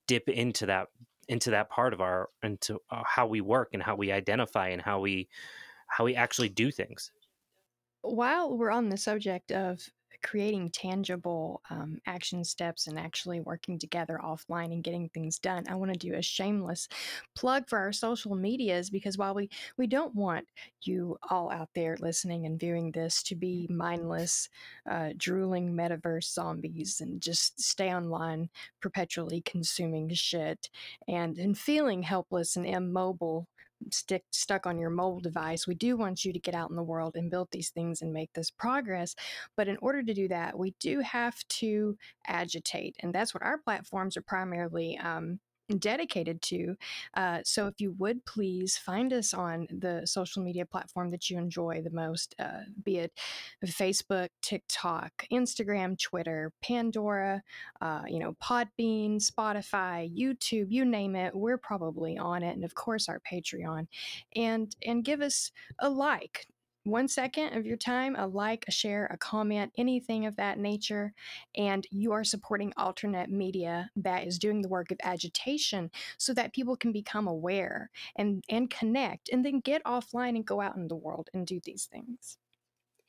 dip 0.07 0.27
into 0.27 0.65
that 0.65 0.87
into 1.27 1.51
that 1.51 1.69
part 1.69 1.93
of 1.93 2.01
our 2.01 2.29
into 2.43 2.79
uh, 2.89 3.03
how 3.05 3.27
we 3.27 3.41
work 3.41 3.69
and 3.73 3.83
how 3.83 3.95
we 3.95 4.11
identify 4.11 4.69
and 4.69 4.81
how 4.81 4.99
we 4.99 5.27
how 5.87 6.05
we 6.05 6.15
actually 6.15 6.49
do 6.49 6.71
things. 6.71 7.11
While 8.01 8.57
we're 8.57 8.71
on 8.71 8.89
the 8.89 8.97
subject 8.97 9.51
of 9.51 9.89
creating 10.23 10.69
tangible 10.69 11.61
um, 11.69 11.99
action 12.05 12.43
steps 12.43 12.87
and 12.87 12.99
actually 12.99 13.39
working 13.39 13.79
together 13.79 14.19
offline 14.23 14.73
and 14.73 14.83
getting 14.83 15.09
things 15.09 15.39
done, 15.39 15.65
I 15.69 15.75
want 15.75 15.93
to 15.93 15.99
do 15.99 16.15
a 16.15 16.21
shameless 16.21 16.87
plug 17.35 17.67
for 17.67 17.79
our 17.79 17.91
social 17.91 18.35
medias 18.35 18.89
because 18.89 19.17
while 19.17 19.33
we 19.33 19.49
we 19.77 19.87
don't 19.87 20.15
want 20.15 20.47
you 20.81 21.17
all 21.29 21.51
out 21.51 21.69
there 21.75 21.97
listening 21.99 22.45
and 22.45 22.59
viewing 22.59 22.91
this 22.91 23.21
to 23.23 23.35
be 23.35 23.67
mindless, 23.69 24.49
uh, 24.89 25.09
drooling 25.17 25.73
metaverse 25.73 26.33
zombies 26.33 27.01
and 27.01 27.21
just 27.21 27.59
stay 27.61 27.93
online 27.93 28.49
perpetually 28.81 29.41
consuming 29.41 30.09
shit 30.13 30.69
and 31.07 31.37
and 31.37 31.57
feeling 31.57 32.03
helpless 32.03 32.55
and 32.55 32.65
immobile 32.65 33.47
stick 33.91 34.23
stuck 34.31 34.65
on 34.65 34.79
your 34.79 34.89
mobile 34.89 35.19
device. 35.19 35.67
We 35.67 35.75
do 35.75 35.97
want 35.97 36.25
you 36.25 36.33
to 36.33 36.39
get 36.39 36.55
out 36.55 36.69
in 36.69 36.75
the 36.75 36.83
world 36.83 37.15
and 37.15 37.31
build 37.31 37.49
these 37.51 37.69
things 37.69 38.01
and 38.01 38.11
make 38.13 38.33
this 38.33 38.51
progress. 38.51 39.15
But 39.55 39.67
in 39.67 39.77
order 39.81 40.03
to 40.03 40.13
do 40.13 40.27
that, 40.29 40.57
we 40.57 40.73
do 40.79 40.99
have 41.01 41.35
to 41.47 41.97
agitate, 42.27 42.95
and 43.01 43.13
that's 43.13 43.33
what 43.33 43.43
our 43.43 43.57
platforms 43.57 44.17
are 44.17 44.21
primarily. 44.21 44.97
Um, 44.97 45.39
dedicated 45.79 46.41
to. 46.41 46.75
Uh, 47.15 47.39
so 47.43 47.67
if 47.67 47.79
you 47.79 47.93
would 47.97 48.23
please 48.25 48.77
find 48.77 49.11
us 49.13 49.33
on 49.33 49.67
the 49.69 50.05
social 50.05 50.41
media 50.43 50.65
platform 50.65 51.09
that 51.09 51.29
you 51.29 51.37
enjoy 51.37 51.81
the 51.81 51.91
most, 51.91 52.35
uh, 52.39 52.61
be 52.83 52.99
it 52.99 53.11
Facebook, 53.65 54.29
TikTok, 54.41 55.25
Instagram, 55.31 55.99
Twitter, 55.99 56.51
Pandora, 56.63 57.43
uh, 57.81 58.03
you 58.07 58.19
know, 58.19 58.35
Podbean, 58.41 59.17
Spotify, 59.17 60.09
YouTube, 60.15 60.67
you 60.69 60.85
name 60.85 61.15
it, 61.15 61.35
we're 61.35 61.57
probably 61.57 62.17
on 62.17 62.43
it, 62.43 62.55
and 62.55 62.63
of 62.63 62.75
course 62.75 63.09
our 63.09 63.19
Patreon, 63.19 63.87
and 64.35 64.75
and 64.85 65.03
give 65.03 65.21
us 65.21 65.51
a 65.79 65.89
like 65.89 66.47
one 66.87 67.07
second 67.07 67.53
of 67.55 67.65
your 67.65 67.77
time, 67.77 68.15
a 68.15 68.27
like, 68.27 68.65
a 68.67 68.71
share, 68.71 69.05
a 69.07 69.17
comment, 69.17 69.71
anything 69.77 70.25
of 70.25 70.35
that 70.37 70.57
nature, 70.57 71.13
and 71.55 71.85
you 71.91 72.11
are 72.11 72.23
supporting 72.23 72.73
alternate 72.77 73.29
media 73.29 73.89
that 73.95 74.25
is 74.25 74.39
doing 74.39 74.61
the 74.61 74.69
work 74.69 74.91
of 74.91 74.97
agitation 75.03 75.91
so 76.17 76.33
that 76.33 76.53
people 76.53 76.75
can 76.75 76.91
become 76.91 77.27
aware 77.27 77.89
and, 78.15 78.43
and 78.49 78.69
connect 78.69 79.29
and 79.29 79.45
then 79.45 79.59
get 79.59 79.83
offline 79.83 80.35
and 80.35 80.45
go 80.45 80.61
out 80.61 80.75
in 80.75 80.87
the 80.87 80.95
world 80.95 81.29
and 81.33 81.45
do 81.45 81.59
these 81.63 81.85
things. 81.85 82.37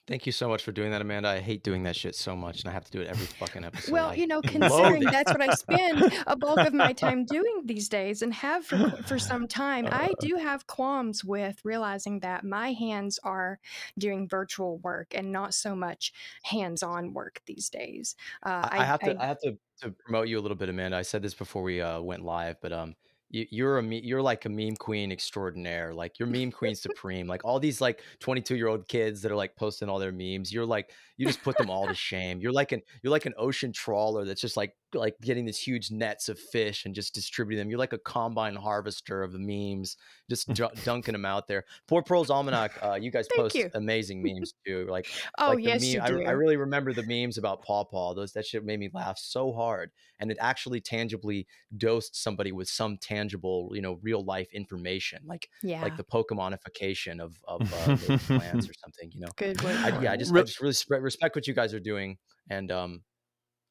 Thank 0.09 0.24
you 0.24 0.32
so 0.32 0.48
much 0.48 0.62
for 0.62 0.72
doing 0.72 0.90
that, 0.93 1.02
Amanda. 1.02 1.28
I 1.28 1.40
hate 1.40 1.62
doing 1.62 1.82
that 1.82 1.94
shit 1.94 2.14
so 2.14 2.35
much, 2.35 2.60
and 2.60 2.70
I 2.70 2.72
have 2.72 2.85
to 2.86 2.90
do 2.90 3.02
it 3.02 3.09
every 3.09 3.26
fucking 3.26 3.62
episode. 3.62 3.93
Well, 3.93 4.16
you 4.16 4.26
know, 4.26 4.40
considering 4.40 5.05
that's 5.05 5.30
what 5.30 5.43
I 5.43 5.52
spend 5.52 6.10
a 6.26 6.35
bulk 6.35 6.60
of 6.60 6.72
my 6.72 6.94
time 6.94 7.26
doing 7.26 7.64
these 7.66 7.90
days 7.90 8.22
and 8.22 8.32
have 8.32 8.64
for, 8.64 8.90
for 9.06 9.18
some 9.18 9.47
time, 9.47 9.86
I 9.93 10.14
do 10.18 10.36
have 10.36 10.66
qualms 10.66 11.22
with 11.22 11.60
realizing 11.62 12.20
that 12.20 12.43
my 12.43 12.72
hands 12.72 13.20
are 13.22 13.60
doing 13.98 14.26
virtual 14.26 14.78
work 14.78 15.09
and 15.14 15.30
not 15.30 15.52
so 15.52 15.76
much 15.76 16.14
hands 16.43 16.82
on 16.82 17.12
work 17.12 17.43
these 17.44 17.68
days. 17.68 18.16
Uh, 18.43 18.66
I, 18.70 18.78
I 18.78 18.85
have 18.85 19.01
to 19.01 19.22
I, 19.22 19.26
have 19.26 19.40
to 19.40 19.59
to 19.82 19.90
promote 19.90 20.28
you 20.28 20.39
a 20.39 20.40
little 20.40 20.56
bit, 20.56 20.70
Amanda. 20.70 20.97
I 20.97 21.02
said 21.02 21.20
this 21.20 21.35
before 21.35 21.62
we 21.62 21.82
uh, 21.82 22.01
went 22.01 22.24
live, 22.24 22.56
but 22.62 22.72
um, 22.72 22.97
you, 23.30 23.46
you're 23.50 23.78
a 23.78 23.82
me- 23.82 24.02
you're 24.02 24.22
like 24.22 24.44
a 24.44 24.48
meme 24.48 24.76
queen 24.76 25.12
extraordinaire. 25.12 25.92
Like 25.94 26.18
you're 26.18 26.28
meme 26.28 26.50
queen 26.50 26.74
supreme. 26.74 27.26
Like 27.26 27.44
all 27.44 27.60
these 27.60 27.80
like 27.80 28.02
22 28.20 28.56
year 28.56 28.68
old 28.68 28.88
kids 28.88 29.22
that 29.22 29.32
are 29.32 29.36
like 29.36 29.56
posting 29.56 29.88
all 29.88 29.98
their 29.98 30.12
memes. 30.12 30.52
You're 30.52 30.66
like 30.66 30.90
you 31.16 31.26
just 31.26 31.42
put 31.42 31.56
them 31.59 31.70
all 31.70 31.86
to 31.86 31.94
shame. 31.94 32.40
You're 32.40 32.52
like 32.52 32.72
an 32.72 32.82
you're 33.02 33.10
like 33.10 33.26
an 33.26 33.34
ocean 33.36 33.72
trawler 33.72 34.24
that's 34.24 34.40
just 34.40 34.56
like 34.56 34.74
like 34.94 35.15
getting 35.20 35.44
these 35.44 35.59
huge 35.59 35.90
nets 35.90 36.28
of 36.28 36.39
fish 36.39 36.85
and 36.85 36.94
just 36.94 37.15
distributing 37.15 37.59
them. 37.59 37.70
You're 37.70 37.78
like 37.78 37.93
a 37.93 37.98
combine 37.98 38.56
harvester 38.56 39.23
of 39.23 39.32
the 39.32 39.39
memes, 39.39 39.97
just 40.31 40.48
ju- 40.52 40.69
dunking 40.85 41.12
them 41.12 41.24
out 41.24 41.47
there. 41.48 41.65
Poor 41.86 42.02
Proles 42.02 42.31
Almanac. 42.31 42.78
Uh, 42.82 42.94
you 42.94 43.10
guys 43.10 43.28
post 43.35 43.55
you. 43.55 43.70
amazing 43.74 44.23
memes 44.24 44.55
too. 44.66 44.86
Like 44.89 45.06
Oh, 45.39 45.48
like 45.48 45.56
the 45.56 45.62
yes, 45.62 45.82
meme, 45.82 45.90
you 45.90 46.01
I, 46.01 46.09
do. 46.09 46.24
I 46.24 46.31
really 46.32 46.56
remember 46.56 46.93
the 46.93 47.02
memes 47.02 47.39
about 47.39 47.62
Paw 47.62 47.85
Paw. 47.85 48.15
Those 48.15 48.32
that 48.32 48.47
shit 48.47 48.65
made 48.65 48.81
me 48.81 48.90
laugh 48.93 49.19
so 49.19 49.52
hard, 49.52 49.90
and 50.19 50.31
it 50.31 50.39
actually 50.40 50.81
tangibly 50.81 51.47
dosed 51.77 52.16
somebody 52.16 52.52
with 52.52 52.69
some 52.69 52.97
tangible, 52.98 53.70
you 53.74 53.82
know, 53.82 53.98
real 54.02 54.24
life 54.24 54.52
information, 54.52 55.20
like 55.27 55.48
yeah. 55.62 55.82
like 55.82 55.97
the 55.97 56.05
Pokemonification 56.05 57.20
of 57.20 57.36
of 57.47 57.62
uh, 57.62 57.97
plants 58.19 58.69
or 58.70 58.74
something. 58.82 59.10
You 59.12 59.20
know, 59.20 59.28
Good 59.36 59.62
word. 59.62 59.77
I, 59.77 60.01
yeah, 60.02 60.10
I 60.10 60.15
it. 60.15 60.19
just 60.19 60.35
I 60.35 60.43
just 60.43 60.60
really 60.60 61.02
respect 61.02 61.36
what 61.36 61.47
you 61.47 61.55
guys 61.55 61.74
are 61.74 61.81
doing, 61.81 62.19
and 62.51 62.70
um, 62.73 63.02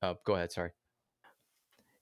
uh, 0.02 0.14
go 0.26 0.36
ahead. 0.36 0.52
Sorry. 0.52 0.72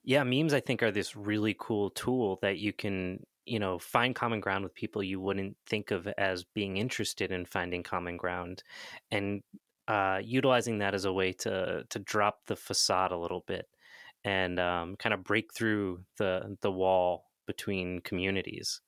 Yeah 0.06 0.23
memes 0.23 0.53
i 0.53 0.60
think 0.60 0.82
are 0.82 0.91
this 0.91 1.15
really 1.15 1.56
cool 1.60 1.90
tool 1.90 2.38
that 2.41 2.57
you 2.60 2.72
can 2.72 3.26
you 3.45 3.60
know 3.60 3.77
find 3.77 4.15
common 4.15 4.40
ground 4.40 4.64
with 4.64 4.73
people 4.73 5.03
you 5.03 5.19
wouldn't 5.19 5.57
think 5.65 5.91
of 5.91 6.07
as 6.18 6.44
being 6.44 6.77
interested 6.77 7.32
in 7.32 7.45
finding 7.45 7.84
common 7.84 8.18
ground 8.18 8.64
and 9.11 9.41
uh, 9.88 10.19
utilizing 10.23 10.80
that 10.80 10.95
as 10.95 11.06
a 11.06 11.14
way 11.14 11.32
to 11.32 11.84
to 11.90 11.99
drop 11.99 12.40
the 12.48 12.56
facade 12.56 13.11
a 13.11 13.18
little 13.18 13.44
bit 13.45 13.68
and 14.23 14.60
um, 14.60 14.95
kind 14.95 15.14
of 15.14 15.23
break 15.23 15.53
through 15.53 15.99
the 16.18 16.57
the 16.61 16.72
wall 16.72 17.26
between 17.45 17.99
communities 17.99 18.82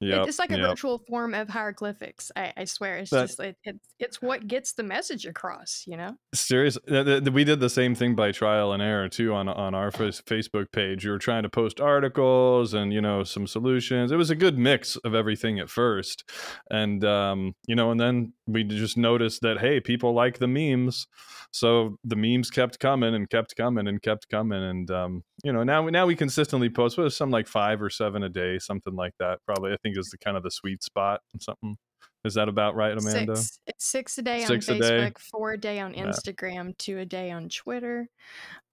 Yeah, 0.00 0.24
it's 0.24 0.38
like 0.38 0.50
a 0.52 0.56
virtual 0.56 0.98
form 1.08 1.34
of 1.34 1.48
hieroglyphics. 1.48 2.30
I, 2.36 2.52
I 2.56 2.64
swear, 2.64 2.98
it's 2.98 3.10
That- 3.10 3.26
just 3.26 3.40
it, 3.40 3.56
it's 3.64 3.78
it's 3.98 4.22
what 4.22 4.46
gets 4.46 4.72
the 4.74 4.82
message 4.84 5.26
across. 5.26 5.84
You 5.86 5.96
know. 5.96 6.14
Serious. 6.34 6.78
th- 6.88 7.04
th- 7.04 7.24
th- 7.24 7.32
We 7.34 7.44
did 7.44 7.60
the 7.60 7.68
same 7.70 7.94
thing 7.94 8.14
by 8.14 8.30
trial 8.32 8.72
and 8.72 8.82
error 8.82 9.08
too 9.08 9.34
on 9.34 9.48
on 9.48 9.74
our 9.74 9.90
face- 9.90 10.22
Facebook 10.26 10.70
page. 10.72 11.04
We 11.04 11.10
were 11.10 11.18
trying 11.18 11.42
to 11.42 11.48
post 11.48 11.80
articles 11.80 12.74
and 12.74 12.92
you 12.92 13.00
know 13.00 13.24
some 13.24 13.46
solutions. 13.46 14.12
It 14.12 14.16
was 14.16 14.30
a 14.30 14.36
good 14.36 14.58
mix 14.58 14.96
of 14.96 15.14
everything 15.14 15.58
at 15.58 15.68
first, 15.70 16.24
and 16.70 17.04
um, 17.04 17.54
you 17.66 17.74
know, 17.74 17.90
and 17.90 17.98
then 18.00 18.32
we 18.46 18.64
just 18.64 18.96
noticed 18.96 19.42
that 19.42 19.58
hey, 19.58 19.80
people 19.80 20.14
like 20.14 20.38
the 20.38 20.46
memes, 20.48 21.06
so 21.50 21.96
the 22.04 22.16
memes 22.16 22.50
kept 22.50 22.78
coming 22.78 23.14
and 23.14 23.28
kept 23.28 23.56
coming 23.56 23.86
and 23.88 24.00
kept 24.02 24.28
coming, 24.28 24.62
and 24.62 24.90
um, 24.90 25.22
you 25.44 25.52
know, 25.52 25.62
now 25.64 25.82
we 25.82 25.90
now 25.90 26.06
we 26.06 26.14
consistently 26.16 26.68
post 26.70 26.96
what 26.98 27.06
is 27.06 27.16
some 27.16 27.30
like 27.30 27.46
five 27.48 27.82
or 27.82 27.90
seven 27.90 28.22
a 28.22 28.28
day, 28.28 28.58
something 28.58 28.94
like 28.94 29.14
that. 29.18 29.38
Probably 29.48 29.72
I 29.72 29.76
think 29.82 29.96
is 29.96 30.10
the 30.10 30.18
kind 30.18 30.36
of 30.36 30.42
the 30.42 30.50
sweet 30.50 30.82
spot. 30.82 31.22
And 31.32 31.42
something 31.42 31.78
is 32.24 32.34
that 32.34 32.48
about 32.48 32.74
right, 32.74 32.92
Amanda? 32.92 33.34
Six, 33.36 33.60
it's 33.66 33.84
six 33.86 34.18
a 34.18 34.22
day 34.22 34.44
Six 34.44 34.68
a 34.68 34.72
on 34.74 34.78
day? 34.80 34.88
Facebook, 34.90 35.18
four 35.18 35.52
a 35.52 35.56
day 35.58 35.80
on 35.80 35.94
Yeah. 35.94 36.06
Instagram, 36.06 36.76
two 36.76 36.98
a 36.98 37.04
day 37.06 37.30
on 37.30 37.48
Twitter, 37.48 38.08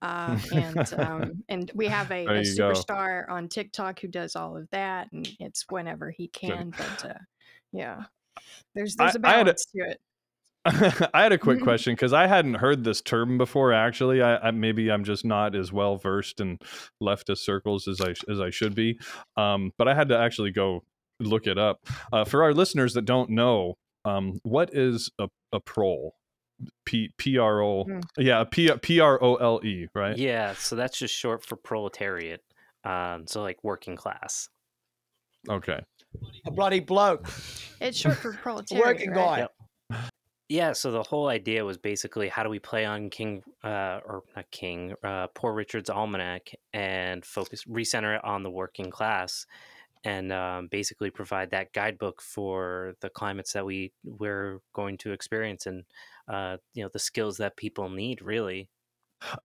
uh, 0.02 0.38
and 0.54 0.94
um, 0.96 1.44
and 1.48 1.72
we 1.74 1.88
have 1.88 2.12
a, 2.12 2.26
a 2.26 2.42
you 2.44 2.58
go. 2.58 2.72
superstar 2.74 3.30
on 3.30 3.48
TikTok 3.48 4.00
who 4.02 4.10
does 4.10 4.36
all 4.36 4.58
of 4.58 4.68
that, 4.72 5.10
and 5.14 5.30
it's 5.40 5.64
whenever 5.70 6.10
he 6.12 6.28
can. 6.28 6.72
But 6.78 7.12
uh, 7.12 7.20
yeah, 7.72 8.04
there's 8.74 8.96
there's 8.96 9.16
a- 9.16 9.20
balance 9.20 9.66
to 9.76 9.90
it. 9.92 10.02
I 11.14 11.24
had 11.24 11.32
a 11.32 11.38
quick 11.38 11.62
question 11.64 11.94
because 11.94 12.14
I 12.14 12.28
hadn't 12.28 12.56
heard 12.56 12.84
this 12.84 13.02
term 13.02 13.38
before. 13.38 13.72
Actually, 13.74 14.22
I, 14.22 14.38
I 14.48 14.52
maybe 14.52 14.90
I'm 14.92 15.04
just 15.04 15.24
not 15.26 15.56
as 15.56 15.72
well 15.72 15.98
versed 15.98 16.40
in 16.42 16.60
leftist 17.02 17.40
circles 17.40 17.88
as 17.88 18.02
I 18.02 18.14
as 18.32 18.40
I 18.40 18.50
should 18.50 18.74
be. 18.76 19.00
Um, 19.38 19.72
but 19.78 19.88
I 19.88 19.94
had 19.94 20.10
to 20.10 20.18
actually 20.18 20.52
go 20.52 20.84
look 21.20 21.48
it 21.48 21.58
up 21.58 21.80
uh, 22.12 22.26
for 22.26 22.44
our 22.44 22.54
listeners 22.54 22.94
that 22.96 23.06
don't 23.06 23.30
know. 23.30 23.76
Um, 24.06 24.40
what 24.44 24.72
is 24.74 25.12
a 25.20 25.30
a 25.54 25.60
prole? 25.60 26.16
P 26.86 27.10
P 27.18 27.38
R 27.38 27.62
O 27.62 27.84
Hmm. 27.84 28.00
yeah 28.18 28.44
P 28.50 28.72
P 28.82 29.02
R 29.02 29.22
O 29.22 29.36
L 29.36 29.60
E 29.64 29.88
right? 29.94 30.18
yeah 30.18 30.54
so 30.54 30.78
that's 30.78 30.98
just 30.98 31.14
short 31.14 31.44
for 31.44 31.58
proletariat 31.58 32.42
um, 32.86 33.28
so 33.28 33.42
like 33.42 33.62
working 33.62 33.98
class 33.98 34.48
Okay. 35.50 35.80
A 36.48 36.52
bloody 36.52 36.80
bloke, 36.80 37.28
It's 37.82 37.98
short 37.98 38.16
for 38.18 38.34
proletariat. 38.42 38.88
working 38.88 39.10
right? 39.12 39.16
guy. 39.18 39.38
Yep. 39.40 39.52
Yeah, 40.48 40.74
so 40.74 40.92
the 40.92 41.02
whole 41.02 41.28
idea 41.28 41.66
was 41.66 41.78
basically 41.78 42.30
how 42.30 42.44
do 42.44 42.50
we 42.50 42.60
play 42.60 42.86
on 42.86 43.10
King, 43.10 43.44
uh, 43.64 44.00
or 44.06 44.24
not 44.36 44.50
King, 44.52 44.94
uh, 45.04 45.28
Poor 45.34 45.54
Richard's 45.54 45.90
Almanac 45.90 46.52
and 46.72 47.26
focus, 47.26 47.64
recenter 47.66 48.16
it 48.18 48.24
on 48.24 48.44
the 48.44 48.52
working 48.52 48.92
class, 48.92 49.48
and 50.04 50.32
um, 50.32 50.68
basically 50.68 51.10
provide 51.10 51.50
that 51.52 51.74
guidebook 51.74 52.22
for 52.22 52.94
the 53.02 53.10
climates 53.10 53.54
that 53.54 53.66
we 53.66 53.92
we're 54.04 54.60
going 54.74 54.98
to 55.00 55.14
experience. 55.14 55.66
And 55.66 55.84
uh, 56.28 56.58
you 56.76 56.84
know 56.84 56.90
the 56.94 57.00
skills 57.00 57.38
that 57.38 57.58
people 57.58 57.90
need 57.90 58.22
really 58.22 58.70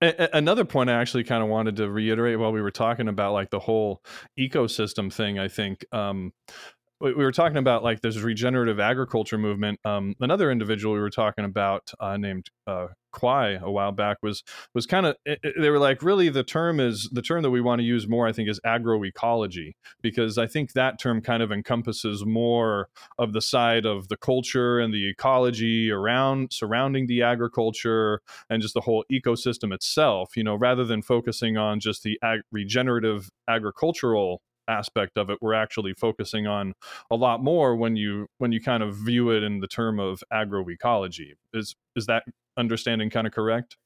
another 0.00 0.64
point 0.64 0.90
I 0.90 0.94
actually 0.94 1.24
kind 1.24 1.42
of 1.42 1.48
wanted 1.48 1.76
to 1.76 1.90
reiterate 1.90 2.38
while 2.38 2.52
we 2.52 2.62
were 2.62 2.70
talking 2.70 3.08
about 3.08 3.32
like 3.32 3.50
the 3.50 3.58
whole 3.58 4.02
ecosystem 4.38 5.12
thing. 5.12 5.38
I 5.38 5.48
think 5.48 5.84
um, 5.92 6.32
we 7.00 7.14
we 7.14 7.24
were 7.24 7.32
talking 7.32 7.56
about 7.56 7.82
like 7.82 8.00
this 8.00 8.18
regenerative 8.18 8.78
agriculture 8.78 9.38
movement. 9.38 9.80
Um, 9.84 10.14
another 10.20 10.50
individual 10.50 10.94
we 10.94 11.00
were 11.00 11.10
talking 11.10 11.44
about 11.44 11.92
uh, 11.98 12.16
named 12.16 12.50
uh, 12.66 12.88
Kwai 13.12 13.58
a 13.60 13.70
while 13.70 13.92
back 13.92 14.18
was 14.22 14.42
was 14.74 14.86
kind 14.86 15.06
of 15.06 15.16
they 15.24 15.70
were 15.70 15.78
like 15.78 16.02
really 16.02 16.28
the 16.28 16.44
term 16.44 16.78
is 16.78 17.08
the 17.12 17.22
term 17.22 17.42
that 17.42 17.50
we 17.50 17.60
want 17.60 17.80
to 17.80 17.84
use 17.84 18.06
more. 18.08 18.26
I 18.26 18.32
think 18.32 18.48
is 18.48 18.60
agroecology 18.64 19.74
because 20.02 20.38
I 20.38 20.46
think 20.46 20.72
that 20.72 20.98
term 21.00 21.20
kind 21.20 21.42
of 21.42 21.50
encompasses 21.50 22.24
more 22.24 22.88
of 23.18 23.32
the 23.32 23.40
side 23.40 23.86
of 23.86 24.08
the 24.08 24.16
culture 24.16 24.78
and 24.78 24.92
the 24.92 25.08
ecology 25.08 25.90
around 25.90 26.52
surrounding 26.52 27.06
the 27.06 27.22
agriculture 27.22 28.20
and 28.48 28.62
just 28.62 28.74
the 28.74 28.82
whole 28.82 29.04
ecosystem 29.10 29.72
itself. 29.72 30.36
You 30.36 30.44
know, 30.44 30.54
rather 30.54 30.84
than 30.84 31.02
focusing 31.02 31.56
on 31.56 31.80
just 31.80 32.02
the 32.02 32.18
ag- 32.22 32.42
regenerative 32.52 33.30
agricultural 33.48 34.42
aspect 34.70 35.18
of 35.18 35.30
it 35.30 35.38
we're 35.40 35.54
actually 35.54 35.92
focusing 35.94 36.46
on 36.46 36.72
a 37.10 37.16
lot 37.16 37.42
more 37.42 37.76
when 37.76 37.96
you 37.96 38.26
when 38.38 38.52
you 38.52 38.60
kind 38.60 38.82
of 38.82 38.94
view 38.96 39.30
it 39.30 39.42
in 39.42 39.60
the 39.60 39.68
term 39.68 39.98
of 39.98 40.22
agroecology 40.32 41.32
is 41.52 41.74
is 41.96 42.06
that 42.06 42.24
understanding 42.56 43.10
kind 43.10 43.26
of 43.26 43.32
correct 43.32 43.76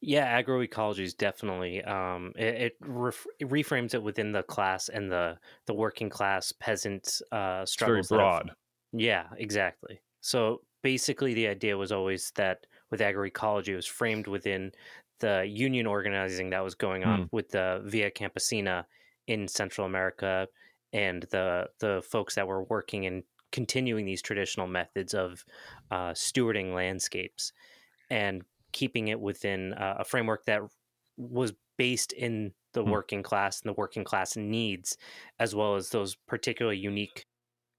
Yeah, 0.00 0.40
agroecology 0.40 1.00
is 1.00 1.14
definitely 1.14 1.82
um, 1.82 2.32
it, 2.36 2.54
it, 2.54 2.76
ref- 2.80 3.26
it 3.40 3.48
reframes 3.48 3.94
it 3.94 4.02
within 4.02 4.32
the 4.32 4.42
class 4.44 4.88
and 4.88 5.10
the 5.10 5.38
the 5.66 5.74
working 5.74 6.08
class 6.10 6.52
peasant 6.52 7.20
uh, 7.32 7.66
it's 7.74 7.84
very 7.84 8.02
struggles. 8.02 8.08
that 8.10 8.20
have- 8.20 8.32
broad 8.32 8.50
yeah, 8.92 9.28
exactly. 9.36 10.00
So 10.22 10.62
basically, 10.82 11.34
the 11.34 11.48
idea 11.48 11.76
was 11.78 11.92
always 11.92 12.32
that 12.36 12.66
with 12.90 13.00
agroecology, 13.00 13.68
it 13.70 13.76
was 13.76 13.86
framed 13.86 14.26
within 14.28 14.72
the 15.20 15.46
union 15.48 15.86
organizing 15.86 16.50
that 16.50 16.60
was 16.64 16.74
going 16.76 17.04
on 17.04 17.26
with 17.32 17.50
the 17.50 17.82
Via 17.86 18.10
Campesina 18.10 18.86
in 19.28 19.48
Central 19.48 19.86
America 19.86 20.48
and 20.92 21.24
the 21.30 21.70
the 21.80 22.02
folks 22.02 22.34
that 22.36 22.48
were 22.48 22.64
working 22.64 23.06
and 23.06 23.24
continuing 23.52 24.06
these 24.06 24.22
traditional 24.22 24.66
methods 24.66 25.14
of 25.14 25.44
uh, 25.90 26.12
stewarding 26.12 26.74
landscapes 26.74 27.52
and 28.10 28.44
keeping 28.72 29.08
it 29.08 29.20
within 29.20 29.72
uh, 29.74 29.96
a 30.00 30.04
framework 30.04 30.44
that 30.46 30.62
was 31.16 31.52
based 31.76 32.12
in 32.12 32.54
the 32.74 32.84
Hmm. 32.84 32.94
working 32.94 33.22
class 33.22 33.62
and 33.62 33.68
the 33.70 33.74
working 33.78 34.04
class 34.04 34.36
needs, 34.36 34.96
as 35.38 35.54
well 35.54 35.76
as 35.76 35.90
those 35.90 36.14
particular 36.14 36.72
unique 36.72 37.26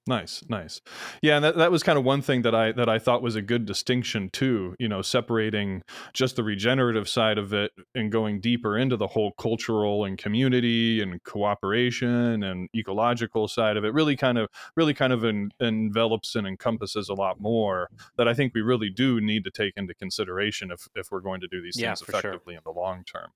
Nice, 0.10 0.44
nice. 0.49 0.81
Yeah, 1.22 1.36
and 1.36 1.45
that, 1.45 1.56
that 1.57 1.72
was 1.72 1.84
kind 1.84 1.95
of 1.95 2.03
one 2.03 2.23
thing 2.23 2.41
that 2.41 2.56
I 2.56 2.72
that 2.72 2.90
I 2.90 2.98
thought 2.98 3.22
was 3.22 3.36
a 3.36 3.44
good 3.44 3.68
distinction 3.68 4.30
too, 4.31 4.76
you 4.80 4.90
know, 4.90 5.03
separating 5.03 5.84
just 6.14 6.36
the 6.36 6.44
regenerative 6.44 7.07
side 7.07 7.38
of 7.38 7.53
it 7.53 7.72
and 7.94 8.11
going 8.11 8.41
deeper 8.41 8.76
into 8.76 8.98
the 8.98 9.06
whole 9.06 9.34
cultural 9.34 10.06
and 10.06 10.18
community 10.18 10.99
and 10.99 11.22
cooperation 11.23 12.41
and 12.41 12.69
ecological 12.76 13.48
side 13.48 13.77
of 13.77 13.86
it 13.86 13.94
really 13.94 14.15
kind 14.15 14.40
of 14.40 14.49
really 14.76 14.95
kind 14.95 15.14
of 15.14 15.23
en- 15.23 15.52
envelops 15.60 16.34
and 16.34 16.48
encompasses 16.48 17.07
a 17.07 17.14
lot 17.14 17.40
more 17.40 17.88
that 18.18 18.27
I 18.27 18.34
think 18.34 18.56
we 18.56 18.61
really 18.61 18.90
do 18.90 19.22
need 19.22 19.44
to 19.44 19.52
take 19.52 19.73
into 19.77 19.94
consideration 19.94 20.72
if 20.72 20.88
if 20.95 21.11
we're 21.11 21.22
going 21.22 21.41
to 21.41 21.48
do 21.48 21.61
these 21.61 21.77
Yeah, 21.77 21.90
things 21.90 22.02
for 22.02 22.14
sure. 22.14 22.19
effectively 22.31 22.56
in 22.56 22.61
the 22.65 22.72
long 22.72 23.03
term. 23.03 23.30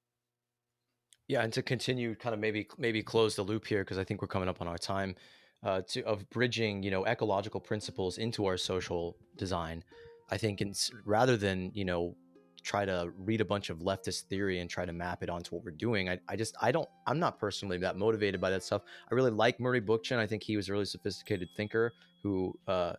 Yeah, 1.28 1.41
and 1.44 1.54
to 1.54 1.62
continue, 1.62 2.16
kind 2.16 2.34
of 2.34 2.40
maybe 2.40 2.68
maybe 2.78 3.04
close 3.04 3.36
the 3.36 3.44
loop 3.44 3.66
here 3.68 3.84
because 3.84 3.98
I 4.00 4.04
think 4.04 4.22
we're 4.22 4.28
coming 4.28 4.50
up 4.50 4.60
on 4.60 4.68
our 4.68 4.78
time 4.78 5.16
uh, 5.64 5.81
to 5.90 6.03
of 6.03 6.30
bridging, 6.30 6.84
you 6.84 6.91
know, 6.91 7.06
ecological 7.06 7.60
principles 7.60 8.18
into 8.18 8.45
our 8.45 8.57
social 8.57 9.18
design. 9.38 9.84
I 10.30 10.38
think, 10.38 10.61
in, 10.61 10.73
rather 11.06 11.38
than 11.38 11.72
you 11.73 11.85
know 11.85 12.15
try 12.64 12.85
to 12.85 13.11
read 13.18 13.41
a 13.41 13.45
bunch 13.45 13.69
of 13.69 13.80
leftist 13.80 14.22
theory 14.23 14.60
and 14.60 14.69
try 14.69 14.85
to 14.85 14.94
map 14.94 15.22
it 15.22 15.30
onto 15.30 15.53
what 15.53 15.65
we're 15.65 15.72
doing, 15.72 16.10
I, 16.10 16.19
I 16.27 16.35
just 16.35 16.56
I 16.61 16.72
don't 16.72 16.88
I'm 17.07 17.19
not 17.19 17.40
personally 17.40 17.77
that 17.80 17.98
motivated 17.98 18.41
by 18.41 18.49
that 18.52 18.64
stuff. 18.64 18.81
I 19.11 19.15
really 19.15 19.31
like 19.31 19.60
Murray 19.60 19.81
Bookchin. 19.81 20.18
I 20.18 20.27
think 20.27 20.44
he 20.44 20.56
was 20.56 20.69
a 20.69 20.72
really 20.72 20.85
sophisticated 20.85 21.49
thinker 21.56 21.94
who 22.23 22.57
uh, 22.68 22.94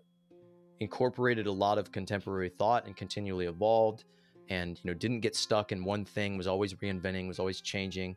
incorporated 0.80 1.46
a 1.46 1.52
lot 1.52 1.78
of 1.78 1.92
contemporary 1.92 2.50
thought 2.50 2.86
and 2.86 2.96
continually 2.96 3.46
evolved 3.46 4.04
and 4.48 4.78
you 4.82 4.90
know 4.90 4.94
didn't 4.94 5.20
get 5.20 5.34
stuck 5.34 5.72
in 5.72 5.84
one 5.84 6.04
thing 6.04 6.36
was 6.36 6.46
always 6.46 6.74
reinventing 6.74 7.26
was 7.26 7.38
always 7.38 7.60
changing 7.60 8.14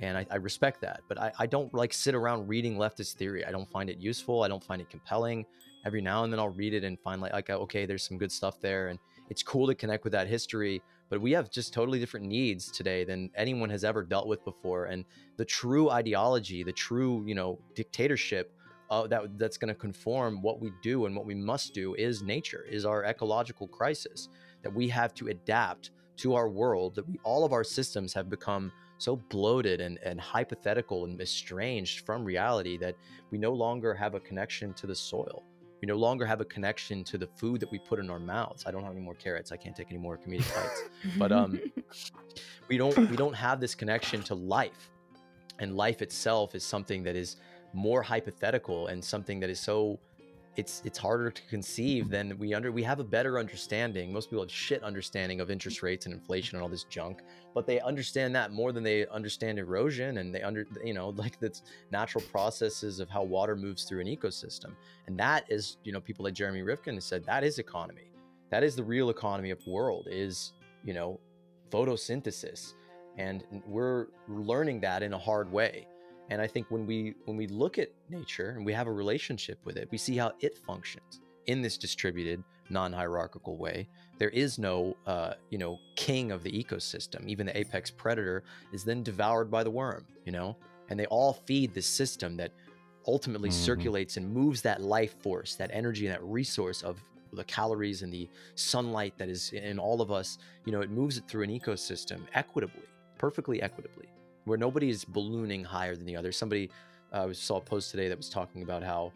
and 0.00 0.16
I, 0.16 0.26
I 0.30 0.36
respect 0.36 0.80
that 0.82 1.00
but 1.08 1.18
I, 1.18 1.32
I 1.38 1.46
don't 1.46 1.72
like 1.74 1.92
sit 1.92 2.14
around 2.14 2.48
reading 2.48 2.76
leftist 2.76 3.14
theory. 3.14 3.44
I 3.44 3.50
don't 3.50 3.70
find 3.70 3.90
it 3.90 3.98
useful. 3.98 4.42
I 4.42 4.48
don't 4.48 4.62
find 4.62 4.80
it 4.80 4.90
compelling. 4.90 5.44
Every 5.84 6.00
now 6.00 6.24
and 6.24 6.32
then 6.32 6.40
i'll 6.40 6.48
read 6.48 6.74
it 6.74 6.84
and 6.84 6.98
find 7.00 7.20
like, 7.22 7.32
like 7.32 7.48
okay 7.50 7.86
there's 7.86 8.02
some 8.02 8.18
good 8.18 8.32
stuff 8.32 8.60
there 8.60 8.88
and 8.88 8.98
it's 9.30 9.42
cool 9.42 9.66
to 9.66 9.74
connect 9.74 10.04
with 10.04 10.12
that 10.12 10.26
history 10.26 10.82
but 11.08 11.20
we 11.20 11.32
have 11.32 11.50
just 11.50 11.72
totally 11.72 11.98
different 11.98 12.26
needs 12.26 12.70
today 12.70 13.04
than 13.04 13.30
anyone 13.36 13.70
has 13.70 13.84
ever 13.84 14.02
dealt 14.02 14.26
with 14.26 14.44
before 14.44 14.86
and 14.86 15.04
the 15.36 15.44
true 15.44 15.88
ideology 15.90 16.62
the 16.62 16.72
true 16.72 17.24
you 17.26 17.34
know 17.34 17.58
dictatorship 17.74 18.52
uh, 18.90 19.06
that 19.06 19.38
that's 19.38 19.58
going 19.58 19.68
to 19.68 19.74
conform 19.74 20.40
what 20.42 20.60
we 20.60 20.72
do 20.82 21.06
and 21.06 21.14
what 21.14 21.26
we 21.26 21.34
must 21.34 21.74
do 21.74 21.94
is 21.94 22.22
nature 22.22 22.64
is 22.70 22.84
our 22.84 23.04
ecological 23.04 23.68
crisis 23.68 24.28
that 24.62 24.72
we 24.72 24.88
have 24.88 25.14
to 25.14 25.28
adapt 25.28 25.90
to 26.16 26.34
our 26.34 26.48
world 26.48 26.94
that 26.94 27.08
we 27.08 27.18
all 27.22 27.44
of 27.44 27.52
our 27.52 27.64
systems 27.64 28.12
have 28.12 28.28
become 28.28 28.72
so 28.98 29.16
bloated 29.16 29.80
and, 29.80 29.98
and 30.04 30.20
hypothetical 30.20 31.04
and 31.04 31.20
estranged 31.20 32.04
from 32.04 32.24
reality 32.24 32.76
that 32.78 32.96
we 33.30 33.38
no 33.38 33.52
longer 33.52 33.94
have 33.94 34.14
a 34.14 34.20
connection 34.20 34.74
to 34.74 34.86
the 34.86 34.94
soil. 34.94 35.42
We 35.80 35.86
no 35.86 35.94
longer 35.94 36.26
have 36.26 36.40
a 36.40 36.44
connection 36.44 37.04
to 37.04 37.18
the 37.18 37.28
food 37.36 37.60
that 37.60 37.70
we 37.70 37.78
put 37.78 38.00
in 38.00 38.10
our 38.10 38.18
mouths. 38.18 38.64
I 38.66 38.72
don't 38.72 38.82
have 38.82 38.92
any 38.92 39.00
more 39.00 39.14
carrots. 39.14 39.52
I 39.52 39.56
can't 39.56 39.76
take 39.76 39.88
any 39.90 39.98
more 39.98 40.18
comedic 40.18 40.52
bites. 40.54 40.82
But 41.16 41.30
um 41.30 41.60
we 42.68 42.76
don't 42.76 42.96
we 43.10 43.16
don't 43.16 43.34
have 43.34 43.60
this 43.60 43.74
connection 43.74 44.22
to 44.24 44.34
life. 44.34 44.90
And 45.60 45.76
life 45.76 46.02
itself 46.02 46.54
is 46.54 46.64
something 46.64 47.02
that 47.04 47.16
is 47.16 47.36
more 47.72 48.02
hypothetical 48.02 48.88
and 48.88 49.04
something 49.04 49.40
that 49.40 49.50
is 49.50 49.60
so 49.60 50.00
it's 50.58 50.82
it's 50.84 50.98
harder 50.98 51.30
to 51.30 51.42
conceive 51.48 52.10
than 52.10 52.36
we 52.38 52.52
under 52.52 52.70
we 52.70 52.82
have 52.82 53.00
a 53.00 53.04
better 53.04 53.38
understanding. 53.38 54.12
Most 54.12 54.28
people 54.28 54.42
have 54.42 54.50
shit 54.50 54.82
understanding 54.82 55.40
of 55.40 55.50
interest 55.50 55.82
rates 55.82 56.04
and 56.06 56.14
inflation 56.14 56.56
and 56.56 56.62
all 56.62 56.68
this 56.68 56.84
junk 56.84 57.20
but 57.58 57.66
they 57.66 57.80
understand 57.80 58.36
that 58.36 58.52
more 58.52 58.70
than 58.70 58.84
they 58.84 59.04
understand 59.08 59.58
erosion 59.58 60.18
and 60.18 60.32
they 60.32 60.42
under 60.42 60.64
you 60.84 60.94
know 60.94 61.08
like 61.16 61.40
the 61.40 61.52
natural 61.90 62.22
processes 62.30 63.00
of 63.00 63.08
how 63.08 63.24
water 63.24 63.56
moves 63.56 63.82
through 63.82 64.00
an 64.00 64.06
ecosystem. 64.06 64.76
And 65.08 65.18
that 65.18 65.44
is 65.48 65.78
you 65.82 65.92
know 65.92 66.00
people 66.00 66.24
like 66.24 66.34
jeremy 66.34 66.62
rifkin 66.62 66.94
has 66.94 67.04
said 67.04 67.24
that 67.24 67.42
is 67.42 67.58
economy. 67.58 68.12
That 68.50 68.62
is 68.62 68.76
the 68.76 68.84
real 68.84 69.10
economy 69.10 69.50
of 69.50 69.62
the 69.64 69.70
world 69.70 70.06
is 70.08 70.52
you 70.84 70.94
know 70.94 71.18
photosynthesis. 71.70 72.74
And 73.16 73.42
we're 73.66 74.06
learning 74.28 74.80
that 74.82 75.02
in 75.02 75.12
a 75.12 75.18
hard 75.18 75.50
way 75.50 75.88
and 76.28 76.40
i 76.40 76.46
think 76.46 76.66
when 76.70 76.86
we 76.86 77.14
when 77.24 77.36
we 77.36 77.46
look 77.46 77.78
at 77.78 77.88
nature 78.08 78.50
and 78.50 78.64
we 78.64 78.72
have 78.72 78.86
a 78.86 78.92
relationship 78.92 79.58
with 79.64 79.76
it 79.76 79.88
we 79.90 79.98
see 79.98 80.16
how 80.16 80.32
it 80.40 80.56
functions 80.58 81.20
in 81.46 81.62
this 81.62 81.78
distributed 81.78 82.44
non-hierarchical 82.70 83.56
way. 83.56 83.88
There 84.18 84.28
is 84.28 84.58
no 84.58 84.96
uh, 85.06 85.34
you 85.50 85.58
know 85.58 85.78
king 85.96 86.30
of 86.30 86.42
the 86.42 86.52
ecosystem. 86.52 87.26
Even 87.26 87.46
the 87.46 87.56
apex 87.58 87.90
predator 87.90 88.44
is 88.72 88.84
then 88.84 89.02
devoured 89.02 89.50
by 89.50 89.64
the 89.64 89.70
worm 89.70 90.04
you 90.24 90.32
know? 90.32 90.56
And 90.90 90.98
they 90.98 91.06
all 91.06 91.32
feed 91.32 91.74
the 91.74 91.82
system 91.82 92.36
that 92.36 92.52
ultimately 93.06 93.48
Mhm. 93.48 93.54
circulates 93.54 94.16
and 94.18 94.30
moves 94.30 94.60
that 94.62 94.82
life 94.82 95.14
force 95.22 95.54
that 95.54 95.70
energy 95.72 96.06
and 96.06 96.14
that 96.14 96.22
resource 96.22 96.82
of 96.82 97.02
the 97.32 97.44
calories 97.44 98.02
and 98.02 98.12
the 98.12 98.28
sunlight 98.54 99.16
that 99.18 99.28
is 99.28 99.52
in 99.52 99.78
all 99.78 100.00
of 100.02 100.10
us. 100.10 100.38
You 100.66 100.72
know 100.72 100.82
it 100.82 100.90
moves 100.90 101.16
it 101.16 101.26
through 101.28 101.44
an 101.44 101.50
ecosystem 101.50 102.26
equitably 102.34 102.82
perfectly 103.18 103.60
equitably 103.62 104.08
where 104.48 104.58
nobody 104.58 104.90
is 104.90 105.04
ballooning 105.04 105.62
higher 105.64 105.94
than 105.94 106.06
the 106.06 106.16
other. 106.16 106.32
Somebody 106.32 106.70
uh, 107.12 107.32
saw 107.32 107.56
a 107.58 107.60
post 107.60 107.90
today 107.90 108.08
that 108.08 108.16
was 108.16 108.28
talking 108.28 108.62
about 108.62 108.82
how 108.82 109.12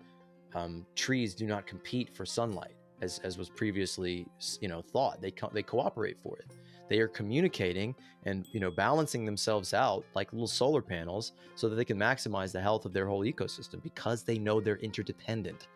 um, 0.55 0.87
trees 0.95 1.35
do 1.35 1.47
not 1.47 1.67
compete 1.67 2.15
for 2.15 2.27
sunlight 2.27 2.75
as, 3.01 3.19
as 3.21 3.37
was 3.39 3.49
previously 3.49 4.27
you 4.61 4.69
know 4.69 4.83
thought. 4.83 5.21
They 5.21 5.31
co- 5.31 5.51
they 5.53 5.63
cooperate 5.63 6.19
for 6.23 6.39
it. 6.39 6.47
They 6.89 7.01
are 7.01 7.09
communicating 7.09 7.95
and 8.25 8.47
you 8.53 8.61
know 8.61 8.71
balancing 8.71 9.25
themselves 9.25 9.75
out 9.75 10.05
like 10.15 10.33
little 10.33 10.47
solar 10.47 10.83
panels 10.83 11.33
so 11.55 11.69
that 11.69 11.77
they 11.77 11.85
can 11.85 11.99
maximize 11.99 12.53
the 12.53 12.61
health 12.61 12.85
of 12.85 12.93
their 12.93 13.07
whole 13.07 13.25
ecosystem 13.25 13.83
because 13.83 14.23
they 14.23 14.39
know 14.39 14.61
they're 14.61 14.77
interdependent. 14.77 15.69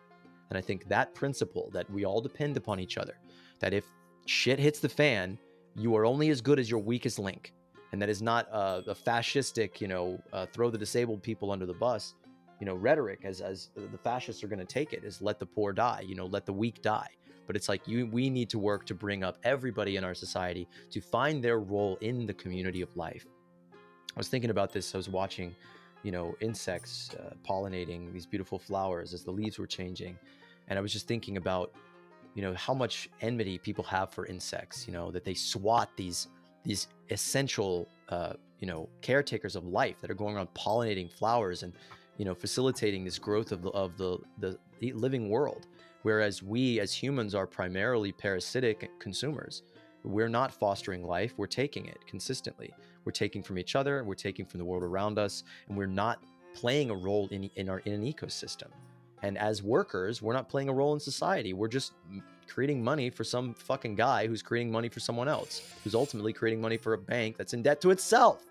And 0.49 0.57
i 0.57 0.61
think 0.61 0.87
that 0.87 1.13
principle 1.13 1.69
that 1.73 1.89
we 1.89 2.05
all 2.05 2.21
depend 2.21 2.55
upon 2.55 2.79
each 2.79 2.97
other 2.97 3.17
that 3.59 3.73
if 3.73 3.85
shit 4.27 4.59
hits 4.59 4.79
the 4.79 4.87
fan 4.87 5.37
you 5.75 5.93
are 5.95 6.05
only 6.05 6.29
as 6.29 6.39
good 6.39 6.57
as 6.57 6.69
your 6.69 6.79
weakest 6.79 7.19
link 7.19 7.53
and 7.91 8.01
that 8.01 8.09
is 8.09 8.21
not 8.21 8.47
a 8.51 8.95
fascistic 9.05 9.79
you 9.81 9.87
know 9.87 10.21
uh, 10.33 10.45
throw 10.47 10.69
the 10.69 10.77
disabled 10.77 11.21
people 11.23 11.51
under 11.51 11.65
the 11.65 11.73
bus 11.73 12.15
you 12.59 12.65
know 12.65 12.75
rhetoric 12.75 13.21
as 13.23 13.41
as 13.41 13.69
the 13.75 13.97
fascists 13.97 14.43
are 14.43 14.47
going 14.47 14.59
to 14.59 14.65
take 14.65 14.93
it 14.93 15.03
is 15.03 15.21
let 15.21 15.39
the 15.39 15.45
poor 15.45 15.71
die 15.73 16.03
you 16.05 16.15
know 16.15 16.25
let 16.25 16.45
the 16.45 16.53
weak 16.53 16.81
die. 16.81 17.09
But 17.45 17.55
it's 17.55 17.69
like 17.69 17.87
you 17.87 18.07
we 18.07 18.29
need 18.29 18.49
to 18.49 18.59
work 18.59 18.85
to 18.87 18.93
bring 18.93 19.23
up 19.23 19.37
everybody 19.43 19.95
in 19.95 20.03
our 20.03 20.13
society 20.13 20.67
to 20.91 20.99
find 20.99 21.41
their 21.41 21.59
role 21.59 21.97
in 22.01 22.25
the 22.25 22.33
community 22.33 22.81
of 22.81 22.95
life. 22.97 23.25
I 23.71 24.19
was 24.19 24.27
thinking 24.27 24.49
about 24.49 24.73
this 24.73 24.93
i 24.95 24.97
was 24.97 25.09
watching 25.09 25.55
you 26.03 26.11
know 26.11 26.35
insects 26.41 27.11
uh, 27.19 27.33
pollinating 27.47 28.11
these 28.11 28.25
beautiful 28.25 28.59
flowers 28.59 29.13
as 29.13 29.23
the 29.23 29.31
leaves 29.31 29.59
were 29.59 29.67
changing 29.67 30.17
and 30.67 30.77
i 30.77 30.81
was 30.81 30.91
just 30.91 31.07
thinking 31.07 31.37
about 31.37 31.71
you 32.33 32.41
know 32.41 32.53
how 32.53 32.73
much 32.73 33.09
enmity 33.21 33.57
people 33.57 33.83
have 33.83 34.11
for 34.11 34.25
insects 34.25 34.87
you 34.87 34.93
know 34.93 35.11
that 35.11 35.23
they 35.23 35.33
swat 35.33 35.89
these 35.95 36.27
these 36.67 36.89
essential 37.09 37.87
uh, 38.09 38.33
you 38.59 38.67
know 38.67 38.87
caretakers 39.01 39.55
of 39.55 39.65
life 39.65 39.95
that 40.01 40.11
are 40.11 40.15
going 40.15 40.35
around 40.35 40.49
pollinating 40.53 41.11
flowers 41.11 41.63
and 41.63 41.73
you 42.17 42.25
know 42.25 42.35
facilitating 42.35 43.03
this 43.03 43.17
growth 43.17 43.51
of 43.51 43.61
the 43.63 43.69
of 43.69 43.97
the 43.97 44.19
the, 44.39 44.59
the 44.79 44.91
living 44.93 45.29
world. 45.29 45.65
Whereas 46.03 46.43
we 46.43 46.79
as 46.79 46.93
humans 46.93 47.33
are 47.33 47.47
primarily 47.47 48.11
parasitic 48.11 48.89
consumers. 48.99 49.63
We're 50.03 50.29
not 50.29 50.53
fostering 50.53 51.03
life 51.03 51.33
we're 51.37 51.47
taking 51.47 51.85
it 51.87 51.97
consistently. 52.05 52.73
We're 53.03 53.11
taking 53.11 53.41
from 53.41 53.57
each 53.57 53.75
other 53.75 54.03
we're 54.03 54.15
taking 54.15 54.45
from 54.45 54.59
the 54.59 54.65
world 54.65 54.83
around 54.83 55.17
us 55.17 55.43
and 55.67 55.77
we're 55.77 55.85
not 55.85 56.23
playing 56.53 56.89
a 56.91 56.95
role 56.95 57.27
in 57.29 57.49
in 57.55 57.67
our 57.69 57.79
in 57.79 57.93
an 57.93 58.03
ecosystem. 58.03 58.69
And 59.23 59.37
as 59.37 59.63
workers 59.63 60.21
we're 60.21 60.33
not 60.33 60.47
playing 60.49 60.69
a 60.69 60.73
role 60.73 60.93
in 60.93 60.99
society. 60.99 61.53
We're 61.53 61.67
just 61.67 61.93
creating 62.47 62.83
money 62.83 63.09
for 63.09 63.23
some 63.23 63.53
fucking 63.53 63.95
guy 63.95 64.27
who's 64.27 64.41
creating 64.41 64.71
money 64.71 64.89
for 64.89 64.99
someone 64.99 65.27
else 65.27 65.61
who's 65.83 65.95
ultimately 65.95 66.33
creating 66.33 66.61
money 66.61 66.77
for 66.77 66.93
a 66.93 66.97
bank 66.97 67.37
that's 67.37 67.53
in 67.53 67.61
debt 67.61 67.81
to 67.81 67.91
itself. 67.91 68.43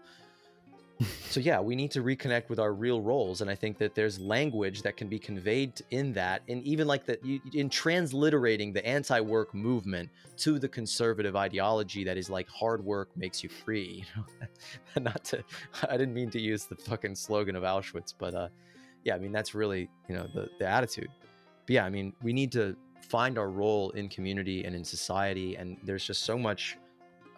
So 1.29 1.41
yeah 1.41 1.61
we 1.61 1.77
need 1.77 1.91
to 1.91 2.03
reconnect 2.03 2.49
with 2.49 2.59
our 2.59 2.73
real 2.73 3.03
roles 3.03 3.43
and 3.43 3.51
i 3.51 3.55
think 3.55 3.77
that 3.79 3.95
there's 3.95 4.19
language 4.19 4.81
that 4.81 4.97
can 4.97 5.09
be 5.09 5.19
conveyed 5.19 5.73
in 5.91 6.15
that 6.15 6.41
and 6.49 6.63
even 6.65 6.87
like 6.87 7.05
that 7.05 7.23
in 7.53 7.69
transliterating 7.69 8.73
the 8.73 8.87
anti-work 8.87 9.53
movement 9.53 10.09
to 10.39 10.59
the 10.59 10.69
conservative 10.69 11.37
ideology 11.37 12.03
that 12.05 12.17
is 12.17 12.31
like 12.31 12.49
hard 12.49 12.83
work 12.83 13.11
makes 13.15 13.43
you 13.43 13.51
free 13.51 14.07
you 14.17 15.03
know? 15.03 15.03
Not 15.11 15.23
to 15.25 15.45
i 15.91 15.99
didn't 15.99 16.15
mean 16.15 16.31
to 16.31 16.41
use 16.41 16.65
the 16.65 16.77
fucking 16.77 17.15
slogan 17.15 17.57
of 17.57 17.63
auschwitz 17.63 18.15
but 18.17 18.35
uh 18.35 18.49
yeah 19.05 19.15
i 19.15 19.19
mean 19.19 19.33
that's 19.33 19.55
really 19.55 19.91
you 20.09 20.15
know 20.15 20.27
the 20.35 20.49
the 20.59 20.67
attitude. 20.67 21.11
But 21.67 21.75
yeah 21.75 21.85
i 21.85 21.91
mean 21.91 22.15
we 22.23 22.33
need 22.33 22.53
to 22.53 22.75
find 23.07 23.39
our 23.39 23.51
role 23.51 23.91
in 23.91 24.09
community 24.09 24.65
and 24.65 24.75
in 24.75 24.85
society 24.85 25.57
and 25.57 25.77
there's 25.85 26.05
just 26.05 26.25
so 26.25 26.37
much 26.37 26.77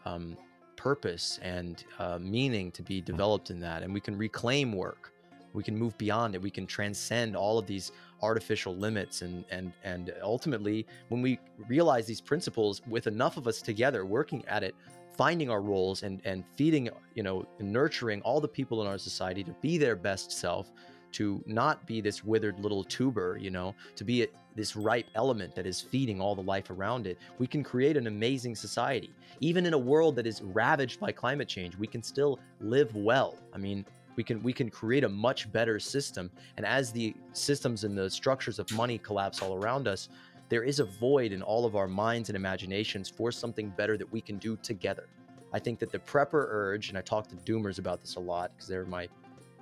um, 0.05 0.37
purpose 0.77 1.39
and 1.43 1.85
uh, 1.99 2.19
meaning 2.21 2.71
to 2.73 2.83
be 2.83 3.01
developed 3.01 3.51
in 3.51 3.61
that 3.61 3.83
and 3.83 3.93
we 3.93 4.01
can 4.01 4.17
reclaim 4.17 4.73
work. 4.73 5.13
We 5.55 5.63
can 5.63 5.77
move 5.77 5.97
beyond 5.99 6.35
it. 6.35 6.43
We 6.43 6.51
can 6.51 6.67
transcend 6.67 7.35
all 7.35 7.59
of 7.59 7.67
these 7.67 7.91
artificial 8.23 8.75
limits 8.75 9.23
and 9.23 9.45
and 9.51 9.73
and 9.85 10.13
ultimately 10.23 10.87
when 11.09 11.23
we 11.23 11.39
realize 11.69 12.07
these 12.07 12.21
principles 12.21 12.83
with 12.89 13.07
enough 13.07 13.37
of 13.37 13.47
us 13.47 13.63
together 13.63 14.05
working 14.05 14.45
at 14.47 14.65
it 14.65 14.75
finding 15.17 15.51
our 15.51 15.61
roles 15.61 16.03
and 16.03 16.21
and 16.25 16.45
feeding 16.57 16.89
you 17.15 17.23
know 17.23 17.47
and 17.61 17.73
nurturing 17.73 18.21
all 18.23 18.41
the 18.41 18.49
people 18.49 18.83
in 18.83 18.89
our 18.89 18.99
society 18.99 19.45
to 19.45 19.55
be 19.61 19.79
their 19.79 19.95
best 19.95 20.33
self 20.33 20.73
to 21.13 21.43
not 21.47 21.87
be 21.87 22.01
this 22.01 22.25
withered 22.25 22.59
little 22.61 22.85
tuber, 22.85 23.39
you 23.41 23.51
know, 23.51 23.75
to 23.97 24.05
be 24.05 24.23
a, 24.23 24.27
this 24.55 24.75
ripe 24.77 25.07
element 25.15 25.55
that 25.55 25.67
is 25.67 25.81
feeding 25.81 26.21
all 26.21 26.35
the 26.35 26.43
life 26.43 26.71
around 26.71 27.07
it, 27.07 27.19
we 27.39 27.47
can 27.47 27.63
create 27.63 27.97
an 27.97 28.07
amazing 28.07 28.55
society. 28.55 29.11
Even 29.41 29.67
in 29.67 29.75
a 29.75 29.79
world 29.79 30.17
that 30.17 30.27
is 30.27 30.43
ravaged 30.43 30.99
by 30.99 31.13
climate 31.13 31.49
change, 31.49 31.77
we 31.77 31.87
can 31.87 32.03
still 32.03 32.39
live 32.61 32.95
well. 32.95 33.37
I 33.53 33.59
mean, 33.59 33.85
we 34.17 34.25
can 34.25 34.43
we 34.43 34.53
can 34.53 34.69
create 34.69 35.05
a 35.05 35.09
much 35.09 35.51
better 35.53 35.79
system. 35.79 36.29
And 36.57 36.67
as 36.67 36.91
the 36.91 37.15
systems 37.33 37.85
and 37.85 37.97
the 37.97 38.11
structures 38.11 38.59
of 38.59 38.71
money 38.73 38.99
collapse 38.99 39.41
all 39.41 39.55
around 39.55 39.87
us, 39.87 40.09
there 40.49 40.65
is 40.65 40.81
a 40.81 40.85
void 40.85 41.31
in 41.31 41.41
all 41.41 41.65
of 41.65 41.77
our 41.77 41.87
minds 41.87 42.29
and 42.29 42.37
imaginations 42.37 43.09
for 43.09 43.31
something 43.31 43.69
better 43.71 43.97
that 43.97 44.11
we 44.11 44.21
can 44.21 44.39
do 44.39 44.57
together. 44.57 45.07
I 45.53 45.59
think 45.59 45.79
that 45.79 45.93
the 45.93 45.99
prepper 46.01 46.47
urge, 46.49 46.89
and 46.89 46.99
I 46.99 47.01
talk 47.01 47.29
to 47.29 47.37
doomers 47.37 47.79
about 47.79 48.01
this 48.01 48.17
a 48.17 48.21
lot 48.21 48.51
because 48.55 48.69
they're 48.69 48.85
my 48.85 49.09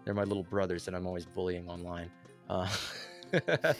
they're 0.07 0.15
my 0.15 0.25
little 0.25 0.45
brothers 0.45 0.85
that 0.85 0.95
I'm 0.95 1.07
always 1.07 1.27
bullying 1.27 1.69
online. 1.69 2.11
Uh, 2.49 2.69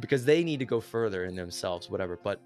because 0.00 0.24
they 0.24 0.44
need 0.44 0.60
to 0.60 0.64
go 0.64 0.80
further 0.80 1.24
in 1.24 1.34
themselves, 1.34 1.90
whatever. 1.90 2.16
But 2.22 2.40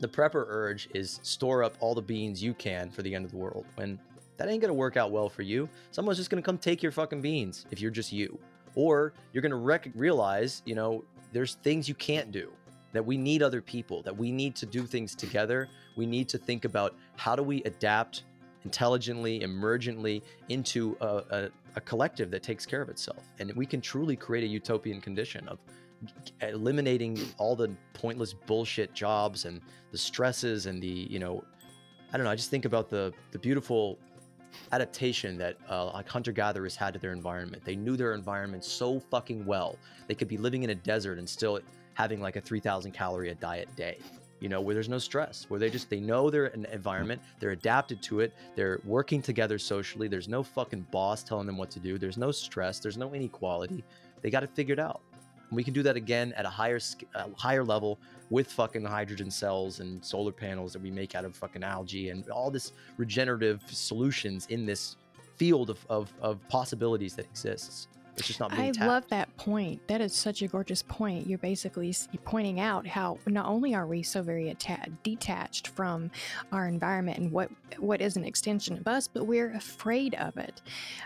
the 0.00 0.08
prepper 0.08 0.46
urge 0.48 0.88
is 0.94 1.20
store 1.22 1.62
up 1.62 1.76
all 1.80 1.94
the 1.94 2.02
beans 2.02 2.42
you 2.42 2.54
can 2.54 2.90
for 2.90 3.02
the 3.02 3.14
end 3.14 3.26
of 3.26 3.30
the 3.30 3.36
world. 3.36 3.66
When 3.74 4.00
that 4.38 4.48
ain't 4.48 4.62
gonna 4.62 4.72
work 4.72 4.96
out 4.96 5.10
well 5.10 5.28
for 5.28 5.42
you, 5.42 5.68
someone's 5.90 6.16
just 6.16 6.30
gonna 6.30 6.42
come 6.42 6.56
take 6.56 6.82
your 6.82 6.90
fucking 6.90 7.20
beans 7.20 7.66
if 7.70 7.82
you're 7.82 7.90
just 7.90 8.12
you. 8.12 8.38
Or 8.74 9.12
you're 9.32 9.42
gonna 9.42 9.56
rec- 9.56 9.90
realize, 9.94 10.62
you 10.64 10.74
know, 10.74 11.04
there's 11.32 11.56
things 11.56 11.86
you 11.86 11.94
can't 11.94 12.32
do. 12.32 12.50
That 12.94 13.04
we 13.04 13.18
need 13.18 13.42
other 13.42 13.60
people, 13.60 14.00
that 14.04 14.16
we 14.16 14.32
need 14.32 14.56
to 14.56 14.64
do 14.64 14.86
things 14.86 15.14
together. 15.14 15.68
We 15.96 16.06
need 16.06 16.26
to 16.30 16.38
think 16.38 16.64
about 16.64 16.94
how 17.16 17.36
do 17.36 17.42
we 17.42 17.62
adapt 17.64 18.22
intelligently, 18.64 19.40
emergently 19.40 20.22
into 20.48 20.96
a, 21.00 21.22
a, 21.30 21.50
a 21.76 21.80
collective 21.80 22.30
that 22.30 22.42
takes 22.42 22.66
care 22.66 22.82
of 22.82 22.88
itself. 22.88 23.24
And 23.38 23.52
we 23.54 23.66
can 23.66 23.80
truly 23.80 24.16
create 24.16 24.44
a 24.44 24.46
utopian 24.46 25.00
condition 25.00 25.46
of 25.48 25.58
eliminating 26.42 27.18
all 27.38 27.56
the 27.56 27.70
pointless 27.92 28.32
bullshit 28.32 28.94
jobs 28.94 29.44
and 29.44 29.60
the 29.90 29.98
stresses 29.98 30.66
and 30.66 30.82
the, 30.82 30.86
you 30.86 31.18
know, 31.18 31.42
I 32.12 32.16
don't 32.16 32.24
know. 32.24 32.30
I 32.30 32.36
just 32.36 32.50
think 32.50 32.64
about 32.64 32.88
the 32.88 33.12
the 33.32 33.38
beautiful 33.38 33.98
adaptation 34.72 35.36
that 35.38 35.56
uh, 35.68 35.92
like 35.92 36.08
hunter 36.08 36.32
gatherers 36.32 36.74
had 36.74 36.94
to 36.94 36.98
their 36.98 37.12
environment. 37.12 37.62
They 37.64 37.76
knew 37.76 37.96
their 37.96 38.14
environment 38.14 38.64
so 38.64 38.98
fucking 38.98 39.44
well. 39.44 39.76
They 40.06 40.14
could 40.14 40.28
be 40.28 40.38
living 40.38 40.62
in 40.62 40.70
a 40.70 40.74
desert 40.74 41.18
and 41.18 41.28
still 41.28 41.60
having 41.94 42.20
like 42.20 42.36
a 42.36 42.40
3,000 42.40 42.92
calorie 42.92 43.30
a 43.30 43.34
diet 43.34 43.74
day. 43.76 43.98
You 44.40 44.48
know, 44.48 44.60
where 44.60 44.74
there's 44.74 44.88
no 44.88 44.98
stress, 44.98 45.46
where 45.48 45.58
they 45.58 45.68
just 45.68 45.90
they 45.90 46.00
know 46.00 46.30
their 46.30 46.52
en- 46.52 46.66
environment, 46.72 47.20
they're 47.40 47.50
adapted 47.50 48.00
to 48.02 48.20
it, 48.20 48.32
they're 48.54 48.80
working 48.84 49.20
together 49.20 49.58
socially. 49.58 50.06
There's 50.06 50.28
no 50.28 50.42
fucking 50.42 50.86
boss 50.92 51.22
telling 51.24 51.46
them 51.46 51.58
what 51.58 51.70
to 51.72 51.80
do. 51.80 51.98
There's 51.98 52.16
no 52.16 52.30
stress. 52.30 52.78
There's 52.78 52.96
no 52.96 53.12
inequality. 53.14 53.82
They 54.22 54.30
got 54.30 54.42
it 54.44 54.50
figured 54.54 54.78
out. 54.78 55.00
And 55.48 55.56
we 55.56 55.64
can 55.64 55.74
do 55.74 55.82
that 55.82 55.96
again 55.96 56.32
at 56.36 56.44
a 56.44 56.48
higher 56.48 56.78
higher 57.36 57.64
level 57.64 57.98
with 58.30 58.52
fucking 58.52 58.84
hydrogen 58.84 59.30
cells 59.30 59.80
and 59.80 60.04
solar 60.04 60.32
panels 60.32 60.72
that 60.74 60.82
we 60.82 60.90
make 60.90 61.14
out 61.14 61.24
of 61.24 61.34
fucking 61.34 61.64
algae 61.64 62.10
and 62.10 62.28
all 62.30 62.50
this 62.50 62.72
regenerative 62.96 63.62
solutions 63.66 64.46
in 64.50 64.66
this 64.66 64.96
field 65.36 65.70
of, 65.70 65.84
of, 65.88 66.12
of 66.20 66.46
possibilities 66.48 67.14
that 67.14 67.24
exists. 67.24 67.88
It's 68.16 68.26
just 68.26 68.40
not 68.40 68.50
being 68.50 68.62
I 68.62 68.70
tapped. 68.72 68.88
love 68.88 69.08
that 69.08 69.27
point. 69.38 69.86
That 69.88 70.00
is 70.00 70.14
such 70.14 70.42
a 70.42 70.48
gorgeous 70.48 70.82
point. 70.82 71.26
You're 71.26 71.38
basically 71.38 71.94
pointing 72.24 72.60
out 72.60 72.86
how 72.86 73.18
not 73.26 73.46
only 73.46 73.74
are 73.74 73.86
we 73.86 74.02
so 74.02 74.20
very 74.20 74.50
atta- 74.50 74.90
detached 75.02 75.68
from 75.68 76.10
our 76.52 76.66
environment 76.66 77.18
and 77.18 77.32
what 77.32 77.50
what 77.78 78.00
is 78.00 78.16
an 78.16 78.24
extension 78.24 78.76
of 78.76 78.86
us, 78.86 79.08
but 79.08 79.24
we're 79.24 79.52
afraid 79.52 80.14
of 80.16 80.36
it 80.36 80.60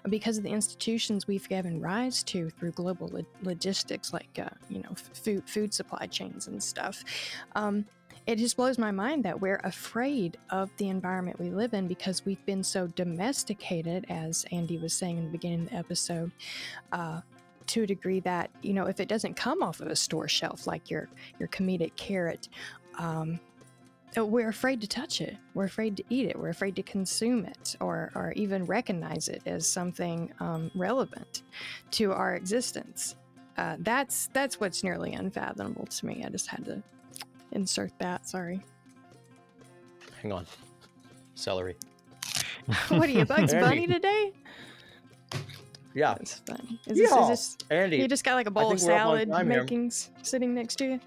because 0.08 0.38
of 0.38 0.44
the 0.44 0.50
institutions 0.50 1.28
we've 1.28 1.48
given 1.48 1.80
rise 1.80 2.22
to 2.24 2.50
through 2.50 2.72
global 2.72 3.08
lo- 3.08 3.26
logistics, 3.42 4.12
like 4.12 4.38
uh, 4.38 4.48
you 4.68 4.80
know 4.80 4.90
f- 4.90 5.10
food 5.14 5.48
food 5.48 5.72
supply 5.72 6.06
chains 6.06 6.48
and 6.48 6.62
stuff. 6.62 7.04
Um, 7.54 7.84
it 8.26 8.36
just 8.36 8.56
blows 8.56 8.78
my 8.78 8.92
mind 8.92 9.24
that 9.24 9.40
we're 9.40 9.60
afraid 9.64 10.38
of 10.50 10.70
the 10.76 10.88
environment 10.88 11.40
we 11.40 11.50
live 11.50 11.74
in 11.74 11.88
because 11.88 12.24
we've 12.24 12.44
been 12.46 12.62
so 12.62 12.86
domesticated, 12.86 14.06
as 14.08 14.46
Andy 14.52 14.78
was 14.78 14.92
saying 14.92 15.18
in 15.18 15.24
the 15.24 15.30
beginning 15.30 15.62
of 15.62 15.70
the 15.70 15.76
episode, 15.76 16.30
uh, 16.92 17.20
to 17.68 17.82
a 17.82 17.86
degree 17.86 18.20
that 18.20 18.50
you 18.62 18.72
know 18.72 18.86
if 18.86 19.00
it 19.00 19.08
doesn't 19.08 19.34
come 19.34 19.62
off 19.62 19.80
of 19.80 19.88
a 19.88 19.96
store 19.96 20.28
shelf 20.28 20.66
like 20.66 20.90
your 20.90 21.08
your 21.38 21.48
comedic 21.48 21.94
carrot. 21.96 22.48
Um, 22.98 23.40
uh, 24.16 24.26
we're 24.26 24.50
afraid 24.50 24.80
to 24.82 24.86
touch 24.86 25.22
it. 25.22 25.38
We're 25.54 25.64
afraid 25.64 25.96
to 25.96 26.04
eat 26.10 26.26
it. 26.26 26.38
We're 26.38 26.50
afraid 26.50 26.76
to 26.76 26.82
consume 26.82 27.46
it, 27.46 27.76
or 27.80 28.10
or 28.14 28.32
even 28.32 28.66
recognize 28.66 29.28
it 29.28 29.42
as 29.46 29.66
something 29.66 30.30
um, 30.40 30.70
relevant 30.74 31.42
to 31.92 32.12
our 32.12 32.34
existence. 32.34 33.16
Uh, 33.56 33.76
that's 33.80 34.28
that's 34.32 34.60
what's 34.60 34.84
nearly 34.84 35.12
unfathomable 35.12 35.86
to 35.86 36.06
me. 36.06 36.24
I 36.26 36.28
just 36.28 36.46
had 36.46 36.64
to 36.66 36.82
insert 37.52 37.92
that. 37.98 38.28
Sorry. 38.28 38.60
Hang 40.20 40.32
on. 40.32 40.46
Celery. 41.34 41.76
what 42.88 43.08
are 43.08 43.12
you, 43.12 43.24
Bugs 43.24 43.52
Andy. 43.52 43.66
Bunny 43.66 43.86
today? 43.86 44.32
Yeah. 45.94 46.14
That's 46.14 46.34
funny. 46.46 46.80
Is 46.86 46.98
this, 46.98 47.12
is 47.12 47.28
this 47.28 47.56
Andy. 47.70 47.98
you 47.98 48.08
just 48.08 48.24
got 48.24 48.34
like 48.34 48.46
a 48.46 48.50
bowl 48.50 48.72
of 48.72 48.78
think 48.78 48.88
we're 48.88 48.94
up 48.96 49.06
on 49.06 49.16
salad 49.16 49.30
time 49.30 49.50
here. 49.50 49.60
makings 49.62 50.10
sitting 50.22 50.54
next 50.54 50.76
to 50.76 50.84
you? 50.84 51.00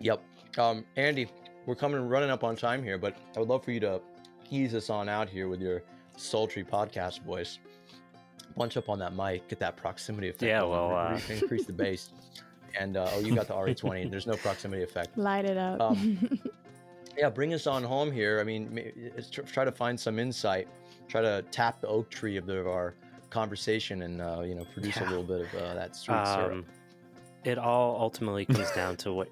Yep. 0.00 0.22
Um, 0.58 0.84
Andy, 0.96 1.28
we're 1.66 1.74
coming 1.74 2.00
running 2.08 2.30
up 2.30 2.44
on 2.44 2.56
time 2.56 2.82
here, 2.82 2.98
but 2.98 3.16
I 3.36 3.40
would 3.40 3.48
love 3.48 3.64
for 3.64 3.72
you 3.72 3.80
to 3.80 4.00
ease 4.50 4.74
us 4.74 4.90
on 4.90 5.08
out 5.08 5.28
here 5.28 5.48
with 5.48 5.60
your 5.60 5.82
sultry 6.16 6.64
podcast 6.64 7.22
voice. 7.22 7.58
Bunch 8.56 8.76
up 8.76 8.88
on 8.88 8.98
that 9.00 9.14
mic, 9.14 9.48
get 9.48 9.58
that 9.60 9.76
proximity 9.76 10.28
effect. 10.28 10.42
Yeah, 10.42 10.62
well, 10.62 10.94
uh, 10.96 11.20
re- 11.28 11.36
increase 11.40 11.66
the 11.66 11.72
bass. 11.72 12.10
And 12.78 12.96
uh, 12.96 13.08
oh, 13.12 13.20
you 13.20 13.34
got 13.34 13.48
the 13.48 13.54
RE20. 13.54 14.10
There's 14.10 14.26
no 14.26 14.34
proximity 14.36 14.82
effect. 14.82 15.16
Light 15.18 15.44
it 15.44 15.56
up. 15.56 15.80
Um, 15.80 16.40
Yeah, 17.18 17.30
bring 17.30 17.54
us 17.54 17.66
on 17.66 17.82
home 17.82 18.12
here. 18.12 18.40
I 18.40 18.44
mean, 18.44 18.78
it's 18.94 19.30
try 19.30 19.64
to 19.64 19.72
find 19.72 19.98
some 19.98 20.18
insight. 20.18 20.68
Try 21.08 21.22
to 21.22 21.42
tap 21.50 21.80
the 21.80 21.88
oak 21.88 22.10
tree 22.10 22.36
of, 22.36 22.46
the, 22.46 22.58
of 22.58 22.66
our 22.66 22.94
conversation, 23.30 24.02
and 24.02 24.20
uh, 24.20 24.42
you 24.44 24.54
know, 24.54 24.64
produce 24.74 24.96
a 24.98 25.04
little 25.04 25.22
bit 25.24 25.42
of 25.42 25.54
uh, 25.54 25.74
that 25.74 25.94
sweet 25.96 26.26
syrup. 26.26 26.52
Um, 26.52 26.64
it 27.44 27.58
all 27.58 28.00
ultimately 28.00 28.44
comes 28.44 28.70
down 28.72 28.96
to 28.98 29.12
what 29.12 29.28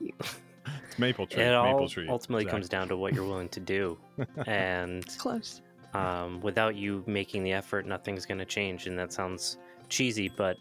It's 0.00 0.98
maple 0.98 1.26
tree. 1.26 1.42
it 1.42 1.46
maple 1.50 1.80
all 1.80 1.88
tree. 1.88 2.06
ultimately 2.08 2.44
Zach. 2.44 2.50
comes 2.52 2.68
down 2.68 2.88
to 2.88 2.96
what 2.96 3.14
you're 3.14 3.26
willing 3.26 3.48
to 3.50 3.60
do, 3.60 3.98
and 4.46 5.02
it's 5.04 5.16
Close. 5.16 5.60
um, 5.94 6.40
without 6.40 6.74
you 6.76 7.02
making 7.06 7.42
the 7.44 7.52
effort, 7.52 7.86
nothing's 7.86 8.24
going 8.26 8.38
to 8.38 8.44
change. 8.44 8.86
And 8.86 8.98
that 8.98 9.12
sounds 9.12 9.58
cheesy, 9.88 10.28
but 10.28 10.56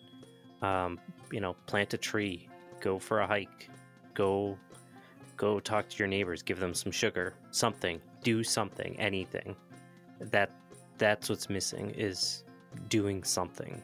um, 0.62 1.00
you 1.32 1.40
know, 1.40 1.54
plant 1.68 1.94
a 1.94 1.98
tree, 1.98 2.48
go 2.82 3.00
for 3.00 3.22
a 3.22 3.28
hike, 3.28 3.70
Go 4.14 4.58
go 5.38 5.60
talk 5.62 5.88
to 5.90 5.98
your 5.98 6.08
neighbors, 6.08 6.42
give 6.44 6.60
them 6.60 6.74
some 6.74 6.92
sugar, 6.92 7.34
something. 7.52 8.02
Do 8.24 8.44
something, 8.44 9.00
anything. 9.00 9.56
That 10.22 10.52
that's 10.98 11.30
what's 11.30 11.50
missing 11.50 11.90
is 11.92 12.44
doing 12.90 13.24
something. 13.24 13.82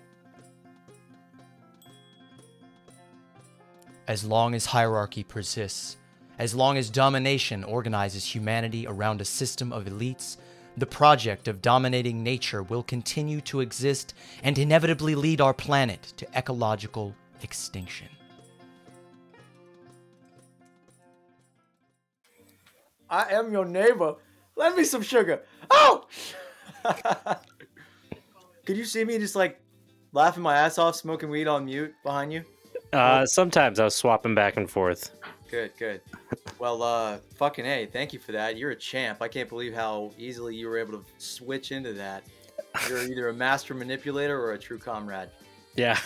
As 4.07 4.23
long 4.23 4.53
as 4.53 4.65
hierarchy 4.65 5.23
persists, 5.23 5.97
as 6.39 6.53
long 6.53 6.77
as 6.77 6.89
domination 6.89 7.64
organizes 7.64 8.23
humanity 8.23 8.85
around 8.88 9.19
a 9.19 9.26
system 9.26 9.73
of 9.73 9.85
elites, 9.85 10.38
the 10.77 10.85
project 10.85 11.47
of 11.47 11.61
dominating 11.61 12.22
nature 12.22 12.61
will 12.61 12.84
continue 12.84 13.41
to 13.41 13.61
exist 13.61 14.14
and 14.43 14.57
inevitably 14.59 15.15
lead 15.15 15.41
our 15.41 15.53
planet 15.53 16.14
to 16.18 16.27
ecological 16.38 17.15
extinction. 17.41 18.07
I 23.09 23.31
am 23.31 23.51
your 23.51 23.65
neighbor. 23.65 24.15
Lend 24.57 24.75
me 24.75 24.84
some 24.84 25.01
sugar. 25.01 25.43
Oh! 25.69 26.07
Could 28.65 28.75
you 28.77 28.85
see 28.85 29.05
me 29.05 29.17
just 29.19 29.35
like 29.35 29.61
laughing 30.11 30.43
my 30.43 30.57
ass 30.57 30.77
off, 30.77 30.95
smoking 30.95 31.29
weed 31.29 31.47
on 31.47 31.65
mute 31.65 31.93
behind 32.03 32.34
you? 32.34 32.43
Uh, 32.91 33.25
sometimes 33.25 33.79
I 33.79 33.85
was 33.85 33.95
swapping 33.95 34.35
back 34.35 34.57
and 34.57 34.69
forth. 34.69 35.11
Good, 35.49 35.71
good. 35.77 36.01
Well, 36.59 36.84
uh, 36.84 37.19
fucking 37.35 37.65
A, 37.65 37.85
thank 37.85 38.11
you 38.11 38.19
for 38.19 38.34
that. 38.34 38.57
You're 38.57 38.71
a 38.71 38.75
champ. 38.75 39.21
I 39.21 39.27
can't 39.27 39.47
believe 39.47 39.73
how 39.73 40.11
easily 40.17 40.55
you 40.55 40.67
were 40.67 40.77
able 40.77 40.93
to 40.93 41.05
switch 41.17 41.71
into 41.71 41.93
that. 41.93 42.23
You're 42.89 43.03
either 43.03 43.29
a 43.29 43.34
master 43.34 43.73
manipulator 43.73 44.39
or 44.39 44.53
a 44.53 44.59
true 44.59 44.77
comrade. 44.77 45.29
Yeah. 45.75 45.97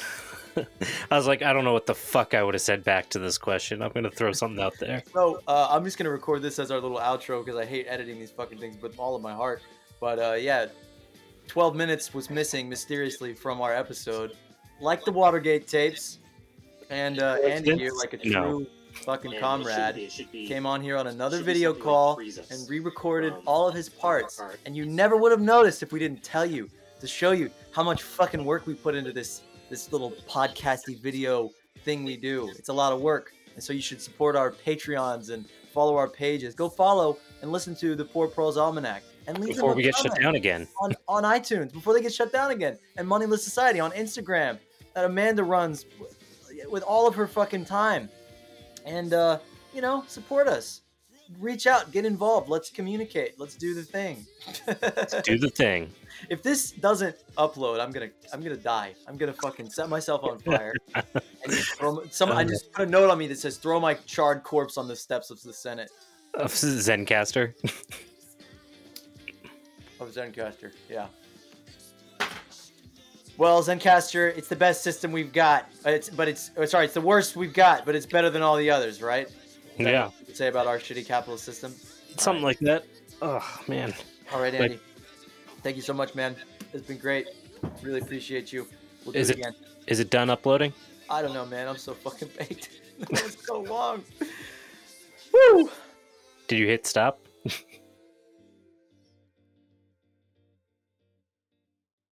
I 0.57 1.15
was 1.17 1.27
like, 1.27 1.41
I 1.41 1.53
don't 1.53 1.63
know 1.63 1.73
what 1.73 1.85
the 1.85 1.95
fuck 1.95 2.33
I 2.33 2.43
would 2.43 2.53
have 2.53 2.61
said 2.61 2.83
back 2.83 3.09
to 3.11 3.19
this 3.19 3.37
question. 3.37 3.81
I'm 3.81 3.91
gonna 3.91 4.09
throw 4.11 4.31
something 4.31 4.61
out 4.63 4.73
there. 4.79 5.03
So 5.13 5.41
uh, 5.47 5.67
I'm 5.69 5.83
just 5.83 5.97
gonna 5.97 6.09
record 6.11 6.41
this 6.41 6.59
as 6.59 6.71
our 6.71 6.79
little 6.79 6.99
outro 6.99 7.43
because 7.43 7.59
I 7.59 7.65
hate 7.65 7.85
editing 7.87 8.19
these 8.19 8.31
fucking 8.31 8.57
things 8.59 8.81
with 8.81 8.97
all 8.99 9.15
of 9.15 9.21
my 9.21 9.33
heart. 9.33 9.61
But 9.99 10.19
uh, 10.19 10.33
yeah, 10.33 10.67
12 11.47 11.75
minutes 11.75 12.13
was 12.13 12.29
missing 12.29 12.69
mysteriously 12.69 13.33
from 13.33 13.61
our 13.61 13.73
episode, 13.73 14.37
like 14.79 15.03
the 15.05 15.11
Watergate 15.11 15.67
tapes. 15.67 16.19
And 16.89 17.19
uh, 17.21 17.37
Andy 17.45 17.77
here, 17.77 17.91
like 17.97 18.13
a 18.13 18.17
true 18.17 18.31
No. 18.31 18.65
fucking 19.05 19.39
comrade, 19.39 20.11
came 20.31 20.65
on 20.65 20.81
here 20.81 20.97
on 20.97 21.07
another 21.07 21.41
video 21.41 21.73
call 21.73 22.19
and 22.19 22.69
re-recorded 22.69 23.33
all 23.45 23.67
of 23.67 23.73
his 23.75 23.87
parts. 23.87 24.41
And 24.65 24.75
you 24.75 24.85
never 24.85 25.15
would 25.15 25.31
have 25.31 25.39
noticed 25.41 25.83
if 25.83 25.93
we 25.93 25.99
didn't 25.99 26.21
tell 26.23 26.45
you 26.45 26.69
to 26.99 27.07
show 27.07 27.31
you 27.31 27.49
how 27.71 27.81
much 27.83 28.03
fucking 28.03 28.43
work 28.43 28.67
we 28.67 28.73
put 28.73 28.93
into 28.95 29.13
this 29.13 29.41
this 29.71 29.91
little 29.91 30.11
podcasty 30.29 31.01
video 31.01 31.49
thing 31.83 32.03
we 32.03 32.17
do. 32.17 32.51
It's 32.59 32.69
a 32.69 32.73
lot 32.73 32.93
of 32.93 33.01
work. 33.01 33.33
And 33.55 33.63
so 33.63 33.73
you 33.73 33.81
should 33.81 34.01
support 34.01 34.35
our 34.35 34.51
Patreons 34.51 35.31
and 35.31 35.45
follow 35.73 35.95
our 35.95 36.07
pages. 36.07 36.53
Go 36.53 36.69
follow 36.69 37.17
and 37.41 37.51
listen 37.51 37.75
to 37.77 37.95
the 37.95 38.05
Poor 38.05 38.27
Proles 38.27 38.57
Almanac. 38.57 39.01
And 39.27 39.39
leave 39.39 39.55
Before 39.55 39.73
we 39.73 39.83
get 39.83 39.95
shut 39.95 40.19
down 40.19 40.35
again. 40.35 40.67
on, 40.81 40.93
on 41.07 41.23
iTunes 41.23 41.71
before 41.71 41.93
they 41.93 42.01
get 42.01 42.13
shut 42.13 42.31
down 42.33 42.51
again. 42.51 42.77
And 42.97 43.07
Moneyless 43.07 43.43
Society 43.43 43.79
on 43.79 43.91
Instagram 43.91 44.59
that 44.93 45.05
Amanda 45.05 45.43
runs 45.43 45.85
with, 45.99 46.17
with 46.69 46.83
all 46.83 47.07
of 47.07 47.15
her 47.15 47.27
fucking 47.27 47.65
time. 47.65 48.09
And 48.85 49.13
uh, 49.13 49.39
you 49.73 49.81
know, 49.81 50.03
support 50.07 50.47
us. 50.47 50.81
Reach 51.39 51.65
out, 51.67 51.91
get 51.91 52.03
involved. 52.03 52.49
Let's 52.49 52.69
communicate. 52.69 53.39
Let's 53.39 53.55
do 53.55 53.73
the 53.73 53.83
thing. 53.83 54.25
Let's 54.67 55.21
Do 55.21 55.37
the 55.37 55.49
thing. 55.49 55.91
If 56.29 56.43
this 56.43 56.71
doesn't 56.71 57.15
upload, 57.37 57.79
I'm 57.79 57.91
gonna 57.91 58.09
I'm 58.33 58.41
gonna 58.41 58.55
die. 58.55 58.93
I'm 59.07 59.17
gonna 59.17 59.33
fucking 59.33 59.69
set 59.69 59.89
myself 59.89 60.23
on 60.23 60.39
fire. 60.39 60.73
and 60.95 61.53
throw, 61.53 62.03
some 62.11 62.31
I 62.31 62.43
just 62.43 62.71
put 62.71 62.87
a 62.87 62.91
note 62.91 63.09
on 63.09 63.17
me 63.17 63.27
that 63.27 63.39
says 63.39 63.57
throw 63.57 63.79
my 63.79 63.93
charred 64.05 64.43
corpse 64.43 64.77
on 64.77 64.87
the 64.87 64.95
steps 64.95 65.29
of 65.31 65.41
the 65.41 65.53
Senate 65.53 65.89
Of 66.33 66.51
Zencastr. 66.53 67.53
of 69.99 70.09
Zencastr. 70.09 70.71
Yeah. 70.89 71.07
Well, 73.37 73.63
Zencastr, 73.63 74.37
it's 74.37 74.47
the 74.47 74.55
best 74.55 74.83
system 74.83 75.11
we've 75.11 75.33
got. 75.33 75.69
It's 75.85 76.09
but 76.09 76.27
it's 76.27 76.51
oh, 76.57 76.65
sorry, 76.65 76.85
it's 76.85 76.93
the 76.93 77.01
worst 77.01 77.35
we've 77.35 77.53
got, 77.53 77.85
but 77.85 77.95
it's 77.95 78.05
better 78.05 78.29
than 78.29 78.41
all 78.41 78.55
the 78.57 78.69
others, 78.69 79.01
right? 79.01 79.27
Yeah. 79.79 80.11
say 80.33 80.47
about 80.47 80.67
our 80.67 80.77
shitty 80.77 81.05
capitalist 81.05 81.43
system. 81.45 81.73
Something 82.17 82.43
like 82.43 82.59
that. 82.59 82.85
Oh 83.21 83.43
man. 83.67 83.93
All 84.33 84.41
right, 84.41 84.53
Like- 84.53 84.61
Andy. 84.71 84.79
Thank 85.63 85.75
you 85.75 85.81
so 85.81 85.93
much, 85.93 86.15
man. 86.15 86.35
It's 86.73 86.85
been 86.85 86.97
great. 86.97 87.27
Really 87.81 87.99
appreciate 87.99 88.51
you. 88.51 88.67
We'll 89.05 89.13
do 89.13 89.19
Is 89.19 89.29
it 89.29 89.37
it- 89.37 89.39
again. 89.39 89.55
Is 89.87 89.99
it 89.99 90.09
done 90.09 90.29
uploading? 90.29 90.73
I 91.09 91.21
don't 91.21 91.33
know, 91.33 91.45
man. 91.45 91.67
I'm 91.67 91.77
so 91.77 91.93
fucking 91.93 92.29
baked. 92.37 92.69
that 92.99 93.11
was 93.11 93.37
so 93.45 93.61
long. 93.61 94.03
Woo! 95.33 95.69
Did 96.47 96.59
you 96.59 96.67
hit 96.67 96.85
stop? 96.87 97.19